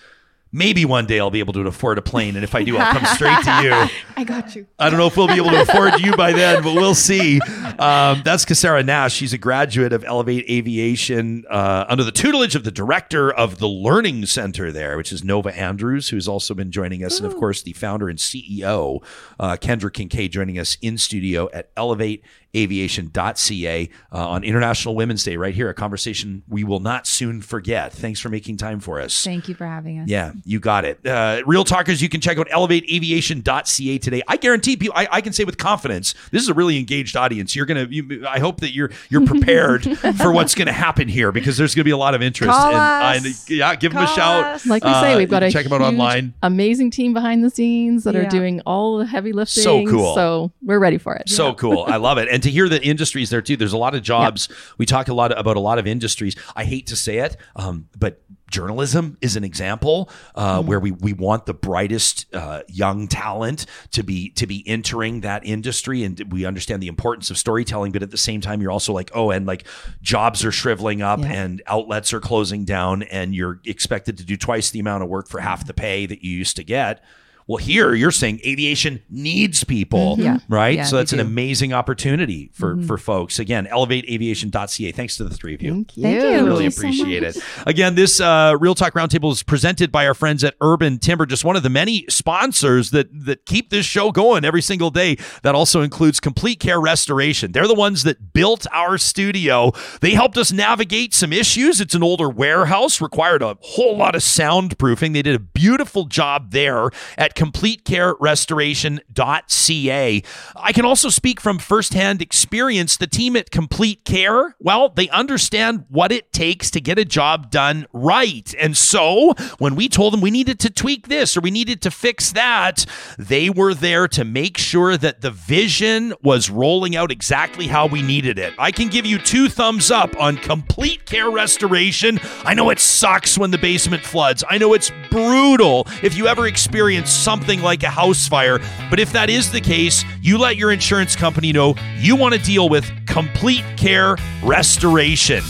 Maybe 0.53 0.85
one 0.85 1.07
day 1.07 1.21
I'll 1.21 1.31
be 1.31 1.39
able 1.39 1.53
to 1.53 1.61
afford 1.67 1.99
a 1.99 2.03
plane, 2.03 2.35
and 2.35 2.43
if 2.43 2.57
I 2.57 2.65
do, 2.65 2.77
I'll 2.77 2.93
come 2.93 3.05
straight 3.15 3.43
to 3.45 3.63
you. 3.63 4.01
I 4.17 4.25
got 4.25 4.57
you. 4.57 4.67
I 4.79 4.91
don't 4.91 4.99
know 4.99 5.07
if 5.07 5.17
we'll 5.17 5.29
be 5.29 5.35
able 5.35 5.51
to 5.51 5.63
afford 5.63 6.01
you 6.01 6.17
by 6.17 6.33
then, 6.33 6.63
but 6.63 6.75
we'll 6.75 6.97
see. 6.97 7.41
Um, 7.79 8.23
that's 8.25 8.45
Cassara 8.45 8.85
Nash. 8.85 9.15
She's 9.15 9.33
a 9.33 9.39
graduate 9.39 9.93
of 9.93 10.03
Elevate 10.05 10.45
Aviation 10.51 11.45
uh, 11.49 11.85
under 11.89 12.03
the 12.03 12.11
tutelage 12.11 12.57
of 12.57 12.65
the 12.65 12.73
director 12.73 13.31
of 13.33 13.59
the 13.59 13.69
Learning 13.69 14.27
Center 14.27 14.73
there, 14.73 14.97
which 14.97 15.13
is 15.13 15.23
Nova 15.23 15.57
Andrews, 15.57 16.09
who's 16.09 16.27
also 16.27 16.53
been 16.53 16.73
joining 16.73 17.05
us, 17.05 17.21
and 17.21 17.31
of 17.31 17.39
course, 17.39 17.63
the 17.63 17.73
founder 17.73 18.09
and 18.09 18.19
CEO, 18.19 19.03
uh, 19.39 19.57
Kendra 19.57 19.91
Kincaide, 19.93 20.33
joining 20.33 20.59
us 20.59 20.77
in 20.83 20.99
studio 20.99 21.49
at 21.53 21.71
Elevate 21.77 22.25
elevateaviation.ca 22.55 23.89
uh, 24.13 24.29
on 24.29 24.45
International 24.45 24.95
Women's 24.95 25.25
Day, 25.25 25.37
right 25.37 25.55
here. 25.55 25.69
A 25.69 25.75
conversation 25.75 26.43
we 26.49 26.65
will 26.65 26.81
not 26.81 27.07
soon 27.07 27.41
forget. 27.41 27.93
Thanks 27.93 28.21
for 28.21 28.29
making 28.29 28.57
time 28.57 28.81
for 28.81 29.01
us. 29.01 29.25
Thank 29.25 29.49
you 29.49 29.55
for 29.55 29.67
having 29.67 29.99
us. 30.01 30.09
Yeah, 30.09 30.33
you 30.45 30.61
got 30.61 30.85
it. 30.85 31.05
Uh, 31.07 31.43
Real 31.47 31.65
Talkers, 31.65 32.03
you 32.03 32.09
can 32.09 32.21
check 32.21 32.39
out 32.39 32.49
elevateaviation.ca 32.49 33.99
today. 33.99 34.23
I 34.29 34.37
guarantee 34.37 34.77
people, 34.77 34.97
I, 34.97 35.09
I 35.11 35.21
can 35.21 35.33
say 35.33 35.45
with 35.45 35.59
confidence, 35.59 36.15
this 36.31 36.43
is 36.43 36.49
a 36.49 36.55
really 36.55 36.79
engaged 36.79 37.17
audience. 37.17 37.55
You're 37.55 37.67
gonna, 37.67 37.87
you, 37.91 38.25
I 38.27 38.39
hope 38.39 38.61
that 38.61 38.73
you're 38.73 38.91
you're 39.09 39.27
prepared 39.27 39.85
for 40.17 40.33
what's 40.33 40.55
gonna 40.55 40.73
happen 40.73 41.09
here 41.09 41.33
because 41.33 41.57
there's 41.57 41.75
gonna 41.75 41.85
be 41.85 41.91
a 41.91 41.97
lot 41.97 42.15
of 42.15 42.23
interest. 42.23 42.53
Call 42.53 42.71
and, 42.75 43.27
us. 43.27 43.49
and, 43.49 43.51
yeah, 43.59 43.75
give 43.75 43.93
them 43.93 44.03
a 44.03 44.07
shout. 44.09 44.45
us. 44.45 44.67
Like 44.67 44.85
we 44.85 44.91
Uh, 44.91 45.01
say, 45.01 45.17
we've 45.17 45.31
got 45.31 45.43
a 45.43 45.51
check 45.51 45.65
them 45.65 45.73
out 45.73 45.81
online. 45.81 46.35
amazing 46.43 46.91
team 46.91 47.13
behind 47.13 47.45
the 47.45 47.51
scenes 47.51 48.05
that 48.05 48.15
Yeah. 48.15 48.23
are 48.23 48.29
doing 48.31 48.61
all 48.67 48.99
the 48.99 49.07
heavy 49.07 49.33
lifting. 49.33 49.63
So 49.63 49.87
cool. 49.87 50.15
So 50.15 50.53
we're 50.63 50.79
ready 50.79 50.99
for 50.99 51.15
it. 51.15 51.29
So 51.29 51.55
cool. 51.55 51.85
I 51.87 51.97
love 51.97 52.19
it. 52.19 52.29
And 52.31 52.40
to 52.43 52.51
hear 52.51 52.69
that 52.69 52.83
industries 52.83 53.31
there 53.31 53.43
too, 53.43 53.57
there's 53.57 53.73
a 53.73 53.79
lot 53.79 53.95
of 53.95 54.03
jobs. 54.03 54.49
We 54.79 54.87
talk 54.87 55.09
a 55.09 55.15
lot 55.15 55.37
about 55.39 55.57
a 55.57 55.61
lot 55.61 55.79
of 55.79 55.87
industries. 55.87 56.37
I 56.57 56.65
hate 56.65 56.87
to 56.89 56.97
say 56.97 57.19
it, 57.19 57.37
um, 57.57 57.89
but 57.99 58.23
journalism 58.51 59.17
is 59.21 59.37
an 59.37 59.45
example 59.45 60.11
uh, 60.35 60.61
where 60.61 60.81
we, 60.81 60.91
we 60.91 61.13
want 61.13 61.47
the 61.47 61.55
brightest 61.55 62.27
uh, 62.35 62.63
young 62.69 63.07
talent 63.07 63.65
to 63.93 64.03
be 64.03 64.31
to 64.31 64.45
be 64.45 64.65
entering 64.67 65.21
that 65.21 65.47
industry 65.47 66.03
and 66.03 66.21
we 66.33 66.45
understand 66.45 66.83
the 66.83 66.89
importance 66.89 67.31
of 67.31 67.39
storytelling 67.39 67.93
but 67.93 68.03
at 68.03 68.11
the 68.11 68.17
same 68.17 68.41
time 68.41 68.61
you're 68.61 68.73
also 68.73 68.93
like 68.93 69.09
oh 69.15 69.31
and 69.31 69.47
like 69.47 69.65
jobs 70.03 70.45
are 70.45 70.51
shriveling 70.51 71.01
up 71.01 71.21
Yeah. 71.21 71.33
and 71.33 71.63
outlets 71.69 72.13
are 72.13 72.19
closing 72.19 72.65
down 72.65 73.05
and 73.05 73.37
you're 73.37 73.61
expected 73.65 74.19
to 74.19 74.25
do 74.25 74.37
twice 74.37 74.71
the 74.71 74.81
amount 74.81 75.05
of 75.05 75.09
work 75.09 75.29
for 75.29 75.39
half 75.39 75.65
the 75.65 75.75
pay 75.75 76.07
that 76.07 76.25
you 76.25 76.33
used 76.37 76.57
to 76.57 76.65
get 76.65 77.05
well 77.51 77.57
here 77.57 77.95
you're 77.95 78.13
saying 78.13 78.39
aviation 78.47 79.03
needs 79.11 79.65
people 79.65 80.15
Yeah. 80.19 80.39
right 80.49 80.77
Yeah, 80.77 80.85
so 80.85 80.97
that's 80.99 81.13
an 81.13 81.19
amazing 81.21 81.73
opportunity 81.73 82.51
for 82.55 82.81
for 82.83 82.97
folks 82.97 83.39
again 83.41 83.67
elevateaviation.ca 83.67 84.93
thanks 84.93 85.17
to 85.17 85.25
the 85.25 85.35
three 85.35 85.55
of 85.55 85.63
you 85.63 85.73
Thank 85.73 85.97
you. 85.97 86.03
Thank 86.05 86.23
you. 86.23 86.45
really 86.45 86.49
Thank 86.49 86.63
you 86.65 86.71
so 86.71 86.81
appreciate 87.05 87.23
it. 87.25 87.39
Again, 87.67 87.95
this 87.95 88.21
uh, 88.21 88.57
Real 88.61 88.75
Talk 88.75 88.95
Roundtable 88.95 89.33
is 89.33 89.43
presented 89.43 89.91
by 89.91 90.07
our 90.07 90.15
friends 90.15 90.45
at 90.45 90.55
Urban 90.61 90.99
Timber, 90.99 91.27
just 91.27 91.45
one 91.45 91.57
of 91.57 91.63
the 91.63 91.71
many 91.71 92.05
sponsors 92.09 92.91
that 92.91 93.09
that 93.27 93.47
keep 93.47 93.71
this 93.71 93.85
show 93.87 94.13
going 94.13 94.45
every 94.45 94.63
single 94.63 94.91
day. 94.91 95.17
That 95.43 95.55
also 95.55 95.83
includes 95.83 96.21
Complete 96.21 96.61
Care 96.61 96.81
Restoration. 96.81 97.53
They're 97.53 97.67
the 97.67 97.75
ones 97.75 98.03
that 98.05 98.33
built 98.33 98.67
our 98.73 98.99
studio. 98.99 99.73
They 100.01 100.13
helped 100.13 100.37
us 100.37 100.53
navigate 100.53 101.15
some 101.15 101.33
issues. 101.33 101.81
It's 101.81 101.95
an 101.95 102.03
older 102.03 102.29
warehouse, 102.29 103.01
required 103.01 103.43
a 103.43 103.57
whole 103.61 103.97
lot 103.97 104.15
of 104.15 104.23
soundproofing. 104.23 105.13
They 105.13 105.23
did 105.23 105.35
a 105.35 105.41
beautiful 105.41 106.05
job 106.05 106.53
there 106.53 106.91
at 107.19 107.35
CompleteCareRestoration.ca. 107.41 110.23
I 110.57 110.73
can 110.73 110.85
also 110.85 111.09
speak 111.09 111.41
from 111.41 111.59
firsthand 111.59 112.21
experience. 112.21 112.99
The 112.99 113.07
team 113.07 113.35
at 113.35 113.51
Complete 113.51 114.05
Care, 114.05 114.57
well, 114.61 114.91
they 114.91 115.09
understand 115.09 115.87
what 115.89 116.13
it 116.13 116.35
takes 116.35 116.71
to 116.73 116.83
get 116.83 116.99
a 116.99 117.05
job 117.07 117.51
done 117.51 117.87
right. 117.95 118.55
And 118.61 118.77
so 118.77 119.33
when 119.59 119.75
we 119.75 119.89
told 119.89 120.13
them 120.13 120.21
we 120.21 120.31
needed 120.31 120.61
to 120.61 120.71
tweak 120.71 121.09
this 121.09 121.35
or 121.35 121.41
we 121.41 121.51
needed 121.51 121.81
to 121.83 121.91
fix 121.91 122.33
that, 122.33 122.85
they 123.19 123.49
were 123.49 123.73
there 123.73 124.07
to 124.09 124.25
make 124.25 124.59
sure 124.59 124.99
that 124.99 125.23
the 125.23 125.31
vision 125.31 126.13
was 126.23 126.51
rolling 126.51 126.95
out 126.95 127.11
exactly 127.11 127.69
how 127.69 127.87
we 127.87 128.03
needed 128.03 128.39
it. 128.39 128.53
I 128.59 128.71
can 128.71 128.89
give 128.89 129.07
you 129.07 129.17
two 129.19 129.49
thumbs 129.49 129.91
up 129.91 130.15
on 130.21 130.37
Complete 130.37 131.07
Care 131.07 131.31
Restoration. 131.31 132.21
I 132.45 132.53
know 132.53 132.69
it 132.69 132.81
sucks 132.81 133.39
when 133.39 133.51
the 133.51 133.57
basement 133.57 134.05
floods. 134.05 134.45
I 134.49 134.59
know 134.59 134.75
it's 134.75 134.93
brutal 135.11 135.87
if 136.03 136.17
you 136.17 136.27
ever 136.27 136.47
experience 136.47 137.11
something 137.31 137.63
like 137.63 137.85
a 137.85 137.89
house 137.89 138.27
fire. 138.27 138.59
But 138.91 138.99
if 138.99 139.13
that 139.13 139.31
is 139.31 139.53
the 139.53 139.61
case, 139.61 140.05
you 140.21 140.37
let 140.37 140.57
your 140.57 140.73
insurance 140.73 141.15
company 141.15 141.53
know 141.53 141.77
you 141.97 142.17
want 142.17 142.35
to 142.35 142.41
deal 142.41 142.69
with 142.69 142.91
Complete 143.07 143.63
Care 143.77 144.17
Restoration. 144.43 145.45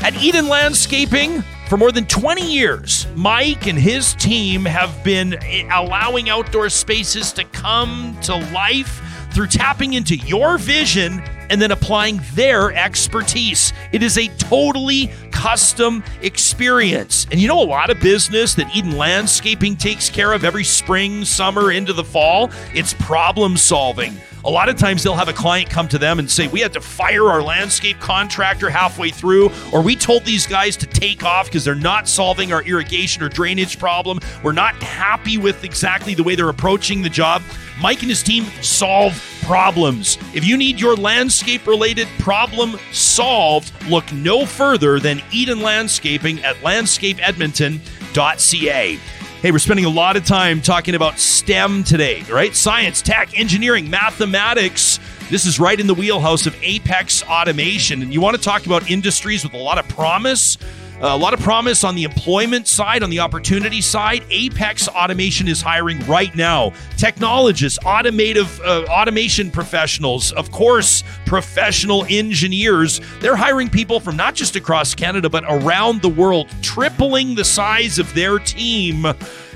At 0.00 0.14
Eden 0.22 0.46
Landscaping, 0.46 1.42
for 1.68 1.76
more 1.76 1.90
than 1.90 2.06
20 2.06 2.48
years, 2.48 3.08
Mike 3.16 3.66
and 3.66 3.76
his 3.76 4.14
team 4.14 4.64
have 4.64 5.02
been 5.02 5.34
eh, 5.42 5.68
allowing 5.72 6.30
outdoor 6.30 6.68
spaces 6.68 7.32
to 7.32 7.42
come 7.46 8.16
to 8.22 8.36
life 8.54 9.02
through 9.32 9.48
tapping 9.48 9.94
into 9.94 10.14
your 10.14 10.56
vision 10.56 11.20
and 11.50 11.60
then 11.60 11.70
applying 11.70 12.20
their 12.34 12.72
expertise. 12.72 13.72
It 13.92 14.02
is 14.02 14.18
a 14.18 14.28
totally 14.38 15.10
custom 15.30 16.02
experience. 16.22 17.26
And 17.30 17.40
you 17.40 17.48
know, 17.48 17.62
a 17.62 17.64
lot 17.64 17.90
of 17.90 18.00
business 18.00 18.54
that 18.54 18.74
Eden 18.74 18.96
Landscaping 18.96 19.76
takes 19.76 20.08
care 20.08 20.32
of 20.32 20.44
every 20.44 20.64
spring, 20.64 21.24
summer, 21.24 21.72
into 21.72 21.92
the 21.92 22.04
fall, 22.04 22.50
it's 22.72 22.94
problem 22.94 23.56
solving. 23.56 24.16
A 24.46 24.50
lot 24.50 24.68
of 24.68 24.76
times 24.76 25.02
they'll 25.02 25.14
have 25.14 25.28
a 25.28 25.32
client 25.32 25.70
come 25.70 25.88
to 25.88 25.96
them 25.96 26.18
and 26.18 26.30
say, 26.30 26.48
We 26.48 26.60
had 26.60 26.74
to 26.74 26.80
fire 26.82 27.30
our 27.30 27.42
landscape 27.42 27.98
contractor 27.98 28.68
halfway 28.68 29.08
through, 29.10 29.50
or 29.72 29.80
we 29.80 29.96
told 29.96 30.24
these 30.24 30.46
guys 30.46 30.76
to 30.76 30.86
take 30.86 31.24
off 31.24 31.46
because 31.46 31.64
they're 31.64 31.74
not 31.74 32.06
solving 32.06 32.52
our 32.52 32.62
irrigation 32.62 33.22
or 33.22 33.30
drainage 33.30 33.78
problem. 33.78 34.20
We're 34.42 34.52
not 34.52 34.74
happy 34.82 35.38
with 35.38 35.64
exactly 35.64 36.12
the 36.14 36.22
way 36.22 36.34
they're 36.34 36.50
approaching 36.50 37.00
the 37.00 37.08
job. 37.08 37.40
Mike 37.80 38.02
and 38.02 38.10
his 38.10 38.22
team 38.22 38.44
solve 38.60 39.18
problems. 39.44 40.18
If 40.34 40.44
you 40.44 40.58
need 40.58 40.78
your 40.78 40.94
landscape 40.94 41.66
related 41.66 42.06
problem 42.18 42.76
solved, 42.92 43.72
look 43.88 44.12
no 44.12 44.44
further 44.44 45.00
than 45.00 45.22
Eden 45.32 45.62
Landscaping 45.62 46.44
at 46.44 46.56
landscapeedmonton.ca. 46.56 48.98
Hey, 49.44 49.52
we're 49.52 49.58
spending 49.58 49.84
a 49.84 49.90
lot 49.90 50.16
of 50.16 50.24
time 50.24 50.62
talking 50.62 50.94
about 50.94 51.18
STEM 51.18 51.84
today, 51.84 52.22
right? 52.30 52.56
Science, 52.56 53.02
tech, 53.02 53.38
engineering, 53.38 53.90
mathematics. 53.90 54.98
This 55.28 55.44
is 55.44 55.60
right 55.60 55.78
in 55.78 55.86
the 55.86 55.92
wheelhouse 55.92 56.46
of 56.46 56.56
Apex 56.62 57.22
Automation. 57.24 58.00
And 58.00 58.10
you 58.10 58.22
want 58.22 58.36
to 58.36 58.42
talk 58.42 58.64
about 58.64 58.90
industries 58.90 59.44
with 59.44 59.52
a 59.52 59.58
lot 59.58 59.76
of 59.76 59.86
promise? 59.86 60.56
Uh, 61.02 61.08
a 61.08 61.16
lot 61.16 61.34
of 61.34 61.40
promise 61.40 61.82
on 61.82 61.96
the 61.96 62.04
employment 62.04 62.68
side, 62.68 63.02
on 63.02 63.10
the 63.10 63.18
opportunity 63.18 63.80
side. 63.80 64.24
Apex 64.30 64.86
Automation 64.88 65.48
is 65.48 65.60
hiring 65.60 65.98
right 66.06 66.34
now. 66.36 66.72
Technologists, 66.96 67.78
automative 67.84 68.60
uh, 68.60 68.84
automation 68.88 69.50
professionals, 69.50 70.30
of 70.32 70.52
course, 70.52 71.02
professional 71.26 72.06
engineers. 72.08 73.00
They're 73.20 73.34
hiring 73.34 73.68
people 73.68 73.98
from 73.98 74.16
not 74.16 74.34
just 74.34 74.54
across 74.54 74.94
Canada, 74.94 75.28
but 75.28 75.44
around 75.48 76.00
the 76.00 76.08
world, 76.08 76.48
tripling 76.62 77.34
the 77.34 77.44
size 77.44 77.98
of 77.98 78.14
their 78.14 78.38
team 78.38 79.04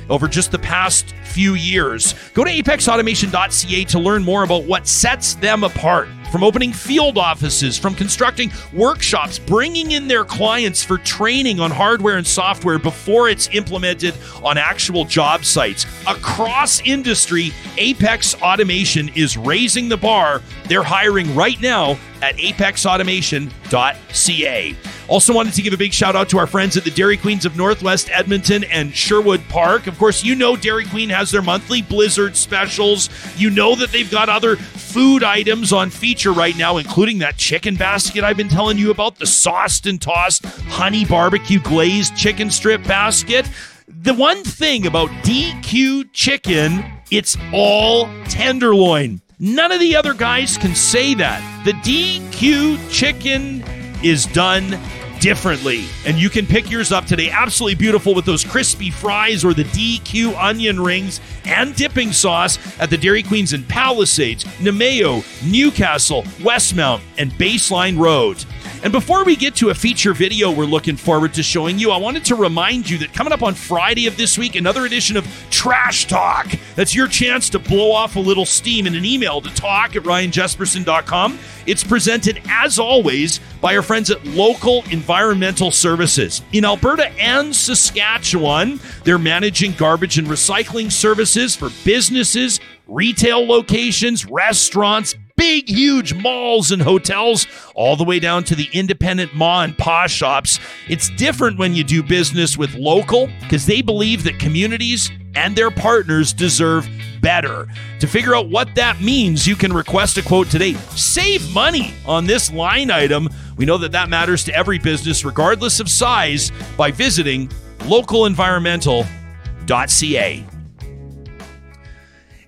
over 0.08 0.28
just 0.28 0.52
the 0.52 0.58
past 0.58 1.14
few 1.24 1.54
years. 1.54 2.14
Go 2.34 2.44
to 2.44 2.50
apexautomation.ca 2.50 3.84
to 3.84 3.98
learn 3.98 4.24
more 4.24 4.44
about 4.44 4.64
what 4.64 4.86
sets 4.86 5.34
them 5.34 5.64
apart. 5.64 6.08
From 6.30 6.44
opening 6.44 6.74
field 6.74 7.16
offices, 7.16 7.78
from 7.78 7.94
constructing 7.94 8.52
workshops, 8.74 9.38
bringing 9.38 9.92
in 9.92 10.08
their 10.08 10.24
clients 10.24 10.84
for 10.84 10.98
training 10.98 11.58
on 11.58 11.70
hardware 11.70 12.18
and 12.18 12.26
software 12.26 12.78
before 12.78 13.30
it's 13.30 13.48
implemented 13.54 14.14
on 14.42 14.58
actual 14.58 15.06
job 15.06 15.42
sites. 15.44 15.86
Across 16.06 16.80
industry, 16.80 17.52
Apex 17.78 18.34
Automation 18.42 19.08
is 19.14 19.38
raising 19.38 19.88
the 19.88 19.96
bar. 19.96 20.42
They're 20.66 20.82
hiring 20.82 21.34
right 21.34 21.58
now 21.62 21.98
at 22.20 22.36
apexautomation.ca. 22.36 24.76
Also, 25.08 25.32
wanted 25.32 25.54
to 25.54 25.62
give 25.62 25.72
a 25.72 25.76
big 25.76 25.94
shout 25.94 26.14
out 26.14 26.28
to 26.28 26.38
our 26.38 26.46
friends 26.46 26.76
at 26.76 26.84
the 26.84 26.90
Dairy 26.90 27.16
Queens 27.16 27.46
of 27.46 27.56
Northwest 27.56 28.10
Edmonton 28.12 28.64
and 28.64 28.94
Sherwood 28.94 29.40
Park. 29.48 29.86
Of 29.86 29.98
course, 29.98 30.22
you 30.22 30.34
know 30.34 30.54
Dairy 30.54 30.84
Queen 30.84 31.08
has 31.08 31.30
their 31.30 31.40
monthly 31.40 31.80
Blizzard 31.80 32.36
specials. 32.36 33.08
You 33.36 33.48
know 33.48 33.74
that 33.74 33.90
they've 33.90 34.10
got 34.10 34.28
other 34.28 34.56
food 34.56 35.24
items 35.24 35.72
on 35.72 35.88
feature 35.88 36.32
right 36.32 36.56
now, 36.56 36.76
including 36.76 37.18
that 37.18 37.38
chicken 37.38 37.74
basket 37.74 38.22
I've 38.22 38.36
been 38.36 38.50
telling 38.50 38.76
you 38.76 38.90
about, 38.90 39.18
the 39.18 39.26
sauced 39.26 39.86
and 39.86 40.00
tossed 40.00 40.44
honey 40.44 41.06
barbecue 41.06 41.60
glazed 41.60 42.14
chicken 42.14 42.50
strip 42.50 42.82
basket. 42.84 43.48
The 43.86 44.12
one 44.12 44.44
thing 44.44 44.86
about 44.86 45.08
DQ 45.24 46.12
chicken, 46.12 46.84
it's 47.10 47.36
all 47.54 48.10
tenderloin. 48.24 49.22
None 49.38 49.72
of 49.72 49.80
the 49.80 49.96
other 49.96 50.14
guys 50.14 50.58
can 50.58 50.74
say 50.74 51.14
that. 51.14 51.40
The 51.64 51.72
DQ 51.72 52.90
chicken 52.90 53.62
is 54.02 54.26
done 54.26 54.78
differently. 55.20 55.84
And 56.06 56.18
you 56.18 56.30
can 56.30 56.46
pick 56.46 56.70
yours 56.70 56.92
up 56.92 57.06
today. 57.06 57.30
Absolutely 57.30 57.76
beautiful 57.76 58.14
with 58.14 58.24
those 58.24 58.44
crispy 58.44 58.90
fries 58.90 59.44
or 59.44 59.54
the 59.54 59.64
DQ 59.64 60.36
onion 60.40 60.80
rings 60.80 61.20
and 61.44 61.74
dipping 61.74 62.12
sauce 62.12 62.58
at 62.80 62.90
the 62.90 62.98
Dairy 62.98 63.22
Queens 63.22 63.52
in 63.52 63.64
Palisades, 63.64 64.44
Namao, 64.58 65.24
Newcastle, 65.50 66.22
Westmount, 66.40 67.00
and 67.16 67.32
Baseline 67.32 67.98
Road. 67.98 68.44
And 68.82 68.92
before 68.92 69.24
we 69.24 69.34
get 69.34 69.56
to 69.56 69.70
a 69.70 69.74
feature 69.74 70.14
video 70.14 70.52
we're 70.52 70.64
looking 70.64 70.96
forward 70.96 71.34
to 71.34 71.42
showing 71.42 71.78
you, 71.78 71.90
I 71.90 71.96
wanted 71.96 72.24
to 72.26 72.36
remind 72.36 72.88
you 72.88 72.98
that 72.98 73.12
coming 73.12 73.32
up 73.32 73.42
on 73.42 73.54
Friday 73.54 74.06
of 74.06 74.16
this 74.16 74.38
week, 74.38 74.54
another 74.54 74.86
edition 74.86 75.16
of 75.16 75.26
Trash 75.50 76.06
Talk. 76.06 76.46
That's 76.76 76.94
your 76.94 77.08
chance 77.08 77.50
to 77.50 77.58
blow 77.58 77.90
off 77.90 78.14
a 78.14 78.20
little 78.20 78.46
steam 78.46 78.86
in 78.86 78.94
an 78.94 79.04
email 79.04 79.40
to 79.40 79.52
talk 79.54 79.96
at 79.96 80.04
ryanjesperson.com. 80.04 81.38
It's 81.66 81.82
presented, 81.82 82.40
as 82.48 82.78
always, 82.78 83.40
by 83.60 83.76
our 83.76 83.82
friends 83.82 84.10
at 84.10 84.24
Local 84.24 84.84
Environmental 85.08 85.70
Services. 85.70 86.42
In 86.52 86.66
Alberta 86.66 87.10
and 87.18 87.56
Saskatchewan, 87.56 88.78
they're 89.04 89.16
managing 89.16 89.72
garbage 89.72 90.18
and 90.18 90.28
recycling 90.28 90.92
services 90.92 91.56
for 91.56 91.70
businesses, 91.82 92.60
retail 92.86 93.46
locations, 93.46 94.26
restaurants, 94.26 95.14
big, 95.34 95.66
huge 95.66 96.12
malls 96.12 96.72
and 96.72 96.82
hotels, 96.82 97.46
all 97.74 97.96
the 97.96 98.04
way 98.04 98.18
down 98.18 98.44
to 98.44 98.54
the 98.54 98.68
independent 98.74 99.34
ma 99.34 99.62
and 99.62 99.78
pa 99.78 100.06
shops. 100.06 100.60
It's 100.90 101.08
different 101.16 101.58
when 101.58 101.74
you 101.74 101.84
do 101.84 102.02
business 102.02 102.58
with 102.58 102.74
local 102.74 103.30
because 103.40 103.64
they 103.64 103.80
believe 103.80 104.24
that 104.24 104.38
communities 104.38 105.10
and 105.38 105.54
their 105.54 105.70
partners 105.70 106.32
deserve 106.32 106.88
better. 107.22 107.68
To 108.00 108.08
figure 108.08 108.34
out 108.34 108.48
what 108.48 108.74
that 108.74 109.00
means, 109.00 109.46
you 109.46 109.54
can 109.54 109.72
request 109.72 110.18
a 110.18 110.22
quote 110.22 110.50
today. 110.50 110.74
Save 110.96 111.54
money 111.54 111.94
on 112.04 112.26
this 112.26 112.52
line 112.52 112.90
item. 112.90 113.28
We 113.56 113.64
know 113.64 113.78
that 113.78 113.92
that 113.92 114.08
matters 114.08 114.42
to 114.44 114.54
every 114.54 114.80
business, 114.80 115.24
regardless 115.24 115.78
of 115.78 115.88
size, 115.88 116.50
by 116.76 116.90
visiting 116.90 117.46
localenvironmental.ca. 117.78 120.57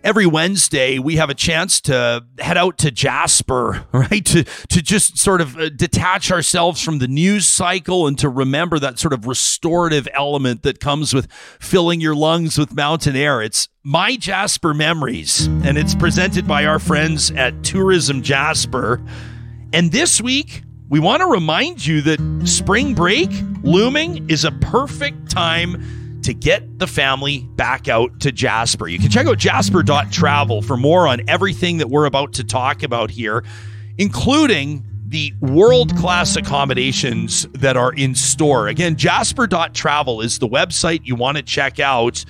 Every 0.02 0.26
Wednesday, 0.26 0.98
we 0.98 1.16
have 1.16 1.28
a 1.28 1.34
chance 1.34 1.78
to 1.82 2.24
head 2.38 2.56
out 2.56 2.78
to 2.78 2.90
Jasper, 2.90 3.84
right? 3.92 4.24
To, 4.24 4.44
to 4.44 4.82
just 4.82 5.18
sort 5.18 5.42
of 5.42 5.58
uh, 5.58 5.68
detach 5.68 6.32
ourselves 6.32 6.82
from 6.82 7.00
the 7.00 7.08
news 7.08 7.44
cycle 7.44 8.06
and 8.06 8.18
to 8.18 8.30
remember 8.30 8.78
that 8.78 8.98
sort 8.98 9.12
of 9.12 9.26
restorative 9.26 10.08
element 10.14 10.62
that 10.62 10.80
comes 10.80 11.12
with 11.12 11.30
filling 11.60 12.00
your 12.00 12.14
lungs 12.14 12.56
with 12.56 12.74
mountain 12.74 13.14
air. 13.14 13.42
It's 13.42 13.68
My 13.82 14.16
Jasper 14.16 14.72
Memories, 14.72 15.46
and 15.46 15.76
it's 15.76 15.94
presented 15.94 16.48
by 16.48 16.64
our 16.64 16.78
friends 16.78 17.30
at 17.32 17.62
Tourism 17.62 18.22
Jasper. 18.22 19.02
And 19.74 19.92
this 19.92 20.18
week, 20.18 20.62
we 20.88 20.98
want 20.98 21.20
to 21.20 21.26
remind 21.26 21.84
you 21.84 22.00
that 22.02 22.46
spring 22.46 22.94
break 22.94 23.30
looming 23.62 24.30
is 24.30 24.46
a 24.46 24.50
perfect 24.52 25.30
time 25.30 25.99
to 26.22 26.34
get 26.34 26.78
the 26.78 26.86
family 26.86 27.46
back 27.56 27.88
out 27.88 28.20
to 28.20 28.32
Jasper. 28.32 28.88
You 28.88 28.98
can 28.98 29.10
check 29.10 29.26
out 29.26 29.38
jasper.travel 29.38 30.62
for 30.62 30.76
more 30.76 31.06
on 31.06 31.22
everything 31.28 31.78
that 31.78 31.88
we're 31.88 32.06
about 32.06 32.32
to 32.34 32.44
talk 32.44 32.82
about 32.82 33.10
here, 33.10 33.44
including 33.98 34.84
the 35.06 35.34
world 35.40 35.96
class 35.96 36.36
accommodations 36.36 37.46
that 37.54 37.76
are 37.76 37.92
in 37.94 38.14
store. 38.14 38.68
Again, 38.68 38.96
jasper.travel 38.96 40.20
is 40.20 40.38
the 40.38 40.48
website 40.48 41.00
you 41.04 41.16
want 41.16 41.36
to 41.36 41.42
check 41.42 41.80
out. 41.80 42.24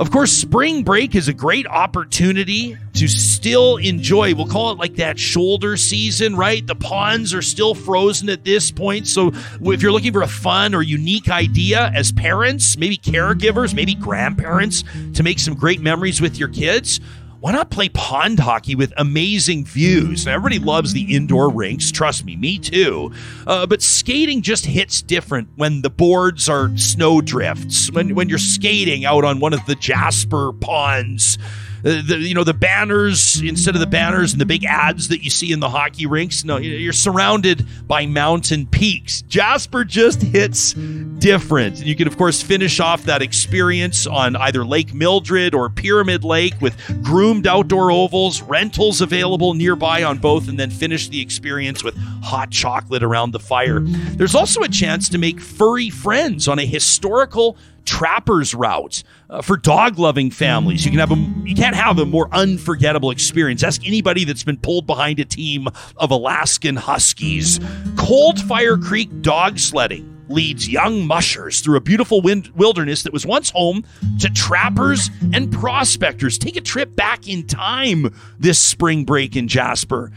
Of 0.00 0.12
course, 0.12 0.30
spring 0.30 0.84
break 0.84 1.16
is 1.16 1.26
a 1.26 1.32
great 1.32 1.66
opportunity 1.66 2.76
to 2.94 3.08
still 3.08 3.78
enjoy. 3.78 4.32
We'll 4.32 4.46
call 4.46 4.70
it 4.70 4.78
like 4.78 4.94
that 4.96 5.18
shoulder 5.18 5.76
season, 5.76 6.36
right? 6.36 6.64
The 6.64 6.76
ponds 6.76 7.34
are 7.34 7.42
still 7.42 7.74
frozen 7.74 8.28
at 8.28 8.44
this 8.44 8.70
point. 8.70 9.08
So, 9.08 9.32
if 9.60 9.82
you're 9.82 9.90
looking 9.90 10.12
for 10.12 10.22
a 10.22 10.28
fun 10.28 10.72
or 10.72 10.82
unique 10.82 11.28
idea 11.28 11.90
as 11.92 12.12
parents, 12.12 12.78
maybe 12.78 12.96
caregivers, 12.96 13.74
maybe 13.74 13.96
grandparents 13.96 14.84
to 15.14 15.24
make 15.24 15.40
some 15.40 15.54
great 15.54 15.80
memories 15.80 16.20
with 16.20 16.38
your 16.38 16.48
kids, 16.48 17.00
why 17.40 17.52
not 17.52 17.70
play 17.70 17.88
pond 17.88 18.40
hockey 18.40 18.74
with 18.74 18.92
amazing 18.96 19.64
views? 19.64 20.26
Now, 20.26 20.34
everybody 20.34 20.58
loves 20.58 20.92
the 20.92 21.14
indoor 21.14 21.52
rinks. 21.52 21.92
Trust 21.92 22.24
me, 22.24 22.34
me 22.34 22.58
too. 22.58 23.12
Uh, 23.46 23.64
but 23.64 23.80
skating 23.80 24.42
just 24.42 24.66
hits 24.66 25.02
different 25.02 25.48
when 25.56 25.82
the 25.82 25.90
boards 25.90 26.48
are 26.48 26.76
snow 26.76 27.20
drifts, 27.20 27.92
when, 27.92 28.16
when 28.16 28.28
you're 28.28 28.38
skating 28.38 29.04
out 29.04 29.24
on 29.24 29.38
one 29.38 29.52
of 29.52 29.64
the 29.66 29.76
Jasper 29.76 30.52
ponds. 30.54 31.38
The, 31.82 32.18
you 32.18 32.34
know 32.34 32.44
the 32.44 32.54
banners 32.54 33.40
instead 33.40 33.74
of 33.74 33.80
the 33.80 33.86
banners 33.86 34.32
and 34.32 34.40
the 34.40 34.46
big 34.46 34.64
ads 34.64 35.08
that 35.08 35.22
you 35.22 35.30
see 35.30 35.52
in 35.52 35.60
the 35.60 35.68
hockey 35.68 36.06
rinks 36.06 36.44
no 36.44 36.56
you're 36.56 36.92
surrounded 36.92 37.66
by 37.86 38.06
mountain 38.06 38.66
peaks. 38.66 39.22
Jasper 39.22 39.84
just 39.84 40.22
hits 40.22 40.72
different. 40.72 41.78
And 41.78 41.86
you 41.86 41.94
can 41.94 42.06
of 42.08 42.16
course 42.16 42.42
finish 42.42 42.80
off 42.80 43.04
that 43.04 43.22
experience 43.22 44.06
on 44.06 44.36
either 44.36 44.64
lake 44.64 44.94
mildred 44.94 45.54
or 45.54 45.68
pyramid 45.70 46.24
lake 46.24 46.60
with 46.60 46.76
groomed 47.02 47.46
outdoor 47.46 47.90
ovals 47.90 48.42
rentals 48.42 49.00
available 49.00 49.54
nearby 49.54 50.02
on 50.02 50.18
both 50.18 50.48
and 50.48 50.58
then 50.58 50.70
finish 50.70 51.08
the 51.08 51.20
experience 51.20 51.84
with 51.84 51.96
hot 52.22 52.50
chocolate 52.50 53.02
around 53.02 53.32
the 53.32 53.38
fire. 53.38 53.80
There's 53.80 54.34
also 54.34 54.62
a 54.62 54.68
chance 54.68 55.08
to 55.10 55.18
make 55.18 55.40
furry 55.40 55.90
friends 55.90 56.48
on 56.48 56.58
a 56.58 56.66
historical 56.66 57.56
trappers 57.88 58.54
route 58.54 59.02
uh, 59.30 59.40
for 59.40 59.56
dog 59.56 59.98
loving 59.98 60.30
families. 60.30 60.84
You 60.84 60.90
can 60.90 61.00
have 61.00 61.10
a 61.10 61.48
you 61.48 61.54
can't 61.54 61.74
have 61.74 61.98
a 61.98 62.04
more 62.04 62.28
unforgettable 62.32 63.10
experience. 63.10 63.62
Ask 63.62 63.86
anybody 63.86 64.24
that's 64.24 64.44
been 64.44 64.58
pulled 64.58 64.86
behind 64.86 65.18
a 65.20 65.24
team 65.24 65.68
of 65.96 66.10
Alaskan 66.10 66.76
Huskies. 66.76 67.58
Cold 67.96 68.40
Fire 68.40 68.76
Creek 68.76 69.22
dog 69.22 69.58
sledding 69.58 70.14
leads 70.28 70.68
young 70.68 71.06
mushers 71.06 71.60
through 71.60 71.78
a 71.78 71.80
beautiful 71.80 72.20
wind- 72.20 72.48
wilderness 72.54 73.02
that 73.02 73.12
was 73.14 73.24
once 73.24 73.48
home 73.50 73.82
to 74.20 74.28
trappers 74.28 75.08
and 75.32 75.50
prospectors. 75.50 76.36
Take 76.36 76.56
a 76.56 76.60
trip 76.60 76.94
back 76.94 77.26
in 77.26 77.46
time 77.46 78.14
this 78.38 78.60
spring 78.60 79.04
break 79.04 79.36
in 79.36 79.48
Jasper. 79.48 80.12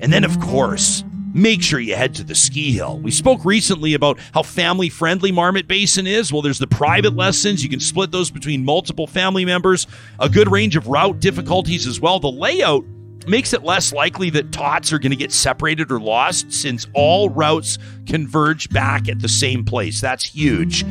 And 0.00 0.12
then, 0.12 0.24
of 0.24 0.38
course, 0.40 1.02
make 1.34 1.62
sure 1.62 1.80
you 1.80 1.96
head 1.96 2.14
to 2.14 2.24
the 2.24 2.34
ski 2.34 2.72
hill. 2.72 2.98
We 3.00 3.10
spoke 3.10 3.44
recently 3.44 3.92
about 3.92 4.18
how 4.32 4.42
family 4.42 4.88
friendly 4.88 5.32
Marmot 5.32 5.66
Basin 5.66 6.06
is. 6.06 6.32
Well, 6.32 6.40
there's 6.40 6.60
the 6.60 6.66
private 6.66 7.14
lessons. 7.14 7.62
You 7.62 7.68
can 7.68 7.80
split 7.80 8.12
those 8.12 8.30
between 8.30 8.64
multiple 8.64 9.06
family 9.06 9.44
members, 9.44 9.86
a 10.20 10.28
good 10.28 10.50
range 10.50 10.76
of 10.76 10.86
route 10.86 11.20
difficulties 11.20 11.86
as 11.86 12.00
well. 12.00 12.20
The 12.20 12.30
layout 12.30 12.84
makes 13.26 13.52
it 13.52 13.64
less 13.64 13.92
likely 13.92 14.30
that 14.30 14.52
tots 14.52 14.92
are 14.92 14.98
going 14.98 15.10
to 15.10 15.16
get 15.16 15.32
separated 15.32 15.90
or 15.90 15.98
lost 15.98 16.52
since 16.52 16.86
all 16.94 17.30
routes 17.30 17.78
converge 18.06 18.70
back 18.70 19.08
at 19.08 19.20
the 19.20 19.28
same 19.28 19.64
place. 19.64 20.00
That's 20.00 20.24
huge. 20.24 20.84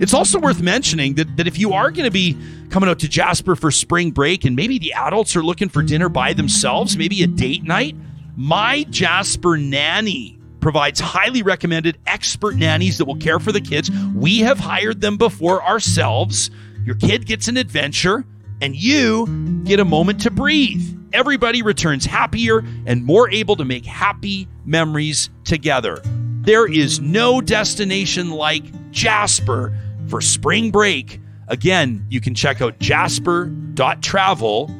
It's 0.00 0.14
also 0.14 0.40
worth 0.40 0.60
mentioning 0.60 1.14
that, 1.14 1.36
that 1.36 1.46
if 1.46 1.58
you 1.58 1.72
are 1.72 1.90
going 1.90 2.06
to 2.06 2.10
be 2.10 2.36
coming 2.70 2.88
out 2.88 2.98
to 3.00 3.08
Jasper 3.08 3.54
for 3.54 3.70
spring 3.70 4.10
break 4.10 4.44
and 4.44 4.56
maybe 4.56 4.78
the 4.78 4.92
adults 4.94 5.36
are 5.36 5.42
looking 5.42 5.68
for 5.68 5.82
dinner 5.82 6.08
by 6.08 6.32
themselves, 6.32 6.96
maybe 6.96 7.22
a 7.22 7.26
date 7.26 7.62
night, 7.62 7.94
my 8.36 8.84
Jasper 8.90 9.56
Nanny 9.56 10.38
provides 10.60 10.98
highly 10.98 11.42
recommended 11.42 11.98
expert 12.06 12.56
nannies 12.56 12.98
that 12.98 13.04
will 13.04 13.16
care 13.16 13.38
for 13.38 13.52
the 13.52 13.60
kids. 13.60 13.90
We 14.14 14.38
have 14.40 14.58
hired 14.58 15.00
them 15.00 15.16
before 15.18 15.62
ourselves. 15.62 16.50
Your 16.84 16.94
kid 16.96 17.26
gets 17.26 17.48
an 17.48 17.56
adventure, 17.56 18.24
and 18.62 18.74
you 18.74 19.26
get 19.64 19.78
a 19.78 19.84
moment 19.84 20.20
to 20.22 20.30
breathe. 20.30 20.82
Everybody 21.12 21.62
returns 21.62 22.06
happier 22.06 22.64
and 22.86 23.04
more 23.04 23.30
able 23.30 23.56
to 23.56 23.64
make 23.64 23.84
happy 23.84 24.48
memories 24.64 25.28
together. 25.44 26.00
There 26.40 26.66
is 26.66 27.00
no 27.00 27.40
destination 27.40 28.30
like 28.30 28.64
Jasper 28.90 29.76
for 30.08 30.20
spring 30.20 30.70
break. 30.70 31.20
Again, 31.48 32.06
you 32.08 32.20
can 32.20 32.34
check 32.34 32.62
out 32.62 32.78
jasper.travel 32.78 34.70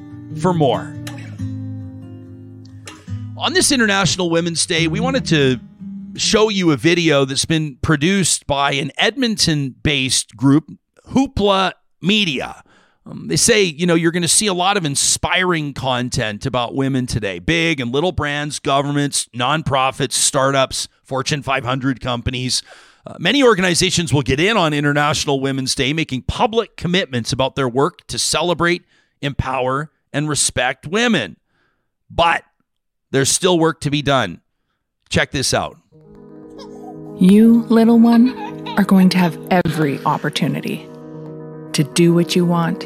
for 0.40 0.55
more. 0.55 1.03
On 3.36 3.52
this 3.52 3.73
International 3.73 4.31
Women's 4.31 4.65
Day, 4.65 4.86
we 4.86 5.01
wanted 5.01 5.27
to 5.27 5.59
show 6.16 6.51
you 6.51 6.70
a 6.70 6.77
video 6.77 7.24
that's 7.24 7.44
been 7.44 7.77
produced 7.82 8.47
by 8.47 8.74
an 8.74 8.93
Edmonton 8.97 9.74
based 9.82 10.36
group, 10.36 10.70
Hoopla 11.09 11.73
Media. 12.01 12.62
Um, 13.05 13.27
they 13.27 13.35
say, 13.36 13.65
you 13.65 13.86
know, 13.86 13.97
you're 13.97 14.12
going 14.12 14.23
to 14.23 14.28
see 14.28 14.47
a 14.47 14.55
lot 14.55 14.77
of 14.77 14.85
inspiring 14.85 15.74
content 15.74 16.47
about 16.47 16.77
women 16.77 17.06
today 17.06 17.40
big 17.40 17.81
and 17.81 17.90
little 17.90 18.12
brands, 18.12 18.61
governments, 18.61 19.28
nonprofits, 19.35 20.12
startups, 20.12 20.86
Fortune 21.02 21.43
500 21.43 22.01
companies. 22.01 22.62
Uh, 23.05 23.16
many 23.19 23.43
organizations 23.43 24.15
will 24.15 24.23
get 24.23 24.39
in 24.39 24.56
on 24.56 24.73
International 24.73 25.40
Women's 25.40 25.74
Day, 25.74 25.93
making 25.93 26.23
public 26.23 26.77
commitments 26.77 27.32
about 27.32 27.56
their 27.56 27.69
work 27.69 28.06
to 28.06 28.19
celebrate, 28.19 28.85
empower, 29.20 29.90
and 30.12 30.28
respect 30.28 30.86
women. 30.86 31.36
But 32.09 32.44
there's 33.15 33.31
still 33.31 33.61
work 33.61 33.81
to 33.81 33.91
be 33.91 34.03
done. 34.03 34.41
Check 35.09 35.31
this 35.31 35.55
out. 35.55 35.77
You, 37.20 37.65
little 37.69 38.01
one, 38.01 38.36
are 38.70 38.82
going 38.82 39.09
to 39.11 39.19
have 39.19 39.39
every 39.53 40.05
opportunity 40.05 40.78
to 41.74 41.85
do 41.95 42.12
what 42.12 42.35
you 42.35 42.45
want, 42.45 42.81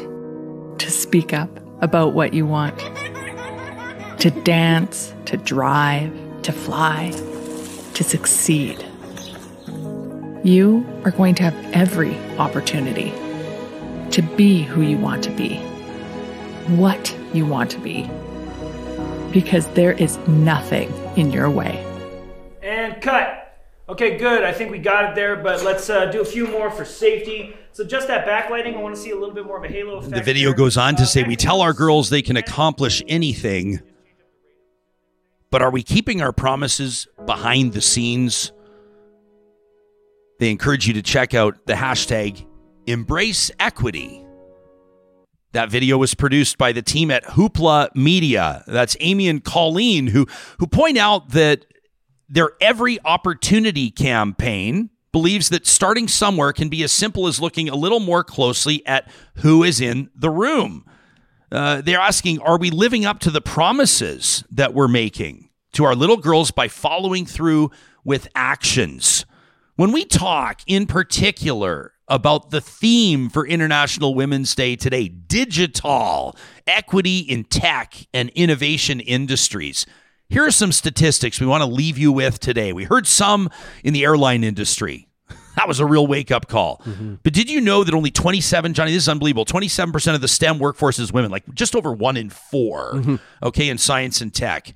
to 0.79 0.91
speak 0.91 1.33
up 1.33 1.49
about 1.81 2.13
what 2.13 2.35
you 2.35 2.45
want, 2.45 2.77
to 4.19 4.29
dance, 4.43 5.15
to 5.25 5.35
drive, 5.35 6.13
to 6.43 6.51
fly, 6.51 7.09
to 7.95 8.03
succeed. 8.03 8.85
You 10.43 10.85
are 11.05 11.11
going 11.11 11.33
to 11.35 11.43
have 11.43 11.73
every 11.73 12.15
opportunity 12.37 13.09
to 14.11 14.21
be 14.21 14.61
who 14.61 14.81
you 14.81 14.99
want 14.99 15.23
to 15.23 15.31
be, 15.31 15.55
what 16.75 17.17
you 17.33 17.47
want 17.47 17.71
to 17.71 17.79
be 17.79 18.07
because 19.31 19.67
there 19.69 19.93
is 19.93 20.17
nothing 20.27 20.93
in 21.15 21.31
your 21.31 21.49
way. 21.49 21.85
And 22.61 23.01
cut. 23.01 23.39
Okay, 23.87 24.17
good. 24.17 24.43
I 24.43 24.51
think 24.51 24.69
we 24.69 24.77
got 24.77 25.11
it 25.11 25.15
there, 25.15 25.35
but 25.35 25.63
let's 25.63 25.89
uh, 25.89 26.05
do 26.05 26.21
a 26.21 26.25
few 26.25 26.47
more 26.47 26.69
for 26.69 26.85
safety. 26.85 27.55
So 27.71 27.83
just 27.83 28.07
that 28.07 28.27
backlighting, 28.27 28.75
I 28.75 28.81
want 28.81 28.95
to 28.95 29.01
see 29.01 29.09
a 29.09 29.15
little 29.15 29.33
bit 29.33 29.45
more 29.45 29.57
of 29.57 29.63
a 29.63 29.67
halo 29.67 29.97
effect. 29.97 30.13
The 30.13 30.21
video 30.21 30.53
goes 30.53 30.77
on 30.77 30.95
to 30.97 31.05
say 31.05 31.23
we 31.23 31.35
tell 31.35 31.61
our 31.61 31.73
girls 31.73 32.09
they 32.09 32.21
can 32.21 32.37
accomplish 32.37 33.01
anything, 33.07 33.79
but 35.49 35.63
are 35.63 35.71
we 35.71 35.81
keeping 35.81 36.21
our 36.21 36.31
promises 36.31 37.07
behind 37.25 37.73
the 37.73 37.81
scenes? 37.81 38.51
They 40.39 40.51
encourage 40.51 40.87
you 40.87 40.93
to 40.93 41.01
check 41.01 41.33
out 41.33 41.65
the 41.65 41.73
hashtag 41.73 42.45
embrace 42.85 43.51
equity 43.59 44.23
That 45.51 45.71
video 45.71 45.97
was 45.97 46.13
produced 46.13 46.57
by 46.59 46.71
the 46.71 46.83
team 46.83 47.09
at 47.09 47.23
Hoopla 47.23 47.95
Media. 47.95 48.63
That's 48.67 48.95
Amy 48.99 49.27
and 49.27 49.43
Colleen 49.43 50.07
who 50.07 50.27
who 50.59 50.67
point 50.67 50.97
out 50.97 51.29
that 51.29 51.65
their 52.27 52.51
every 52.61 52.99
opportunity 53.03 53.89
campaign 53.89 54.91
believes 55.11 55.49
that 55.49 55.65
starting 55.65 56.07
somewhere 56.07 56.53
can 56.53 56.69
be 56.69 56.83
as 56.83 56.91
simple 56.91 57.25
as 57.25 57.41
looking 57.41 57.67
a 57.67 57.75
little 57.75 57.99
more 57.99 58.23
closely 58.23 58.85
at 58.85 59.09
who 59.37 59.63
is 59.63 59.81
in 59.81 60.11
the 60.15 60.29
room. 60.29 60.85
Uh, 61.51 61.81
they're 61.81 61.99
asking, 61.99 62.39
are 62.41 62.59
we 62.59 62.69
living 62.69 63.05
up 63.05 63.19
to 63.19 63.31
the 63.31 63.41
promises 63.41 64.43
that 64.51 64.75
we're 64.75 64.87
making 64.87 65.49
to 65.73 65.83
our 65.83 65.95
little 65.95 66.17
girls 66.17 66.51
by 66.51 66.67
following 66.67 67.25
through 67.25 67.71
with 68.03 68.27
actions? 68.35 69.25
When 69.75 69.91
we 69.91 70.05
talk 70.05 70.61
in 70.67 70.85
particular 70.85 71.93
about 72.09 72.49
the 72.49 72.61
theme 72.61 73.29
for 73.29 73.45
International 73.45 74.15
Women's 74.15 74.55
Day 74.55 74.75
today, 74.75 75.07
digital 75.07 76.35
equity 76.67 77.19
in 77.19 77.43
tech 77.43 78.07
and 78.13 78.29
innovation 78.29 78.99
industries. 78.99 79.85
Here 80.27 80.45
are 80.45 80.51
some 80.51 80.71
statistics 80.71 81.39
we 81.39 81.47
want 81.47 81.61
to 81.61 81.69
leave 81.69 81.97
you 81.97 82.11
with 82.11 82.39
today. 82.39 82.73
We 82.73 82.83
heard 82.83 83.07
some 83.07 83.49
in 83.83 83.93
the 83.93 84.03
airline 84.03 84.43
industry. 84.43 85.07
That 85.55 85.67
was 85.67 85.81
a 85.81 85.85
real 85.85 86.07
wake 86.07 86.31
up 86.31 86.47
call. 86.47 86.81
Mm-hmm. 86.85 87.15
But 87.21 87.33
did 87.33 87.49
you 87.51 87.59
know 87.59 87.83
that 87.83 87.93
only 87.93 88.11
27, 88.11 88.73
Johnny, 88.73 88.93
this 88.93 89.03
is 89.03 89.09
unbelievable, 89.09 89.43
27% 89.43 90.15
of 90.15 90.21
the 90.21 90.27
STEM 90.29 90.57
workforce 90.57 90.99
is 90.99 91.11
women, 91.11 91.31
like 91.31 91.53
just 91.53 91.75
over 91.75 91.91
one 91.91 92.15
in 92.15 92.29
4 92.29 92.93
mm-hmm. 92.93 93.15
okay, 93.43 93.67
in 93.67 93.77
science 93.77 94.21
and 94.21 94.33
tech. 94.33 94.73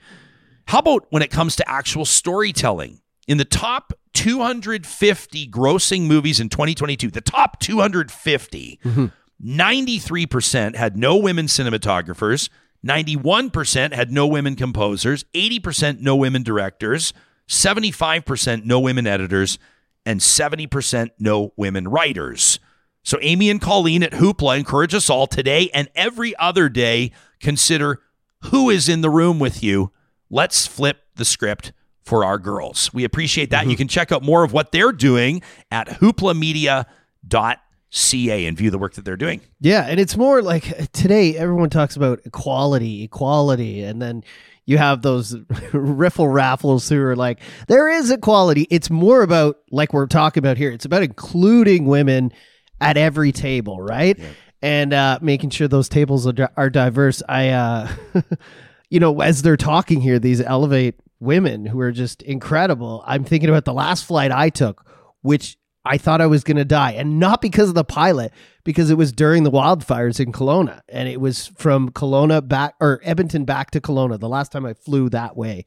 How 0.67 0.79
about 0.79 1.05
when 1.09 1.21
it 1.21 1.31
comes 1.31 1.55
to 1.57 1.69
actual 1.69 2.03
storytelling? 2.03 2.99
In 3.29 3.37
the 3.37 3.45
top 3.45 3.93
250 4.13 5.47
grossing 5.49 6.07
movies 6.07 6.39
in 6.39 6.49
2022, 6.49 7.11
the 7.11 7.21
top 7.21 7.59
250, 7.59 8.79
93% 8.83 9.09
mm-hmm. 9.41 10.75
had 10.75 10.97
no 10.97 11.17
women 11.17 11.47
cinematographers, 11.47 12.49
91% 12.85 13.93
had 13.93 14.11
no 14.11 14.27
women 14.27 14.55
composers, 14.55 15.23
80% 15.33 16.01
no 16.01 16.15
women 16.15 16.43
directors, 16.43 17.13
75% 17.47 18.65
no 18.65 18.79
women 18.79 19.07
editors, 19.07 19.57
and 20.05 20.19
70% 20.19 21.11
no 21.19 21.53
women 21.55 21.87
writers. 21.87 22.59
So 23.03 23.17
Amy 23.21 23.49
and 23.49 23.61
Colleen 23.61 24.03
at 24.03 24.13
Hoopla 24.13 24.57
encourage 24.57 24.93
us 24.93 25.09
all 25.09 25.27
today 25.27 25.69
and 25.73 25.89
every 25.95 26.35
other 26.37 26.69
day 26.69 27.11
consider 27.39 28.01
who 28.45 28.69
is 28.69 28.87
in 28.87 29.01
the 29.01 29.09
room 29.09 29.39
with 29.39 29.63
you. 29.63 29.91
Let's 30.29 30.67
flip 30.67 31.01
the 31.15 31.25
script 31.25 31.73
for 32.03 32.23
our 32.25 32.37
girls. 32.37 32.93
We 32.93 33.03
appreciate 33.03 33.49
that. 33.51 33.67
You 33.67 33.75
can 33.75 33.87
check 33.87 34.11
out 34.11 34.21
more 34.23 34.43
of 34.43 34.53
what 34.53 34.71
they're 34.71 34.91
doing 34.91 35.41
at 35.71 35.87
hooplamedia.ca 35.87 36.85
and 38.45 38.57
view 38.57 38.69
the 38.69 38.77
work 38.77 38.93
that 38.95 39.05
they're 39.05 39.17
doing. 39.17 39.41
Yeah, 39.61 39.85
and 39.87 39.99
it's 39.99 40.17
more 40.17 40.41
like 40.41 40.91
today 40.91 41.35
everyone 41.37 41.69
talks 41.69 41.95
about 41.95 42.19
equality, 42.25 43.03
equality, 43.03 43.83
and 43.83 44.01
then 44.01 44.23
you 44.65 44.77
have 44.77 45.01
those 45.01 45.35
riffle 45.73 46.27
raffles 46.27 46.87
who 46.89 47.01
are 47.01 47.15
like, 47.15 47.39
there 47.67 47.89
is 47.89 48.11
equality. 48.11 48.67
It's 48.69 48.89
more 48.89 49.21
about 49.21 49.57
like 49.71 49.93
we're 49.93 50.07
talking 50.07 50.41
about 50.41 50.57
here. 50.57 50.71
It's 50.71 50.85
about 50.85 51.03
including 51.03 51.85
women 51.85 52.31
at 52.79 52.97
every 52.97 53.31
table, 53.31 53.81
right? 53.81 54.19
And 54.61 54.93
uh, 54.93 55.19
making 55.21 55.49
sure 55.49 55.67
those 55.67 55.89
tables 55.89 56.25
are, 56.27 56.49
are 56.55 56.69
diverse. 56.69 57.21
I, 57.27 57.49
uh, 57.49 57.91
you 58.89 58.99
know, 58.99 59.21
as 59.21 59.41
they're 59.41 59.57
talking 59.57 59.99
here, 60.01 60.19
these 60.19 60.39
elevate 60.39 60.95
women 61.23 61.65
who 61.65 61.79
are 61.79 61.91
just 61.91 62.21
incredible. 62.21 63.03
I'm 63.07 63.23
thinking 63.23 63.49
about 63.49 63.65
the 63.65 63.73
last 63.73 64.05
flight 64.05 64.31
I 64.31 64.49
took, 64.49 64.85
which 65.21 65.57
I 65.85 65.97
thought 65.97 66.21
I 66.21 66.27
was 66.27 66.43
going 66.43 66.57
to 66.57 66.65
die, 66.65 66.91
and 66.91 67.19
not 67.19 67.41
because 67.41 67.67
of 67.69 67.75
the 67.75 67.83
pilot, 67.83 68.31
because 68.63 68.89
it 68.89 68.97
was 68.97 69.11
during 69.11 69.43
the 69.43 69.51
wildfires 69.51 70.19
in 70.19 70.31
Kelowna, 70.31 70.81
and 70.87 71.09
it 71.09 71.19
was 71.19 71.47
from 71.57 71.89
Kelowna 71.91 72.47
back 72.47 72.75
or 72.79 73.01
Edmonton 73.03 73.43
back 73.43 73.71
to 73.71 73.81
Kelowna. 73.81 74.19
The 74.19 74.29
last 74.29 74.51
time 74.53 74.65
I 74.65 74.73
flew 74.75 75.09
that 75.09 75.35
way, 75.35 75.65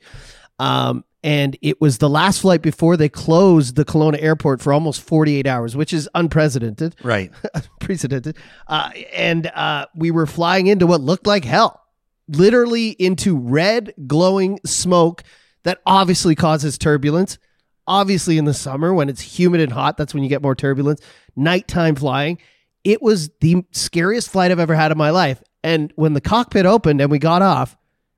um, 0.58 1.04
and 1.22 1.58
it 1.60 1.80
was 1.82 1.98
the 1.98 2.08
last 2.08 2.40
flight 2.40 2.62
before 2.62 2.96
they 2.96 3.08
closed 3.10 3.76
the 3.76 3.84
Kelowna 3.84 4.22
airport 4.22 4.62
for 4.62 4.72
almost 4.72 5.02
48 5.02 5.46
hours, 5.46 5.76
which 5.76 5.92
is 5.92 6.08
unprecedented, 6.14 6.96
Right. 7.02 7.30
unprecedented. 7.54 8.36
Uh, 8.68 8.90
and 9.12 9.48
uh, 9.48 9.86
we 9.94 10.10
were 10.10 10.26
flying 10.26 10.66
into 10.68 10.86
what 10.86 11.00
looked 11.02 11.26
like 11.26 11.44
hell, 11.44 11.82
literally 12.28 12.90
into 12.90 13.36
red 13.36 13.92
glowing 14.06 14.60
smoke 14.64 15.24
that 15.66 15.80
obviously 15.84 16.36
causes 16.36 16.78
turbulence. 16.78 17.38
Obviously, 17.88 18.38
in 18.38 18.44
the 18.44 18.54
summer 18.54 18.94
when 18.94 19.08
it's 19.08 19.20
humid 19.20 19.60
and 19.60 19.72
hot, 19.72 19.96
that's 19.96 20.14
when 20.14 20.22
you 20.22 20.28
get 20.28 20.40
more 20.40 20.54
turbulence. 20.54 21.00
Nighttime 21.34 21.96
flying. 21.96 22.38
It 22.84 23.02
was 23.02 23.30
the 23.40 23.64
scariest 23.72 24.30
flight 24.30 24.52
I've 24.52 24.60
ever 24.60 24.76
had 24.76 24.92
in 24.92 24.98
my 24.98 25.10
life. 25.10 25.42
And 25.64 25.92
when 25.96 26.12
the 26.12 26.20
cockpit 26.20 26.66
opened 26.66 27.00
and 27.00 27.10
we 27.10 27.18
got 27.18 27.42
off, 27.42 27.76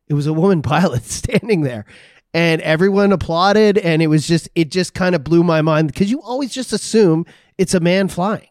it 0.08 0.14
was 0.14 0.26
a 0.26 0.32
woman 0.34 0.60
pilot 0.62 1.04
standing 1.04 1.62
there. 1.62 1.86
And 2.34 2.60
everyone 2.60 3.12
applauded. 3.12 3.78
And 3.78 4.02
it 4.02 4.08
was 4.08 4.28
just, 4.28 4.50
it 4.54 4.70
just 4.70 4.92
kind 4.92 5.14
of 5.14 5.24
blew 5.24 5.42
my 5.42 5.62
mind 5.62 5.88
because 5.88 6.10
you 6.10 6.20
always 6.20 6.52
just 6.52 6.74
assume 6.74 7.24
it's 7.56 7.72
a 7.72 7.80
man 7.80 8.08
flying. 8.08 8.48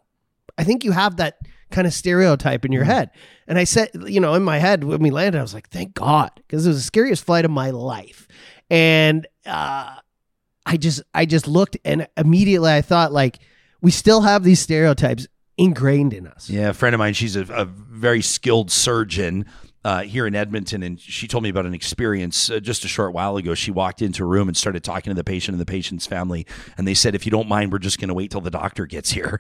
I 0.58 0.64
think 0.64 0.84
you 0.84 0.92
have 0.92 1.18
that 1.18 1.38
kind 1.70 1.86
of 1.86 1.94
stereotype 1.94 2.66
in 2.66 2.72
your 2.72 2.84
mm-hmm. 2.84 2.92
head. 2.92 3.12
And 3.48 3.58
I 3.58 3.64
said, 3.64 3.90
you 4.08 4.20
know, 4.20 4.34
in 4.34 4.44
my 4.44 4.58
head 4.58 4.84
when 4.84 5.02
we 5.02 5.12
landed, 5.12 5.38
I 5.38 5.42
was 5.42 5.54
like, 5.54 5.70
thank 5.70 5.94
God, 5.94 6.32
because 6.36 6.66
it 6.66 6.70
was 6.70 6.78
the 6.78 6.84
scariest 6.84 7.24
flight 7.24 7.46
of 7.46 7.52
my 7.52 7.70
life. 7.70 8.27
And 8.70 9.28
uh, 9.46 9.96
I 10.66 10.78
just, 10.78 11.02
I 11.14 11.26
just 11.26 11.48
looked 11.48 11.78
and 11.86 12.08
immediately 12.18 12.72
I 12.72 12.82
thought, 12.82 13.12
like, 13.12 13.40
we 13.82 13.92
still 13.92 14.22
have 14.22 14.44
these 14.44 14.60
stereotypes 14.60 15.28
ingrained 15.58 16.14
in 16.14 16.28
us. 16.28 16.50
Yeah, 16.50 16.70
a 16.70 16.74
friend 16.74 16.94
of 16.94 17.00
mine, 17.00 17.14
she's 17.14 17.36
a, 17.36 17.42
a 17.54 17.66
very 17.66 18.22
skilled 18.22 18.72
surgeon 18.72 19.46
uh, 19.88 20.02
here 20.02 20.28
in 20.28 20.36
Edmonton, 20.36 20.84
and 20.84 21.00
she 21.00 21.28
told 21.28 21.44
me 21.44 21.50
about 21.50 21.66
an 21.66 21.74
experience 21.74 22.50
uh, 22.50 22.60
just 22.60 22.84
a 22.84 22.90
short 22.90 23.14
while 23.14 23.38
ago. 23.38 23.54
She 23.54 23.72
walked 23.72 24.02
into 24.02 24.24
a 24.24 24.28
room 24.28 24.50
and 24.50 24.58
started 24.58 24.84
talking 24.84 25.12
to 25.12 25.14
the 25.14 25.24
patient 25.24 25.54
and 25.54 25.62
the 25.62 25.66
patient's 25.66 26.06
family, 26.06 26.46
and 26.78 26.86
they 26.86 26.94
said, 26.94 27.16
"If 27.16 27.26
you 27.26 27.32
don't 27.32 27.48
mind, 27.48 27.72
we're 27.72 27.80
just 27.80 27.98
going 27.98 28.10
to 28.10 28.14
wait 28.14 28.32
till 28.32 28.42
the 28.42 28.52
doctor 28.52 28.86
gets 28.86 29.12
here." 29.12 29.40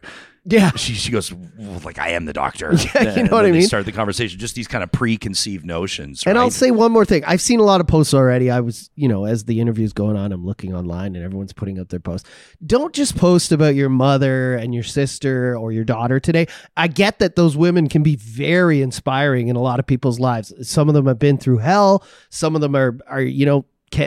Yeah, 0.50 0.72
she 0.78 0.94
she 0.94 1.12
goes, 1.12 1.34
well, 1.34 1.82
"Like 1.84 2.00
I 2.00 2.12
am 2.12 2.24
the 2.24 2.32
doctor." 2.32 2.72
Yeah, 2.96 3.02
you 3.04 3.10
And 3.10 3.30
know 3.30 3.36
what 3.36 3.46
I 3.46 3.52
mean? 3.52 3.64
start 3.64 3.86
the 3.86 3.92
conversation, 3.92 4.40
just 4.40 4.56
these 4.56 4.68
kind 4.68 4.82
of 4.82 4.92
preconceived 4.94 5.66
notions. 5.66 6.24
And 6.26 6.38
I'll 6.38 6.50
say 6.52 6.72
one 6.72 6.94
more 6.94 7.04
thing. 7.04 7.26
I've 7.26 7.42
seen 7.42 7.60
a 7.60 7.64
lot 7.64 7.82
of 7.82 7.88
posts 7.88 8.14
already. 8.14 8.50
I 8.50 8.62
was, 8.62 8.90
you 8.96 9.10
know, 9.10 9.26
as 9.26 9.44
the 9.44 9.60
interview's 9.60 9.92
going 9.92 10.16
on, 10.16 10.32
I'm 10.32 10.46
looking 10.46 10.74
online 10.74 11.16
and 11.18 11.26
everyone's 11.26 11.52
putting 11.52 11.80
up 11.80 11.90
their 11.90 12.00
posts. 12.00 12.30
Don't 12.66 12.94
just 12.96 13.18
post 13.18 13.52
about 13.52 13.76
your 13.76 13.90
mother 13.90 14.56
and 14.56 14.74
your 14.74 14.84
sister 14.84 15.58
or 15.58 15.74
your 15.74 15.84
daughter 15.84 16.20
today. 16.20 16.48
I 16.78 16.88
get 16.88 17.20
that 17.20 17.36
those 17.36 17.58
women 17.58 17.90
can 17.90 18.02
be 18.02 18.16
very 18.16 18.82
inspiring 18.82 19.50
in 19.50 19.58
a 19.58 19.62
lot 19.62 19.80
of 19.80 19.86
people's 19.86 20.20
lives. 20.20 20.54
Some 20.68 20.88
of 20.88 20.96
them 20.96 21.08
have 21.08 21.20
been 21.20 21.38
through 21.38 21.58
hell. 21.58 22.06
Some 22.30 22.56
of 22.56 22.62
them 22.62 22.74
are, 22.74 22.98
are 23.08 23.22
you 23.22 23.46
know, 23.46 23.66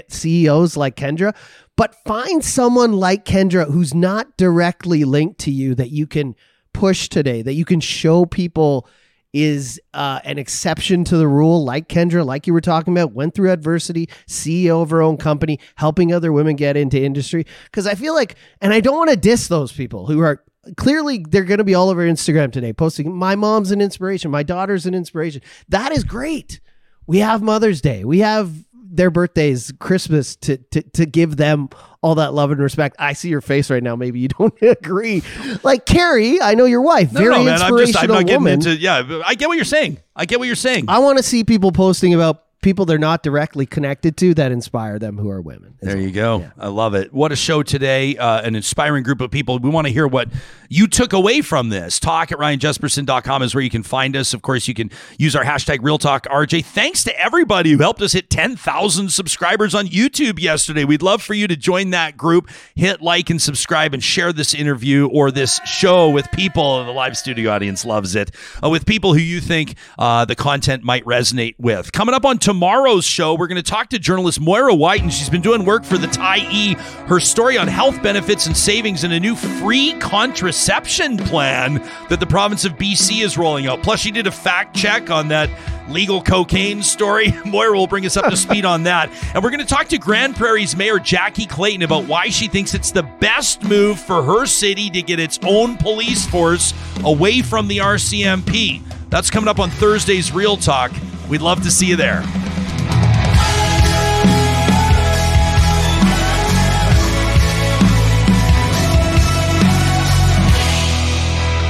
CEOs 0.09 0.77
like 0.77 0.97
Kendra. 0.97 1.35
But 1.81 1.94
find 2.05 2.44
someone 2.44 2.93
like 2.93 3.24
Kendra 3.24 3.65
who's 3.65 3.94
not 3.94 4.36
directly 4.36 5.05
linked 5.05 5.40
to 5.40 5.51
you 5.51 5.74
that 5.77 5.90
you 5.90 6.07
can 6.07 6.36
push 6.74 7.09
today, 7.09 7.40
that 7.40 7.55
you 7.55 7.65
can 7.65 7.81
show 7.81 8.27
people 8.27 8.86
is 9.32 9.81
uh, 9.94 10.20
an 10.24 10.36
exception 10.36 11.05
to 11.05 11.16
the 11.16 11.27
rule, 11.27 11.65
like 11.65 11.89
Kendra, 11.89 12.23
like 12.23 12.47
you 12.47 12.52
were 12.52 12.61
talking 12.61 12.93
about, 12.93 13.15
went 13.15 13.35
through 13.35 13.51
adversity, 13.51 14.11
CEO 14.28 14.82
of 14.82 14.90
her 14.90 15.01
own 15.01 15.16
company, 15.16 15.59
helping 15.77 16.12
other 16.12 16.35
women 16.35 16.55
get 16.55 16.77
into 16.77 17.02
industry. 17.02 17.47
Because 17.65 17.86
I 17.86 17.94
feel 17.94 18.12
like, 18.12 18.35
and 18.61 18.74
I 18.74 18.81
don't 18.81 18.98
want 18.98 19.09
to 19.09 19.16
diss 19.16 19.48
those 19.48 19.73
people 19.73 20.07
who 20.07 20.20
are 20.20 20.44
clearly 20.77 21.24
they're 21.27 21.44
going 21.44 21.59
to 21.59 21.65
be 21.65 21.74
all 21.74 21.89
over 21.89 22.07
Instagram 22.07 22.52
today, 22.52 22.74
posting, 22.74 23.16
my 23.16 23.36
mom's 23.36 23.70
an 23.70 23.81
inspiration, 23.81 24.31
my 24.31 24.43
daughter's 24.43 24.85
an 24.85 24.93
inspiration. 24.93 25.40
That 25.70 25.93
is 25.93 26.05
great. 26.05 26.61
We 27.07 27.20
have 27.20 27.40
Mother's 27.40 27.81
Day, 27.81 28.05
we 28.05 28.19
have 28.19 28.52
their 28.91 29.11
birthdays, 29.11 29.73
Christmas 29.79 30.37
to, 30.37 30.57
to 30.57 30.83
to 30.83 31.07
give 31.07 31.37
them 31.37 31.69
all 32.03 32.17
that 32.17 32.35
love 32.35 32.51
and 32.51 32.61
respect. 32.61 32.97
I 32.99 33.12
see 33.12 33.29
your 33.29 33.41
face 33.41 33.71
right 33.71 33.83
now. 33.83 33.95
Maybe 33.97 34.21
you 34.21 34.29
don't 34.39 34.61
agree. 34.62 35.23
Like 35.62 35.87
Carrie, 35.87 36.41
I 36.43 36.55
know 36.55 36.65
your 36.65 36.83
wife, 36.83 37.12
No, 37.12 37.21
very 37.21 37.35
no, 37.37 37.45
man. 37.45 37.62
I'm 37.62 37.79
just 37.79 37.97
I'm 37.97 38.09
not 38.09 38.27
getting 38.27 38.43
woman. 38.43 38.55
into 38.55 38.77
yeah. 38.77 39.23
I 39.25 39.35
get 39.35 39.49
what 39.49 39.57
you're 39.57 39.65
saying. 39.65 39.99
I 40.17 40.27
get 40.27 40.39
what 40.39 40.47
you're 40.47 40.57
saying. 40.57 40.87
I 40.89 40.99
want 40.99 41.19
to 41.19 41.23
see 41.23 41.45
people 41.45 41.73
posting 41.73 42.15
about 42.15 42.45
people 42.62 42.85
they're 42.85 42.99
not 42.99 43.23
directly 43.23 43.65
connected 43.65 44.17
to 44.19 44.35
that 44.35 44.53
inspire 44.53 44.99
them 44.99 45.17
who 45.17 45.31
are 45.31 45.41
women. 45.41 45.77
There 45.81 45.97
you 45.97 46.11
go. 46.11 46.51
I 46.59 46.69
love 46.69 46.95
it. 46.95 47.12
What 47.12 47.33
a 47.33 47.37
show 47.37 47.62
today. 47.62 48.17
Uh, 48.17 48.43
an 48.43 48.55
inspiring 48.55 49.03
group 49.03 49.21
of 49.21 49.31
people. 49.31 49.59
We 49.59 49.71
want 49.71 49.87
to 49.87 49.93
hear 49.93 50.07
what 50.07 50.29
you 50.71 50.87
took 50.87 51.13
away 51.13 51.43
from 51.43 51.69
this. 51.69 51.99
Talk 51.99 52.31
at 52.31 52.39
ryanjesperson.com 52.39 53.43
is 53.43 53.55
where 53.57 53.63
you 53.63 53.71
can 53.71 53.83
find 53.83 54.15
us. 54.15 54.33
Of 54.33 54.41
course, 54.41 54.69
you 54.69 54.75
can 54.75 54.89
use 55.19 55.35
our 55.35 55.45
hashtag 55.45 55.81
Real 55.83 55.99
Talk 55.99 56.27
RJ. 56.27 56.65
Thanks 56.65 57.03
to 57.05 57.21
everybody 57.21 57.73
who 57.73 57.79
helped 57.79 58.01
us 58.01 58.13
hit 58.13 58.31
10,000 58.31 59.11
subscribers 59.11 59.75
on 59.75 59.89
YouTube 59.89 60.39
yesterday. 60.39 60.85
We'd 60.85 61.03
love 61.03 61.23
for 61.23 61.35
you 61.35 61.49
to 61.49 61.57
join 61.57 61.91
that 61.91 62.17
group. 62.17 62.49
Hit 62.77 63.03
like 63.03 63.31
and 63.31 63.43
subscribe 63.43 63.93
and 63.95 64.03
share 64.03 64.33
this 64.33 64.55
interview 64.55 65.09
or 65.09 65.33
this 65.33 65.61
show 65.67 66.09
with 66.09 66.31
people. 66.31 66.85
The 66.85 66.93
live 66.93 67.17
studio 67.17 67.51
audience 67.51 67.85
loves 67.85 68.15
it. 68.15 68.31
Uh, 68.63 68.71
with 68.71 68.87
people 68.87 69.13
who 69.13 69.21
you 69.21 69.41
think 69.41 69.75
uh, 69.99 70.25
the 70.25 70.37
content 70.37 70.85
might 70.85 71.05
resonate 71.05 71.57
with. 71.59 71.91
Coming 71.91 72.15
up 72.15 72.25
on 72.25 72.39
tomorrow's 72.39 73.05
show, 73.05 73.35
we're 73.35 73.49
going 73.49 73.57
to 73.57 73.69
talk 73.69 73.89
to 73.89 73.99
journalist 73.99 74.41
Moira 74.41 74.73
Wyton, 74.73 75.03
and 75.03 75.13
she's 75.13 75.29
been 75.29 75.43
doing 75.43 75.65
work 75.65 75.85
for 75.85 75.99
the 75.99 76.07
Tyee. 76.07 76.79
Her 77.09 77.19
story 77.19 77.59
on 77.59 77.67
health 77.67 78.01
benefits 78.05 78.47
and 78.47 78.57
savings 78.57 79.03
and 79.03 79.13
a 79.13 79.19
new 79.19 79.35
free 79.35 79.95
contraceptive 79.95 80.60
contraception 80.61 81.16
plan 81.16 81.82
that 82.11 82.20
the 82.20 82.27
province 82.27 82.66
of 82.66 82.73
BC 82.74 83.24
is 83.24 83.39
rolling 83.39 83.66
out. 83.66 83.82
Plus, 83.82 83.99
she 83.99 84.11
did 84.11 84.27
a 84.27 84.31
fact 84.31 84.77
check 84.77 85.11
on 85.11 85.28
that 85.28 85.49
legal 85.89 86.20
cocaine 86.23 86.82
story. 86.82 87.32
Moira 87.47 87.73
will 87.73 87.87
bring 87.87 88.05
us 88.05 88.19
up 88.19 88.28
to 88.28 88.37
speed 88.37 88.66
on 88.66 88.82
that. 88.82 89.11
And 89.35 89.43
we're 89.43 89.49
going 89.49 89.61
to 89.61 89.66
talk 89.66 89.89
to 89.89 89.97
Grande 89.97 90.37
Prairie's 90.37 90.77
Mayor 90.77 90.99
Jackie 90.99 91.47
Clayton 91.47 91.82
about 91.82 92.05
why 92.05 92.28
she 92.28 92.47
thinks 92.47 92.74
it's 92.74 92.91
the 92.91 93.05
best 93.20 93.62
move 93.62 93.99
for 93.99 94.23
her 94.23 94.45
city 94.45 94.91
to 94.91 95.01
get 95.01 95.19
its 95.19 95.39
own 95.45 95.78
police 95.78 96.27
force 96.27 96.74
away 97.05 97.41
from 97.41 97.66
the 97.66 97.78
RCMP. 97.78 98.82
That's 99.09 99.31
coming 99.31 99.49
up 99.49 99.59
on 99.59 99.70
Thursday's 99.70 100.31
Real 100.31 100.59
Talk. 100.59 100.93
We'd 101.31 101.41
love 101.41 101.62
to 101.62 101.70
see 101.70 101.87
you 101.87 101.97
there. 101.97 102.23